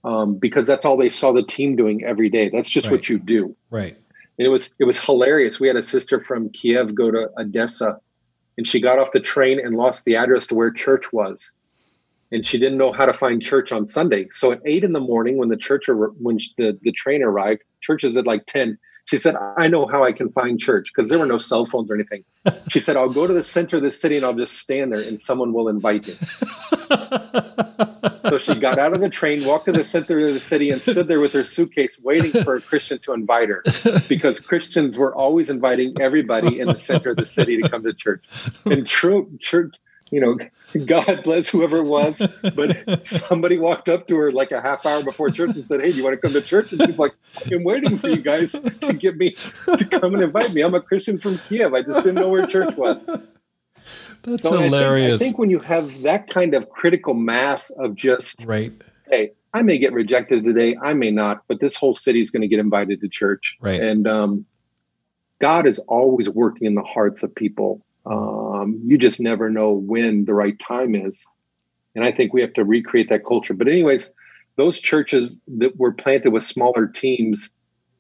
um, 0.05 0.37
because 0.37 0.66
that's 0.66 0.85
all 0.85 0.97
they 0.97 1.09
saw 1.09 1.33
the 1.33 1.43
team 1.43 1.77
doing 1.77 2.05
every 2.05 2.28
day. 2.28 2.49
That's 2.49 2.69
just 2.69 2.87
right. 2.87 2.93
what 2.93 3.09
you 3.09 3.19
do. 3.19 3.57
Right 3.70 3.97
and 4.39 4.47
it 4.47 4.51
was 4.51 4.74
it 4.78 4.85
was 4.85 5.03
hilarious. 5.03 5.61
We 5.61 5.69
had 5.69 5.77
a 5.77 5.83
sister 5.83 6.20
from 6.20 6.51
Kiev 6.51 6.95
go 6.95 7.11
to 7.11 7.31
Odessa, 7.39 7.99
and 8.57 8.66
she 8.66 8.81
got 8.81 8.99
off 8.99 9.12
the 9.12 9.20
train 9.20 9.65
and 9.65 9.77
lost 9.77 10.05
the 10.05 10.16
address 10.16 10.47
to 10.49 10.55
where 10.55 10.70
church 10.70 11.12
was, 11.12 11.51
and 12.33 12.47
she 12.47 12.59
didn't 12.59 12.78
know 12.78 12.93
how 12.93 13.07
to 13.07 13.15
find 13.15 13.43
church 13.43 13.73
on 13.73 13.87
Sunday. 13.87 14.28
So 14.31 14.53
at 14.53 14.61
eight 14.66 14.85
in 14.85 14.93
the 14.93 15.01
morning, 15.01 15.39
when 15.39 15.49
the 15.49 15.57
church 15.57 15.89
when 15.89 16.39
the 16.59 16.78
the 16.83 16.93
train 16.93 17.23
arrived, 17.23 17.62
church 17.81 18.05
is 18.05 18.16
at 18.16 18.27
like 18.27 18.47
ten. 18.47 18.78
She 19.07 19.16
said, 19.16 19.37
"I 19.57 19.69
know 19.69 19.87
how 19.87 20.05
I 20.05 20.12
can 20.12 20.31
find 20.31 20.59
church 20.61 20.91
because 20.95 21.09
there 21.09 21.19
were 21.19 21.27
no 21.27 21.39
cell 21.39 21.65
phones 21.65 21.91
or 21.91 21.95
anything." 21.95 22.24
She 22.69 22.81
said, 22.81 22.97
"I'll 22.97 23.09
go 23.09 23.27
to 23.27 23.33
the 23.33 23.45
center 23.45 23.77
of 23.77 23.83
the 23.83 23.91
city 23.91 24.16
and 24.16 24.24
I'll 24.24 24.35
just 24.35 24.59
stand 24.59 24.93
there, 24.93 25.01
and 25.01 25.20
someone 25.20 25.53
will 25.53 25.69
invite 25.69 26.07
me." 26.09 26.15
so 28.28 28.39
she 28.39 28.55
got 28.57 28.78
out 28.78 28.93
of 28.95 29.01
the 29.01 29.09
train, 29.09 29.45
walked 29.45 29.66
to 29.66 29.73
the 29.73 29.85
center 29.85 30.19
of 30.27 30.35
the 30.35 30.41
city, 30.41 30.70
and 30.70 30.81
stood 30.81 31.09
there 31.09 31.20
with 31.20 31.33
her 31.33 31.45
suitcase 31.45 32.01
waiting 32.03 32.43
for 32.43 32.57
a 32.57 32.61
Christian 32.61 32.99
to 33.01 33.12
invite 33.12 33.49
her 33.49 33.62
because 34.09 34.41
Christians 34.41 34.99
were 34.99 35.15
always 35.15 35.51
inviting 35.51 35.95
everybody 36.01 36.59
in 36.61 36.66
the 36.69 36.78
center 36.78 37.11
of 37.11 37.16
the 37.16 37.27
city 37.27 37.61
to 37.61 37.69
come 37.69 37.85
to 37.85 37.93
church. 37.95 38.24
And 38.65 38.87
true 38.87 39.31
church, 39.41 39.74
you 40.11 40.20
know, 40.20 40.39
God 40.87 41.23
bless 41.24 41.49
whoever 41.49 41.78
it 41.78 41.85
was, 41.85 42.23
but 42.55 43.07
somebody 43.07 43.59
walked 43.59 43.89
up 43.89 44.09
to 44.09 44.16
her 44.16 44.33
like 44.33 44.53
a 44.53 44.61
half 44.61 44.87
hour 44.87 45.03
before 45.03 45.31
church 45.31 45.57
and 45.57 45.66
said, 45.66 45.81
Hey, 45.81 45.91
do 45.91 45.97
you 45.97 46.05
want 46.05 46.15
to 46.15 46.20
come 46.20 46.33
to 46.33 46.43
church? 46.43 46.73
And 46.73 46.83
she's 46.83 46.99
like, 46.99 47.12
I'm 47.51 47.65
waiting 47.65 47.99
for 47.99 48.09
you 48.09 48.23
guys 48.23 48.53
to 48.53 48.93
get 48.93 49.16
me 49.16 49.37
to 49.77 49.85
come 49.85 50.15
and 50.15 50.23
invite 50.23 50.53
me. 50.53 50.62
I'm 50.62 50.74
a 50.74 50.81
Christian 50.81 51.19
from 51.19 51.39
Kiev. 51.39 51.74
I 51.74 51.83
just 51.83 52.05
didn't 52.05 52.16
know 52.16 52.28
where 52.28 52.47
church 52.47 52.77
was. 52.77 53.09
That's 54.23 54.43
so 54.43 54.59
hilarious. 54.59 55.07
I 55.07 55.09
think, 55.09 55.15
I 55.15 55.24
think, 55.24 55.39
when 55.39 55.51
you 55.51 55.61
have 55.61 56.03
that 56.03 56.28
kind 56.28 56.55
of 56.55 56.69
critical 56.70 57.15
mass 57.15 57.70
of 57.70 57.95
just, 57.95 58.45
right. 58.45 58.73
hey, 59.09 59.33
I 59.55 59.62
may 59.62 59.78
get 59.78 59.93
rejected 59.93 60.45
today, 60.45 60.77
I 60.83 60.93
may 60.95 61.11
not, 61.11 61.43
but 61.49 61.61
this 61.61 61.77
whole 61.77 61.95
city 61.95 62.20
is 62.20 62.31
going 62.31 62.43
to 62.43 62.49
get 62.49 62.59
invited 62.59 63.01
to 63.01 63.09
church. 63.09 63.57
Right. 63.61 63.81
And 63.81 64.07
um, 64.07 64.47
God 65.41 65.66
is 65.66 65.78
always 65.78 66.28
working 66.28 66.66
in 66.66 66.74
the 66.74 66.83
hearts 66.83 67.23
of 67.23 67.35
people. 67.35 67.86
Um, 68.07 68.81
you 68.85 68.97
just 68.97 69.20
never 69.20 69.51
know 69.51 69.73
when 69.73 70.24
the 70.24 70.35
right 70.35 70.59
time 70.59 70.95
is. 70.95 71.27
And 71.95 72.05
I 72.05 72.12
think 72.12 72.33
we 72.33 72.41
have 72.41 72.53
to 72.55 72.65
recreate 72.65 73.09
that 73.09 73.27
culture. 73.27 73.55
But, 73.55 73.69
anyways, 73.69 74.12
those 74.57 74.81
churches 74.81 75.37
that 75.59 75.77
were 75.77 75.93
planted 75.93 76.33
with 76.33 76.45
smaller 76.45 76.87
teams 76.87 77.51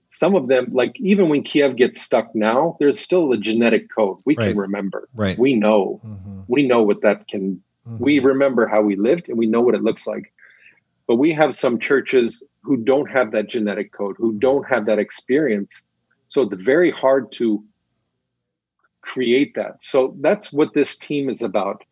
some 0.08 0.34
of 0.34 0.48
them, 0.48 0.68
like 0.72 0.98
even 1.00 1.28
when 1.28 1.42
Kiev 1.42 1.76
gets 1.76 2.00
stuck 2.00 2.34
now, 2.34 2.76
there's 2.78 2.98
still 2.98 3.32
a 3.32 3.36
genetic 3.36 3.92
code 3.94 4.18
we 4.24 4.36
right. 4.36 4.48
can 4.48 4.56
remember. 4.56 5.08
Right. 5.14 5.38
We 5.38 5.54
know. 5.54 6.00
Mm-hmm. 6.04 6.40
We 6.48 6.66
know 6.66 6.82
what 6.82 7.02
that 7.02 7.28
can. 7.28 7.62
Mm-hmm. 7.88 8.02
We 8.02 8.18
remember 8.18 8.66
how 8.66 8.82
we 8.82 8.96
lived, 8.96 9.28
and 9.28 9.38
we 9.38 9.46
know 9.46 9.60
what 9.60 9.74
it 9.74 9.82
looks 9.82 10.06
like. 10.06 10.32
But 11.06 11.16
we 11.16 11.32
have 11.32 11.54
some 11.54 11.78
churches 11.78 12.44
who 12.62 12.76
don't 12.76 13.08
have 13.10 13.30
that 13.32 13.48
genetic 13.48 13.92
code, 13.92 14.16
who 14.18 14.32
don't 14.38 14.66
have 14.66 14.86
that 14.86 14.98
experience. 14.98 15.82
So 16.28 16.42
it's 16.42 16.54
very 16.54 16.90
hard 16.90 17.30
to 17.32 17.62
create 19.06 19.54
that. 19.54 19.82
So 19.82 20.14
that's 20.20 20.52
what 20.52 20.74
this 20.74 20.98
team 20.98 21.30
is 21.30 21.40
about. 21.40 21.82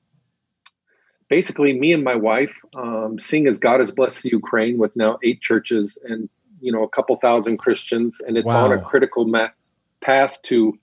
Basically, 1.29 1.73
me 1.73 1.93
and 1.93 2.05
my 2.05 2.17
wife, 2.17 2.55
um, 2.77 3.19
seeing 3.19 3.47
as 3.47 3.59
God 3.59 3.81
has 3.81 3.91
blessed 3.91 4.27
Ukraine 4.27 4.77
with 4.77 4.95
now 4.97 5.19
eight 5.23 5.41
churches 5.41 5.97
and 6.05 6.29
you 6.61 6.71
know 6.73 6.83
a 6.83 6.89
couple 6.89 7.17
thousand 7.17 7.57
Christians, 7.59 8.21
and 8.27 8.37
it's 8.37 8.53
wow. 8.53 8.67
on 8.67 8.73
a 8.73 8.81
critical 8.81 9.25
ma- 9.27 9.49
path 10.03 10.41
to 10.43 10.79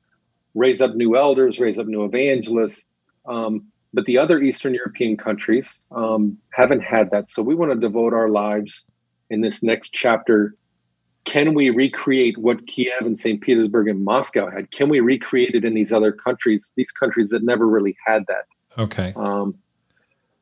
raise 0.55 0.81
up 0.81 0.95
new 0.95 1.15
elders, 1.15 1.59
raise 1.59 1.77
up 1.77 1.85
new 1.85 2.03
evangelists. 2.05 2.87
Um, 3.25 3.67
but 3.93 4.05
the 4.05 4.17
other 4.17 4.39
Eastern 4.39 4.73
European 4.73 5.17
countries 5.17 5.79
um, 5.91 6.37
haven't 6.51 6.81
had 6.81 7.11
that. 7.11 7.29
So 7.29 7.43
we 7.43 7.55
want 7.55 7.71
to 7.71 7.79
devote 7.79 8.13
our 8.13 8.29
lives 8.29 8.85
in 9.29 9.41
this 9.41 9.61
next 9.61 9.93
chapter. 9.93 10.55
Can 11.25 11.53
we 11.53 11.69
recreate 11.69 12.37
what 12.37 12.65
Kiev 12.67 13.01
and 13.01 13.17
St. 13.17 13.41
Petersburg 13.41 13.87
and 13.87 14.03
Moscow 14.03 14.49
had? 14.49 14.71
Can 14.71 14.89
we 14.89 14.99
recreate 14.99 15.53
it 15.53 15.63
in 15.63 15.73
these 15.73 15.93
other 15.93 16.11
countries, 16.11 16.71
these 16.75 16.91
countries 16.91 17.29
that 17.29 17.43
never 17.43 17.67
really 17.67 17.95
had 18.05 18.25
that? 18.27 18.45
Okay. 18.77 19.13
Um, 19.15 19.55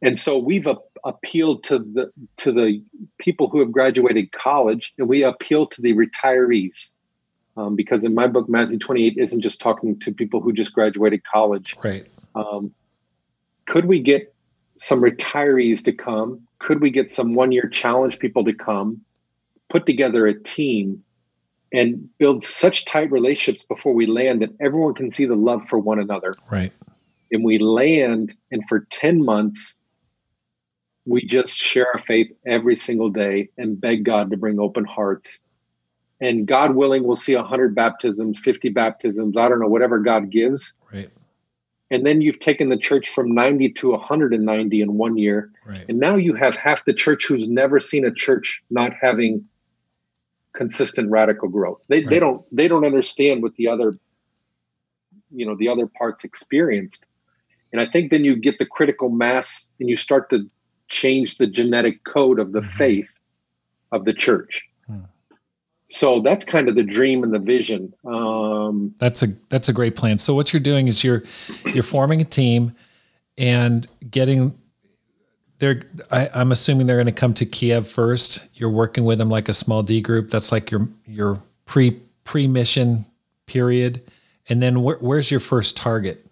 and 0.02 0.18
so 0.18 0.38
we've 0.38 0.68
a- 0.68 0.78
appealed 1.04 1.64
to 1.66 1.80
the 1.80 2.12
to 2.38 2.52
the 2.52 2.82
people 3.18 3.50
who 3.50 3.60
have 3.60 3.72
graduated 3.72 4.32
college, 4.32 4.94
and 4.98 5.10
we 5.10 5.24
appeal 5.24 5.68
to 5.68 5.82
the 5.82 5.94
retirees 5.94 6.92
um, 7.58 7.76
because 7.76 8.06
in 8.06 8.14
my 8.14 8.28
book, 8.28 8.48
Matthew 8.48 8.80
28 8.80 9.18
isn't 9.18 9.42
just 9.42 9.60
talking 9.60 10.00
to 10.00 10.14
people 10.14 10.40
who 10.40 10.54
just 10.54 10.74
graduated 10.74 11.22
college. 11.26 11.76
Right. 11.84 12.08
Um, 12.36 12.74
could 13.66 13.86
we 13.86 14.00
get 14.00 14.34
some 14.78 15.02
retirees 15.02 15.84
to 15.84 15.92
come? 15.92 16.48
Could 16.60 16.80
we 16.82 16.90
get 16.90 17.12
some 17.12 17.34
one 17.34 17.52
year 17.52 17.68
challenge 17.68 18.20
people 18.20 18.46
to 18.46 18.54
come, 18.54 19.02
put 19.70 19.86
together 19.86 20.28
a 20.28 20.40
team, 20.40 21.04
and 21.72 22.10
build 22.18 22.44
such 22.44 22.86
tight 22.86 23.12
relationships 23.12 23.64
before 23.64 23.94
we 23.94 24.08
land 24.08 24.42
that 24.42 24.50
everyone 24.60 24.94
can 24.94 25.12
see 25.12 25.26
the 25.26 25.36
love 25.36 25.68
for 25.68 25.78
one 25.78 26.00
another? 26.00 26.36
Right. 26.50 26.72
And 27.32 27.44
we 27.44 27.60
land, 27.60 28.34
and 28.52 28.64
for 28.68 28.88
10 28.90 29.24
months, 29.24 29.76
we 31.06 31.26
just 31.26 31.58
share 31.58 31.88
our 31.94 32.02
faith 32.02 32.32
every 32.46 32.76
single 32.76 33.10
day 33.10 33.50
and 33.58 33.80
beg 33.80 34.04
God 34.04 34.32
to 34.32 34.38
bring 34.38 34.60
open 34.60 34.84
hearts 34.84 35.40
and 36.22 36.46
God 36.46 36.76
willing, 36.76 37.04
we'll 37.04 37.16
see 37.16 37.36
100 37.36 37.74
baptisms, 37.74 38.40
50 38.40 38.70
baptisms, 38.70 39.38
I 39.38 39.48
don't 39.48 39.60
know, 39.60 39.68
whatever 39.68 40.00
God 40.00 40.30
gives. 40.30 40.74
Right. 40.92 41.10
And 41.92 42.06
then 42.06 42.22
you've 42.22 42.40
taken 42.40 42.70
the 42.70 42.78
church 42.78 43.10
from 43.10 43.34
90 43.34 43.70
to 43.72 43.92
190 43.92 44.82
in 44.82 44.94
one 44.98 45.18
year. 45.18 45.52
Right. 45.66 45.86
And 45.88 46.00
now 46.00 46.18
you 46.18 46.34
have 46.36 46.56
half 46.56 46.86
the 46.86 46.94
church 46.94 47.26
who's 47.26 47.48
never 47.48 47.80
seen 47.80 48.06
a 48.06 48.14
church 48.14 48.62
not 48.70 48.94
having 48.94 49.46
consistent 50.54 51.10
radical 51.10 51.50
growth. 51.50 51.82
They, 51.88 52.00
right. 52.00 52.10
they 52.10 52.20
don't 52.20 52.42
they 52.52 52.68
don't 52.68 52.86
understand 52.86 53.44
what 53.44 53.56
the 53.56 53.68
other 53.68 53.96
you 55.32 55.46
know 55.46 55.56
the 55.56 55.70
other 55.70 55.88
parts 55.88 56.24
experienced. 56.24 57.06
And 57.72 57.80
I 57.80 57.86
think 57.86 58.10
then 58.10 58.26
you 58.26 58.36
get 58.36 58.58
the 58.58 58.66
critical 58.66 59.10
mass 59.10 59.70
and 59.80 59.90
you 59.90 59.96
start 59.96 60.32
to 60.32 60.50
change 60.88 61.38
the 61.38 61.46
genetic 61.46 62.04
code 62.04 62.40
of 62.40 62.52
the 62.52 62.62
mm-hmm. 62.62 62.78
faith 62.78 63.10
of 63.92 64.06
the 64.06 64.14
church 64.14 64.70
so 65.90 66.22
that's 66.22 66.46
kind 66.46 66.70
of 66.70 66.76
the 66.76 66.84
dream 66.84 67.24
and 67.24 67.34
the 67.34 67.40
vision 67.40 67.94
um, 68.06 68.94
that's 69.00 69.22
a 69.24 69.28
that's 69.50 69.68
a 69.68 69.74
great 69.74 69.96
plan 69.96 70.18
so 70.18 70.34
what 70.34 70.54
you're 70.54 70.60
doing 70.60 70.88
is 70.88 71.04
you're 71.04 71.24
you're 71.66 71.84
forming 71.84 72.22
a 72.22 72.26
team 72.26 72.74
and 73.38 73.88
getting 74.10 74.58
they're 75.60 75.84
I, 76.12 76.30
i'm 76.34 76.52
assuming 76.52 76.88
they're 76.88 76.98
going 76.98 77.06
to 77.06 77.12
come 77.12 77.34
to 77.36 77.46
kiev 77.46 77.88
first 77.88 78.42
you're 78.56 78.70
working 78.70 79.06
with 79.06 79.18
them 79.18 79.30
like 79.30 79.48
a 79.48 79.54
small 79.54 79.84
d 79.84 80.02
group 80.02 80.30
that's 80.30 80.52
like 80.52 80.72
your 80.72 80.88
your 81.06 81.38
pre 81.66 82.00
pre 82.24 82.48
mission 82.48 83.06
period 83.46 84.02
and 84.48 84.62
then 84.62 84.76
wh- 84.76 85.02
where's 85.02 85.32
your 85.32 85.40
first 85.40 85.78
target 85.78 86.26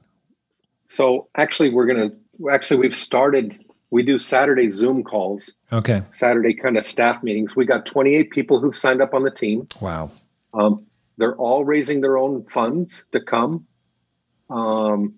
so 0.85 1.27
actually 1.35 1.69
we're 1.69 1.85
going 1.85 2.09
to 2.09 2.49
actually 2.51 2.77
we've 2.77 2.95
started 2.95 3.63
we 3.89 4.03
do 4.03 4.19
Saturday 4.19 4.69
Zoom 4.69 5.03
calls. 5.03 5.53
Okay. 5.71 6.01
Saturday 6.11 6.53
kind 6.53 6.77
of 6.77 6.83
staff 6.83 7.23
meetings. 7.23 7.55
We 7.55 7.65
got 7.65 7.85
28 7.85 8.31
people 8.31 8.59
who've 8.59 8.75
signed 8.75 9.01
up 9.01 9.13
on 9.13 9.23
the 9.23 9.31
team. 9.31 9.67
Wow. 9.79 10.11
Um, 10.53 10.85
they're 11.17 11.35
all 11.35 11.63
raising 11.63 12.01
their 12.01 12.17
own 12.17 12.43
funds 12.45 13.05
to 13.11 13.21
come. 13.21 13.65
Um, 14.49 15.13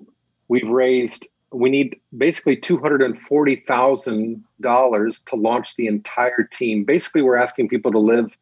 we've 0.47 0.67
raised. 0.67 1.27
We 1.51 1.69
need 1.69 1.99
basically 2.17 2.57
two 2.57 2.77
hundred 2.77 3.01
and 3.01 3.19
forty 3.19 3.57
thousand 3.67 4.43
dollars 4.61 5.21
to 5.21 5.35
launch 5.35 5.75
the 5.75 5.87
entire 5.87 6.43
team. 6.43 6.83
Basically, 6.83 7.21
we're 7.21 7.37
asking 7.37 7.69
people 7.69 7.91
to 7.91 7.99
live, 7.99 8.37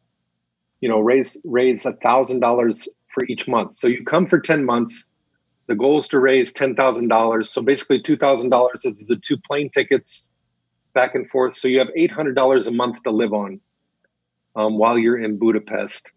you 0.80 0.88
know, 0.88 1.00
raise 1.00 1.36
raise 1.44 1.86
a 1.86 1.94
thousand 1.94 2.40
dollars 2.40 2.88
for 3.14 3.24
each 3.26 3.48
month. 3.48 3.78
So 3.78 3.88
you 3.88 4.04
come 4.04 4.26
for 4.26 4.38
ten 4.38 4.64
months 4.64 5.06
the 5.68 5.74
goal 5.74 5.98
is 5.98 6.08
to 6.08 6.18
raise 6.18 6.52
$10,000. 6.52 7.46
So 7.46 7.62
basically, 7.62 8.02
$2,000 8.02 8.86
is 8.86 9.06
the 9.06 9.16
two 9.16 9.36
plane 9.36 9.70
tickets 9.70 10.28
back 10.94 11.14
and 11.14 11.28
forth. 11.28 11.54
So 11.54 11.68
you 11.68 11.78
have 11.78 11.88
$800 11.96 12.66
a 12.66 12.70
month 12.70 13.02
to 13.02 13.10
live 13.10 13.34
on 13.34 13.60
um, 14.56 14.78
while 14.78 14.98
you're 14.98 15.18
in 15.18 15.38
Budapest. 15.38 16.10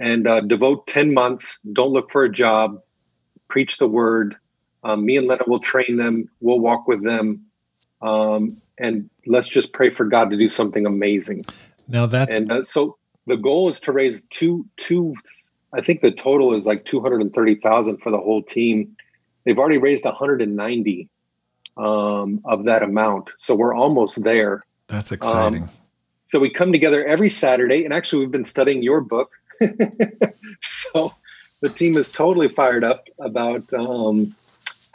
And 0.00 0.26
uh, 0.26 0.40
devote 0.40 0.86
10 0.86 1.12
months. 1.12 1.58
Don't 1.72 1.92
look 1.92 2.10
for 2.10 2.24
a 2.24 2.32
job. 2.32 2.80
Preach 3.48 3.76
the 3.76 3.88
word. 3.88 4.36
Um, 4.88 5.04
me 5.04 5.16
and 5.16 5.28
Lena 5.28 5.42
will 5.46 5.60
train 5.60 5.96
them. 5.96 6.28
We'll 6.40 6.60
walk 6.60 6.88
with 6.88 7.04
them. 7.04 7.44
Um, 8.00 8.48
and 8.78 9.10
let's 9.26 9.48
just 9.48 9.72
pray 9.72 9.90
for 9.90 10.04
God 10.04 10.30
to 10.30 10.36
do 10.36 10.48
something 10.48 10.86
amazing. 10.86 11.44
Now 11.88 12.06
that's 12.06 12.36
and 12.36 12.50
uh, 12.50 12.62
so 12.62 12.96
the 13.26 13.36
goal 13.36 13.68
is 13.68 13.80
to 13.80 13.92
raise 13.92 14.22
two 14.30 14.66
two 14.76 15.14
I 15.72 15.82
think 15.82 16.00
the 16.00 16.10
total 16.10 16.54
is 16.54 16.64
like 16.66 16.84
230,000 16.86 17.98
for 17.98 18.10
the 18.10 18.18
whole 18.18 18.42
team. 18.42 18.96
They've 19.44 19.58
already 19.58 19.78
raised 19.78 20.04
190 20.04 21.08
um, 21.76 22.40
of 22.44 22.64
that 22.64 22.82
amount. 22.82 23.30
So 23.36 23.54
we're 23.54 23.74
almost 23.74 24.24
there. 24.24 24.64
That's 24.86 25.12
exciting. 25.12 25.64
Um, 25.64 25.68
so 26.24 26.38
we 26.38 26.50
come 26.50 26.72
together 26.72 27.06
every 27.06 27.30
Saturday, 27.30 27.84
and 27.84 27.92
actually, 27.92 28.20
we've 28.20 28.30
been 28.30 28.44
studying 28.44 28.82
your 28.82 29.00
book. 29.00 29.30
so 30.60 31.14
the 31.60 31.68
team 31.68 31.96
is 31.96 32.10
totally 32.10 32.48
fired 32.48 32.84
up 32.84 33.06
about 33.18 33.72
um, 33.72 34.34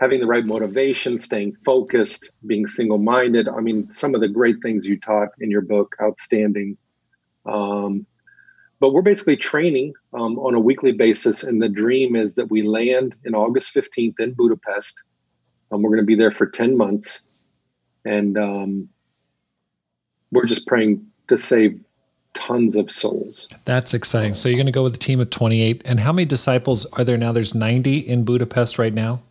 having 0.03 0.19
the 0.19 0.27
right 0.27 0.45
motivation, 0.45 1.17
staying 1.17 1.55
focused, 1.63 2.29
being 2.45 2.67
single 2.67 2.97
minded. 2.97 3.47
I 3.47 3.61
mean, 3.61 3.89
some 3.89 4.13
of 4.13 4.19
the 4.19 4.27
great 4.27 4.57
things 4.61 4.85
you 4.85 4.99
taught 4.99 5.29
in 5.39 5.49
your 5.49 5.61
book, 5.61 5.95
outstanding. 6.01 6.75
Um, 7.45 8.05
but 8.81 8.91
we're 8.91 9.01
basically 9.01 9.37
training 9.37 9.93
um, 10.13 10.37
on 10.39 10.55
a 10.55 10.59
weekly 10.59 10.91
basis. 10.91 11.41
And 11.41 11.61
the 11.61 11.69
dream 11.69 12.17
is 12.17 12.35
that 12.35 12.51
we 12.51 12.63
land 12.63 13.15
in 13.23 13.33
August 13.33 13.73
15th 13.73 14.19
in 14.19 14.33
Budapest. 14.33 15.01
Um, 15.71 15.83
we're 15.83 15.91
going 15.91 16.01
to 16.01 16.05
be 16.05 16.17
there 16.17 16.31
for 16.31 16.47
10 16.47 16.75
months. 16.75 17.23
And 18.03 18.37
um, 18.37 18.89
we're 20.33 20.47
just 20.47 20.67
praying 20.67 21.01
to 21.29 21.37
save 21.37 21.79
tons 22.33 22.75
of 22.75 22.91
souls. 22.91 23.47
That's 23.63 23.93
exciting. 23.93 24.33
So 24.33 24.49
you're 24.49 24.57
going 24.57 24.65
to 24.65 24.73
go 24.73 24.83
with 24.83 24.95
a 24.95 24.99
team 24.99 25.21
of 25.21 25.29
28. 25.29 25.81
And 25.85 26.01
how 26.01 26.11
many 26.11 26.25
disciples 26.25 26.85
are 26.91 27.05
there 27.05 27.15
now? 27.15 27.31
There's 27.31 27.55
90 27.55 27.99
in 27.99 28.25
Budapest 28.25 28.77
right 28.77 28.93
now? 28.93 29.21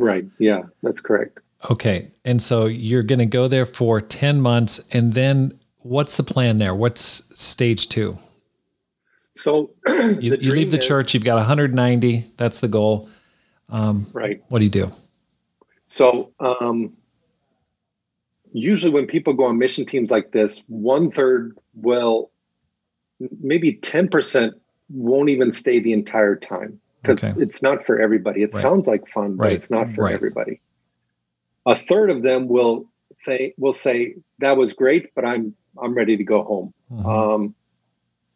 Right. 0.00 0.24
Yeah, 0.38 0.62
that's 0.82 1.00
correct. 1.00 1.40
Okay. 1.70 2.10
And 2.24 2.40
so 2.40 2.66
you're 2.66 3.02
going 3.02 3.18
to 3.18 3.26
go 3.26 3.48
there 3.48 3.66
for 3.66 4.00
10 4.00 4.40
months. 4.40 4.80
And 4.92 5.12
then 5.12 5.58
what's 5.78 6.16
the 6.16 6.22
plan 6.22 6.58
there? 6.58 6.74
What's 6.74 7.30
stage 7.38 7.88
two? 7.88 8.16
So 9.36 9.70
you, 9.88 10.36
you 10.40 10.52
leave 10.52 10.70
the 10.70 10.78
is, 10.78 10.86
church, 10.86 11.12
you've 11.12 11.24
got 11.24 11.36
190. 11.36 12.24
That's 12.38 12.60
the 12.60 12.68
goal. 12.68 13.10
Um, 13.68 14.06
right. 14.12 14.42
What 14.48 14.58
do 14.58 14.64
you 14.64 14.70
do? 14.70 14.90
So 15.86 16.32
um, 16.40 16.96
usually 18.52 18.92
when 18.92 19.06
people 19.06 19.34
go 19.34 19.44
on 19.44 19.58
mission 19.58 19.84
teams 19.84 20.10
like 20.10 20.32
this, 20.32 20.64
one 20.66 21.10
third 21.10 21.58
will, 21.74 22.30
maybe 23.40 23.74
10% 23.74 24.52
won't 24.88 25.28
even 25.28 25.52
stay 25.52 25.78
the 25.78 25.92
entire 25.92 26.36
time 26.36 26.80
because 27.00 27.24
okay. 27.24 27.40
it's 27.40 27.62
not 27.62 27.86
for 27.86 28.00
everybody. 28.00 28.42
It 28.42 28.54
right. 28.54 28.62
sounds 28.62 28.86
like 28.86 29.08
fun, 29.08 29.36
but 29.36 29.44
right. 29.44 29.52
it's 29.52 29.70
not 29.70 29.92
for 29.92 30.04
right. 30.04 30.14
everybody. 30.14 30.60
A 31.66 31.76
third 31.76 32.10
of 32.10 32.22
them 32.22 32.48
will 32.48 32.86
say 33.18 33.54
will 33.58 33.72
say 33.72 34.16
that 34.38 34.56
was 34.56 34.72
great, 34.72 35.14
but 35.14 35.24
I'm 35.24 35.54
I'm 35.80 35.94
ready 35.94 36.16
to 36.16 36.24
go 36.24 36.42
home. 36.42 36.74
Mm-hmm. 36.90 37.08
Um, 37.08 37.54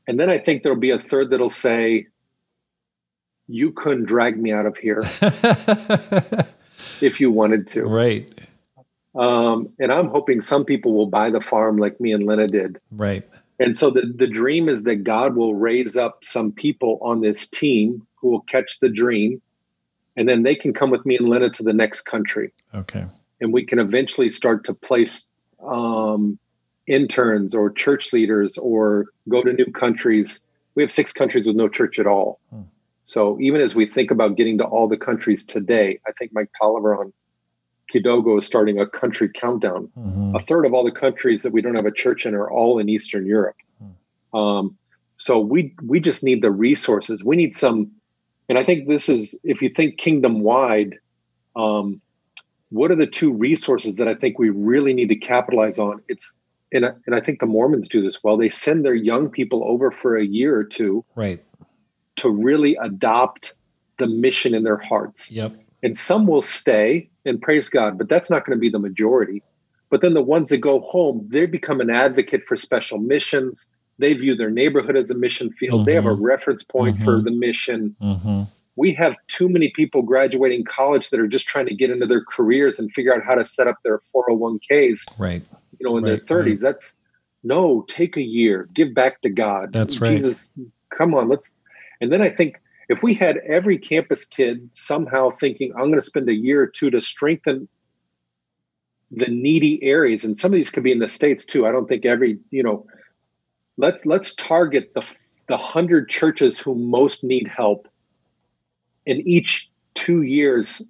and 0.06 0.20
then 0.20 0.30
I 0.30 0.38
think 0.38 0.62
there'll 0.62 0.78
be 0.78 0.90
a 0.90 1.00
third 1.00 1.30
that'll 1.30 1.48
say, 1.48 2.06
you 3.46 3.72
couldn't 3.72 4.04
drag 4.04 4.40
me 4.40 4.52
out 4.52 4.66
of 4.66 4.76
here 4.76 5.02
if 7.00 7.20
you 7.20 7.30
wanted 7.30 7.66
to. 7.68 7.84
Right. 7.84 8.30
Um, 9.14 9.70
and 9.78 9.92
I'm 9.92 10.08
hoping 10.08 10.40
some 10.40 10.64
people 10.64 10.92
will 10.92 11.06
buy 11.06 11.30
the 11.30 11.40
farm 11.40 11.76
like 11.78 12.00
me 12.00 12.12
and 12.12 12.26
Lena 12.26 12.46
did. 12.46 12.78
Right. 12.90 13.28
And 13.58 13.76
so 13.76 13.90
the, 13.90 14.12
the 14.14 14.26
dream 14.26 14.68
is 14.68 14.82
that 14.84 15.04
God 15.04 15.36
will 15.36 15.54
raise 15.54 15.96
up 15.96 16.24
some 16.24 16.52
people 16.52 16.98
on 17.02 17.20
this 17.20 17.48
team 17.48 18.06
who 18.16 18.30
will 18.30 18.40
catch 18.42 18.80
the 18.80 18.88
dream. 18.88 19.40
And 20.16 20.28
then 20.28 20.42
they 20.42 20.54
can 20.54 20.72
come 20.72 20.90
with 20.90 21.04
me 21.06 21.16
and 21.16 21.28
Lena 21.28 21.50
to 21.50 21.62
the 21.62 21.72
next 21.72 22.02
country. 22.02 22.52
Okay. 22.74 23.04
And 23.40 23.52
we 23.52 23.64
can 23.64 23.78
eventually 23.78 24.28
start 24.28 24.64
to 24.64 24.74
place 24.74 25.26
um, 25.64 26.38
interns 26.86 27.54
or 27.54 27.70
church 27.70 28.12
leaders 28.12 28.58
or 28.58 29.06
go 29.28 29.42
to 29.42 29.52
new 29.52 29.70
countries. 29.72 30.40
We 30.74 30.82
have 30.82 30.92
six 30.92 31.12
countries 31.12 31.46
with 31.46 31.56
no 31.56 31.68
church 31.68 31.98
at 31.98 32.06
all. 32.06 32.40
Hmm. 32.50 32.62
So 33.04 33.38
even 33.40 33.60
as 33.60 33.74
we 33.74 33.86
think 33.86 34.10
about 34.10 34.36
getting 34.36 34.58
to 34.58 34.64
all 34.64 34.88
the 34.88 34.96
countries 34.96 35.44
today, 35.44 36.00
I 36.06 36.12
think 36.12 36.32
Mike 36.32 36.50
Tolliver 36.58 36.96
on 36.96 37.12
Kidogo 37.94 38.38
is 38.38 38.46
starting 38.46 38.80
a 38.80 38.86
country 38.86 39.30
countdown. 39.32 39.88
Mm-hmm. 39.98 40.34
A 40.34 40.40
third 40.40 40.66
of 40.66 40.74
all 40.74 40.84
the 40.84 40.90
countries 40.90 41.42
that 41.42 41.52
we 41.52 41.62
don't 41.62 41.76
have 41.76 41.86
a 41.86 41.92
church 41.92 42.26
in 42.26 42.34
are 42.34 42.50
all 42.50 42.78
in 42.78 42.88
Eastern 42.88 43.26
Europe. 43.26 43.56
Hmm. 43.78 44.36
Um, 44.36 44.78
so 45.14 45.38
we 45.38 45.74
we 45.82 46.00
just 46.00 46.24
need 46.24 46.42
the 46.42 46.50
resources. 46.50 47.22
We 47.22 47.36
need 47.36 47.54
some, 47.54 47.90
and 48.48 48.58
I 48.58 48.64
think 48.64 48.88
this 48.88 49.08
is 49.08 49.38
if 49.44 49.62
you 49.62 49.68
think 49.68 49.96
kingdom 49.96 50.40
wide, 50.40 50.96
um, 51.54 52.00
what 52.70 52.90
are 52.90 52.96
the 52.96 53.06
two 53.06 53.32
resources 53.32 53.96
that 53.96 54.08
I 54.08 54.14
think 54.14 54.38
we 54.38 54.50
really 54.50 54.92
need 54.92 55.08
to 55.10 55.16
capitalize 55.16 55.78
on? 55.78 56.02
It's 56.08 56.36
and 56.72 56.86
I, 56.86 56.90
and 57.06 57.14
I 57.14 57.20
think 57.20 57.38
the 57.38 57.46
Mormons 57.46 57.88
do 57.88 58.02
this 58.02 58.24
well. 58.24 58.36
They 58.36 58.48
send 58.48 58.84
their 58.84 58.94
young 58.94 59.28
people 59.28 59.62
over 59.64 59.92
for 59.92 60.16
a 60.16 60.24
year 60.24 60.56
or 60.58 60.64
two, 60.64 61.04
right, 61.14 61.42
to 62.16 62.30
really 62.30 62.76
adopt 62.82 63.54
the 63.98 64.08
mission 64.08 64.54
in 64.54 64.64
their 64.64 64.78
hearts. 64.78 65.30
Yep. 65.30 65.54
And 65.84 65.96
some 65.96 66.26
will 66.26 66.42
stay 66.42 67.08
and 67.24 67.40
praise 67.40 67.68
God, 67.68 67.96
but 67.96 68.08
that's 68.08 68.30
not 68.30 68.44
going 68.44 68.56
to 68.56 68.60
be 68.60 68.70
the 68.70 68.80
majority. 68.80 69.42
But 69.90 70.00
then 70.00 70.14
the 70.14 70.22
ones 70.22 70.48
that 70.48 70.58
go 70.58 70.80
home, 70.80 71.28
they 71.30 71.46
become 71.46 71.80
an 71.80 71.90
advocate 71.90 72.46
for 72.48 72.56
special 72.56 72.98
missions. 72.98 73.68
They 73.98 74.14
view 74.14 74.34
their 74.34 74.50
neighborhood 74.50 74.96
as 74.96 75.10
a 75.10 75.14
mission 75.14 75.52
field. 75.52 75.80
Mm-hmm. 75.80 75.86
They 75.86 75.94
have 75.94 76.06
a 76.06 76.08
mm-hmm. 76.08 76.24
reference 76.24 76.64
point 76.64 76.96
mm-hmm. 76.96 77.04
for 77.04 77.20
the 77.20 77.30
mission. 77.30 77.94
Mm-hmm 78.02 78.42
we 78.76 78.92
have 78.94 79.16
too 79.28 79.48
many 79.48 79.68
people 79.70 80.02
graduating 80.02 80.64
college 80.64 81.10
that 81.10 81.20
are 81.20 81.28
just 81.28 81.46
trying 81.46 81.66
to 81.66 81.74
get 81.74 81.90
into 81.90 82.06
their 82.06 82.24
careers 82.24 82.78
and 82.78 82.92
figure 82.92 83.14
out 83.14 83.22
how 83.22 83.34
to 83.34 83.44
set 83.44 83.66
up 83.66 83.76
their 83.84 84.00
401ks 84.14 85.18
right 85.18 85.42
you 85.78 85.88
know 85.88 85.96
in 85.96 86.04
right, 86.04 86.26
their 86.26 86.42
30s 86.42 86.48
right. 86.48 86.60
that's 86.60 86.94
no 87.42 87.84
take 87.88 88.16
a 88.16 88.22
year 88.22 88.68
give 88.72 88.94
back 88.94 89.20
to 89.22 89.28
god 89.28 89.72
that's 89.72 90.00
right 90.00 90.10
jesus 90.10 90.50
come 90.90 91.14
on 91.14 91.28
let's 91.28 91.54
and 92.00 92.12
then 92.12 92.22
i 92.22 92.28
think 92.28 92.60
if 92.88 93.02
we 93.02 93.14
had 93.14 93.38
every 93.46 93.78
campus 93.78 94.24
kid 94.24 94.68
somehow 94.72 95.30
thinking 95.30 95.72
i'm 95.72 95.86
going 95.86 95.94
to 95.94 96.00
spend 96.02 96.28
a 96.28 96.34
year 96.34 96.62
or 96.62 96.66
two 96.66 96.90
to 96.90 97.00
strengthen 97.00 97.68
the 99.10 99.26
needy 99.26 99.82
areas 99.82 100.24
and 100.24 100.36
some 100.36 100.52
of 100.52 100.56
these 100.56 100.70
could 100.70 100.82
be 100.82 100.92
in 100.92 100.98
the 100.98 101.08
states 101.08 101.44
too 101.44 101.66
i 101.66 101.72
don't 101.72 101.88
think 101.88 102.04
every 102.04 102.38
you 102.50 102.62
know 102.62 102.86
let's 103.76 104.06
let's 104.06 104.34
target 104.34 104.92
the 104.94 105.02
the 105.46 105.56
100 105.56 106.08
churches 106.08 106.58
who 106.58 106.74
most 106.74 107.22
need 107.22 107.46
help 107.46 107.86
in 109.06 109.20
each 109.28 109.68
two 109.94 110.22
years 110.22 110.82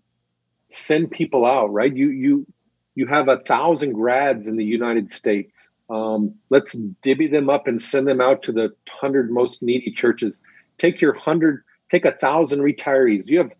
send 0.70 1.10
people 1.10 1.46
out 1.46 1.72
right? 1.72 1.94
You 1.94 2.10
you 2.10 2.46
you 2.94 3.06
have 3.06 3.28
a 3.28 3.38
thousand 3.38 3.92
grads 3.92 4.46
in 4.46 4.56
the 4.56 4.64
united 4.64 5.10
states. 5.10 5.70
Um, 5.90 6.34
let's 6.50 6.72
divvy 7.02 7.26
them 7.26 7.50
up 7.50 7.66
and 7.66 7.80
send 7.80 8.06
them 8.06 8.20
out 8.20 8.42
to 8.44 8.52
the 8.52 8.74
hundred 8.88 9.30
most 9.30 9.62
needy 9.62 9.90
churches. 9.90 10.40
Take 10.78 11.00
your 11.00 11.14
hundred 11.14 11.62
take 11.94 12.04
a 12.04 12.16
thousand 12.18 12.60
retirees 12.60 13.28
you 13.28 13.38
have 13.38 13.50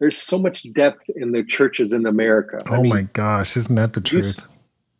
there's 0.00 0.16
so 0.16 0.38
much 0.38 0.70
depth 0.72 1.08
in 1.16 1.32
the 1.32 1.44
churches 1.44 1.92
in 1.92 2.06
america 2.06 2.58
oh 2.68 2.74
I 2.74 2.80
mean, 2.82 2.88
my 2.88 3.02
gosh 3.02 3.56
isn't 3.56 3.74
that 3.74 3.92
the 3.92 4.00
truth 4.00 4.46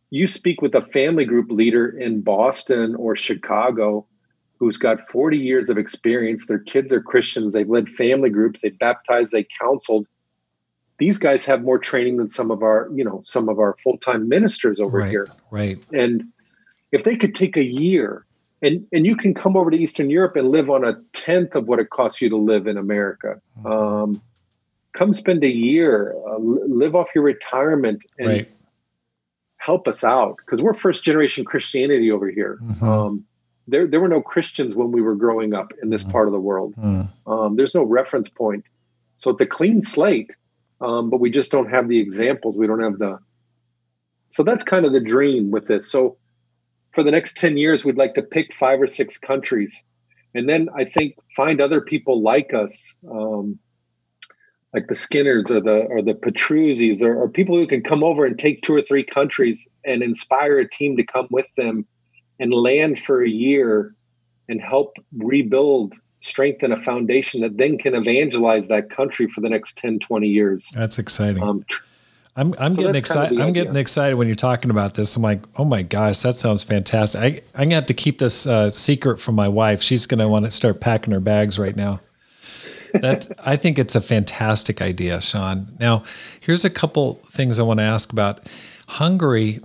you, 0.09 0.21
you 0.21 0.27
speak 0.27 0.61
with 0.61 0.75
a 0.75 0.81
family 0.81 1.25
group 1.25 1.49
leader 1.51 1.87
in 1.87 2.21
boston 2.21 2.95
or 2.95 3.15
chicago 3.15 4.05
who's 4.57 4.77
got 4.77 5.09
40 5.09 5.37
years 5.37 5.69
of 5.69 5.77
experience. 5.77 6.47
Their 6.47 6.59
kids 6.59 6.93
are 6.93 7.01
Christians. 7.01 7.53
They've 7.53 7.69
led 7.69 7.89
family 7.89 8.29
groups. 8.29 8.61
They've 8.61 8.77
baptized. 8.77 9.31
They 9.31 9.45
counseled. 9.61 10.07
These 10.97 11.17
guys 11.17 11.45
have 11.45 11.61
more 11.61 11.77
training 11.77 12.17
than 12.17 12.29
some 12.29 12.51
of 12.51 12.63
our, 12.63 12.89
you 12.93 13.03
know, 13.03 13.21
some 13.25 13.49
of 13.49 13.59
our 13.59 13.75
full-time 13.83 14.29
ministers 14.29 14.79
over 14.79 14.99
right, 14.99 15.09
here. 15.09 15.27
Right. 15.51 15.83
And 15.91 16.23
if 16.91 17.03
they 17.03 17.17
could 17.17 17.35
take 17.35 17.57
a 17.57 17.63
year 17.63 18.25
and 18.65 18.87
and 18.91 19.05
you 19.05 19.15
can 19.15 19.33
come 19.33 19.55
over 19.55 19.69
to 19.69 19.77
Eastern 19.77 20.09
Europe 20.09 20.35
and 20.35 20.49
live 20.49 20.69
on 20.69 20.83
a 20.83 20.99
tenth 21.13 21.55
of 21.55 21.67
what 21.67 21.79
it 21.79 21.89
costs 21.89 22.21
you 22.21 22.29
to 22.29 22.37
live 22.37 22.67
in 22.67 22.77
America. 22.77 23.39
Mm-hmm. 23.59 23.67
Um, 23.67 24.21
come 24.93 25.13
spend 25.13 25.43
a 25.43 25.49
year, 25.49 26.15
uh, 26.27 26.37
live 26.37 26.95
off 26.95 27.09
your 27.13 27.23
retirement, 27.23 28.01
and 28.17 28.27
right. 28.27 28.51
help 29.57 29.87
us 29.87 30.03
out 30.03 30.37
because 30.37 30.61
we're 30.61 30.73
first 30.73 31.03
generation 31.03 31.45
Christianity 31.45 32.11
over 32.11 32.29
here. 32.29 32.57
Mm-hmm. 32.63 32.87
Um, 32.87 33.25
there 33.67 33.87
there 33.87 34.01
were 34.01 34.07
no 34.07 34.21
Christians 34.21 34.73
when 34.75 34.91
we 34.91 35.01
were 35.01 35.15
growing 35.15 35.53
up 35.53 35.71
in 35.81 35.89
this 35.89 36.03
mm. 36.03 36.11
part 36.11 36.27
of 36.27 36.31
the 36.33 36.39
world. 36.39 36.75
Mm. 36.75 37.09
Um, 37.27 37.55
there's 37.55 37.75
no 37.75 37.83
reference 37.83 38.29
point, 38.29 38.65
so 39.17 39.31
it's 39.31 39.41
a 39.41 39.45
clean 39.45 39.81
slate. 39.81 40.31
Um, 40.81 41.09
but 41.09 41.21
we 41.21 41.31
just 41.31 41.51
don't 41.51 41.69
have 41.69 41.87
the 41.87 41.99
examples. 41.99 42.57
We 42.57 42.67
don't 42.67 42.81
have 42.81 42.97
the. 42.97 43.19
So 44.29 44.43
that's 44.43 44.63
kind 44.63 44.85
of 44.85 44.91
the 44.91 44.99
dream 44.99 45.49
with 45.49 45.67
this. 45.67 45.89
So 45.89 46.17
for 46.95 47.03
the 47.03 47.11
next 47.11 47.37
ten 47.37 47.57
years, 47.57 47.85
we'd 47.85 47.97
like 47.97 48.15
to 48.15 48.23
pick 48.23 48.53
five 48.53 48.81
or 48.81 48.87
six 48.87 49.17
countries, 49.17 49.83
and 50.33 50.49
then 50.49 50.69
I 50.75 50.85
think 50.85 51.15
find 51.35 51.61
other 51.61 51.81
people 51.81 52.21
like 52.21 52.53
us. 52.53 52.95
Um, 53.09 53.59
like 54.73 54.87
the 54.87 54.95
Skinners 54.95 55.49
or 55.51 55.61
the 55.61 55.85
or 55.89 56.01
the 56.01 56.13
Petruzis 56.13 57.01
or, 57.01 57.15
or 57.15 57.29
people 57.29 57.57
who 57.57 57.65
can 57.65 57.81
come 57.81 58.03
over 58.03 58.25
and 58.25 58.37
take 58.37 58.61
two 58.61 58.75
or 58.75 58.81
three 58.81 59.05
countries 59.05 59.67
and 59.85 60.03
inspire 60.03 60.59
a 60.59 60.69
team 60.69 60.97
to 60.97 61.03
come 61.03 61.27
with 61.31 61.47
them 61.55 61.87
and 62.39 62.53
land 62.53 62.99
for 62.99 63.23
a 63.23 63.29
year 63.29 63.95
and 64.49 64.61
help 64.61 64.97
rebuild 65.17 65.93
strengthen 66.19 66.73
a 66.73 66.81
foundation 66.81 67.41
that 67.41 67.55
then 67.57 67.77
can 67.77 67.95
evangelize 67.95 68.67
that 68.67 68.89
country 68.89 69.29
for 69.29 69.39
the 69.41 69.49
next 69.49 69.77
10 69.77 69.99
20 69.99 70.27
years 70.27 70.67
that's 70.73 70.99
exciting 70.99 71.41
um, 71.41 71.63
I'm, 72.35 72.53
I'm 72.59 72.73
so 72.73 72.81
getting 72.81 72.95
excited. 72.95 73.29
Kind 73.29 73.39
of 73.39 73.43
I'm 73.43 73.49
idea. 73.49 73.63
getting 73.63 73.77
excited 73.77 74.15
when 74.15 74.27
you're 74.27 74.35
talking 74.35 74.69
about 74.69 74.95
this. 74.95 75.15
I'm 75.15 75.21
like, 75.21 75.41
oh 75.55 75.63
my 75.63 75.83
gosh, 75.83 76.19
that 76.19 76.35
sounds 76.35 76.63
fantastic. 76.63 77.21
I, 77.21 77.25
I'm 77.55 77.69
gonna 77.69 77.75
have 77.75 77.85
to 77.87 77.93
keep 77.93 78.19
this 78.19 78.45
uh, 78.45 78.69
secret 78.69 79.19
from 79.19 79.35
my 79.35 79.47
wife. 79.47 79.81
She's 79.81 80.05
gonna 80.05 80.27
want 80.27 80.45
to 80.45 80.51
start 80.51 80.81
packing 80.81 81.13
her 81.13 81.21
bags 81.21 81.57
right 81.57 81.75
now. 81.75 82.01
That 82.93 83.31
I 83.45 83.55
think 83.55 83.79
it's 83.79 83.95
a 83.95 84.01
fantastic 84.01 84.81
idea, 84.81 85.21
Shawn. 85.21 85.67
Now, 85.79 86.03
here's 86.41 86.65
a 86.65 86.69
couple 86.69 87.15
things 87.29 87.57
I 87.59 87.63
want 87.63 87.79
to 87.79 87.85
ask 87.85 88.11
about 88.11 88.41
Hungary. 88.87 89.61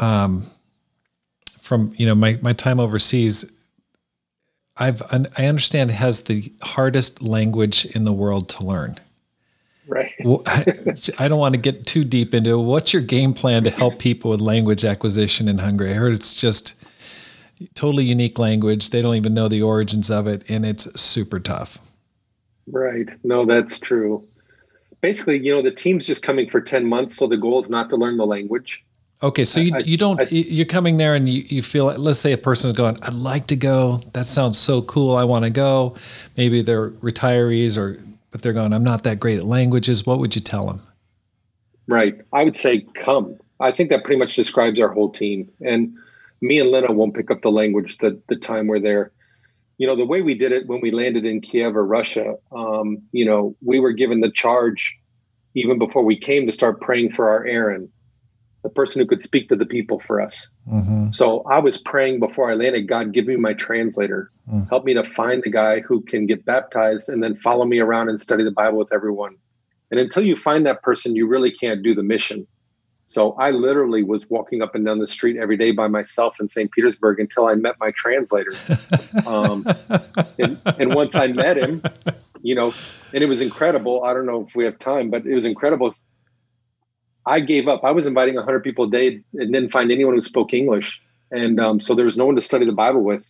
Um, 0.00 0.44
from 1.60 1.94
you 1.96 2.06
know 2.06 2.14
my 2.14 2.38
my 2.42 2.54
time 2.54 2.80
overseas, 2.80 3.52
I've 4.76 5.00
I 5.12 5.46
understand 5.46 5.92
has 5.92 6.22
the 6.22 6.52
hardest 6.60 7.22
language 7.22 7.84
in 7.84 8.04
the 8.04 8.12
world 8.12 8.48
to 8.50 8.64
learn. 8.64 8.96
Right. 9.88 10.12
I 11.18 11.28
don't 11.28 11.38
want 11.38 11.54
to 11.54 11.60
get 11.60 11.86
too 11.86 12.04
deep 12.04 12.34
into 12.34 12.60
it. 12.60 12.62
What's 12.62 12.92
your 12.92 13.00
game 13.00 13.32
plan 13.32 13.64
to 13.64 13.70
help 13.70 13.98
people 13.98 14.30
with 14.30 14.40
language 14.40 14.84
acquisition 14.84 15.48
in 15.48 15.58
Hungary? 15.58 15.92
I 15.92 15.94
heard 15.94 16.12
it's 16.12 16.34
just 16.34 16.74
totally 17.74 18.04
unique 18.04 18.38
language. 18.38 18.90
They 18.90 19.00
don't 19.00 19.14
even 19.14 19.32
know 19.32 19.48
the 19.48 19.62
origins 19.62 20.10
of 20.10 20.26
it, 20.26 20.44
and 20.48 20.66
it's 20.66 21.00
super 21.00 21.40
tough. 21.40 21.78
Right. 22.70 23.08
No, 23.24 23.46
that's 23.46 23.78
true. 23.78 24.22
Basically, 25.00 25.38
you 25.38 25.52
know, 25.52 25.62
the 25.62 25.70
team's 25.70 26.06
just 26.06 26.22
coming 26.22 26.50
for 26.50 26.60
10 26.60 26.84
months, 26.84 27.16
so 27.16 27.26
the 27.26 27.36
goal 27.38 27.58
is 27.58 27.70
not 27.70 27.88
to 27.90 27.96
learn 27.96 28.18
the 28.18 28.26
language. 28.26 28.84
Okay, 29.22 29.44
so 29.44 29.58
you, 29.58 29.72
I, 29.74 29.78
you 29.84 29.96
don't 29.96 30.20
I, 30.20 30.24
you're 30.30 30.66
coming 30.66 30.96
there 30.96 31.14
and 31.14 31.28
you, 31.28 31.44
you 31.48 31.62
feel 31.62 31.86
like, 31.86 31.98
let's 31.98 32.20
say 32.20 32.32
a 32.32 32.38
person 32.38 32.70
is 32.70 32.76
going, 32.76 32.98
I'd 33.02 33.14
like 33.14 33.48
to 33.48 33.56
go. 33.56 34.00
That 34.12 34.26
sounds 34.26 34.58
so 34.58 34.82
cool. 34.82 35.16
I 35.16 35.24
want 35.24 35.44
to 35.44 35.50
go. 35.50 35.96
Maybe 36.36 36.62
they're 36.62 36.90
retirees 36.90 37.76
or 37.76 38.00
but 38.30 38.42
they're 38.42 38.52
going, 38.52 38.72
I'm 38.72 38.84
not 38.84 39.04
that 39.04 39.20
great 39.20 39.38
at 39.38 39.44
languages. 39.44 40.06
What 40.06 40.18
would 40.18 40.34
you 40.34 40.40
tell 40.40 40.66
them? 40.66 40.82
Right. 41.86 42.20
I 42.32 42.44
would 42.44 42.56
say 42.56 42.86
come. 42.94 43.38
I 43.60 43.70
think 43.70 43.90
that 43.90 44.04
pretty 44.04 44.18
much 44.18 44.36
describes 44.36 44.80
our 44.80 44.90
whole 44.90 45.10
team. 45.10 45.50
And 45.64 45.94
me 46.40 46.60
and 46.60 46.70
Lena 46.70 46.92
won't 46.92 47.14
pick 47.14 47.30
up 47.30 47.42
the 47.42 47.50
language 47.50 47.98
the 47.98 48.20
the 48.28 48.36
time 48.36 48.66
we're 48.66 48.78
there. 48.78 49.10
You 49.78 49.86
know, 49.86 49.96
the 49.96 50.04
way 50.04 50.22
we 50.22 50.34
did 50.34 50.52
it 50.52 50.66
when 50.66 50.80
we 50.80 50.90
landed 50.90 51.24
in 51.24 51.40
Kiev 51.40 51.76
or 51.76 51.86
Russia, 51.86 52.34
um, 52.52 52.98
you 53.12 53.24
know, 53.24 53.56
we 53.64 53.80
were 53.80 53.92
given 53.92 54.20
the 54.20 54.30
charge 54.30 54.96
even 55.54 55.78
before 55.78 56.04
we 56.04 56.18
came 56.18 56.46
to 56.46 56.52
start 56.52 56.80
praying 56.80 57.12
for 57.12 57.28
our 57.30 57.44
Aaron 57.46 57.90
the 58.68 58.74
person 58.74 59.00
who 59.00 59.06
could 59.06 59.22
speak 59.22 59.48
to 59.48 59.56
the 59.56 59.64
people 59.64 59.98
for 59.98 60.20
us. 60.20 60.48
Mm-hmm. 60.70 61.10
So 61.12 61.40
I 61.42 61.58
was 61.58 61.78
praying 61.78 62.20
before 62.20 62.50
I 62.50 62.54
landed, 62.54 62.86
God, 62.86 63.12
give 63.12 63.26
me 63.26 63.36
my 63.36 63.54
translator. 63.54 64.30
Mm. 64.52 64.68
Help 64.68 64.84
me 64.84 64.94
to 64.94 65.04
find 65.04 65.42
the 65.42 65.50
guy 65.50 65.80
who 65.80 66.02
can 66.02 66.26
get 66.26 66.44
baptized 66.44 67.08
and 67.08 67.22
then 67.22 67.36
follow 67.36 67.64
me 67.64 67.78
around 67.78 68.10
and 68.10 68.20
study 68.20 68.44
the 68.44 68.50
Bible 68.50 68.78
with 68.78 68.92
everyone. 68.92 69.36
And 69.90 69.98
until 69.98 70.22
you 70.22 70.36
find 70.36 70.66
that 70.66 70.82
person, 70.82 71.16
you 71.16 71.26
really 71.26 71.50
can't 71.50 71.82
do 71.82 71.94
the 71.94 72.02
mission. 72.02 72.46
So 73.06 73.32
I 73.32 73.52
literally 73.52 74.02
was 74.02 74.28
walking 74.28 74.60
up 74.60 74.74
and 74.74 74.84
down 74.84 74.98
the 74.98 75.06
street 75.06 75.38
every 75.38 75.56
day 75.56 75.70
by 75.70 75.88
myself 75.88 76.38
in 76.38 76.50
St. 76.50 76.70
Petersburg 76.70 77.18
until 77.20 77.46
I 77.46 77.54
met 77.54 77.76
my 77.80 77.90
translator. 77.92 78.52
um, 79.26 79.66
and, 80.38 80.60
and 80.66 80.94
once 80.94 81.16
I 81.16 81.28
met 81.28 81.56
him, 81.56 81.82
you 82.42 82.54
know, 82.54 82.74
and 83.14 83.24
it 83.24 83.26
was 83.26 83.40
incredible. 83.40 84.04
I 84.04 84.12
don't 84.12 84.26
know 84.26 84.46
if 84.46 84.54
we 84.54 84.66
have 84.66 84.78
time, 84.78 85.08
but 85.08 85.24
it 85.24 85.34
was 85.34 85.46
incredible 85.46 85.94
I 87.28 87.40
gave 87.40 87.68
up. 87.68 87.84
I 87.84 87.90
was 87.90 88.06
inviting 88.06 88.36
100 88.36 88.64
people 88.64 88.86
a 88.86 88.90
day 88.90 89.20
and 89.34 89.52
didn't 89.52 89.70
find 89.70 89.92
anyone 89.92 90.14
who 90.14 90.22
spoke 90.22 90.54
English. 90.54 91.00
And 91.30 91.60
um, 91.60 91.78
so 91.78 91.94
there 91.94 92.06
was 92.06 92.16
no 92.16 92.24
one 92.24 92.34
to 92.36 92.40
study 92.40 92.64
the 92.64 92.72
Bible 92.72 93.02
with. 93.02 93.24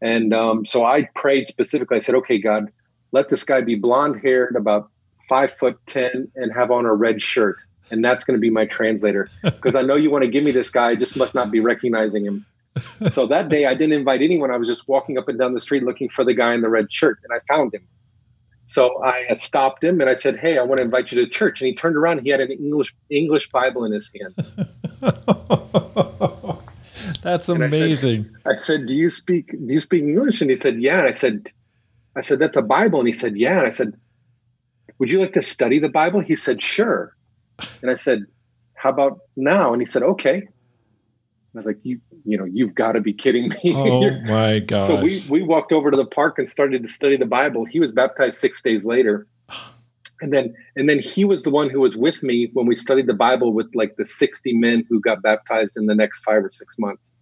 And 0.00 0.32
um, 0.32 0.64
so 0.64 0.84
I 0.84 1.08
prayed 1.16 1.48
specifically. 1.48 1.96
I 1.96 2.00
said, 2.00 2.14
okay, 2.14 2.38
God, 2.38 2.70
let 3.10 3.28
this 3.28 3.42
guy 3.42 3.60
be 3.60 3.74
blonde 3.74 4.20
haired, 4.22 4.54
about 4.56 4.88
five 5.28 5.52
foot 5.52 5.78
10, 5.86 6.30
and 6.36 6.52
have 6.54 6.70
on 6.70 6.86
a 6.86 6.94
red 6.94 7.20
shirt. 7.20 7.58
and 7.90 8.04
that's 8.04 8.24
going 8.24 8.36
to 8.36 8.40
be 8.40 8.50
my 8.50 8.66
translator 8.66 9.28
because 9.42 9.74
I 9.74 9.82
know 9.82 9.96
you 9.96 10.10
want 10.10 10.22
to 10.22 10.30
give 10.30 10.44
me 10.44 10.52
this 10.52 10.70
guy. 10.70 10.90
I 10.90 10.94
just 10.94 11.16
must 11.16 11.34
not 11.34 11.50
be 11.50 11.58
recognizing 11.58 12.24
him. 12.24 12.46
so 13.10 13.26
that 13.26 13.48
day, 13.48 13.66
I 13.66 13.74
didn't 13.74 13.94
invite 13.94 14.22
anyone. 14.22 14.52
I 14.52 14.56
was 14.56 14.68
just 14.68 14.86
walking 14.86 15.18
up 15.18 15.28
and 15.28 15.38
down 15.38 15.54
the 15.54 15.60
street 15.60 15.82
looking 15.82 16.08
for 16.08 16.24
the 16.24 16.34
guy 16.34 16.54
in 16.54 16.60
the 16.60 16.68
red 16.68 16.92
shirt, 16.92 17.18
and 17.24 17.32
I 17.32 17.40
found 17.52 17.74
him. 17.74 17.82
So 18.68 19.02
I 19.02 19.32
stopped 19.32 19.82
him 19.82 20.02
and 20.02 20.10
I 20.10 20.14
said, 20.14 20.38
"Hey, 20.38 20.58
I 20.58 20.62
want 20.62 20.76
to 20.76 20.84
invite 20.84 21.10
you 21.10 21.24
to 21.24 21.30
church." 21.30 21.62
And 21.62 21.68
he 21.68 21.74
turned 21.74 21.96
around. 21.96 22.20
He 22.20 22.28
had 22.28 22.42
an 22.42 22.52
English 22.52 22.94
English 23.08 23.50
Bible 23.50 23.86
in 23.86 23.92
his 23.92 24.10
hand. 24.14 24.34
That's 27.22 27.48
amazing. 27.48 28.28
I 28.44 28.50
said, 28.50 28.52
I 28.52 28.54
said, 28.56 28.86
"Do 28.86 28.94
you 28.94 29.08
speak 29.08 29.52
Do 29.52 29.72
you 29.72 29.80
speak 29.80 30.02
English?" 30.02 30.42
And 30.42 30.50
he 30.50 30.56
said, 30.56 30.82
"Yeah." 30.82 30.98
And 30.98 31.08
I 31.08 31.12
said, 31.12 31.48
"I 32.14 32.20
said 32.20 32.40
that's 32.40 32.58
a 32.58 32.62
Bible." 32.62 32.98
And 32.98 33.08
he 33.08 33.14
said, 33.14 33.38
"Yeah." 33.38 33.56
And 33.56 33.66
I 33.66 33.70
said, 33.70 33.94
"Would 34.98 35.10
you 35.10 35.18
like 35.18 35.32
to 35.32 35.42
study 35.42 35.78
the 35.78 35.88
Bible?" 35.88 36.20
He 36.20 36.36
said, 36.36 36.62
"Sure." 36.62 37.16
And 37.80 37.90
I 37.90 37.94
said, 37.94 38.26
"How 38.74 38.90
about 38.90 39.20
now?" 39.34 39.72
And 39.72 39.80
he 39.80 39.86
said, 39.86 40.02
"Okay." 40.02 40.46
I 41.54 41.58
was 41.58 41.66
like, 41.66 41.78
"You, 41.82 42.00
you 42.24 42.36
know, 42.36 42.44
you've 42.44 42.74
got 42.74 42.92
to 42.92 43.00
be 43.00 43.12
kidding 43.12 43.48
me!" 43.48 43.74
Oh 43.74 44.10
my 44.24 44.58
god! 44.58 44.84
So 44.84 45.00
we 45.00 45.24
we 45.28 45.42
walked 45.42 45.72
over 45.72 45.90
to 45.90 45.96
the 45.96 46.06
park 46.06 46.38
and 46.38 46.48
started 46.48 46.82
to 46.82 46.88
study 46.88 47.16
the 47.16 47.26
Bible. 47.26 47.64
He 47.64 47.80
was 47.80 47.92
baptized 47.92 48.38
six 48.38 48.60
days 48.60 48.84
later, 48.84 49.26
and 50.20 50.32
then 50.32 50.54
and 50.76 50.88
then 50.90 50.98
he 50.98 51.24
was 51.24 51.42
the 51.42 51.50
one 51.50 51.70
who 51.70 51.80
was 51.80 51.96
with 51.96 52.22
me 52.22 52.50
when 52.52 52.66
we 52.66 52.74
studied 52.74 53.06
the 53.06 53.14
Bible 53.14 53.52
with 53.52 53.68
like 53.74 53.96
the 53.96 54.04
sixty 54.04 54.52
men 54.52 54.84
who 54.88 55.00
got 55.00 55.22
baptized 55.22 55.76
in 55.76 55.86
the 55.86 55.94
next 55.94 56.22
five 56.22 56.44
or 56.44 56.50
six 56.50 56.78
months. 56.78 57.12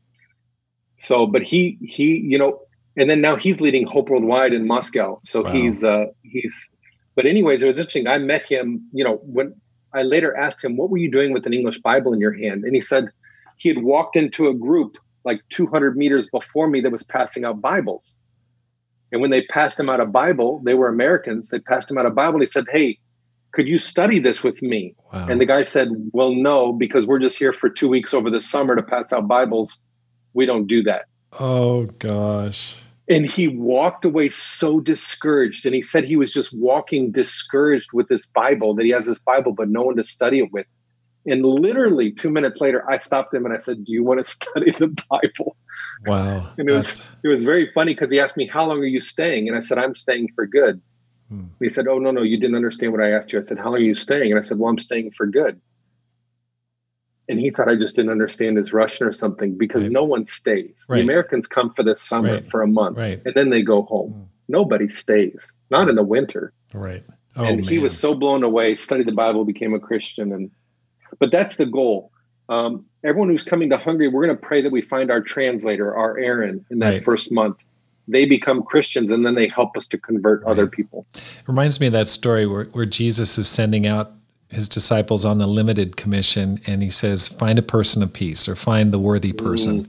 So, 0.98 1.26
but 1.26 1.42
he 1.42 1.78
he 1.80 2.18
you 2.18 2.38
know, 2.38 2.60
and 2.96 3.08
then 3.08 3.20
now 3.20 3.36
he's 3.36 3.60
leading 3.60 3.86
Hope 3.86 4.10
Worldwide 4.10 4.52
in 4.52 4.66
Moscow. 4.66 5.20
So 5.24 5.42
wow. 5.42 5.52
he's 5.52 5.84
uh 5.84 6.06
he's. 6.22 6.68
But 7.14 7.24
anyways, 7.24 7.62
it 7.62 7.68
was 7.68 7.78
interesting. 7.78 8.08
I 8.08 8.18
met 8.18 8.44
him. 8.44 8.86
You 8.92 9.04
know, 9.04 9.16
when 9.22 9.54
I 9.94 10.02
later 10.02 10.36
asked 10.36 10.64
him, 10.64 10.76
"What 10.76 10.90
were 10.90 10.98
you 10.98 11.10
doing 11.10 11.32
with 11.32 11.46
an 11.46 11.54
English 11.54 11.78
Bible 11.78 12.12
in 12.12 12.18
your 12.18 12.32
hand?" 12.32 12.64
And 12.64 12.74
he 12.74 12.80
said 12.80 13.08
he 13.56 13.68
had 13.68 13.82
walked 13.82 14.16
into 14.16 14.48
a 14.48 14.54
group 14.54 14.96
like 15.24 15.40
200 15.50 15.96
meters 15.96 16.28
before 16.30 16.68
me 16.68 16.80
that 16.80 16.92
was 16.92 17.02
passing 17.02 17.44
out 17.44 17.60
Bibles. 17.60 18.14
And 19.12 19.20
when 19.20 19.30
they 19.30 19.42
passed 19.42 19.78
him 19.78 19.88
out 19.88 20.00
a 20.00 20.06
Bible, 20.06 20.60
they 20.64 20.74
were 20.74 20.88
Americans. 20.88 21.48
They 21.50 21.58
passed 21.58 21.90
him 21.90 21.98
out 21.98 22.06
a 22.06 22.10
Bible. 22.10 22.40
He 22.40 22.46
said, 22.46 22.64
Hey, 22.70 22.98
could 23.52 23.66
you 23.66 23.78
study 23.78 24.18
this 24.18 24.42
with 24.42 24.60
me? 24.62 24.94
Wow. 25.12 25.26
And 25.28 25.40
the 25.40 25.46
guy 25.46 25.62
said, 25.62 25.88
Well, 26.12 26.34
no, 26.34 26.72
because 26.72 27.06
we're 27.06 27.18
just 27.18 27.38
here 27.38 27.52
for 27.52 27.68
two 27.68 27.88
weeks 27.88 28.14
over 28.14 28.30
the 28.30 28.40
summer 28.40 28.76
to 28.76 28.82
pass 28.82 29.12
out 29.12 29.28
Bibles. 29.28 29.82
We 30.34 30.46
don't 30.46 30.66
do 30.66 30.82
that. 30.84 31.06
Oh, 31.38 31.86
gosh. 31.98 32.76
And 33.08 33.30
he 33.30 33.48
walked 33.48 34.04
away 34.04 34.28
so 34.28 34.80
discouraged. 34.80 35.64
And 35.64 35.74
he 35.74 35.82
said 35.82 36.04
he 36.04 36.16
was 36.16 36.32
just 36.32 36.52
walking 36.52 37.12
discouraged 37.12 37.90
with 37.92 38.08
this 38.08 38.26
Bible, 38.26 38.74
that 38.74 38.84
he 38.84 38.90
has 38.90 39.06
this 39.06 39.20
Bible, 39.20 39.52
but 39.52 39.68
no 39.68 39.82
one 39.82 39.96
to 39.96 40.04
study 40.04 40.40
it 40.40 40.52
with. 40.52 40.66
And 41.26 41.44
literally 41.44 42.12
two 42.12 42.30
minutes 42.30 42.60
later, 42.60 42.88
I 42.88 42.98
stopped 42.98 43.34
him 43.34 43.44
and 43.44 43.54
I 43.54 43.58
said, 43.58 43.84
"Do 43.84 43.92
you 43.92 44.04
want 44.04 44.24
to 44.24 44.24
study 44.24 44.70
the 44.70 44.88
Bible?" 45.10 45.56
Wow! 46.06 46.50
And 46.58 46.68
it 46.68 46.72
was 46.72 47.10
it 47.24 47.28
was 47.28 47.44
very 47.44 47.70
funny 47.72 47.94
because 47.94 48.10
he 48.10 48.20
asked 48.20 48.36
me, 48.36 48.46
"How 48.46 48.66
long 48.66 48.78
are 48.78 48.84
you 48.84 49.00
staying?" 49.00 49.48
And 49.48 49.56
I 49.56 49.60
said, 49.60 49.78
"I'm 49.78 49.94
staying 49.94 50.32
for 50.34 50.46
good." 50.46 50.80
Hmm. 51.28 51.44
He 51.60 51.70
said, 51.70 51.88
"Oh 51.88 51.98
no, 51.98 52.10
no, 52.12 52.22
you 52.22 52.38
didn't 52.38 52.56
understand 52.56 52.92
what 52.92 53.02
I 53.02 53.10
asked 53.10 53.32
you." 53.32 53.38
I 53.38 53.42
said, 53.42 53.58
"How 53.58 53.66
long 53.66 53.76
are 53.76 53.78
you 53.78 53.94
staying?" 53.94 54.30
And 54.30 54.38
I 54.38 54.42
said, 54.42 54.58
"Well, 54.58 54.70
I'm 54.70 54.78
staying 54.78 55.12
for 55.12 55.26
good." 55.26 55.60
And 57.28 57.40
he 57.40 57.50
thought 57.50 57.68
I 57.68 57.74
just 57.74 57.96
didn't 57.96 58.12
understand 58.12 58.56
his 58.56 58.72
Russian 58.72 59.04
or 59.04 59.10
something 59.10 59.58
because 59.58 59.82
right. 59.82 59.90
no 59.90 60.04
one 60.04 60.26
stays. 60.26 60.84
Right. 60.88 60.98
The 60.98 61.02
Americans 61.02 61.48
come 61.48 61.72
for 61.74 61.82
the 61.82 61.96
summer 61.96 62.34
right. 62.34 62.48
for 62.48 62.62
a 62.62 62.68
month, 62.68 62.98
and 62.98 63.34
then 63.34 63.50
they 63.50 63.62
go 63.62 63.82
home. 63.82 64.12
Hmm. 64.12 64.22
Nobody 64.48 64.88
stays, 64.88 65.52
not 65.70 65.90
in 65.90 65.96
the 65.96 66.04
winter. 66.04 66.52
Right. 66.72 67.02
Oh, 67.34 67.44
and 67.44 67.56
man. 67.58 67.68
he 67.68 67.78
was 67.78 67.98
so 67.98 68.14
blown 68.14 68.44
away. 68.44 68.76
Studied 68.76 69.06
the 69.06 69.12
Bible, 69.12 69.44
became 69.44 69.74
a 69.74 69.80
Christian, 69.80 70.32
and 70.32 70.50
but 71.18 71.30
that's 71.30 71.56
the 71.56 71.66
goal. 71.66 72.10
Um, 72.48 72.86
everyone 73.04 73.28
who's 73.28 73.42
coming 73.42 73.70
to 73.70 73.78
Hungary, 73.78 74.08
we're 74.08 74.24
going 74.24 74.36
to 74.36 74.42
pray 74.42 74.62
that 74.62 74.70
we 74.70 74.80
find 74.80 75.10
our 75.10 75.20
translator, 75.20 75.94
our 75.94 76.18
Aaron, 76.18 76.64
in 76.70 76.78
that 76.80 76.88
right. 76.88 77.04
first 77.04 77.32
month. 77.32 77.64
They 78.08 78.24
become 78.24 78.62
Christians 78.62 79.10
and 79.10 79.26
then 79.26 79.34
they 79.34 79.48
help 79.48 79.76
us 79.76 79.88
to 79.88 79.98
convert 79.98 80.42
right. 80.42 80.50
other 80.50 80.68
people. 80.68 81.06
It 81.14 81.48
reminds 81.48 81.80
me 81.80 81.88
of 81.88 81.92
that 81.92 82.06
story 82.06 82.46
where, 82.46 82.66
where 82.66 82.86
Jesus 82.86 83.36
is 83.36 83.48
sending 83.48 83.86
out 83.86 84.12
his 84.48 84.68
disciples 84.68 85.24
on 85.24 85.38
the 85.38 85.46
limited 85.46 85.96
commission 85.96 86.60
and 86.66 86.82
he 86.82 86.90
says, 86.90 87.26
find 87.26 87.58
a 87.58 87.62
person 87.62 88.02
of 88.02 88.12
peace 88.12 88.48
or 88.48 88.54
find 88.54 88.92
the 88.92 88.98
worthy 88.98 89.32
person 89.32 89.86
mm. 89.86 89.88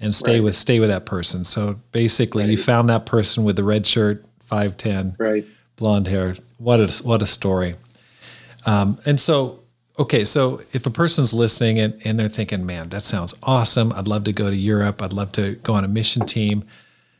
and 0.00 0.14
stay 0.14 0.36
right. 0.36 0.44
with 0.44 0.56
stay 0.56 0.80
with 0.80 0.88
that 0.88 1.04
person. 1.04 1.44
So 1.44 1.78
basically 1.92 2.50
you 2.50 2.56
found 2.56 2.88
that 2.88 3.04
person 3.04 3.44
with 3.44 3.56
the 3.56 3.64
red 3.64 3.86
shirt, 3.86 4.24
5'10, 4.50 5.18
right. 5.18 5.44
blonde 5.76 6.06
hair. 6.06 6.36
What 6.56 6.80
a 6.80 7.02
what 7.02 7.20
a 7.20 7.26
story. 7.26 7.74
Um, 8.64 8.98
and 9.04 9.20
so 9.20 9.59
okay, 10.00 10.24
so 10.24 10.62
if 10.72 10.86
a 10.86 10.90
person's 10.90 11.34
listening 11.34 11.78
and, 11.78 12.00
and 12.04 12.18
they're 12.18 12.28
thinking, 12.28 12.64
man, 12.64 12.88
that 12.88 13.02
sounds 13.02 13.38
awesome. 13.42 13.92
I'd 13.92 14.08
love 14.08 14.24
to 14.24 14.32
go 14.32 14.48
to 14.48 14.56
Europe. 14.56 15.02
I'd 15.02 15.12
love 15.12 15.30
to 15.32 15.56
go 15.56 15.74
on 15.74 15.84
a 15.84 15.88
mission 15.88 16.24
team. 16.24 16.64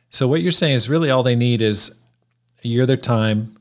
So 0.09 0.27
what 0.27 0.40
you're 0.40 0.51
saying 0.51 0.74
is 0.74 0.89
really 0.89 1.11
all 1.11 1.23
they 1.23 1.36
need 1.36 1.61
is 1.61 2.01
a 2.65 2.69
year 2.69 2.82
of 2.82 2.89
their 2.89 2.97
time, 2.97 3.55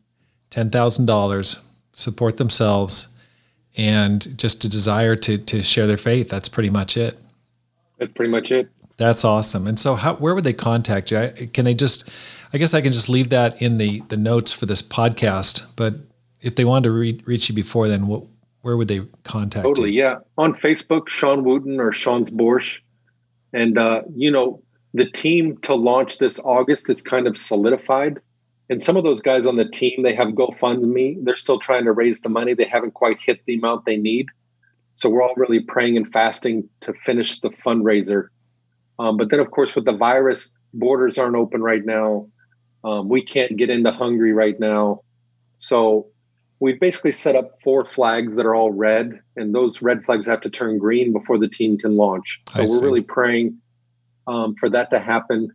$10,000, 0.52 1.62
support 1.92 2.38
themselves, 2.38 3.10
and 3.76 4.38
just 4.38 4.64
a 4.64 4.70
desire 4.70 5.18
to, 5.18 5.38
to 5.38 5.62
share 5.62 5.86
their 5.86 5.98
faith. 5.98 6.30
That's 6.30 6.48
pretty 6.48 6.70
much 6.70 6.96
it. 6.96 7.20
That's 7.98 8.14
pretty 8.14 8.32
much 8.32 8.54
it. 8.54 8.70
That's 8.96 9.26
awesome. 9.26 9.68
And 9.68 9.78
so 9.78 9.96
how, 9.96 10.16
where 10.16 10.34
would 10.34 10.46
they 10.46 10.54
contact 10.54 11.12
you? 11.12 11.50
Can 11.54 11.66
they 11.66 11.74
just, 11.74 12.10
I 12.54 12.58
guess 12.58 12.74
I 12.74 12.80
can 12.80 12.94
just 12.94 13.10
leave 13.10 13.30
that 13.30 13.62
in 13.62 13.80
the, 13.80 14.02
the 14.08 14.18
notes 14.18 14.54
for 14.54 14.66
this 14.66 14.82
podcast, 14.82 15.66
but 15.76 15.96
if 16.42 16.56
they 16.56 16.64
wanted 16.64 16.86
to 16.86 16.92
re- 16.92 17.22
reach 17.26 17.50
you 17.50 17.56
before 17.56 17.90
then, 17.90 18.08
what, 18.08 18.24
where 18.62 18.76
would 18.78 18.88
they 18.88 19.02
contact 19.24 19.66
totally 19.66 19.92
you? 19.92 20.02
yeah. 20.02 20.16
On 20.38 20.54
facebook 20.54 21.10
shawn 21.10 21.44
wooten 21.44 21.80
or 21.80 21.92
shawn's 21.92 22.30
borsch 22.30 22.80
and 23.54 23.78
uh, 23.78 24.02
you 24.16 24.32
know 24.32 24.62
the 24.94 25.10
team 25.10 25.58
to 25.58 25.76
launch 25.76 26.18
this 26.18 26.40
august 26.40 26.90
is 26.90 27.02
kind 27.02 27.28
of 27.28 27.38
solidified. 27.38 28.20
And 28.72 28.82
some 28.82 28.98
of 28.98 29.04
those 29.04 29.22
guys 29.22 29.46
on 29.46 29.56
the 29.56 29.66
team 29.66 30.04
they 30.04 30.16
have 30.16 30.30
gofundme. 30.30 31.24
They're 31.24 31.36
still 31.36 31.60
trying 31.60 31.86
to 31.86 31.92
raise 31.92 32.22
the 32.22 32.30
money. 32.30 32.54
They 32.54 32.66
haven't 32.66 32.94
quite 32.94 33.20
hit 33.20 33.42
the 33.46 33.56
amount 33.56 33.86
they 33.86 33.98
need. 33.98 34.28
So 34.96 35.10
we're 35.10 35.24
all 35.24 35.34
really 35.36 35.62
praying 35.62 35.98
and 35.98 36.12
fasting 36.12 36.70
to 36.82 36.94
finish 36.94 37.40
the 37.40 37.50
fundraiser. 37.50 38.28
Um, 39.00 39.18
but 39.18 39.30
then 39.30 39.40
of 39.40 39.52
course 39.52 39.76
with 39.76 39.86
the 39.86 39.94
virus 39.94 40.54
borders 40.74 41.18
aren't 41.18 41.36
open 41.36 41.62
right 41.62 41.86
now. 41.86 42.28
Um, 42.84 43.10
we 43.10 43.24
can't 43.24 43.58
get 43.58 43.70
into 43.70 43.92
hungary 43.92 44.34
right 44.34 44.60
now. 44.60 45.02
So 45.58 46.08
we've 46.60 46.80
basically 46.80 47.12
set 47.12 47.36
up 47.36 47.62
four 47.64 47.86
flags 47.86 48.36
that 48.36 48.46
are 48.46 48.56
all 48.56 48.72
red, 48.72 49.20
and 49.36 49.56
those 49.56 49.82
red 49.82 50.06
flags 50.06 50.26
have 50.28 50.42
to 50.42 50.50
turn 50.50 50.78
green 50.78 51.14
before 51.14 51.38
the 51.38 51.48
team 51.48 51.78
can 51.78 51.96
launch. 51.96 52.42
So 52.50 52.60
I 52.60 52.62
we're 52.64 52.68
see. 52.68 52.86
really 52.86 53.02
praying 53.02 53.58
um, 54.28 54.56
for 54.60 54.70
that 54.70 54.90
to 54.92 55.00
happen. 55.00 55.52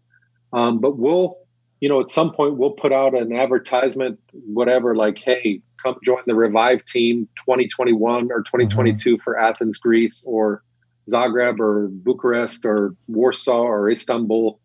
Um, 0.52 0.80
but 0.80 0.98
we'll, 0.98 1.36
you 1.80 1.88
know, 1.88 2.00
at 2.00 2.10
some 2.10 2.32
point 2.32 2.56
we'll 2.56 2.70
put 2.70 2.92
out 2.92 3.14
an 3.14 3.32
advertisement, 3.32 4.18
whatever, 4.32 4.94
like, 4.94 5.18
hey, 5.18 5.60
come 5.82 5.96
join 6.02 6.22
the 6.26 6.34
Revive 6.34 6.84
team 6.84 7.28
2021 7.36 8.30
or 8.32 8.42
2022 8.42 9.14
mm-hmm. 9.14 9.22
for 9.22 9.38
Athens, 9.38 9.78
Greece, 9.78 10.22
or 10.26 10.62
Zagreb 11.10 11.60
or 11.60 11.88
Bucharest 11.88 12.64
or 12.64 12.96
Warsaw 13.08 13.62
or 13.62 13.90
Istanbul. 13.90 14.58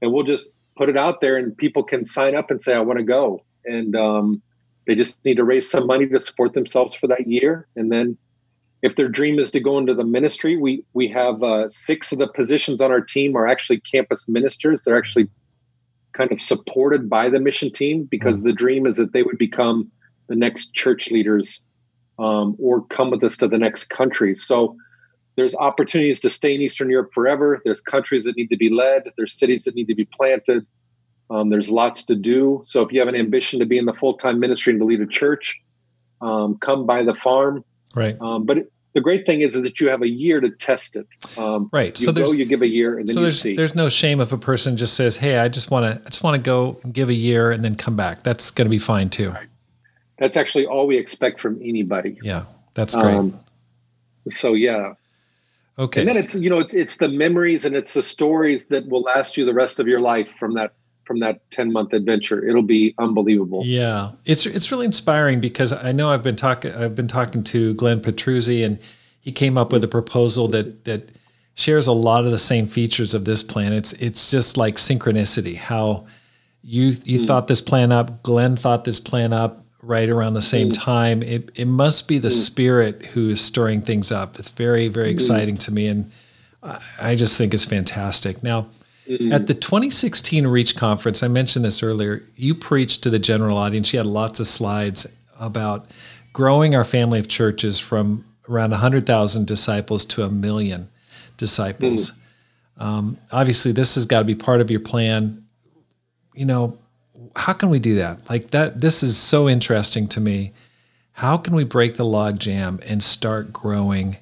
And 0.00 0.12
we'll 0.12 0.24
just 0.24 0.48
put 0.76 0.88
it 0.88 0.96
out 0.96 1.20
there 1.20 1.36
and 1.36 1.56
people 1.56 1.82
can 1.82 2.04
sign 2.04 2.34
up 2.34 2.50
and 2.50 2.62
say, 2.62 2.74
I 2.74 2.80
want 2.80 2.98
to 3.00 3.04
go. 3.04 3.44
And 3.64 3.94
um, 3.94 4.42
they 4.88 4.94
just 4.94 5.22
need 5.22 5.36
to 5.36 5.44
raise 5.44 5.70
some 5.70 5.86
money 5.86 6.06
to 6.08 6.18
support 6.18 6.54
themselves 6.54 6.94
for 6.94 7.06
that 7.08 7.28
year. 7.28 7.68
And 7.76 7.92
then 7.92 8.16
if 8.80 8.96
their 8.96 9.08
dream 9.08 9.38
is 9.38 9.50
to 9.50 9.60
go 9.60 9.76
into 9.76 9.92
the 9.92 10.04
ministry, 10.04 10.56
we 10.56 10.82
we 10.94 11.06
have 11.08 11.42
uh, 11.42 11.68
six 11.68 12.10
of 12.10 12.18
the 12.18 12.26
positions 12.26 12.80
on 12.80 12.90
our 12.90 13.02
team 13.02 13.36
are 13.36 13.46
actually 13.46 13.80
campus 13.80 14.26
ministers. 14.26 14.82
They're 14.82 14.96
actually 14.96 15.28
kind 16.14 16.32
of 16.32 16.40
supported 16.40 17.10
by 17.10 17.28
the 17.28 17.38
mission 17.38 17.70
team 17.70 18.08
because 18.10 18.42
the 18.42 18.52
dream 18.52 18.86
is 18.86 18.96
that 18.96 19.12
they 19.12 19.22
would 19.22 19.36
become 19.36 19.90
the 20.28 20.34
next 20.34 20.72
church 20.74 21.10
leaders 21.10 21.60
um, 22.18 22.56
or 22.58 22.82
come 22.86 23.10
with 23.10 23.22
us 23.22 23.36
to 23.36 23.46
the 23.46 23.58
next 23.58 23.90
country. 23.90 24.34
So 24.34 24.74
there's 25.36 25.54
opportunities 25.54 26.18
to 26.20 26.30
stay 26.30 26.54
in 26.54 26.62
Eastern 26.62 26.88
Europe 26.88 27.10
forever. 27.12 27.60
There's 27.62 27.82
countries 27.82 28.24
that 28.24 28.36
need 28.36 28.48
to 28.48 28.56
be 28.56 28.70
led. 28.70 29.02
There's 29.18 29.34
cities 29.34 29.64
that 29.64 29.74
need 29.74 29.88
to 29.88 29.94
be 29.94 30.06
planted. 30.06 30.66
Um, 31.30 31.50
there's 31.50 31.70
lots 31.70 32.04
to 32.04 32.14
do. 32.14 32.62
So 32.64 32.82
if 32.82 32.92
you 32.92 33.00
have 33.00 33.08
an 33.08 33.16
ambition 33.16 33.58
to 33.60 33.66
be 33.66 33.78
in 33.78 33.84
the 33.84 33.92
full 33.92 34.14
time 34.14 34.40
ministry 34.40 34.72
and 34.72 34.80
to 34.80 34.86
lead 34.86 35.00
a 35.00 35.06
church, 35.06 35.60
um, 36.20 36.56
come 36.58 36.86
by 36.86 37.02
the 37.02 37.14
farm. 37.14 37.64
Right. 37.94 38.16
Um, 38.20 38.44
but 38.44 38.58
it, 38.58 38.72
the 38.94 39.00
great 39.00 39.26
thing 39.26 39.42
is, 39.42 39.54
is 39.54 39.62
that 39.62 39.80
you 39.80 39.88
have 39.88 40.02
a 40.02 40.08
year 40.08 40.40
to 40.40 40.50
test 40.50 40.96
it. 40.96 41.06
Um, 41.36 41.68
right. 41.72 41.98
You 41.98 42.06
so 42.06 42.12
go, 42.12 42.32
you 42.32 42.44
give 42.44 42.62
a 42.62 42.66
year, 42.66 42.98
and 42.98 43.08
then 43.08 43.14
so 43.14 43.20
there's, 43.20 43.40
see. 43.40 43.54
There's 43.54 43.74
no 43.74 43.88
shame 43.88 44.20
if 44.20 44.32
a 44.32 44.38
person 44.38 44.76
just 44.76 44.94
says, 44.94 45.18
"Hey, 45.18 45.38
I 45.38 45.48
just 45.48 45.70
want 45.70 45.84
to, 45.84 46.06
I 46.06 46.08
just 46.08 46.24
want 46.24 46.34
to 46.34 46.42
go 46.42 46.80
and 46.82 46.92
give 46.92 47.08
a 47.08 47.14
year 47.14 47.50
and 47.50 47.62
then 47.62 47.76
come 47.76 47.96
back." 47.96 48.22
That's 48.22 48.50
going 48.50 48.66
to 48.66 48.70
be 48.70 48.78
fine 48.78 49.10
too. 49.10 49.30
Right. 49.30 49.48
That's 50.18 50.36
actually 50.36 50.66
all 50.66 50.86
we 50.86 50.96
expect 50.96 51.38
from 51.38 51.60
anybody. 51.62 52.18
Yeah, 52.22 52.44
that's 52.74 52.94
great. 52.94 53.14
Um, 53.14 53.38
so 54.30 54.54
yeah. 54.54 54.94
Okay. 55.78 56.00
And 56.00 56.08
then 56.08 56.16
it's 56.16 56.34
you 56.34 56.50
know 56.50 56.58
it's, 56.58 56.74
it's 56.74 56.96
the 56.96 57.08
memories 57.08 57.64
and 57.64 57.76
it's 57.76 57.94
the 57.94 58.02
stories 58.02 58.66
that 58.66 58.88
will 58.88 59.02
last 59.02 59.36
you 59.36 59.44
the 59.44 59.54
rest 59.54 59.78
of 59.78 59.86
your 59.86 60.00
life 60.00 60.28
from 60.38 60.54
that 60.54 60.72
from 61.08 61.18
that 61.20 61.50
10 61.50 61.72
month 61.72 61.92
adventure. 61.92 62.46
It'll 62.46 62.62
be 62.62 62.94
unbelievable. 62.98 63.62
Yeah. 63.64 64.12
It's 64.24 64.46
it's 64.46 64.70
really 64.70 64.86
inspiring 64.86 65.40
because 65.40 65.72
I 65.72 65.90
know 65.90 66.10
I've 66.10 66.22
been 66.22 66.36
talking 66.36 66.72
I've 66.72 66.94
been 66.94 67.08
talking 67.08 67.42
to 67.44 67.74
Glenn 67.74 68.00
Petruzzi 68.00 68.64
and 68.64 68.78
he 69.18 69.32
came 69.32 69.58
up 69.58 69.72
with 69.72 69.82
a 69.82 69.88
proposal 69.88 70.46
that 70.48 70.84
that 70.84 71.10
shares 71.54 71.88
a 71.88 71.92
lot 71.92 72.24
of 72.24 72.30
the 72.30 72.38
same 72.38 72.66
features 72.66 73.14
of 73.14 73.24
this 73.24 73.42
plan. 73.42 73.72
It's 73.72 73.94
it's 73.94 74.30
just 74.30 74.56
like 74.56 74.76
synchronicity 74.76 75.56
how 75.56 76.06
you 76.62 76.94
you 77.04 77.22
mm. 77.22 77.26
thought 77.26 77.48
this 77.48 77.62
plan 77.62 77.90
up, 77.90 78.22
Glenn 78.22 78.56
thought 78.56 78.84
this 78.84 79.00
plan 79.00 79.32
up 79.32 79.64
right 79.82 80.10
around 80.10 80.34
the 80.34 80.42
same 80.42 80.68
mm. 80.68 80.78
time. 80.78 81.22
It 81.22 81.50
it 81.54 81.66
must 81.66 82.06
be 82.06 82.18
the 82.18 82.28
mm. 82.28 82.32
spirit 82.32 83.06
who 83.06 83.30
is 83.30 83.40
stirring 83.40 83.80
things 83.80 84.12
up. 84.12 84.38
It's 84.38 84.50
very 84.50 84.88
very 84.88 85.10
exciting 85.10 85.56
to 85.58 85.72
me 85.72 85.88
and 85.88 86.12
I 87.00 87.14
just 87.14 87.38
think 87.38 87.54
it's 87.54 87.64
fantastic. 87.64 88.42
Now, 88.42 88.66
Mm-hmm. 89.08 89.32
At 89.32 89.46
the 89.46 89.54
2016 89.54 90.46
Reach 90.46 90.76
conference, 90.76 91.22
I 91.22 91.28
mentioned 91.28 91.64
this 91.64 91.82
earlier, 91.82 92.22
you 92.36 92.54
preached 92.54 93.02
to 93.04 93.10
the 93.10 93.18
general 93.18 93.56
audience. 93.56 93.92
You 93.92 93.98
had 93.98 94.06
lots 94.06 94.38
of 94.38 94.46
slides 94.46 95.16
about 95.38 95.90
growing 96.32 96.74
our 96.74 96.84
family 96.84 97.18
of 97.18 97.28
churches 97.28 97.78
from 97.78 98.24
around 98.48 98.70
100,000 98.70 99.46
disciples 99.46 100.04
to 100.04 100.24
a 100.24 100.30
million 100.30 100.88
disciples. 101.36 102.10
Mm-hmm. 102.10 102.82
Um, 102.82 103.18
obviously, 103.32 103.72
this 103.72 103.94
has 103.94 104.06
got 104.06 104.20
to 104.20 104.24
be 104.24 104.34
part 104.34 104.60
of 104.60 104.70
your 104.70 104.80
plan. 104.80 105.44
You 106.34 106.44
know, 106.44 106.78
how 107.34 107.52
can 107.52 107.70
we 107.70 107.78
do 107.78 107.96
that? 107.96 108.28
Like 108.28 108.50
that, 108.50 108.80
this 108.80 109.02
is 109.02 109.16
so 109.16 109.48
interesting 109.48 110.06
to 110.08 110.20
me. 110.20 110.52
How 111.12 111.36
can 111.36 111.54
we 111.54 111.64
break 111.64 111.96
the 111.96 112.04
log 112.04 112.38
jam 112.38 112.78
and 112.84 113.02
start 113.02 113.52
growing 113.52 114.18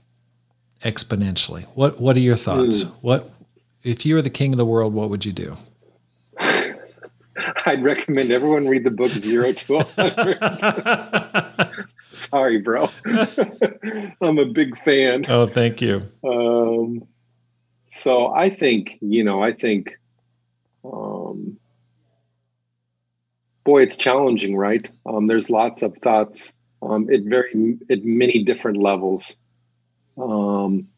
exponentially? 0.83 1.65
What 1.75 2.01
What 2.01 2.17
are 2.17 2.21
your 2.21 2.37
thoughts? 2.37 2.85
Mm. 2.85 2.93
What 3.03 3.31
if 3.87 4.05
you 4.05 4.17
were 4.17 4.23
the 4.23 4.31
king 4.31 4.53
of 4.53 4.59
the 4.59 4.67
world, 4.67 4.93
what 4.93 5.11
would 5.11 5.25
you 5.25 5.33
do? 5.33 5.55
I'd 6.39 7.85
recommend 7.85 8.33
everyone 8.33 8.67
read 8.67 8.83
the 8.83 8.91
book 8.91 9.13
Zero 9.13 9.53
to 9.53 9.75
100. 9.75 11.87
Sorry, 12.11 12.59
bro. 12.59 12.89
I'm 14.21 14.39
a 14.39 14.47
big 14.47 14.77
fan. 14.83 15.27
Oh, 15.29 15.47
thank 15.47 15.81
you. 15.81 16.03
Um, 16.25 17.07
so 17.89 18.35
I 18.35 18.51
think, 18.51 18.99
you 19.01 19.23
know, 19.23 19.41
I 19.41 19.53
think, 19.53 19.97
um, 20.85 21.59
boy, 23.63 23.83
it's 23.83 23.97
challenging, 23.97 24.57
right? 24.57 24.91
Um, 25.07 25.29
there's 25.29 25.49
lots 25.49 25.83
of 25.83 25.97
thoughts 25.99 26.53
um, 26.83 27.09
at 27.13 27.23
very, 27.23 27.79
at 27.89 28.05
many 28.05 28.43
different 28.43 28.79
levels. 28.79 29.37
Um, 30.19 30.89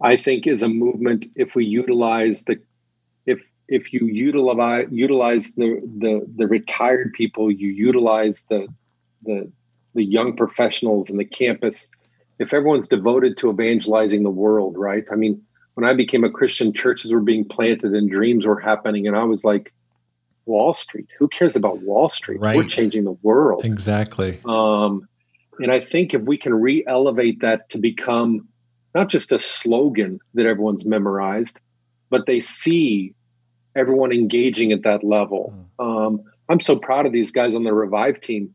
I 0.00 0.16
think 0.16 0.46
is 0.46 0.62
a 0.62 0.68
movement 0.68 1.26
if 1.34 1.54
we 1.54 1.64
utilize 1.64 2.44
the 2.44 2.60
if 3.26 3.40
if 3.68 3.92
you 3.92 4.06
utilize 4.06 4.86
utilize 4.90 5.52
the 5.52 5.80
the 5.98 6.26
the 6.36 6.46
retired 6.46 7.12
people, 7.12 7.50
you 7.50 7.68
utilize 7.68 8.44
the 8.44 8.68
the 9.22 9.50
the 9.94 10.04
young 10.04 10.36
professionals 10.36 11.10
in 11.10 11.16
the 11.16 11.24
campus. 11.24 11.88
If 12.38 12.54
everyone's 12.54 12.86
devoted 12.86 13.36
to 13.38 13.50
evangelizing 13.50 14.22
the 14.22 14.30
world, 14.30 14.78
right? 14.78 15.04
I 15.10 15.16
mean, 15.16 15.42
when 15.74 15.84
I 15.88 15.92
became 15.92 16.22
a 16.22 16.30
Christian, 16.30 16.72
churches 16.72 17.12
were 17.12 17.20
being 17.20 17.44
planted 17.44 17.92
and 17.92 18.08
dreams 18.08 18.46
were 18.46 18.60
happening, 18.60 19.08
and 19.08 19.16
I 19.16 19.24
was 19.24 19.44
like, 19.44 19.72
Wall 20.46 20.72
Street. 20.72 21.08
Who 21.18 21.28
cares 21.28 21.56
about 21.56 21.82
Wall 21.82 22.08
Street? 22.08 22.40
Right. 22.40 22.56
We're 22.56 22.64
changing 22.64 23.04
the 23.04 23.16
world. 23.22 23.64
Exactly. 23.64 24.38
Um, 24.44 25.08
and 25.58 25.70
I 25.70 25.80
think 25.80 26.14
if 26.14 26.22
we 26.22 26.38
can 26.38 26.54
re-elevate 26.54 27.40
that 27.40 27.68
to 27.70 27.78
become 27.78 28.48
not 28.94 29.08
just 29.08 29.32
a 29.32 29.38
slogan 29.38 30.20
that 30.34 30.46
everyone's 30.46 30.84
memorized, 30.84 31.60
but 32.10 32.26
they 32.26 32.40
see 32.40 33.14
everyone 33.76 34.12
engaging 34.12 34.72
at 34.72 34.82
that 34.82 35.04
level. 35.04 35.54
Mm. 35.78 36.06
Um, 36.06 36.22
I'm 36.48 36.60
so 36.60 36.76
proud 36.76 37.06
of 37.06 37.12
these 37.12 37.30
guys 37.30 37.54
on 37.54 37.64
the 37.64 37.72
Revive 37.72 38.20
team. 38.20 38.54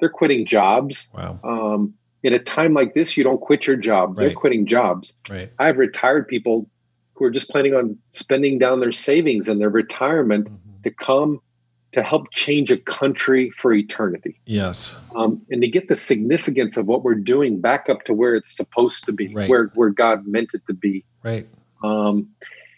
They're 0.00 0.08
quitting 0.08 0.46
jobs. 0.46 1.08
Wow. 1.14 1.38
Um, 1.44 1.94
in 2.22 2.32
a 2.32 2.38
time 2.38 2.74
like 2.74 2.94
this, 2.94 3.16
you 3.16 3.24
don't 3.24 3.40
quit 3.40 3.66
your 3.66 3.76
job. 3.76 4.10
Right. 4.10 4.26
They're 4.26 4.34
quitting 4.34 4.66
jobs. 4.66 5.14
Right. 5.28 5.52
I 5.58 5.66
have 5.66 5.78
retired 5.78 6.26
people 6.26 6.68
who 7.14 7.24
are 7.24 7.30
just 7.30 7.48
planning 7.48 7.74
on 7.74 7.96
spending 8.10 8.58
down 8.58 8.80
their 8.80 8.92
savings 8.92 9.48
and 9.48 9.60
their 9.60 9.70
retirement 9.70 10.46
mm-hmm. 10.46 10.82
to 10.82 10.90
come 10.90 11.40
to 11.96 12.02
help 12.02 12.30
change 12.30 12.70
a 12.70 12.76
country 12.76 13.48
for 13.48 13.72
eternity. 13.72 14.38
Yes. 14.44 15.00
Um, 15.14 15.40
and 15.48 15.62
to 15.62 15.68
get 15.68 15.88
the 15.88 15.94
significance 15.94 16.76
of 16.76 16.84
what 16.84 17.02
we're 17.02 17.14
doing 17.14 17.58
back 17.58 17.88
up 17.88 18.04
to 18.04 18.12
where 18.12 18.34
it's 18.34 18.54
supposed 18.54 19.04
to 19.06 19.12
be, 19.12 19.32
right. 19.34 19.48
where, 19.48 19.70
where 19.76 19.88
God 19.88 20.26
meant 20.26 20.50
it 20.52 20.60
to 20.66 20.74
be. 20.74 21.06
Right. 21.22 21.48
Um, 21.82 22.28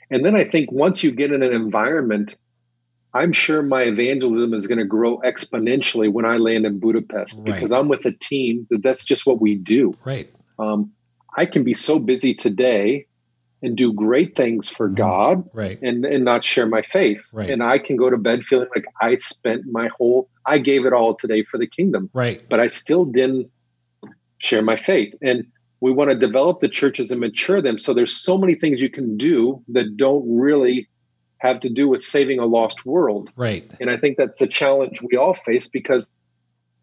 and 0.08 0.24
then 0.24 0.36
I 0.36 0.44
think 0.44 0.70
once 0.70 1.02
you 1.02 1.10
get 1.10 1.32
in 1.32 1.42
an 1.42 1.52
environment, 1.52 2.36
I'm 3.12 3.32
sure 3.32 3.60
my 3.60 3.82
evangelism 3.82 4.54
is 4.54 4.68
going 4.68 4.78
to 4.78 4.84
grow 4.84 5.18
exponentially 5.22 6.12
when 6.12 6.24
I 6.24 6.36
land 6.36 6.64
in 6.64 6.78
Budapest 6.78 7.40
right. 7.40 7.46
because 7.46 7.72
I'm 7.72 7.88
with 7.88 8.06
a 8.06 8.12
team 8.12 8.68
that 8.70 8.84
that's 8.84 9.04
just 9.04 9.26
what 9.26 9.40
we 9.40 9.56
do. 9.56 9.94
Right. 10.04 10.32
Um, 10.60 10.92
I 11.36 11.44
can 11.44 11.64
be 11.64 11.74
so 11.74 11.98
busy 11.98 12.34
today 12.34 13.07
and 13.62 13.76
do 13.76 13.92
great 13.92 14.36
things 14.36 14.68
for 14.68 14.88
mm-hmm. 14.88 14.96
God 14.96 15.50
right. 15.52 15.80
and, 15.82 16.04
and 16.04 16.24
not 16.24 16.44
share 16.44 16.66
my 16.66 16.82
faith. 16.82 17.24
Right. 17.32 17.50
And 17.50 17.62
I 17.62 17.78
can 17.78 17.96
go 17.96 18.08
to 18.10 18.16
bed 18.16 18.44
feeling 18.44 18.68
like 18.74 18.84
I 19.00 19.16
spent 19.16 19.66
my 19.66 19.88
whole, 19.88 20.28
I 20.46 20.58
gave 20.58 20.86
it 20.86 20.92
all 20.92 21.14
today 21.14 21.44
for 21.44 21.58
the 21.58 21.66
kingdom. 21.66 22.10
Right. 22.12 22.42
But 22.48 22.60
I 22.60 22.68
still 22.68 23.04
didn't 23.04 23.50
share 24.38 24.62
my 24.62 24.76
faith. 24.76 25.14
And 25.22 25.44
we 25.80 25.92
want 25.92 26.10
to 26.10 26.16
develop 26.16 26.60
the 26.60 26.68
churches 26.68 27.10
and 27.10 27.20
mature 27.20 27.62
them. 27.62 27.78
So 27.78 27.94
there's 27.94 28.16
so 28.16 28.38
many 28.38 28.54
things 28.54 28.80
you 28.80 28.90
can 28.90 29.16
do 29.16 29.62
that 29.68 29.96
don't 29.96 30.24
really 30.28 30.88
have 31.38 31.60
to 31.60 31.68
do 31.68 31.88
with 31.88 32.02
saving 32.02 32.40
a 32.40 32.46
lost 32.46 32.84
world. 32.84 33.30
Right. 33.36 33.70
And 33.80 33.90
I 33.90 33.96
think 33.96 34.16
that's 34.16 34.38
the 34.38 34.48
challenge 34.48 35.02
we 35.02 35.16
all 35.16 35.34
face 35.34 35.68
because 35.68 36.12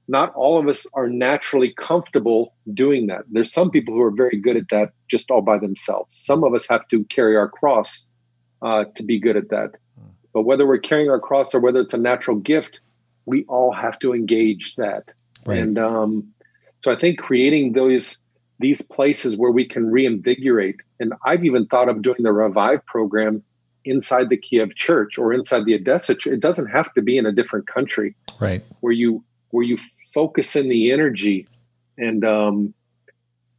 not 0.07 0.33
all 0.35 0.59
of 0.59 0.67
us 0.67 0.85
are 0.93 1.07
naturally 1.07 1.73
comfortable 1.77 2.53
doing 2.73 3.07
that. 3.07 3.23
There's 3.29 3.51
some 3.51 3.71
people 3.71 3.93
who 3.93 4.01
are 4.01 4.11
very 4.11 4.37
good 4.37 4.55
at 4.55 4.69
that 4.69 4.93
just 5.09 5.31
all 5.31 5.41
by 5.41 5.57
themselves. 5.57 6.15
Some 6.15 6.43
of 6.43 6.53
us 6.53 6.67
have 6.67 6.87
to 6.89 7.03
carry 7.05 7.35
our 7.35 7.49
cross 7.49 8.05
uh, 8.61 8.85
to 8.95 9.03
be 9.03 9.19
good 9.19 9.35
at 9.35 9.49
that. 9.49 9.71
But 10.35 10.43
whether 10.43 10.67
we're 10.67 10.79
carrying 10.79 11.09
our 11.09 11.19
cross 11.19 11.55
or 11.55 11.61
whether 11.61 11.79
it's 11.79 11.93
a 11.93 11.97
natural 11.97 12.35
gift, 12.35 12.81
we 13.25 13.45
all 13.45 13.71
have 13.71 13.97
to 13.99 14.13
engage 14.13 14.75
that. 14.75 15.05
Right. 15.45 15.59
And 15.59 15.79
um, 15.79 16.27
so 16.81 16.91
I 16.91 16.99
think 16.99 17.19
creating 17.19 17.73
those 17.73 18.17
these 18.59 18.81
places 18.81 19.35
where 19.35 19.51
we 19.51 19.65
can 19.65 19.91
reinvigorate, 19.91 20.77
and 20.99 21.13
I've 21.25 21.43
even 21.43 21.67
thought 21.67 21.89
of 21.89 22.01
doing 22.01 22.23
the 22.23 22.31
Revive 22.31 22.85
program 22.85 23.43
inside 23.85 24.29
the 24.29 24.37
Kiev 24.37 24.75
church 24.75 25.17
or 25.17 25.33
inside 25.33 25.65
the 25.65 25.75
Odessa 25.75 26.15
church. 26.15 26.33
It 26.33 26.39
doesn't 26.39 26.67
have 26.67 26.93
to 26.93 27.01
be 27.01 27.17
in 27.17 27.25
a 27.25 27.31
different 27.31 27.67
country. 27.67 28.15
Right. 28.39 28.63
Where 28.81 28.93
you 28.93 29.23
where 29.51 29.63
you 29.63 29.77
focus 30.15 30.55
in 30.55 30.69
the 30.69 30.91
energy 30.91 31.45
and 31.97 32.25
um 32.25 32.73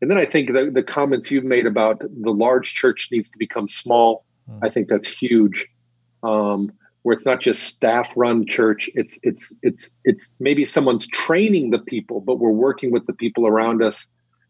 and 0.01 0.11
then 0.11 0.19
i 0.19 0.25
think 0.25 0.53
the, 0.53 0.71
the 0.73 0.83
comments 0.83 1.31
you've 1.31 1.45
made 1.45 1.67
about 1.67 2.01
the 2.01 2.33
large 2.33 2.75
church 2.75 3.09
needs 3.13 3.31
to 3.31 3.39
become 3.39 3.69
small 3.69 4.25
mm. 4.51 4.59
i 4.63 4.69
think 4.69 4.89
that's 4.89 5.07
huge 5.07 5.67
um 6.23 6.73
where 7.03 7.13
it's 7.13 7.27
not 7.27 7.41
just 7.41 7.63
staff 7.63 8.13
run 8.17 8.47
church 8.47 8.91
it's 8.95 9.19
it's 9.23 9.55
it's 9.63 9.91
it's 10.05 10.35
maybe 10.41 10.65
someone's 10.65 11.07
training 11.09 11.71
the 11.71 11.79
people 11.79 12.21
but 12.21 12.41
we're 12.41 12.51
working 12.51 12.91
with 12.91 13.07
the 13.07 13.13
people 13.13 13.47
around 13.47 13.83
us 13.83 14.09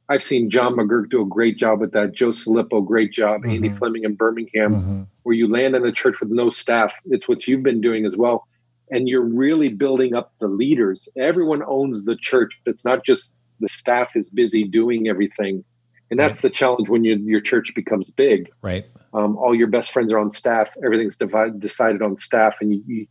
i've 0.08 0.22
seen 0.22 0.48
john 0.48 0.74
mcgurk 0.76 1.10
do 1.10 1.20
a 1.20 1.26
great 1.26 1.58
job 1.58 1.80
with 1.80 1.92
that 1.92 2.12
joe 2.14 2.30
Salippo, 2.30 2.86
great 2.86 3.12
job 3.12 3.42
mm-hmm. 3.42 3.50
andy 3.50 3.68
fleming 3.68 4.04
in 4.04 4.14
birmingham 4.14 4.74
mm-hmm. 4.74 5.02
where 5.24 5.34
you 5.34 5.50
land 5.50 5.74
in 5.74 5.84
a 5.84 5.92
church 5.92 6.20
with 6.20 6.30
no 6.30 6.48
staff 6.50 6.94
it's 7.06 7.28
what 7.28 7.48
you've 7.48 7.64
been 7.64 7.80
doing 7.80 8.06
as 8.06 8.16
well 8.16 8.46
and 8.90 9.08
you're 9.08 9.24
really 9.24 9.68
building 9.68 10.14
up 10.14 10.32
the 10.40 10.48
leaders. 10.48 11.08
Everyone 11.16 11.62
owns 11.66 12.04
the 12.04 12.16
church. 12.16 12.52
It's 12.66 12.84
not 12.84 13.04
just 13.04 13.36
the 13.60 13.68
staff 13.68 14.14
is 14.14 14.30
busy 14.30 14.64
doing 14.64 15.08
everything. 15.08 15.64
And 16.10 16.20
that's 16.20 16.38
right. 16.38 16.42
the 16.42 16.50
challenge 16.50 16.88
when 16.88 17.04
you, 17.04 17.16
your 17.16 17.40
church 17.40 17.72
becomes 17.74 18.10
big. 18.10 18.48
Right. 18.62 18.86
Um, 19.12 19.36
all 19.36 19.54
your 19.54 19.66
best 19.66 19.90
friends 19.90 20.12
are 20.12 20.18
on 20.18 20.30
staff. 20.30 20.70
Everything's 20.84 21.16
divided, 21.16 21.58
decided 21.58 22.00
on 22.00 22.16
staff, 22.16 22.58
and 22.60 22.72
you, 22.72 22.82
you, 22.86 23.06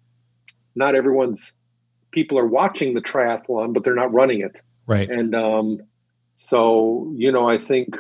not 0.76 0.96
everyone's 0.96 1.54
people 2.12 2.40
are 2.40 2.48
watching 2.48 2.94
the 2.94 3.02
triathlon, 3.02 3.74
but 3.74 3.84
they're 3.84 3.96
not 3.96 4.14
running 4.14 4.42
it. 4.42 4.62
Right. 4.88 5.10
And 5.10 5.36
um, 5.36 5.82
so, 6.36 7.12
you 7.16 7.32
know, 7.32 7.50
I 7.50 7.58
think 7.58 7.96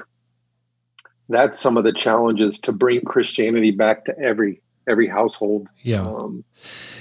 that's 1.28 1.60
some 1.60 1.76
of 1.76 1.84
the 1.84 1.92
challenges 1.92 2.60
to 2.62 2.72
bring 2.72 3.02
Christianity 3.02 3.72
back 3.72 4.06
to 4.06 4.18
every 4.18 4.62
every 4.88 5.08
household. 5.08 5.68
Yeah. 5.82 6.02
Um, 6.02 6.44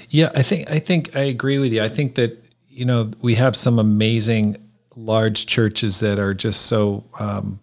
yeah, 0.09 0.31
I 0.35 0.41
think 0.41 0.69
I 0.69 0.79
think 0.79 1.15
I 1.15 1.21
agree 1.21 1.57
with 1.57 1.73
you. 1.73 1.83
I 1.83 1.89
think 1.89 2.15
that 2.15 2.43
you 2.69 2.85
know 2.85 3.11
we 3.21 3.35
have 3.35 3.55
some 3.55 3.79
amazing 3.79 4.57
large 4.95 5.45
churches 5.45 5.99
that 5.99 6.19
are 6.19 6.33
just 6.33 6.67
so 6.67 7.03
um, 7.19 7.59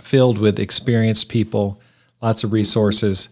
filled 0.00 0.38
with 0.38 0.58
experienced 0.58 1.28
people, 1.28 1.80
lots 2.22 2.42
of 2.42 2.52
resources, 2.52 3.28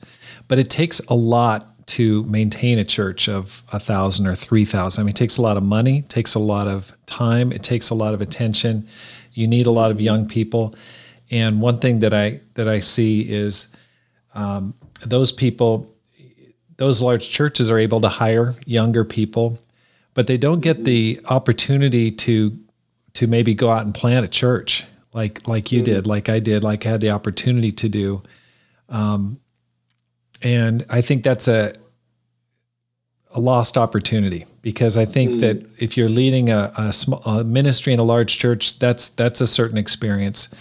but 0.49 0.59
it 0.59 0.69
takes 0.69 1.01
a 1.09 1.15
lot 1.15 1.75
to 1.87 2.23
maintain 2.25 2.79
a 2.79 2.85
church 2.85 3.29
of 3.29 3.63
a 3.73 3.79
thousand 3.79 4.27
or 4.27 4.35
three 4.35 4.65
thousand. 4.65 5.03
I 5.03 5.05
mean, 5.05 5.11
it 5.11 5.17
takes 5.17 5.39
a 5.39 5.43
lot 5.43 5.57
of 5.57 5.63
money, 5.63 6.01
it 6.01 6.09
takes 6.09 6.35
a 6.35 6.39
lot 6.39 6.69
of 6.69 6.95
time, 7.07 7.53
it 7.53 7.63
takes 7.63 7.91
a 7.91 7.95
lot 7.95 8.15
of 8.15 8.21
attention. 8.21 8.87
You 9.33 9.47
need 9.47 9.67
a 9.67 9.71
lot 9.71 9.91
of 9.91 10.01
young 10.01 10.29
people, 10.29 10.75
and 11.31 11.61
one 11.61 11.79
thing 11.79 12.01
that 12.01 12.13
I 12.13 12.41
that 12.55 12.69
I 12.69 12.81
see 12.81 13.21
is 13.21 13.69
um, 14.35 14.75
those 15.01 15.33
people 15.33 15.95
those 16.79 17.03
large 17.03 17.29
churches 17.29 17.69
are 17.69 17.79
able 17.79 18.01
to 18.01 18.09
hire 18.09 18.55
younger 18.65 19.05
people, 19.05 19.59
but 20.15 20.27
they 20.27 20.39
don't 20.39 20.61
get 20.61 20.85
the 20.85 21.21
opportunity 21.27 22.11
to 22.11 22.59
to 23.15 23.27
maybe 23.27 23.55
go 23.55 23.71
out 23.71 23.85
and 23.85 23.95
plant 23.95 24.25
a 24.25 24.29
church 24.29 24.87
like 25.13 25.47
like 25.49 25.73
you 25.73 25.83
mm. 25.83 25.85
did, 25.85 26.07
like 26.07 26.29
I 26.29 26.39
did, 26.39 26.65
like 26.65 26.87
I 26.87 26.91
had 26.91 27.01
the 27.01 27.11
opportunity 27.11 27.73
to 27.73 27.89
do. 27.89 28.23
Um, 28.89 29.41
and 30.43 30.87
I 30.89 31.01
think 31.01 31.25
that's 31.25 31.49
a 31.49 31.75
a 33.33 33.41
lost 33.41 33.77
opportunity 33.77 34.47
because 34.63 34.97
I 34.97 35.05
think 35.05 35.33
mm. 35.33 35.41
that 35.41 35.67
if 35.79 35.97
you're 35.97 36.09
leading 36.09 36.49
a, 36.51 36.73
a, 36.79 36.93
small, 36.93 37.21
a 37.27 37.45
ministry 37.45 37.93
in 37.93 37.99
a 37.99 38.05
large 38.05 38.39
church, 38.39 38.79
that's 38.79 39.09
that's 39.09 39.41
a 39.41 39.47
certain 39.47 39.79
experience, 39.79 40.55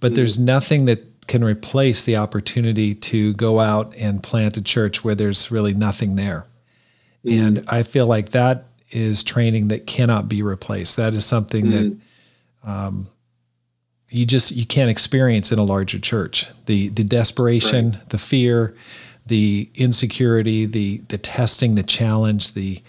but 0.00 0.12
mm. 0.12 0.14
there's 0.16 0.38
nothing 0.38 0.84
that 0.86 1.04
can 1.28 1.44
replace 1.44 2.04
the 2.04 2.16
opportunity 2.16 2.94
to 2.94 3.34
go 3.34 3.60
out 3.60 3.94
and 3.96 4.22
plant 4.22 4.56
a 4.56 4.62
church 4.62 5.04
where 5.04 5.14
there's 5.14 5.50
really 5.50 5.74
nothing 5.74 6.16
there. 6.16 6.46
Mm. 7.24 7.46
And 7.46 7.64
I 7.68 7.82
feel 7.82 8.06
like 8.06 8.30
that 8.30 8.64
is 8.90 9.22
training 9.22 9.68
that 9.68 9.86
cannot 9.86 10.28
be 10.28 10.42
replaced. 10.42 10.96
That 10.96 11.14
is 11.14 11.24
something 11.26 11.70
that 11.70 11.84
mm. 11.84 12.00
um, 12.64 13.06
you 14.10 14.24
just 14.24 14.56
you 14.56 14.66
can't 14.66 14.90
experience 14.90 15.52
in 15.52 15.58
a 15.58 15.64
larger 15.64 15.98
church. 15.98 16.46
The 16.66 16.88
the 16.88 17.04
desperation, 17.04 17.90
right. 17.90 18.08
the 18.08 18.18
fear, 18.18 18.74
the 19.26 19.68
insecurity, 19.74 20.64
the 20.64 20.98
the 21.08 21.18
testing, 21.18 21.74
the 21.74 21.82
challenge, 21.82 22.54
the 22.54 22.82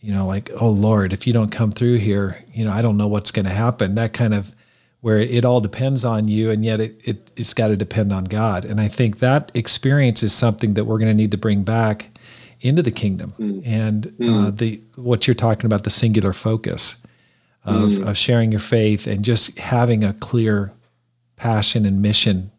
you 0.00 0.12
know 0.12 0.26
like 0.26 0.50
oh 0.60 0.68
Lord, 0.68 1.12
if 1.12 1.26
you 1.26 1.32
don't 1.32 1.50
come 1.50 1.70
through 1.70 1.98
here, 1.98 2.44
you 2.52 2.64
know 2.64 2.72
I 2.72 2.82
don't 2.82 2.98
know 2.98 3.08
what's 3.08 3.30
going 3.30 3.46
to 3.46 3.52
happen. 3.52 3.94
That 3.94 4.12
kind 4.12 4.34
of 4.34 4.54
where 5.00 5.18
it 5.18 5.44
all 5.44 5.60
depends 5.60 6.04
on 6.04 6.26
you 6.26 6.50
and 6.50 6.64
yet 6.64 6.80
it, 6.80 7.00
it 7.04 7.30
it's 7.36 7.54
got 7.54 7.68
to 7.68 7.76
depend 7.76 8.12
on 8.12 8.24
God. 8.24 8.64
And 8.64 8.80
I 8.80 8.88
think 8.88 9.20
that 9.20 9.50
experience 9.54 10.22
is 10.22 10.32
something 10.32 10.74
that 10.74 10.84
we're 10.84 10.98
going 10.98 11.10
to 11.10 11.14
need 11.14 11.30
to 11.30 11.36
bring 11.36 11.62
back 11.62 12.10
into 12.60 12.82
the 12.82 12.90
kingdom. 12.90 13.32
Mm. 13.38 13.66
And 13.66 14.02
mm. 14.18 14.46
Uh, 14.46 14.50
the 14.50 14.80
what 14.96 15.26
you're 15.26 15.34
talking 15.34 15.66
about 15.66 15.84
the 15.84 15.90
singular 15.90 16.32
focus 16.32 17.00
of, 17.64 17.90
mm. 17.90 18.08
of 18.08 18.16
sharing 18.16 18.50
your 18.50 18.60
faith 18.60 19.06
and 19.06 19.24
just 19.24 19.56
having 19.58 20.02
a 20.02 20.12
clear 20.14 20.72
passion 21.36 21.86
and 21.86 22.02
mission. 22.02 22.50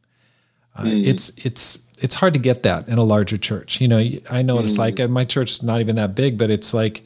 Uh, 0.75 0.83
mm. 0.83 1.05
It's 1.05 1.31
it's 1.37 1.85
it's 2.01 2.15
hard 2.15 2.31
to 2.33 2.39
get 2.39 2.63
that 2.63 2.87
in 2.87 2.97
a 2.97 3.03
larger 3.03 3.37
church. 3.37 3.81
You 3.81 3.89
know, 3.89 4.09
I 4.31 4.41
know 4.41 4.55
what 4.55 4.63
it's 4.63 4.77
like. 4.77 4.99
And 4.99 5.11
my 5.11 5.25
church 5.25 5.51
is 5.51 5.63
not 5.63 5.81
even 5.81 5.97
that 5.97 6.15
big, 6.15 6.37
but 6.37 6.49
it's 6.49 6.73
like 6.73 7.03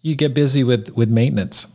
you 0.00 0.14
get 0.14 0.32
busy 0.32 0.64
with 0.64 0.88
with 0.96 1.10
maintenance 1.10 1.66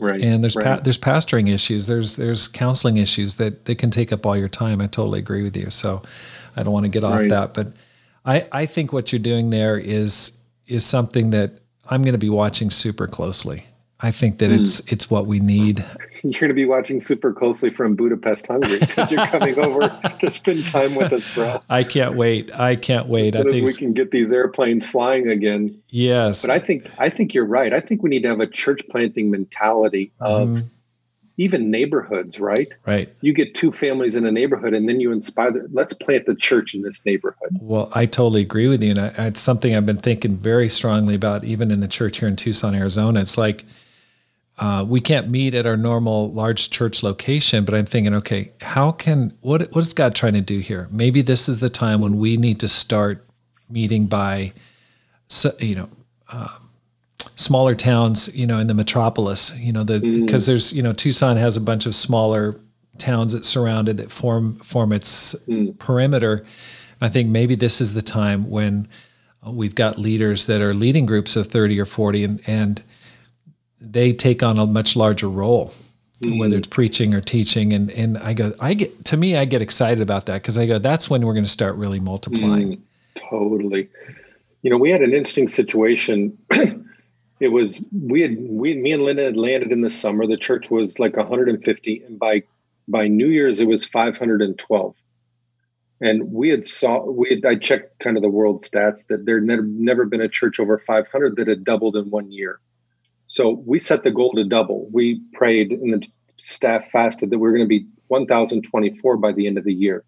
Right. 0.00 0.20
And 0.20 0.42
there's 0.42 0.56
right. 0.56 0.64
Pa- 0.64 0.80
there's 0.80 0.98
pastoring 0.98 1.52
issues. 1.52 1.86
There's 1.86 2.16
there's 2.16 2.48
counseling 2.48 2.96
issues 2.96 3.36
that 3.36 3.64
that 3.66 3.78
can 3.78 3.90
take 3.90 4.12
up 4.12 4.24
all 4.24 4.36
your 4.36 4.48
time. 4.48 4.80
I 4.80 4.86
totally 4.86 5.18
agree 5.18 5.42
with 5.42 5.56
you. 5.56 5.70
So 5.70 6.02
I 6.56 6.62
don't 6.62 6.72
want 6.72 6.84
to 6.84 6.90
get 6.90 7.04
off 7.04 7.20
right. 7.20 7.28
that, 7.28 7.54
but 7.54 7.68
I 8.24 8.46
I 8.52 8.66
think 8.66 8.92
what 8.92 9.12
you're 9.12 9.20
doing 9.20 9.50
there 9.50 9.76
is 9.76 10.38
is 10.66 10.84
something 10.86 11.30
that 11.30 11.58
I'm 11.86 12.02
going 12.02 12.12
to 12.12 12.18
be 12.18 12.30
watching 12.30 12.70
super 12.70 13.06
closely. 13.06 13.64
I 14.04 14.10
think 14.10 14.38
that 14.38 14.50
mm. 14.50 14.60
it's 14.60 14.80
it's 14.92 15.08
what 15.08 15.26
we 15.26 15.38
need. 15.38 15.84
You're 16.24 16.40
going 16.40 16.48
to 16.48 16.54
be 16.54 16.64
watching 16.64 16.98
super 16.98 17.32
closely 17.32 17.70
from 17.70 17.94
Budapest, 17.94 18.48
Hungary, 18.48 18.78
because 18.78 19.10
you're 19.10 19.26
coming 19.26 19.58
over 19.58 19.88
to 20.20 20.30
spend 20.30 20.64
time 20.66 20.94
with 20.94 21.12
us, 21.12 21.34
bro. 21.34 21.60
I 21.68 21.82
can't 21.82 22.14
wait. 22.14 22.52
I 22.58 22.76
can't 22.76 23.08
wait. 23.08 23.34
As 23.34 23.42
soon 23.42 23.48
I 23.48 23.50
think 23.50 23.68
as 23.68 23.74
we 23.74 23.86
can 23.86 23.92
get 23.92 24.12
these 24.12 24.30
airplanes 24.30 24.86
flying 24.86 25.28
again. 25.28 25.82
Yes, 25.88 26.42
but 26.42 26.50
I 26.50 26.60
think 26.60 26.86
I 26.98 27.10
think 27.10 27.34
you're 27.34 27.44
right. 27.44 27.72
I 27.72 27.80
think 27.80 28.04
we 28.04 28.10
need 28.10 28.22
to 28.22 28.28
have 28.28 28.38
a 28.40 28.46
church 28.46 28.82
planting 28.90 29.30
mentality 29.30 30.12
of. 30.20 30.48
Mm. 30.48 30.68
Even 31.38 31.70
neighborhoods, 31.70 32.38
right? 32.38 32.68
Right. 32.86 33.12
You 33.22 33.32
get 33.32 33.54
two 33.54 33.72
families 33.72 34.14
in 34.14 34.26
a 34.26 34.30
neighborhood, 34.30 34.74
and 34.74 34.86
then 34.86 35.00
you 35.00 35.12
inspire. 35.12 35.50
The, 35.50 35.66
let's 35.72 35.94
plant 35.94 36.26
the 36.26 36.34
church 36.34 36.74
in 36.74 36.82
this 36.82 37.04
neighborhood. 37.06 37.58
Well, 37.58 37.90
I 37.94 38.04
totally 38.04 38.42
agree 38.42 38.68
with 38.68 38.82
you, 38.82 38.90
and 38.90 38.98
I, 38.98 39.06
it's 39.26 39.40
something 39.40 39.74
I've 39.74 39.86
been 39.86 39.96
thinking 39.96 40.36
very 40.36 40.68
strongly 40.68 41.14
about, 41.14 41.42
even 41.42 41.70
in 41.70 41.80
the 41.80 41.88
church 41.88 42.18
here 42.18 42.28
in 42.28 42.36
Tucson, 42.36 42.74
Arizona. 42.74 43.20
It's 43.20 43.38
like 43.38 43.64
uh, 44.58 44.84
we 44.86 45.00
can't 45.00 45.28
meet 45.28 45.54
at 45.54 45.66
our 45.66 45.76
normal 45.76 46.30
large 46.30 46.70
church 46.70 47.02
location, 47.02 47.64
but 47.64 47.74
I'm 47.74 47.86
thinking, 47.86 48.14
okay, 48.16 48.52
how 48.60 48.92
can 48.92 49.36
what 49.40 49.72
what 49.72 49.80
is 49.80 49.92
God 49.92 50.14
trying 50.14 50.34
to 50.34 50.40
do 50.40 50.58
here? 50.58 50.88
Maybe 50.90 51.22
this 51.22 51.48
is 51.48 51.60
the 51.60 51.70
time 51.70 52.00
when 52.00 52.18
we 52.18 52.36
need 52.36 52.60
to 52.60 52.68
start 52.68 53.26
meeting 53.70 54.06
by, 54.06 54.52
you 55.58 55.74
know, 55.74 55.88
uh, 56.28 56.58
smaller 57.36 57.74
towns, 57.74 58.34
you 58.36 58.46
know, 58.46 58.58
in 58.58 58.66
the 58.66 58.74
metropolis, 58.74 59.58
you 59.58 59.72
know, 59.72 59.84
the 59.84 60.00
because 60.00 60.44
mm. 60.44 60.46
there's 60.46 60.72
you 60.72 60.82
know 60.82 60.92
Tucson 60.92 61.36
has 61.38 61.56
a 61.56 61.60
bunch 61.60 61.86
of 61.86 61.94
smaller 61.94 62.54
towns 62.98 63.32
that 63.32 63.46
surround 63.46 63.88
it 63.88 63.96
that 63.96 64.10
form 64.10 64.58
form 64.58 64.92
its 64.92 65.34
mm. 65.46 65.76
perimeter. 65.78 66.44
I 67.00 67.08
think 67.08 67.28
maybe 67.30 67.54
this 67.54 67.80
is 67.80 67.94
the 67.94 68.02
time 68.02 68.48
when 68.48 68.86
we've 69.44 69.74
got 69.74 69.98
leaders 69.98 70.46
that 70.46 70.60
are 70.60 70.72
leading 70.72 71.04
groups 71.04 71.34
of 71.34 71.48
30 71.48 71.80
or 71.80 71.86
40 71.86 72.24
and 72.24 72.42
and 72.46 72.82
they 73.90 74.12
take 74.12 74.42
on 74.42 74.58
a 74.58 74.66
much 74.66 74.96
larger 74.96 75.28
role 75.28 75.72
mm-hmm. 76.22 76.38
whether 76.38 76.56
it's 76.56 76.68
preaching 76.68 77.14
or 77.14 77.20
teaching 77.20 77.72
and 77.72 77.90
and 77.90 78.18
I 78.18 78.32
go 78.32 78.54
I 78.60 78.74
get 78.74 79.04
to 79.06 79.16
me 79.16 79.36
I 79.36 79.44
get 79.44 79.62
excited 79.62 80.00
about 80.00 80.26
that 80.26 80.42
because 80.42 80.56
I 80.56 80.66
go 80.66 80.78
that's 80.78 81.10
when 81.10 81.26
we're 81.26 81.34
going 81.34 81.44
to 81.44 81.50
start 81.50 81.76
really 81.76 82.00
multiplying. 82.00 82.76
Mm, 82.76 82.80
totally. 83.30 83.88
You 84.62 84.70
know, 84.70 84.78
we 84.78 84.90
had 84.90 85.02
an 85.02 85.12
interesting 85.12 85.48
situation. 85.48 86.38
it 87.40 87.48
was 87.48 87.80
we 87.92 88.20
had 88.20 88.36
we 88.38 88.74
me 88.74 88.92
and 88.92 89.02
Linda 89.02 89.24
had 89.24 89.36
landed 89.36 89.72
in 89.72 89.80
the 89.80 89.90
summer. 89.90 90.26
The 90.26 90.36
church 90.36 90.70
was 90.70 90.98
like 90.98 91.16
150 91.16 92.02
and 92.06 92.18
by 92.18 92.42
by 92.88 93.08
New 93.08 93.28
Year's 93.28 93.60
it 93.60 93.66
was 93.66 93.84
512. 93.84 94.94
And 96.00 96.32
we 96.32 96.48
had 96.48 96.66
saw 96.66 97.04
we 97.04 97.28
had 97.30 97.44
I 97.44 97.56
checked 97.56 97.98
kind 98.00 98.16
of 98.16 98.22
the 98.22 98.28
world 98.28 98.62
stats 98.62 99.06
that 99.08 99.26
there 99.26 99.40
never 99.40 99.62
never 99.62 100.04
been 100.04 100.20
a 100.20 100.28
church 100.28 100.60
over 100.60 100.78
500 100.78 101.36
that 101.36 101.48
had 101.48 101.64
doubled 101.64 101.96
in 101.96 102.10
one 102.10 102.30
year. 102.30 102.60
So 103.32 103.62
we 103.64 103.78
set 103.78 104.04
the 104.04 104.10
goal 104.10 104.32
to 104.32 104.44
double. 104.44 104.90
We 104.92 105.22
prayed 105.32 105.72
and 105.72 105.94
the 105.94 106.06
staff 106.36 106.90
fasted 106.90 107.30
that 107.30 107.38
we 107.38 107.48
are 107.48 107.52
going 107.52 107.64
to 107.64 107.66
be 107.66 107.86
1,024 108.08 109.16
by 109.16 109.32
the 109.32 109.46
end 109.46 109.56
of 109.56 109.64
the 109.64 109.72
year. 109.72 110.04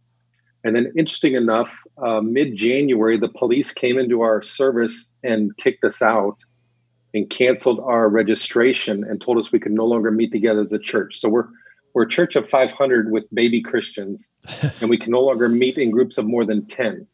And 0.62 0.76
then, 0.76 0.92
interesting 0.94 1.32
enough, 1.34 1.74
uh, 1.96 2.20
mid 2.20 2.54
January, 2.54 3.18
the 3.18 3.30
police 3.30 3.72
came 3.72 3.96
into 3.96 4.20
our 4.20 4.42
service 4.42 5.06
and 5.22 5.56
kicked 5.56 5.84
us 5.84 6.02
out 6.02 6.36
and 7.14 7.30
canceled 7.30 7.80
our 7.80 8.10
registration 8.10 9.04
and 9.04 9.22
told 9.22 9.38
us 9.38 9.50
we 9.50 9.58
could 9.58 9.72
no 9.72 9.86
longer 9.86 10.10
meet 10.10 10.30
together 10.30 10.60
as 10.60 10.74
a 10.74 10.78
church. 10.78 11.18
So 11.18 11.30
we're 11.30 11.48
we're 11.94 12.02
a 12.02 12.08
church 12.08 12.36
of 12.36 12.46
500 12.50 13.10
with 13.10 13.24
baby 13.32 13.62
Christians, 13.62 14.28
and 14.82 14.90
we 14.90 14.98
can 14.98 15.12
no 15.12 15.22
longer 15.22 15.48
meet 15.48 15.78
in 15.78 15.90
groups 15.90 16.18
of 16.18 16.26
more 16.26 16.44
than 16.44 16.66
10. 16.66 17.06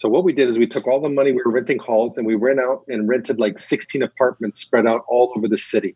So 0.00 0.08
what 0.08 0.24
we 0.24 0.32
did 0.32 0.48
is 0.48 0.56
we 0.56 0.66
took 0.66 0.88
all 0.88 0.98
the 0.98 1.10
money 1.10 1.30
we 1.30 1.42
were 1.44 1.50
renting 1.50 1.78
halls 1.78 2.16
and 2.16 2.26
we 2.26 2.34
went 2.34 2.58
out 2.58 2.86
and 2.88 3.06
rented 3.06 3.38
like 3.38 3.58
16 3.58 4.02
apartments 4.02 4.58
spread 4.58 4.86
out 4.86 5.04
all 5.08 5.30
over 5.36 5.46
the 5.46 5.58
city. 5.58 5.94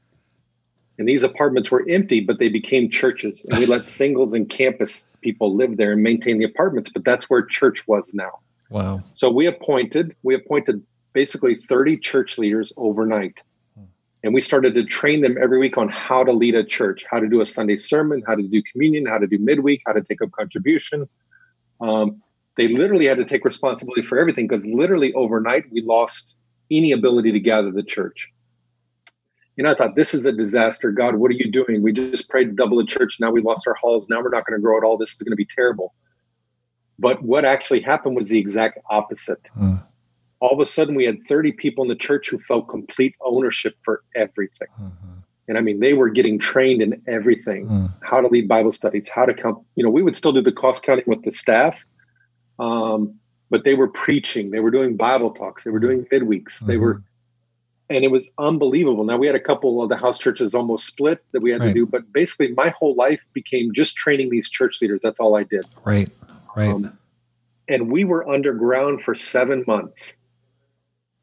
And 0.98 1.08
these 1.08 1.22
apartments 1.22 1.70
were 1.70 1.88
empty, 1.88 2.20
but 2.20 2.38
they 2.38 2.50
became 2.50 2.90
churches. 2.90 3.46
And 3.46 3.58
we 3.58 3.64
let 3.64 3.88
singles 4.02 4.34
and 4.34 4.46
campus 4.46 5.08
people 5.22 5.56
live 5.56 5.78
there 5.78 5.92
and 5.92 6.02
maintain 6.02 6.36
the 6.36 6.44
apartments. 6.44 6.90
But 6.90 7.06
that's 7.06 7.30
where 7.30 7.46
church 7.46 7.88
was 7.88 8.10
now. 8.12 8.40
Wow. 8.68 9.02
So 9.12 9.30
we 9.30 9.46
appointed, 9.46 10.14
we 10.22 10.34
appointed 10.34 10.82
basically 11.14 11.54
30 11.54 11.96
church 11.96 12.36
leaders 12.36 12.74
overnight. 12.76 13.38
And 14.22 14.34
we 14.34 14.42
started 14.42 14.74
to 14.74 14.84
train 14.84 15.22
them 15.22 15.38
every 15.40 15.58
week 15.58 15.78
on 15.78 15.88
how 15.88 16.24
to 16.24 16.32
lead 16.32 16.56
a 16.56 16.64
church, 16.64 17.06
how 17.10 17.20
to 17.20 17.26
do 17.26 17.40
a 17.40 17.46
Sunday 17.46 17.78
sermon, 17.78 18.22
how 18.26 18.34
to 18.34 18.42
do 18.42 18.62
communion, 18.70 19.06
how 19.06 19.16
to 19.16 19.26
do 19.26 19.38
midweek, 19.38 19.80
how 19.86 19.94
to 19.94 20.02
take 20.02 20.20
up 20.20 20.30
contribution. 20.32 21.08
Um, 21.80 22.20
they 22.56 22.68
literally 22.68 23.06
had 23.06 23.18
to 23.18 23.24
take 23.24 23.44
responsibility 23.44 24.02
for 24.02 24.18
everything 24.18 24.46
because 24.46 24.66
literally 24.66 25.12
overnight 25.14 25.64
we 25.72 25.82
lost 25.82 26.36
any 26.70 26.92
ability 26.92 27.32
to 27.32 27.40
gather 27.40 27.70
the 27.70 27.82
church. 27.82 28.30
You 29.56 29.64
know, 29.64 29.70
I 29.70 29.74
thought 29.74 29.94
this 29.94 30.14
is 30.14 30.24
a 30.24 30.32
disaster. 30.32 30.90
God, 30.90 31.16
what 31.16 31.30
are 31.30 31.34
you 31.34 31.50
doing? 31.50 31.82
We 31.82 31.92
just 31.92 32.28
prayed 32.28 32.46
to 32.46 32.52
double 32.52 32.76
the 32.78 32.86
church. 32.86 33.18
Now 33.20 33.30
we 33.30 33.40
lost 33.40 33.66
our 33.68 33.74
halls. 33.74 34.08
Now 34.08 34.20
we're 34.20 34.30
not 34.30 34.46
going 34.46 34.58
to 34.58 34.62
grow 34.62 34.76
at 34.76 34.84
all. 34.84 34.96
This 34.96 35.12
is 35.12 35.22
going 35.22 35.32
to 35.32 35.36
be 35.36 35.46
terrible. 35.46 35.94
But 36.98 37.22
what 37.22 37.44
actually 37.44 37.80
happened 37.80 38.16
was 38.16 38.28
the 38.28 38.38
exact 38.38 38.78
opposite. 38.90 39.40
Mm. 39.56 39.84
All 40.40 40.52
of 40.52 40.60
a 40.60 40.66
sudden, 40.66 40.94
we 40.94 41.04
had 41.04 41.26
30 41.26 41.52
people 41.52 41.82
in 41.82 41.88
the 41.88 41.96
church 41.96 42.30
who 42.30 42.38
felt 42.40 42.68
complete 42.68 43.14
ownership 43.20 43.74
for 43.84 44.02
everything. 44.14 44.68
Mm-hmm. 44.80 45.18
And 45.48 45.58
I 45.58 45.60
mean, 45.60 45.80
they 45.80 45.94
were 45.94 46.08
getting 46.08 46.38
trained 46.38 46.82
in 46.82 47.02
everything 47.06 47.68
mm. 47.68 47.94
how 48.02 48.20
to 48.20 48.28
lead 48.28 48.48
Bible 48.48 48.70
studies, 48.70 49.08
how 49.08 49.26
to 49.26 49.34
come. 49.34 49.64
You 49.76 49.84
know, 49.84 49.90
we 49.90 50.02
would 50.02 50.16
still 50.16 50.32
do 50.32 50.40
the 50.40 50.52
cost 50.52 50.82
counting 50.82 51.04
with 51.06 51.22
the 51.22 51.30
staff, 51.30 51.84
um, 52.58 53.14
but 53.50 53.64
they 53.64 53.74
were 53.74 53.88
preaching, 53.88 54.50
they 54.50 54.60
were 54.60 54.70
doing 54.70 54.96
Bible 54.96 55.30
talks, 55.30 55.64
they 55.64 55.70
were 55.70 55.78
doing 55.78 56.06
midweeks, 56.12 56.56
mm-hmm. 56.56 56.66
they 56.66 56.76
were, 56.76 56.94
mm-hmm. 56.94 57.94
and 57.96 58.04
it 58.04 58.10
was 58.10 58.30
unbelievable. 58.38 59.04
Now 59.04 59.16
we 59.16 59.26
had 59.26 59.36
a 59.36 59.40
couple 59.40 59.82
of 59.82 59.88
the 59.88 59.96
house 59.96 60.18
churches 60.18 60.54
almost 60.54 60.86
split 60.86 61.24
that 61.32 61.40
we 61.40 61.50
had 61.50 61.60
right. 61.60 61.68
to 61.68 61.74
do, 61.74 61.86
but 61.86 62.12
basically 62.12 62.52
my 62.52 62.70
whole 62.70 62.94
life 62.94 63.24
became 63.32 63.72
just 63.72 63.96
training 63.96 64.30
these 64.30 64.50
church 64.50 64.80
leaders. 64.82 65.00
That's 65.02 65.20
all 65.20 65.36
I 65.36 65.44
did. 65.44 65.64
Right, 65.84 66.08
right. 66.56 66.70
Um, 66.70 66.98
and 67.68 67.90
we 67.90 68.04
were 68.04 68.28
underground 68.28 69.02
for 69.02 69.14
seven 69.14 69.64
months. 69.66 70.14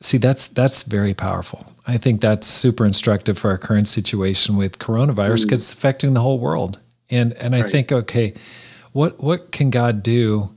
See, 0.00 0.18
that's 0.18 0.46
that's 0.46 0.82
very 0.82 1.14
powerful. 1.14 1.72
I 1.86 1.98
think 1.98 2.20
that's 2.20 2.46
super 2.46 2.84
instructive 2.84 3.38
for 3.38 3.50
our 3.50 3.58
current 3.58 3.88
situation 3.88 4.56
with 4.56 4.78
coronavirus 4.78 5.44
because 5.44 5.62
mm. 5.62 5.62
it's 5.70 5.72
affecting 5.72 6.14
the 6.14 6.20
whole 6.20 6.38
world. 6.38 6.78
And 7.10 7.32
and 7.34 7.54
I 7.54 7.62
right. 7.62 7.70
think, 7.70 7.92
okay, 7.92 8.34
what 8.92 9.20
what 9.20 9.52
can 9.52 9.70
God 9.70 10.02
do 10.02 10.54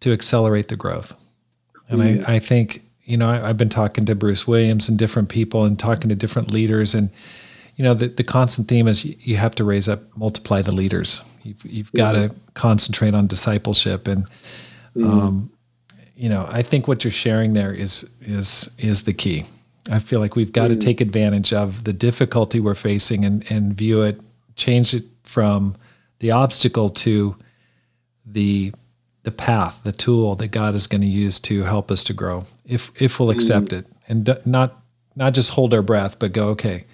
to 0.00 0.12
accelerate 0.12 0.68
the 0.68 0.76
growth? 0.76 1.14
And 1.88 2.00
mm 2.00 2.28
I, 2.28 2.34
I 2.34 2.38
think, 2.38 2.84
you 3.04 3.16
know, 3.16 3.28
I, 3.28 3.48
have 3.48 3.56
been 3.56 3.68
talking 3.68 4.04
to 4.06 4.14
Bruce 4.14 4.46
Williams 4.46 4.88
and 4.88 4.98
different 4.98 5.28
people 5.28 5.64
and 5.64 5.78
talking 5.78 6.08
to 6.10 6.14
different 6.14 6.50
leaders. 6.50 6.94
And, 6.94 7.10
you 7.76 7.84
know, 7.84 7.94
the, 7.94 8.08
the 8.08 8.24
constant 8.24 8.68
theme 8.68 8.86
is 8.88 9.04
you 9.04 9.36
have 9.36 9.54
to 9.56 9.64
raise 9.64 9.88
up, 9.88 10.02
multiply 10.16 10.62
the 10.62 10.72
leaders. 10.72 11.22
You've, 11.42 11.64
you've 11.64 11.92
got 11.92 12.12
to 12.12 12.34
concentrate 12.54 13.14
on 13.14 13.26
discipleship. 13.26 14.06
And, 14.06 14.26
mm 14.96 15.08
um, 15.08 15.50
you 16.14 16.28
know, 16.28 16.48
I 16.50 16.62
think 16.62 16.88
what 16.88 17.04
you're 17.04 17.12
sharing 17.12 17.52
there 17.52 17.72
is 17.72 18.10
is 18.20 18.74
is 18.76 19.04
the 19.04 19.12
key. 19.12 19.44
I 19.88 20.00
feel 20.00 20.18
like 20.18 20.34
we've 20.34 20.52
got 20.52 20.68
mm 20.68 20.72
to 20.72 20.78
take 20.78 21.00
advantage 21.00 21.52
of 21.52 21.84
the 21.84 21.92
difficulty 21.92 22.58
we're 22.58 22.74
facing 22.74 23.24
and, 23.24 23.48
and 23.48 23.72
view 23.72 24.02
it, 24.02 24.20
change 24.56 24.94
it 24.94 25.04
from 25.22 25.76
the 26.18 26.30
obstacle 26.30 26.90
to 26.90 27.36
the 28.24 28.72
the 29.24 29.30
path, 29.30 29.82
the 29.84 29.92
tool 29.92 30.34
that 30.36 30.48
God 30.48 30.74
is 30.74 30.86
going 30.86 31.00
to 31.02 31.06
use 31.06 31.38
to 31.40 31.64
help 31.64 31.90
us 31.90 32.04
to 32.04 32.14
grow. 32.14 32.44
If 32.64 32.90
if 33.00 33.18
we'll 33.20 33.30
accept 33.30 33.68
mm. 33.68 33.80
it 33.80 33.86
and 34.08 34.38
not 34.44 34.80
not 35.16 35.34
just 35.34 35.50
hold 35.50 35.74
our 35.74 35.82
breath, 35.82 36.18
but 36.18 36.32
go, 36.32 36.48
okay, 36.50 36.86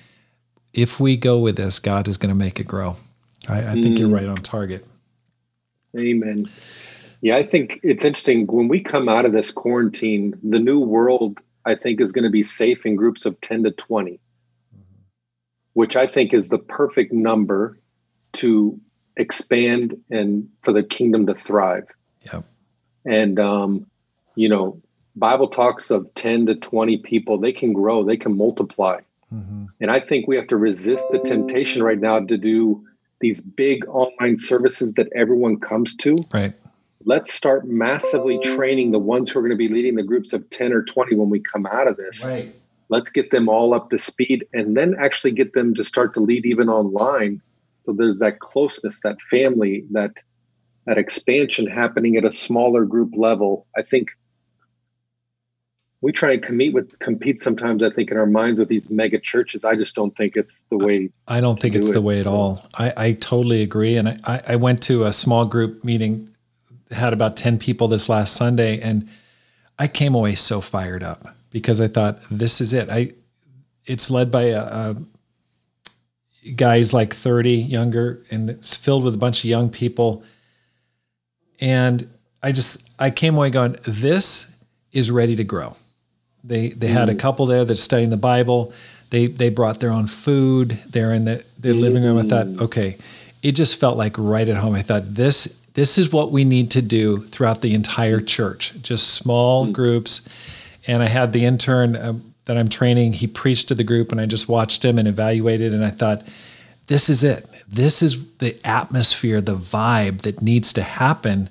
if 0.73 0.99
we 0.99 1.17
go 1.17 1.39
with 1.39 1.57
this, 1.57 1.79
God 1.79 2.09
is 2.09 2.17
going 2.17 2.31
to 2.31 2.39
make 2.39 2.59
it 2.59 2.67
grow. 2.67 2.97
I, 3.49 3.59
I 3.59 3.73
think 3.73 3.87
mm. 3.87 3.99
you're 3.99 4.09
right 4.09 4.27
on 4.27 4.37
target. 4.37 4.87
Amen. 5.97 6.47
Yeah, 7.21 7.37
I 7.37 7.43
think 7.43 7.81
it's 7.83 8.05
interesting 8.05 8.47
when 8.47 8.69
we 8.69 8.81
come 8.81 9.09
out 9.09 9.25
of 9.25 9.33
this 9.33 9.51
quarantine, 9.51 10.39
the 10.43 10.59
new 10.59 10.81
world 10.81 11.39
I 11.65 11.75
think 11.75 12.01
is 12.01 12.13
going 12.13 12.25
to 12.25 12.31
be 12.31 12.43
safe 12.43 12.85
in 12.85 12.97
groups 12.97 13.25
of 13.25 13.41
10 13.41 13.65
to 13.65 13.71
20, 13.71 14.13
mm-hmm. 14.13 14.81
which 15.75 15.97
I 15.97 16.07
think 16.07 16.35
is 16.35 16.49
the 16.49 16.59
perfect 16.59 17.13
number 17.13 17.79
to 18.35 18.79
expand 19.17 19.97
and 20.11 20.49
for 20.63 20.73
the 20.73 20.83
kingdom 20.83 21.27
to 21.27 21.35
thrive. 21.35 21.87
Yep. 22.33 22.45
And 23.05 23.39
um, 23.39 23.87
you 24.35 24.49
know, 24.49 24.81
Bible 25.17 25.49
talks 25.49 25.91
of 25.91 26.13
10 26.15 26.47
to 26.47 26.55
20 26.57 26.99
people, 26.99 27.39
they 27.39 27.53
can 27.53 27.73
grow, 27.73 28.05
they 28.05 28.17
can 28.17 28.37
multiply. 28.37 29.01
Mm-hmm. 29.33 29.67
And 29.81 29.91
I 29.91 30.01
think 30.01 30.27
we 30.27 30.37
have 30.37 30.49
to 30.49 30.57
resist 30.57 31.05
the 31.11 31.19
temptation 31.19 31.83
right 31.83 31.99
now 31.99 32.21
to 32.21 32.37
do 32.37 32.85
these 33.21 33.41
big 33.41 33.87
online 33.89 34.39
services 34.39 34.95
that 34.95 35.09
everyone 35.15 35.59
comes 35.59 35.97
to. 35.97 36.17
Right. 36.33 36.53
Let's 37.05 37.33
start 37.33 37.67
massively 37.67 38.39
training 38.41 38.91
the 38.91 38.99
ones 38.99 39.31
who 39.31 39.39
are 39.39 39.43
going 39.43 39.51
to 39.51 39.57
be 39.57 39.69
leading 39.69 39.95
the 39.95 40.03
groups 40.03 40.33
of 40.33 40.49
10 40.51 40.73
or 40.73 40.83
20 40.83 41.17
when 41.17 41.31
we 41.31 41.41
come 41.41 41.67
out 41.67 41.87
of 41.87 41.97
this. 41.97 42.25
Right. 42.25 42.55
Let's 42.89 43.11
get 43.11 43.31
them 43.31 43.49
all 43.49 43.75
up 43.75 43.91
to 43.91 43.99
speed 43.99 44.47
and 44.53 44.77
then 44.77 44.95
actually 44.99 45.33
get 45.33 45.53
them 45.53 45.75
to 45.75 45.85
start 45.85 46.15
to 46.15 46.21
lead 46.21 46.45
even 46.45 46.69
online 46.69 47.41
so 47.85 47.93
there's 47.93 48.19
that 48.21 48.41
closeness, 48.41 49.01
that 49.01 49.21
family, 49.31 49.85
that 49.93 50.13
that 50.87 50.99
expansion 50.99 51.67
happening 51.67 52.17
at 52.17 52.25
a 52.25 52.31
smaller 52.31 52.85
group 52.85 53.13
level. 53.17 53.67
I 53.77 53.83
think 53.83 54.11
we 56.03 56.13
try 56.13 56.33
and 56.33 56.43
compete 56.43 56.75
with 56.75 56.99
compete 56.99 57.41
sometimes. 57.41 57.83
I 57.83 57.89
think 57.89 58.11
in 58.11 58.19
our 58.19 58.27
minds 58.27 58.61
with 58.61 58.69
these 58.69 58.91
mega 58.91 59.19
churches. 59.19 59.65
I 59.65 59.75
just 59.75 59.95
don't 59.95 60.15
think 60.17 60.37
it's 60.37 60.65
the 60.65 60.77
way. 60.77 61.11
I 61.27 61.41
don't 61.41 61.59
think 61.59 61.75
it's 61.75 61.89
it. 61.89 61.95
the 61.95 62.03
way 62.03 62.21
at 62.21 62.27
all. 62.27 62.63
I, 62.75 62.93
I 62.97 63.13
totally 63.13 63.63
agree. 63.63 63.97
And 63.97 64.09
I, 64.25 64.43
I 64.47 64.57
went 64.57 64.83
to 64.83 65.05
a 65.05 65.13
small 65.15 65.47
group 65.47 65.83
meeting, 65.83 66.29
had 66.91 67.15
about 67.15 67.39
ten 67.39 67.57
people 67.59 67.89
this 67.89 68.11
last 68.11 68.37
Sunday, 68.37 68.79
and 68.81 69.09
I 69.79 69.89
came 69.89 70.15
away 70.15 70.35
so 70.35 70.61
fired 70.61 71.03
up 71.03 71.35
because 71.51 71.81
I 71.81 71.89
thought 71.89 72.21
this 72.31 72.61
is 72.61 72.75
it. 72.75 72.91
I 72.91 73.13
it's 73.87 74.11
led 74.11 74.31
by 74.31 74.43
a, 74.43 74.63
a 74.63 74.97
guys 76.57 76.93
like 76.93 77.15
30 77.15 77.53
younger 77.53 78.23
and 78.31 78.51
it's 78.51 78.77
filled 78.77 79.05
with 79.05 79.15
a 79.15 79.19
bunch 79.19 79.41
of 79.41 79.45
young 79.47 79.71
people. 79.71 80.23
And 81.61 82.09
i 82.43 82.53
just 82.53 82.87
i 82.99 83.11
came 83.11 83.37
away 83.37 83.51
going 83.51 83.77
this 83.85 84.53
is 84.93 85.11
ready 85.11 85.37
to 85.37 85.45
grow. 85.45 85.77
They 86.43 86.69
they 86.69 86.89
had 86.89 87.09
a 87.09 87.15
couple 87.15 87.47
there 87.47 87.65
that's 87.65 87.81
studying 87.81 88.11
the 88.11 88.17
bible. 88.17 88.73
They 89.11 89.27
they 89.27 89.49
brought 89.49 89.81
their 89.81 89.91
own 89.91 90.07
food. 90.07 90.79
They're 90.87 91.13
in 91.13 91.25
the 91.25 91.45
their 91.59 91.75
living 91.75 92.03
room. 92.03 92.19
I 92.19 92.23
thought 92.23 92.47
okay. 92.65 92.97
It 93.43 93.53
just 93.53 93.77
felt 93.77 93.97
like 93.97 94.15
right 94.19 94.49
at 94.49 94.57
home. 94.57 94.75
I 94.75 94.83
thought 94.83 95.15
this 95.15 95.59
this 95.75 95.99
is 95.99 96.13
what 96.13 96.31
we 96.31 96.45
need 96.45 96.71
to 96.73 96.83
do 96.83 97.21
throughout 97.23 97.61
the 97.61 97.75
entire 97.75 98.21
church 98.21 98.75
just 98.83 99.15
small 99.15 99.67
groups. 99.67 100.27
And 100.87 101.03
i 101.03 101.09
had 101.09 101.33
the 101.33 101.45
intern 101.47 101.97
um, 101.97 102.34
that 102.47 102.57
I'm 102.57 102.69
training, 102.69 103.15
he 103.15 103.27
preached 103.27 103.69
to 103.69 103.75
the 103.75 103.85
group 103.85 104.13
and 104.13 104.21
I 104.21 104.27
just 104.27 104.49
watched 104.49 104.85
him 104.85 104.99
and 104.99 105.09
evaluated 105.09 105.73
and 105.73 105.85
I 105.85 105.91
thought, 105.91 106.23
this 106.87 107.09
is 107.09 107.25
it. 107.25 107.49
This 107.67 108.03
is 108.03 108.23
the 108.39 108.57
atmosphere, 108.65 109.41
the 109.41 109.57
vibe 109.57 110.23
that 110.23 110.43
needs 110.43 110.73
to 110.75 110.83
happen. 110.83 111.49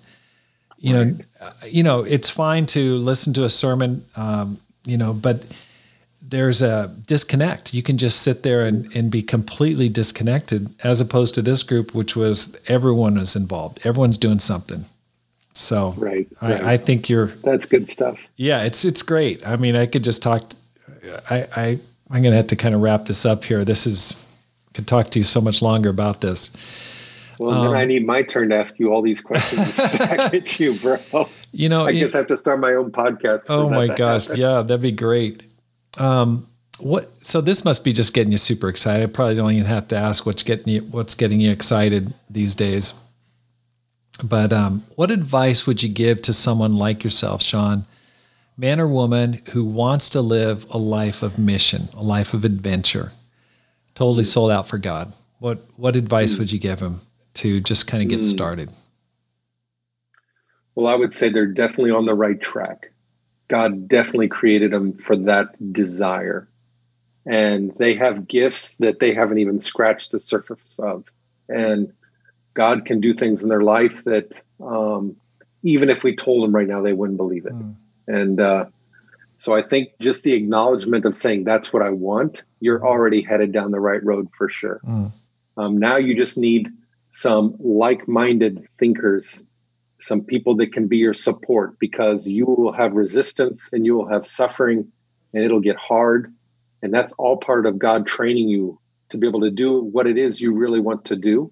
You 0.78 0.98
right. 0.98 1.08
know, 1.08 1.52
you 1.66 1.84
know, 1.84 2.04
it's 2.04 2.30
fine 2.30 2.66
to 2.68 2.98
listen 2.98 3.34
to 3.34 3.46
a 3.46 3.50
sermon, 3.50 4.06
um, 4.16 4.60
you 4.86 4.98
know, 4.98 5.14
but 5.14 5.44
there's 6.22 6.62
a 6.62 6.94
disconnect. 7.08 7.74
You 7.74 7.84
can 7.84 7.98
just 7.98 8.22
sit 8.22 8.44
there 8.44 8.66
and, 8.66 8.94
and 8.96 9.12
be 9.12 9.22
completely 9.22 9.90
disconnected 9.90 10.74
as 10.84 11.02
opposed 11.02 11.36
to 11.36 11.42
this 11.42 11.64
group, 11.64 11.94
which 11.94 12.16
was 12.16 12.56
everyone 12.68 13.18
was 13.18 13.36
involved. 13.36 13.80
Everyone's 13.84 14.18
doing 14.18 14.40
something. 14.40 14.86
So 15.54 15.94
right, 15.98 16.28
right. 16.42 16.62
I, 16.62 16.74
I, 16.74 16.78
think 16.78 17.10
you're 17.10 17.28
that's 17.28 17.68
good 17.68 17.88
stuff. 17.88 18.20
Yeah, 18.38 18.64
it's 18.64 18.84
it's 18.84 19.04
great. 19.04 19.46
I 19.46 19.56
mean, 19.56 19.76
I 19.76 19.86
could 19.86 20.04
just 20.04 20.24
talk 20.24 20.52
I, 21.30 21.48
I 21.56 21.80
I'm 22.10 22.24
gonna 22.24 22.36
have 22.36 22.48
to 22.48 22.56
kind 22.56 22.76
of 22.76 22.82
wrap 22.82 23.06
this 23.06 23.26
up 23.26 23.44
here. 23.44 23.66
This 23.66 23.86
is 23.86 24.26
could 24.74 24.88
talk 24.88 25.10
to 25.12 25.20
you 25.20 25.26
so 25.26 25.42
much 25.42 25.62
longer 25.62 25.90
about 25.90 26.22
this. 26.22 26.56
Well, 27.40 27.52
um, 27.52 27.68
then 27.68 27.76
I 27.76 27.86
need 27.86 28.06
my 28.06 28.22
turn 28.22 28.50
to 28.50 28.56
ask 28.56 28.80
you 28.80 28.92
all 28.92 29.02
these 29.02 29.22
questions 29.22 29.78
back 29.98 30.34
at 30.34 30.60
you, 30.60 30.74
bro. 30.76 31.30
You 31.52 31.70
know, 31.70 31.86
I 31.86 31.92
guess 31.92 32.16
I 32.16 32.20
have 32.20 32.28
to 32.28 32.38
start 32.38 32.60
my 32.60 32.74
own 32.74 32.92
podcast. 32.92 33.46
Oh 33.50 33.70
my 33.70 33.88
gosh, 33.88 34.26
happen. 34.26 34.42
yeah, 34.42 34.62
that'd 34.62 34.82
be 34.82 34.92
great. 34.92 35.44
Um, 35.98 36.48
what? 36.80 37.12
So 37.26 37.42
this 37.42 37.64
must 37.66 37.84
be 37.84 37.94
just 37.94 38.14
getting 38.14 38.32
you 38.32 38.38
super 38.38 38.70
excited. 38.70 39.04
I 39.04 39.12
probably 39.12 39.36
don't 39.36 39.52
even 39.52 39.66
have 39.66 39.88
to 39.90 39.96
ask 39.96 40.26
what's 40.26 40.44
getting 40.44 40.70
you 40.74 40.82
what's 40.82 41.16
getting 41.16 41.40
you 41.40 41.52
excited 41.52 42.14
these 42.30 42.56
days. 42.56 42.94
But 44.24 44.54
um, 44.54 44.86
what 44.96 45.10
advice 45.10 45.66
would 45.66 45.82
you 45.82 45.90
give 45.90 46.22
to 46.24 46.34
someone 46.34 46.78
like 46.78 47.04
yourself, 47.04 47.42
Shawn, 47.42 47.86
man 48.58 48.80
or 48.80 48.88
woman 48.88 49.42
who 49.52 49.64
wants 49.64 50.10
to 50.12 50.22
live 50.22 50.66
a 50.70 50.78
life 50.78 51.24
of 51.24 51.40
mission, 51.40 51.90
a 51.94 52.04
life 52.04 52.34
of 52.34 52.46
adventure, 52.46 53.12
totally 53.96 54.24
sold 54.24 54.52
out 54.52 54.68
for 54.68 54.78
God. 54.78 55.14
What 55.40 55.60
what 55.76 55.96
advice 55.96 56.38
would 56.38 56.52
you 56.52 56.60
give 56.60 56.80
him 56.80 57.02
to 57.36 57.60
just 57.60 57.88
kind 57.88 58.02
of 58.02 58.10
get 58.10 58.24
started? 58.24 58.72
Well, 60.76 60.88
I 60.88 60.96
would 60.96 61.14
say 61.14 61.30
they're 61.30 61.46
definitely 61.46 61.92
on 61.92 62.06
the 62.06 62.16
right 62.16 62.40
track. 62.40 62.92
God 63.48 63.88
definitely 63.88 64.30
created 64.30 64.72
them 64.72 64.94
for 64.94 65.16
that 65.16 65.74
desire. 65.74 66.48
And 67.26 67.74
they 67.76 67.94
have 67.96 68.28
gifts 68.28 68.76
that 68.76 69.00
they 69.00 69.14
haven't 69.14 69.38
even 69.38 69.60
scratched 69.60 70.12
the 70.12 70.20
surface 70.20 70.80
of. 70.80 71.06
And 71.48 71.94
God 72.54 72.86
can 72.86 73.00
do 73.00 73.14
things 73.14 73.44
in 73.44 73.50
their 73.50 73.62
life 73.62 74.04
that 74.06 74.42
um, 74.62 75.16
even 75.62 75.90
if 75.90 76.04
we 76.04 76.16
told 76.16 76.44
them 76.44 76.56
right 76.56 76.68
now, 76.68 76.82
they 76.82 76.94
wouldn't 76.94 77.18
believe 77.18 77.46
it. 77.46 77.54
Mm. 77.54 77.76
And 78.08 78.40
uh, 78.40 78.66
so 79.38 79.56
I 79.56 79.62
think 79.62 79.90
just 80.00 80.24
the 80.24 80.34
acknowledgement 80.34 81.06
of 81.06 81.18
saying 81.18 81.44
that's 81.44 81.74
what 81.74 81.84
I 81.84 81.90
want, 81.90 82.44
you're 82.60 82.80
hmm. 82.80 82.86
already 82.86 83.22
headed 83.22 83.52
down 83.52 83.72
the 83.72 83.80
right 83.80 84.04
road 84.04 84.30
for 84.38 84.50
sure. 84.50 84.80
Mm. 84.86 85.12
Um, 85.58 85.78
now 85.78 85.98
you 85.98 86.16
just 86.16 86.38
need 86.38 86.70
some 87.12 87.56
like 87.60 88.08
minded 88.08 88.68
thinkers, 88.80 89.44
some 90.00 90.22
people 90.22 90.56
that 90.58 90.74
can 90.74 90.88
be 90.88 90.98
your 90.98 91.14
support 91.14 91.78
because 91.80 92.28
you 92.28 92.46
will 92.46 92.74
have 92.74 92.94
resistance 92.94 93.70
and 93.72 93.86
you 93.86 93.96
will 93.96 94.08
have 94.08 94.26
suffering 94.26 94.92
and 95.34 95.44
it'll 95.44 95.62
get 95.62 95.78
hard. 95.78 96.34
And 96.82 96.94
that's 96.94 97.14
all 97.14 97.38
part 97.38 97.66
of 97.66 97.80
God 97.80 98.08
training 98.08 98.50
you 98.50 98.80
to 99.10 99.18
be 99.18 99.28
able 99.28 99.42
to 99.42 99.52
do 99.52 99.80
what 99.80 100.08
it 100.08 100.18
is 100.18 100.42
you 100.42 100.54
really 100.54 100.80
want 100.80 101.06
to 101.06 101.16
do. 101.16 101.52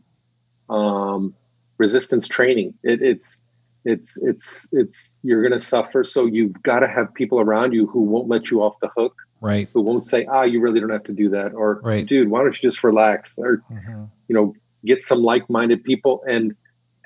Um, 0.70 1.36
resistance 1.78 2.28
training. 2.28 2.74
It, 2.84 3.02
it's 3.02 3.38
it's 3.86 4.18
it's 4.18 4.68
it's 4.72 5.14
you're 5.24 5.42
going 5.42 5.58
to 5.58 5.60
suffer. 5.60 6.04
So 6.04 6.26
you've 6.26 6.62
got 6.64 6.80
to 6.80 6.88
have 6.88 7.14
people 7.14 7.40
around 7.40 7.74
you 7.74 7.88
who 7.88 8.02
won't 8.02 8.28
let 8.28 8.52
you 8.52 8.62
off 8.62 8.76
the 8.82 8.90
hook. 8.90 9.16
Right. 9.40 9.68
Who 9.74 9.82
won't 9.82 10.06
say, 10.06 10.26
"Ah, 10.26 10.44
you 10.44 10.62
really 10.62 10.80
don't 10.80 10.94
have 10.94 11.04
to 11.06 11.14
do 11.14 11.30
that," 11.30 11.54
or 11.54 11.82
right. 11.84 12.06
"Dude, 12.06 12.30
why 12.30 12.44
don't 12.44 12.54
you 12.54 12.70
just 12.70 12.84
relax?" 12.84 13.36
Or 13.38 13.64
mm-hmm. 13.72 14.04
you 14.28 14.36
know, 14.36 14.54
get 14.86 15.02
some 15.02 15.22
like-minded 15.24 15.84
people 15.84 16.24
and 16.28 16.56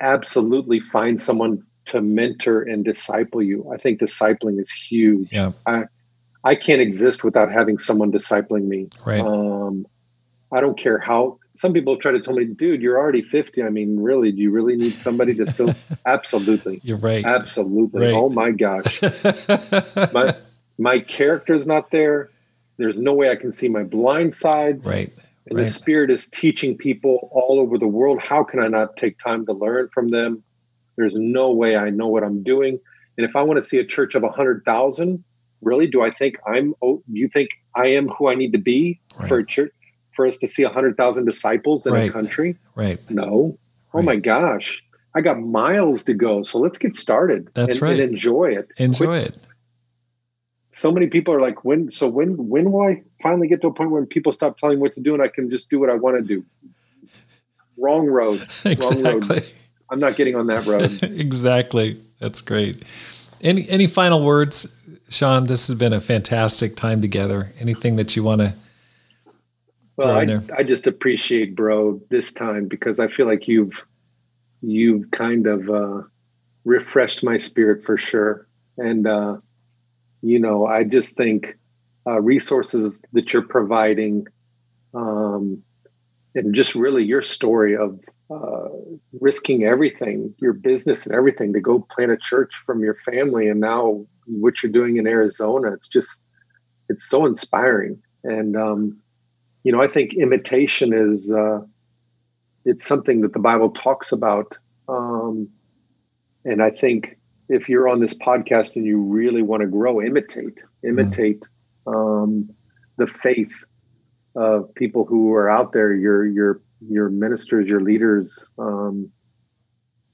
absolutely 0.00 0.80
find 0.80 1.20
someone 1.20 1.62
to 1.86 2.02
mentor 2.02 2.62
and 2.62 2.84
disciple 2.84 3.42
you. 3.42 3.70
I 3.72 3.78
think 3.78 4.00
discipling 4.00 4.60
is 4.60 4.70
huge. 4.70 5.30
Yeah. 5.32 5.52
I 5.64 5.84
I 6.44 6.54
can't 6.54 6.80
exist 6.80 7.24
without 7.24 7.50
having 7.50 7.78
someone 7.78 8.12
discipling 8.12 8.66
me. 8.66 8.88
Right. 9.04 9.20
Um, 9.20 9.86
I 10.52 10.60
don't 10.60 10.78
care 10.78 10.98
how 10.98 11.38
some 11.56 11.72
people 11.72 11.96
try 11.96 12.12
to 12.12 12.20
tell 12.20 12.34
me, 12.34 12.44
dude, 12.44 12.82
you're 12.82 12.98
already 12.98 13.22
50. 13.22 13.62
I 13.62 13.70
mean, 13.70 14.00
really, 14.00 14.30
do 14.30 14.38
you 14.38 14.50
really 14.50 14.76
need 14.76 14.92
somebody 14.92 15.34
to 15.34 15.50
still? 15.50 15.74
Absolutely. 16.06 16.80
You're 16.84 16.98
right. 16.98 17.24
Absolutely. 17.24 18.06
Right. 18.06 18.14
Oh 18.14 18.28
my 18.28 18.50
gosh. 18.50 19.02
my, 20.12 20.34
my 20.78 20.98
character's 21.00 21.66
not 21.66 21.90
there. 21.90 22.30
There's 22.76 23.00
no 23.00 23.14
way 23.14 23.30
I 23.30 23.36
can 23.36 23.52
see 23.52 23.68
my 23.68 23.82
blind 23.82 24.34
sides. 24.34 24.86
Right. 24.86 25.12
And 25.48 25.56
right. 25.58 25.64
the 25.64 25.70
spirit 25.70 26.10
is 26.10 26.28
teaching 26.28 26.76
people 26.76 27.30
all 27.32 27.58
over 27.60 27.78
the 27.78 27.86
world. 27.86 28.20
How 28.20 28.44
can 28.44 28.60
I 28.60 28.68
not 28.68 28.96
take 28.96 29.18
time 29.18 29.46
to 29.46 29.52
learn 29.52 29.88
from 29.94 30.10
them? 30.10 30.42
There's 30.96 31.14
no 31.14 31.52
way 31.52 31.76
I 31.76 31.90
know 31.90 32.08
what 32.08 32.22
I'm 32.22 32.42
doing. 32.42 32.78
And 33.16 33.26
if 33.26 33.36
I 33.36 33.42
want 33.42 33.58
to 33.58 33.66
see 33.66 33.78
a 33.78 33.84
church 33.84 34.14
of 34.14 34.22
100,000, 34.22 35.24
really, 35.62 35.86
do 35.86 36.02
I 36.02 36.10
think 36.10 36.36
I'm, 36.46 36.74
oh, 36.82 37.02
you 37.10 37.28
think 37.28 37.50
I 37.74 37.88
am 37.88 38.08
who 38.08 38.28
I 38.28 38.34
need 38.34 38.52
to 38.52 38.58
be 38.58 39.00
right. 39.18 39.28
for 39.28 39.38
a 39.38 39.46
church? 39.46 39.72
For 40.16 40.26
us 40.26 40.38
to 40.38 40.48
see 40.48 40.64
100,000 40.64 41.26
disciples 41.26 41.86
in 41.86 41.92
right. 41.92 42.08
a 42.08 42.12
country? 42.12 42.56
Right. 42.74 42.98
No. 43.10 43.58
Oh 43.92 43.98
right. 43.98 44.04
my 44.04 44.16
gosh. 44.16 44.82
I 45.14 45.20
got 45.20 45.40
miles 45.40 46.04
to 46.04 46.14
go. 46.14 46.42
So 46.42 46.58
let's 46.58 46.78
get 46.78 46.96
started. 46.96 47.50
That's 47.54 47.76
and, 47.76 47.82
right. 47.82 48.00
And 48.00 48.12
enjoy 48.12 48.56
it. 48.56 48.70
Enjoy 48.78 49.06
Quit. 49.06 49.26
it. 49.28 49.38
So 50.72 50.92
many 50.92 51.06
people 51.06 51.32
are 51.32 51.40
like, 51.40 51.64
when, 51.64 51.90
so 51.90 52.06
when, 52.06 52.48
when 52.48 52.72
will 52.72 52.82
I 52.82 53.02
finally 53.22 53.48
get 53.48 53.62
to 53.62 53.68
a 53.68 53.72
point 53.72 53.90
when 53.90 54.04
people 54.04 54.32
stop 54.32 54.58
telling 54.58 54.76
me 54.76 54.82
what 54.82 54.92
to 54.94 55.00
do 55.00 55.14
and 55.14 55.22
I 55.22 55.28
can 55.28 55.50
just 55.50 55.70
do 55.70 55.80
what 55.80 55.88
I 55.88 55.94
want 55.94 56.16
to 56.16 56.22
do? 56.22 56.44
Wrong 57.78 58.06
road. 58.06 58.42
exactly. 58.64 59.02
Wrong 59.02 59.20
road. 59.20 59.46
I'm 59.90 60.00
not 60.00 60.16
getting 60.16 60.34
on 60.34 60.48
that 60.48 60.66
road. 60.66 61.02
exactly. 61.02 61.98
That's 62.20 62.40
great. 62.40 62.82
Any, 63.40 63.68
any 63.68 63.86
final 63.86 64.22
words, 64.22 64.74
Shawn? 65.08 65.46
This 65.46 65.68
has 65.68 65.78
been 65.78 65.92
a 65.92 66.00
fantastic 66.00 66.76
time 66.76 67.00
together. 67.00 67.52
Anything 67.58 67.96
that 67.96 68.16
you 68.16 68.22
want 68.22 68.40
to 68.42 68.54
well, 69.96 70.18
I, 70.18 70.40
I 70.58 70.62
just 70.62 70.86
appreciate, 70.86 71.56
bro, 71.56 72.00
this 72.10 72.32
time 72.32 72.68
because 72.68 73.00
I 73.00 73.08
feel 73.08 73.26
like 73.26 73.48
you've 73.48 73.84
you've 74.62 75.10
kind 75.10 75.46
of 75.46 75.70
uh, 75.70 76.02
refreshed 76.64 77.24
my 77.24 77.36
spirit 77.36 77.84
for 77.84 77.96
sure. 77.96 78.46
And 78.76 79.06
uh, 79.06 79.38
you 80.22 80.38
know, 80.38 80.66
I 80.66 80.84
just 80.84 81.16
think 81.16 81.58
uh, 82.06 82.20
resources 82.20 83.00
that 83.12 83.32
you're 83.32 83.42
providing, 83.42 84.26
um, 84.92 85.62
and 86.34 86.54
just 86.54 86.74
really 86.74 87.02
your 87.02 87.22
story 87.22 87.74
of 87.74 87.98
uh, 88.30 88.68
risking 89.20 89.64
everything, 89.64 90.34
your 90.38 90.52
business 90.52 91.06
and 91.06 91.14
everything, 91.14 91.54
to 91.54 91.60
go 91.60 91.80
plant 91.80 92.12
a 92.12 92.18
church 92.18 92.54
from 92.66 92.80
your 92.80 92.94
family, 92.94 93.48
and 93.48 93.60
now 93.60 94.04
what 94.26 94.62
you're 94.62 94.72
doing 94.72 94.98
in 94.98 95.06
Arizona. 95.06 95.72
It's 95.72 95.88
just 95.88 96.22
it's 96.90 97.08
so 97.08 97.24
inspiring, 97.24 98.02
and 98.24 98.56
um, 98.56 98.98
you 99.66 99.72
know, 99.72 99.82
I 99.82 99.88
think 99.88 100.14
imitation 100.14 100.92
is 100.94 101.32
uh, 101.32 101.58
it's 102.64 102.86
something 102.86 103.22
that 103.22 103.32
the 103.32 103.40
Bible 103.40 103.70
talks 103.70 104.12
about, 104.12 104.56
um, 104.88 105.48
and 106.44 106.62
I 106.62 106.70
think 106.70 107.18
if 107.48 107.68
you're 107.68 107.88
on 107.88 107.98
this 107.98 108.16
podcast 108.16 108.76
and 108.76 108.86
you 108.86 109.00
really 109.00 109.42
want 109.42 109.62
to 109.62 109.66
grow, 109.66 110.00
imitate, 110.00 110.58
imitate 110.84 111.42
um, 111.88 112.48
the 112.96 113.08
faith 113.08 113.64
of 114.36 114.72
people 114.76 115.04
who 115.04 115.32
are 115.32 115.50
out 115.50 115.72
there, 115.72 115.92
your 115.92 116.24
your 116.24 116.60
your 116.88 117.10
ministers, 117.10 117.66
your 117.66 117.80
leaders. 117.80 118.38
Um, 118.60 119.10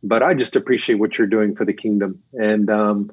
but 0.03 0.23
I 0.23 0.33
just 0.33 0.57
appreciate 0.57 0.95
what 0.95 1.19
you're 1.19 1.27
doing 1.27 1.55
for 1.55 1.67
the 1.67 1.75
kingdom, 1.75 2.23
and 2.33 2.71
um, 2.71 3.13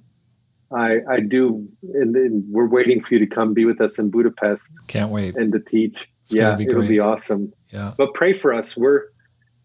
I 0.72 1.00
I 1.10 1.20
do, 1.20 1.68
and, 1.96 2.16
and, 2.16 2.46
we're 2.50 2.70
waiting 2.70 3.02
for 3.02 3.16
you 3.16 3.20
to 3.20 3.28
come 3.28 3.54
be 3.54 3.66
with 3.66 3.82
us 3.82 4.00
in 4.00 4.10
Budapest. 4.10 4.72
Can't 4.88 5.12
wait 5.12 5.36
and 5.36 5.52
to 5.52 5.60
teach. 5.60 6.08
It's 6.30 6.36
yeah, 6.36 6.56
be 6.56 6.66
it'll 6.66 6.88
be 6.88 7.00
awesome. 7.00 7.52
Yeah. 7.72 7.94
But 7.98 8.14
pray 8.14 8.34
for 8.34 8.54
us. 8.54 8.78
We're 8.78 9.06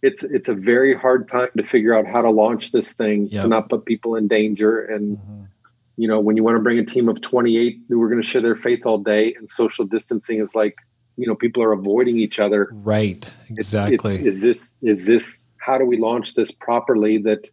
it's 0.00 0.22
it's 0.22 0.48
a 0.48 0.54
very 0.54 0.96
hard 0.96 1.28
time 1.28 1.48
to 1.58 1.62
figure 1.62 1.94
out 1.94 2.06
how 2.06 2.22
to 2.22 2.30
launch 2.30 2.72
this 2.72 2.94
thing 2.94 3.28
yep. 3.30 3.42
to 3.42 3.48
not 3.48 3.68
put 3.68 3.84
people 3.84 4.16
in 4.16 4.28
danger. 4.28 4.80
And 4.80 5.18
mm-hmm. 5.18 5.42
you 5.98 6.08
know, 6.08 6.20
when 6.20 6.36
you 6.36 6.42
want 6.42 6.56
to 6.56 6.62
bring 6.62 6.78
a 6.78 6.84
team 6.86 7.08
of 7.10 7.20
28 7.20 7.80
who 7.90 8.02
are 8.02 8.08
going 8.08 8.20
to 8.20 8.26
share 8.26 8.40
their 8.40 8.56
faith 8.56 8.86
all 8.86 8.96
day, 8.96 9.34
and 9.34 9.50
social 9.50 9.84
distancing 9.84 10.40
is 10.40 10.54
like, 10.54 10.76
you 11.16 11.26
know, 11.26 11.34
people 11.34 11.62
are 11.62 11.72
avoiding 11.72 12.16
each 12.16 12.40
other. 12.40 12.70
Right. 12.72 13.30
Exactly. 13.50 14.16
It's, 14.16 14.26
it's, 14.26 14.36
is 14.36 14.42
this 14.42 14.74
is 14.80 15.06
this 15.06 15.46
how 15.58 15.76
do 15.76 15.84
we 15.84 15.98
launch 15.98 16.34
this 16.34 16.50
properly 16.50 17.18
that 17.18 17.46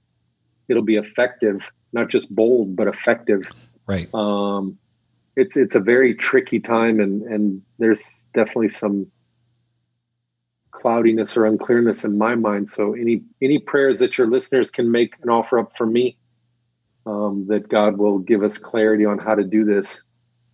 it'll 0.70 0.84
be 0.84 0.96
effective, 0.96 1.70
not 1.92 2.08
just 2.08 2.34
bold 2.34 2.78
but 2.78 2.88
effective. 2.88 3.52
Right. 3.88 4.10
Um, 4.14 4.78
it's 5.36 5.56
it's 5.56 5.76
a 5.76 5.80
very 5.80 6.14
tricky 6.14 6.60
time 6.60 7.00
and 7.00 7.22
and 7.24 7.62
there's 7.80 8.28
definitely 8.34 8.70
some 8.70 9.08
cloudiness 10.72 11.38
or 11.38 11.46
unclearness 11.46 12.04
in 12.04 12.18
my 12.18 12.36
mind. 12.36 12.68
So 12.68 12.94
any 12.94 13.24
any 13.42 13.60
prayers 13.60 14.00
that 14.00 14.18
your 14.18 14.28
listeners 14.28 14.72
can 14.72 14.92
make 14.92 15.16
and 15.22 15.30
offer 15.30 15.60
up 15.60 15.78
for 15.78 15.86
me 15.86 16.18
um, 17.06 17.46
that 17.48 17.70
god 17.70 17.98
will 17.98 18.20
give 18.20 18.44
us 18.44 18.58
clarity 18.58 19.06
on 19.06 19.18
how 19.18 19.36
to 19.36 19.44
do 19.44 19.64
this 19.66 20.04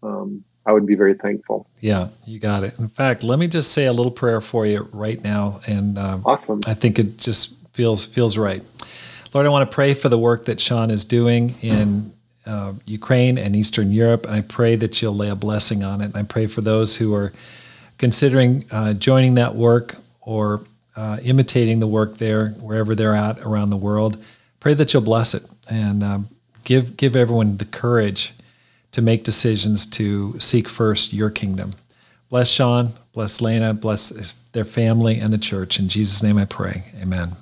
um, 0.03 0.43
i 0.65 0.71
would 0.71 0.85
be 0.85 0.95
very 0.95 1.13
thankful. 1.15 1.67
Yeah 1.81 2.09
you 2.25 2.39
got 2.39 2.63
it. 2.63 2.77
In 2.77 2.87
fact 2.87 3.23
let 3.23 3.39
me 3.39 3.47
just 3.47 3.71
say 3.71 3.85
a 3.85 3.93
little 3.93 4.11
prayer 4.11 4.41
for 4.41 4.65
you 4.65 4.87
right 4.91 5.21
now 5.23 5.61
and 5.65 5.97
um, 5.97 6.21
awesome. 6.25 6.61
I 6.67 6.73
think 6.73 6.99
it 6.99 7.17
just 7.17 7.55
feels 7.73 8.03
feels 8.03 8.37
right. 8.37 8.63
Lord 9.33 9.45
i 9.45 9.49
want 9.49 9.69
to 9.69 9.73
pray 9.73 9.93
for 9.93 10.09
the 10.09 10.17
work 10.17 10.45
that 10.45 10.59
shawn 10.59 10.91
is 10.91 11.05
doing 11.05 11.55
in 11.61 12.13
uh, 12.47 12.73
Ukraine 12.85 13.37
and 13.37 13.55
Eastern 13.55 13.91
Europe. 13.91 14.25
I 14.27 14.41
pray 14.41 14.75
that 14.77 15.01
you'll 15.01 15.15
lay 15.15 15.29
a 15.29 15.35
blessing 15.35 15.83
on 15.83 16.01
it. 16.01 16.05
And 16.05 16.17
I 16.17 16.23
pray 16.23 16.47
for 16.47 16.61
those 16.61 16.97
who 16.97 17.13
are 17.13 17.33
considering 17.97 18.65
uh, 18.71 18.93
joining 18.93 19.35
that 19.35 19.55
work 19.55 19.95
or 20.21 20.65
uh, 20.95 21.19
imitating 21.23 21.79
the 21.79 21.87
work 21.87 22.17
there, 22.17 22.49
wherever 22.49 22.95
they're 22.95 23.15
at 23.15 23.39
around 23.39 23.69
the 23.69 23.77
world. 23.77 24.23
Pray 24.59 24.73
that 24.73 24.93
you'll 24.93 25.03
bless 25.03 25.33
it 25.33 25.43
and 25.69 26.03
um, 26.03 26.27
give 26.63 26.97
give 26.97 27.15
everyone 27.15 27.57
the 27.57 27.65
courage 27.65 28.33
to 28.91 29.01
make 29.01 29.23
decisions 29.23 29.85
to 29.85 30.39
seek 30.39 30.67
first 30.67 31.13
your 31.13 31.29
kingdom. 31.29 31.73
Bless 32.29 32.49
Shawn, 32.49 32.93
bless 33.13 33.39
Lena, 33.41 33.73
bless 33.73 34.33
their 34.53 34.65
family 34.65 35.19
and 35.19 35.31
the 35.31 35.37
church. 35.37 35.79
In 35.79 35.87
Jesus' 35.87 36.23
name 36.23 36.37
I 36.37 36.45
pray. 36.45 36.83
Amen. 36.99 37.35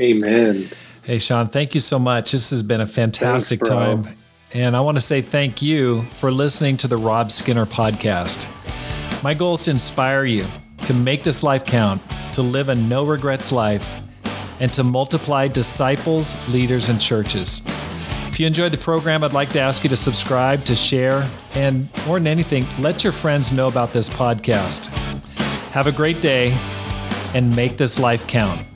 Amen. 0.00 0.68
Hey, 1.02 1.18
Shawn, 1.18 1.46
thank 1.46 1.74
you 1.74 1.80
so 1.80 1.98
much. 1.98 2.32
This 2.32 2.50
has 2.50 2.62
been 2.62 2.80
a 2.80 2.86
fantastic 2.86 3.60
Thanks, 3.60 3.68
time. 3.70 4.16
And 4.52 4.76
I 4.76 4.80
want 4.80 4.96
to 4.96 5.00
say 5.00 5.22
thank 5.22 5.62
you 5.62 6.02
for 6.16 6.30
listening 6.30 6.76
to 6.78 6.88
the 6.88 6.96
Rob 6.96 7.30
Skinner 7.30 7.66
podcast. 7.66 8.48
My 9.22 9.32
goal 9.32 9.54
is 9.54 9.64
to 9.64 9.70
inspire 9.70 10.24
you 10.24 10.46
to 10.82 10.94
make 10.94 11.22
this 11.22 11.42
life 11.42 11.64
count, 11.64 12.02
to 12.34 12.42
live 12.42 12.68
a 12.68 12.74
no 12.74 13.04
regrets 13.04 13.52
life, 13.52 14.00
and 14.60 14.72
to 14.74 14.82
multiply 14.82 15.48
disciples, 15.48 16.36
leaders, 16.48 16.88
and 16.88 17.00
churches. 17.00 17.62
If 18.28 18.38
you 18.38 18.46
enjoyed 18.46 18.72
the 18.72 18.78
program, 18.78 19.24
I'd 19.24 19.32
like 19.32 19.50
to 19.50 19.60
ask 19.60 19.82
you 19.84 19.90
to 19.90 19.96
subscribe, 19.96 20.64
to 20.64 20.76
share, 20.76 21.28
and 21.52 21.88
more 22.06 22.18
than 22.18 22.26
anything, 22.26 22.66
let 22.78 23.04
your 23.04 23.12
friends 23.12 23.52
know 23.52 23.68
about 23.68 23.92
this 23.92 24.08
podcast. 24.08 24.86
Have 25.72 25.86
a 25.86 25.92
great 25.92 26.20
day 26.20 26.52
and 27.34 27.54
make 27.54 27.76
this 27.76 27.98
life 27.98 28.26
count. 28.26 28.66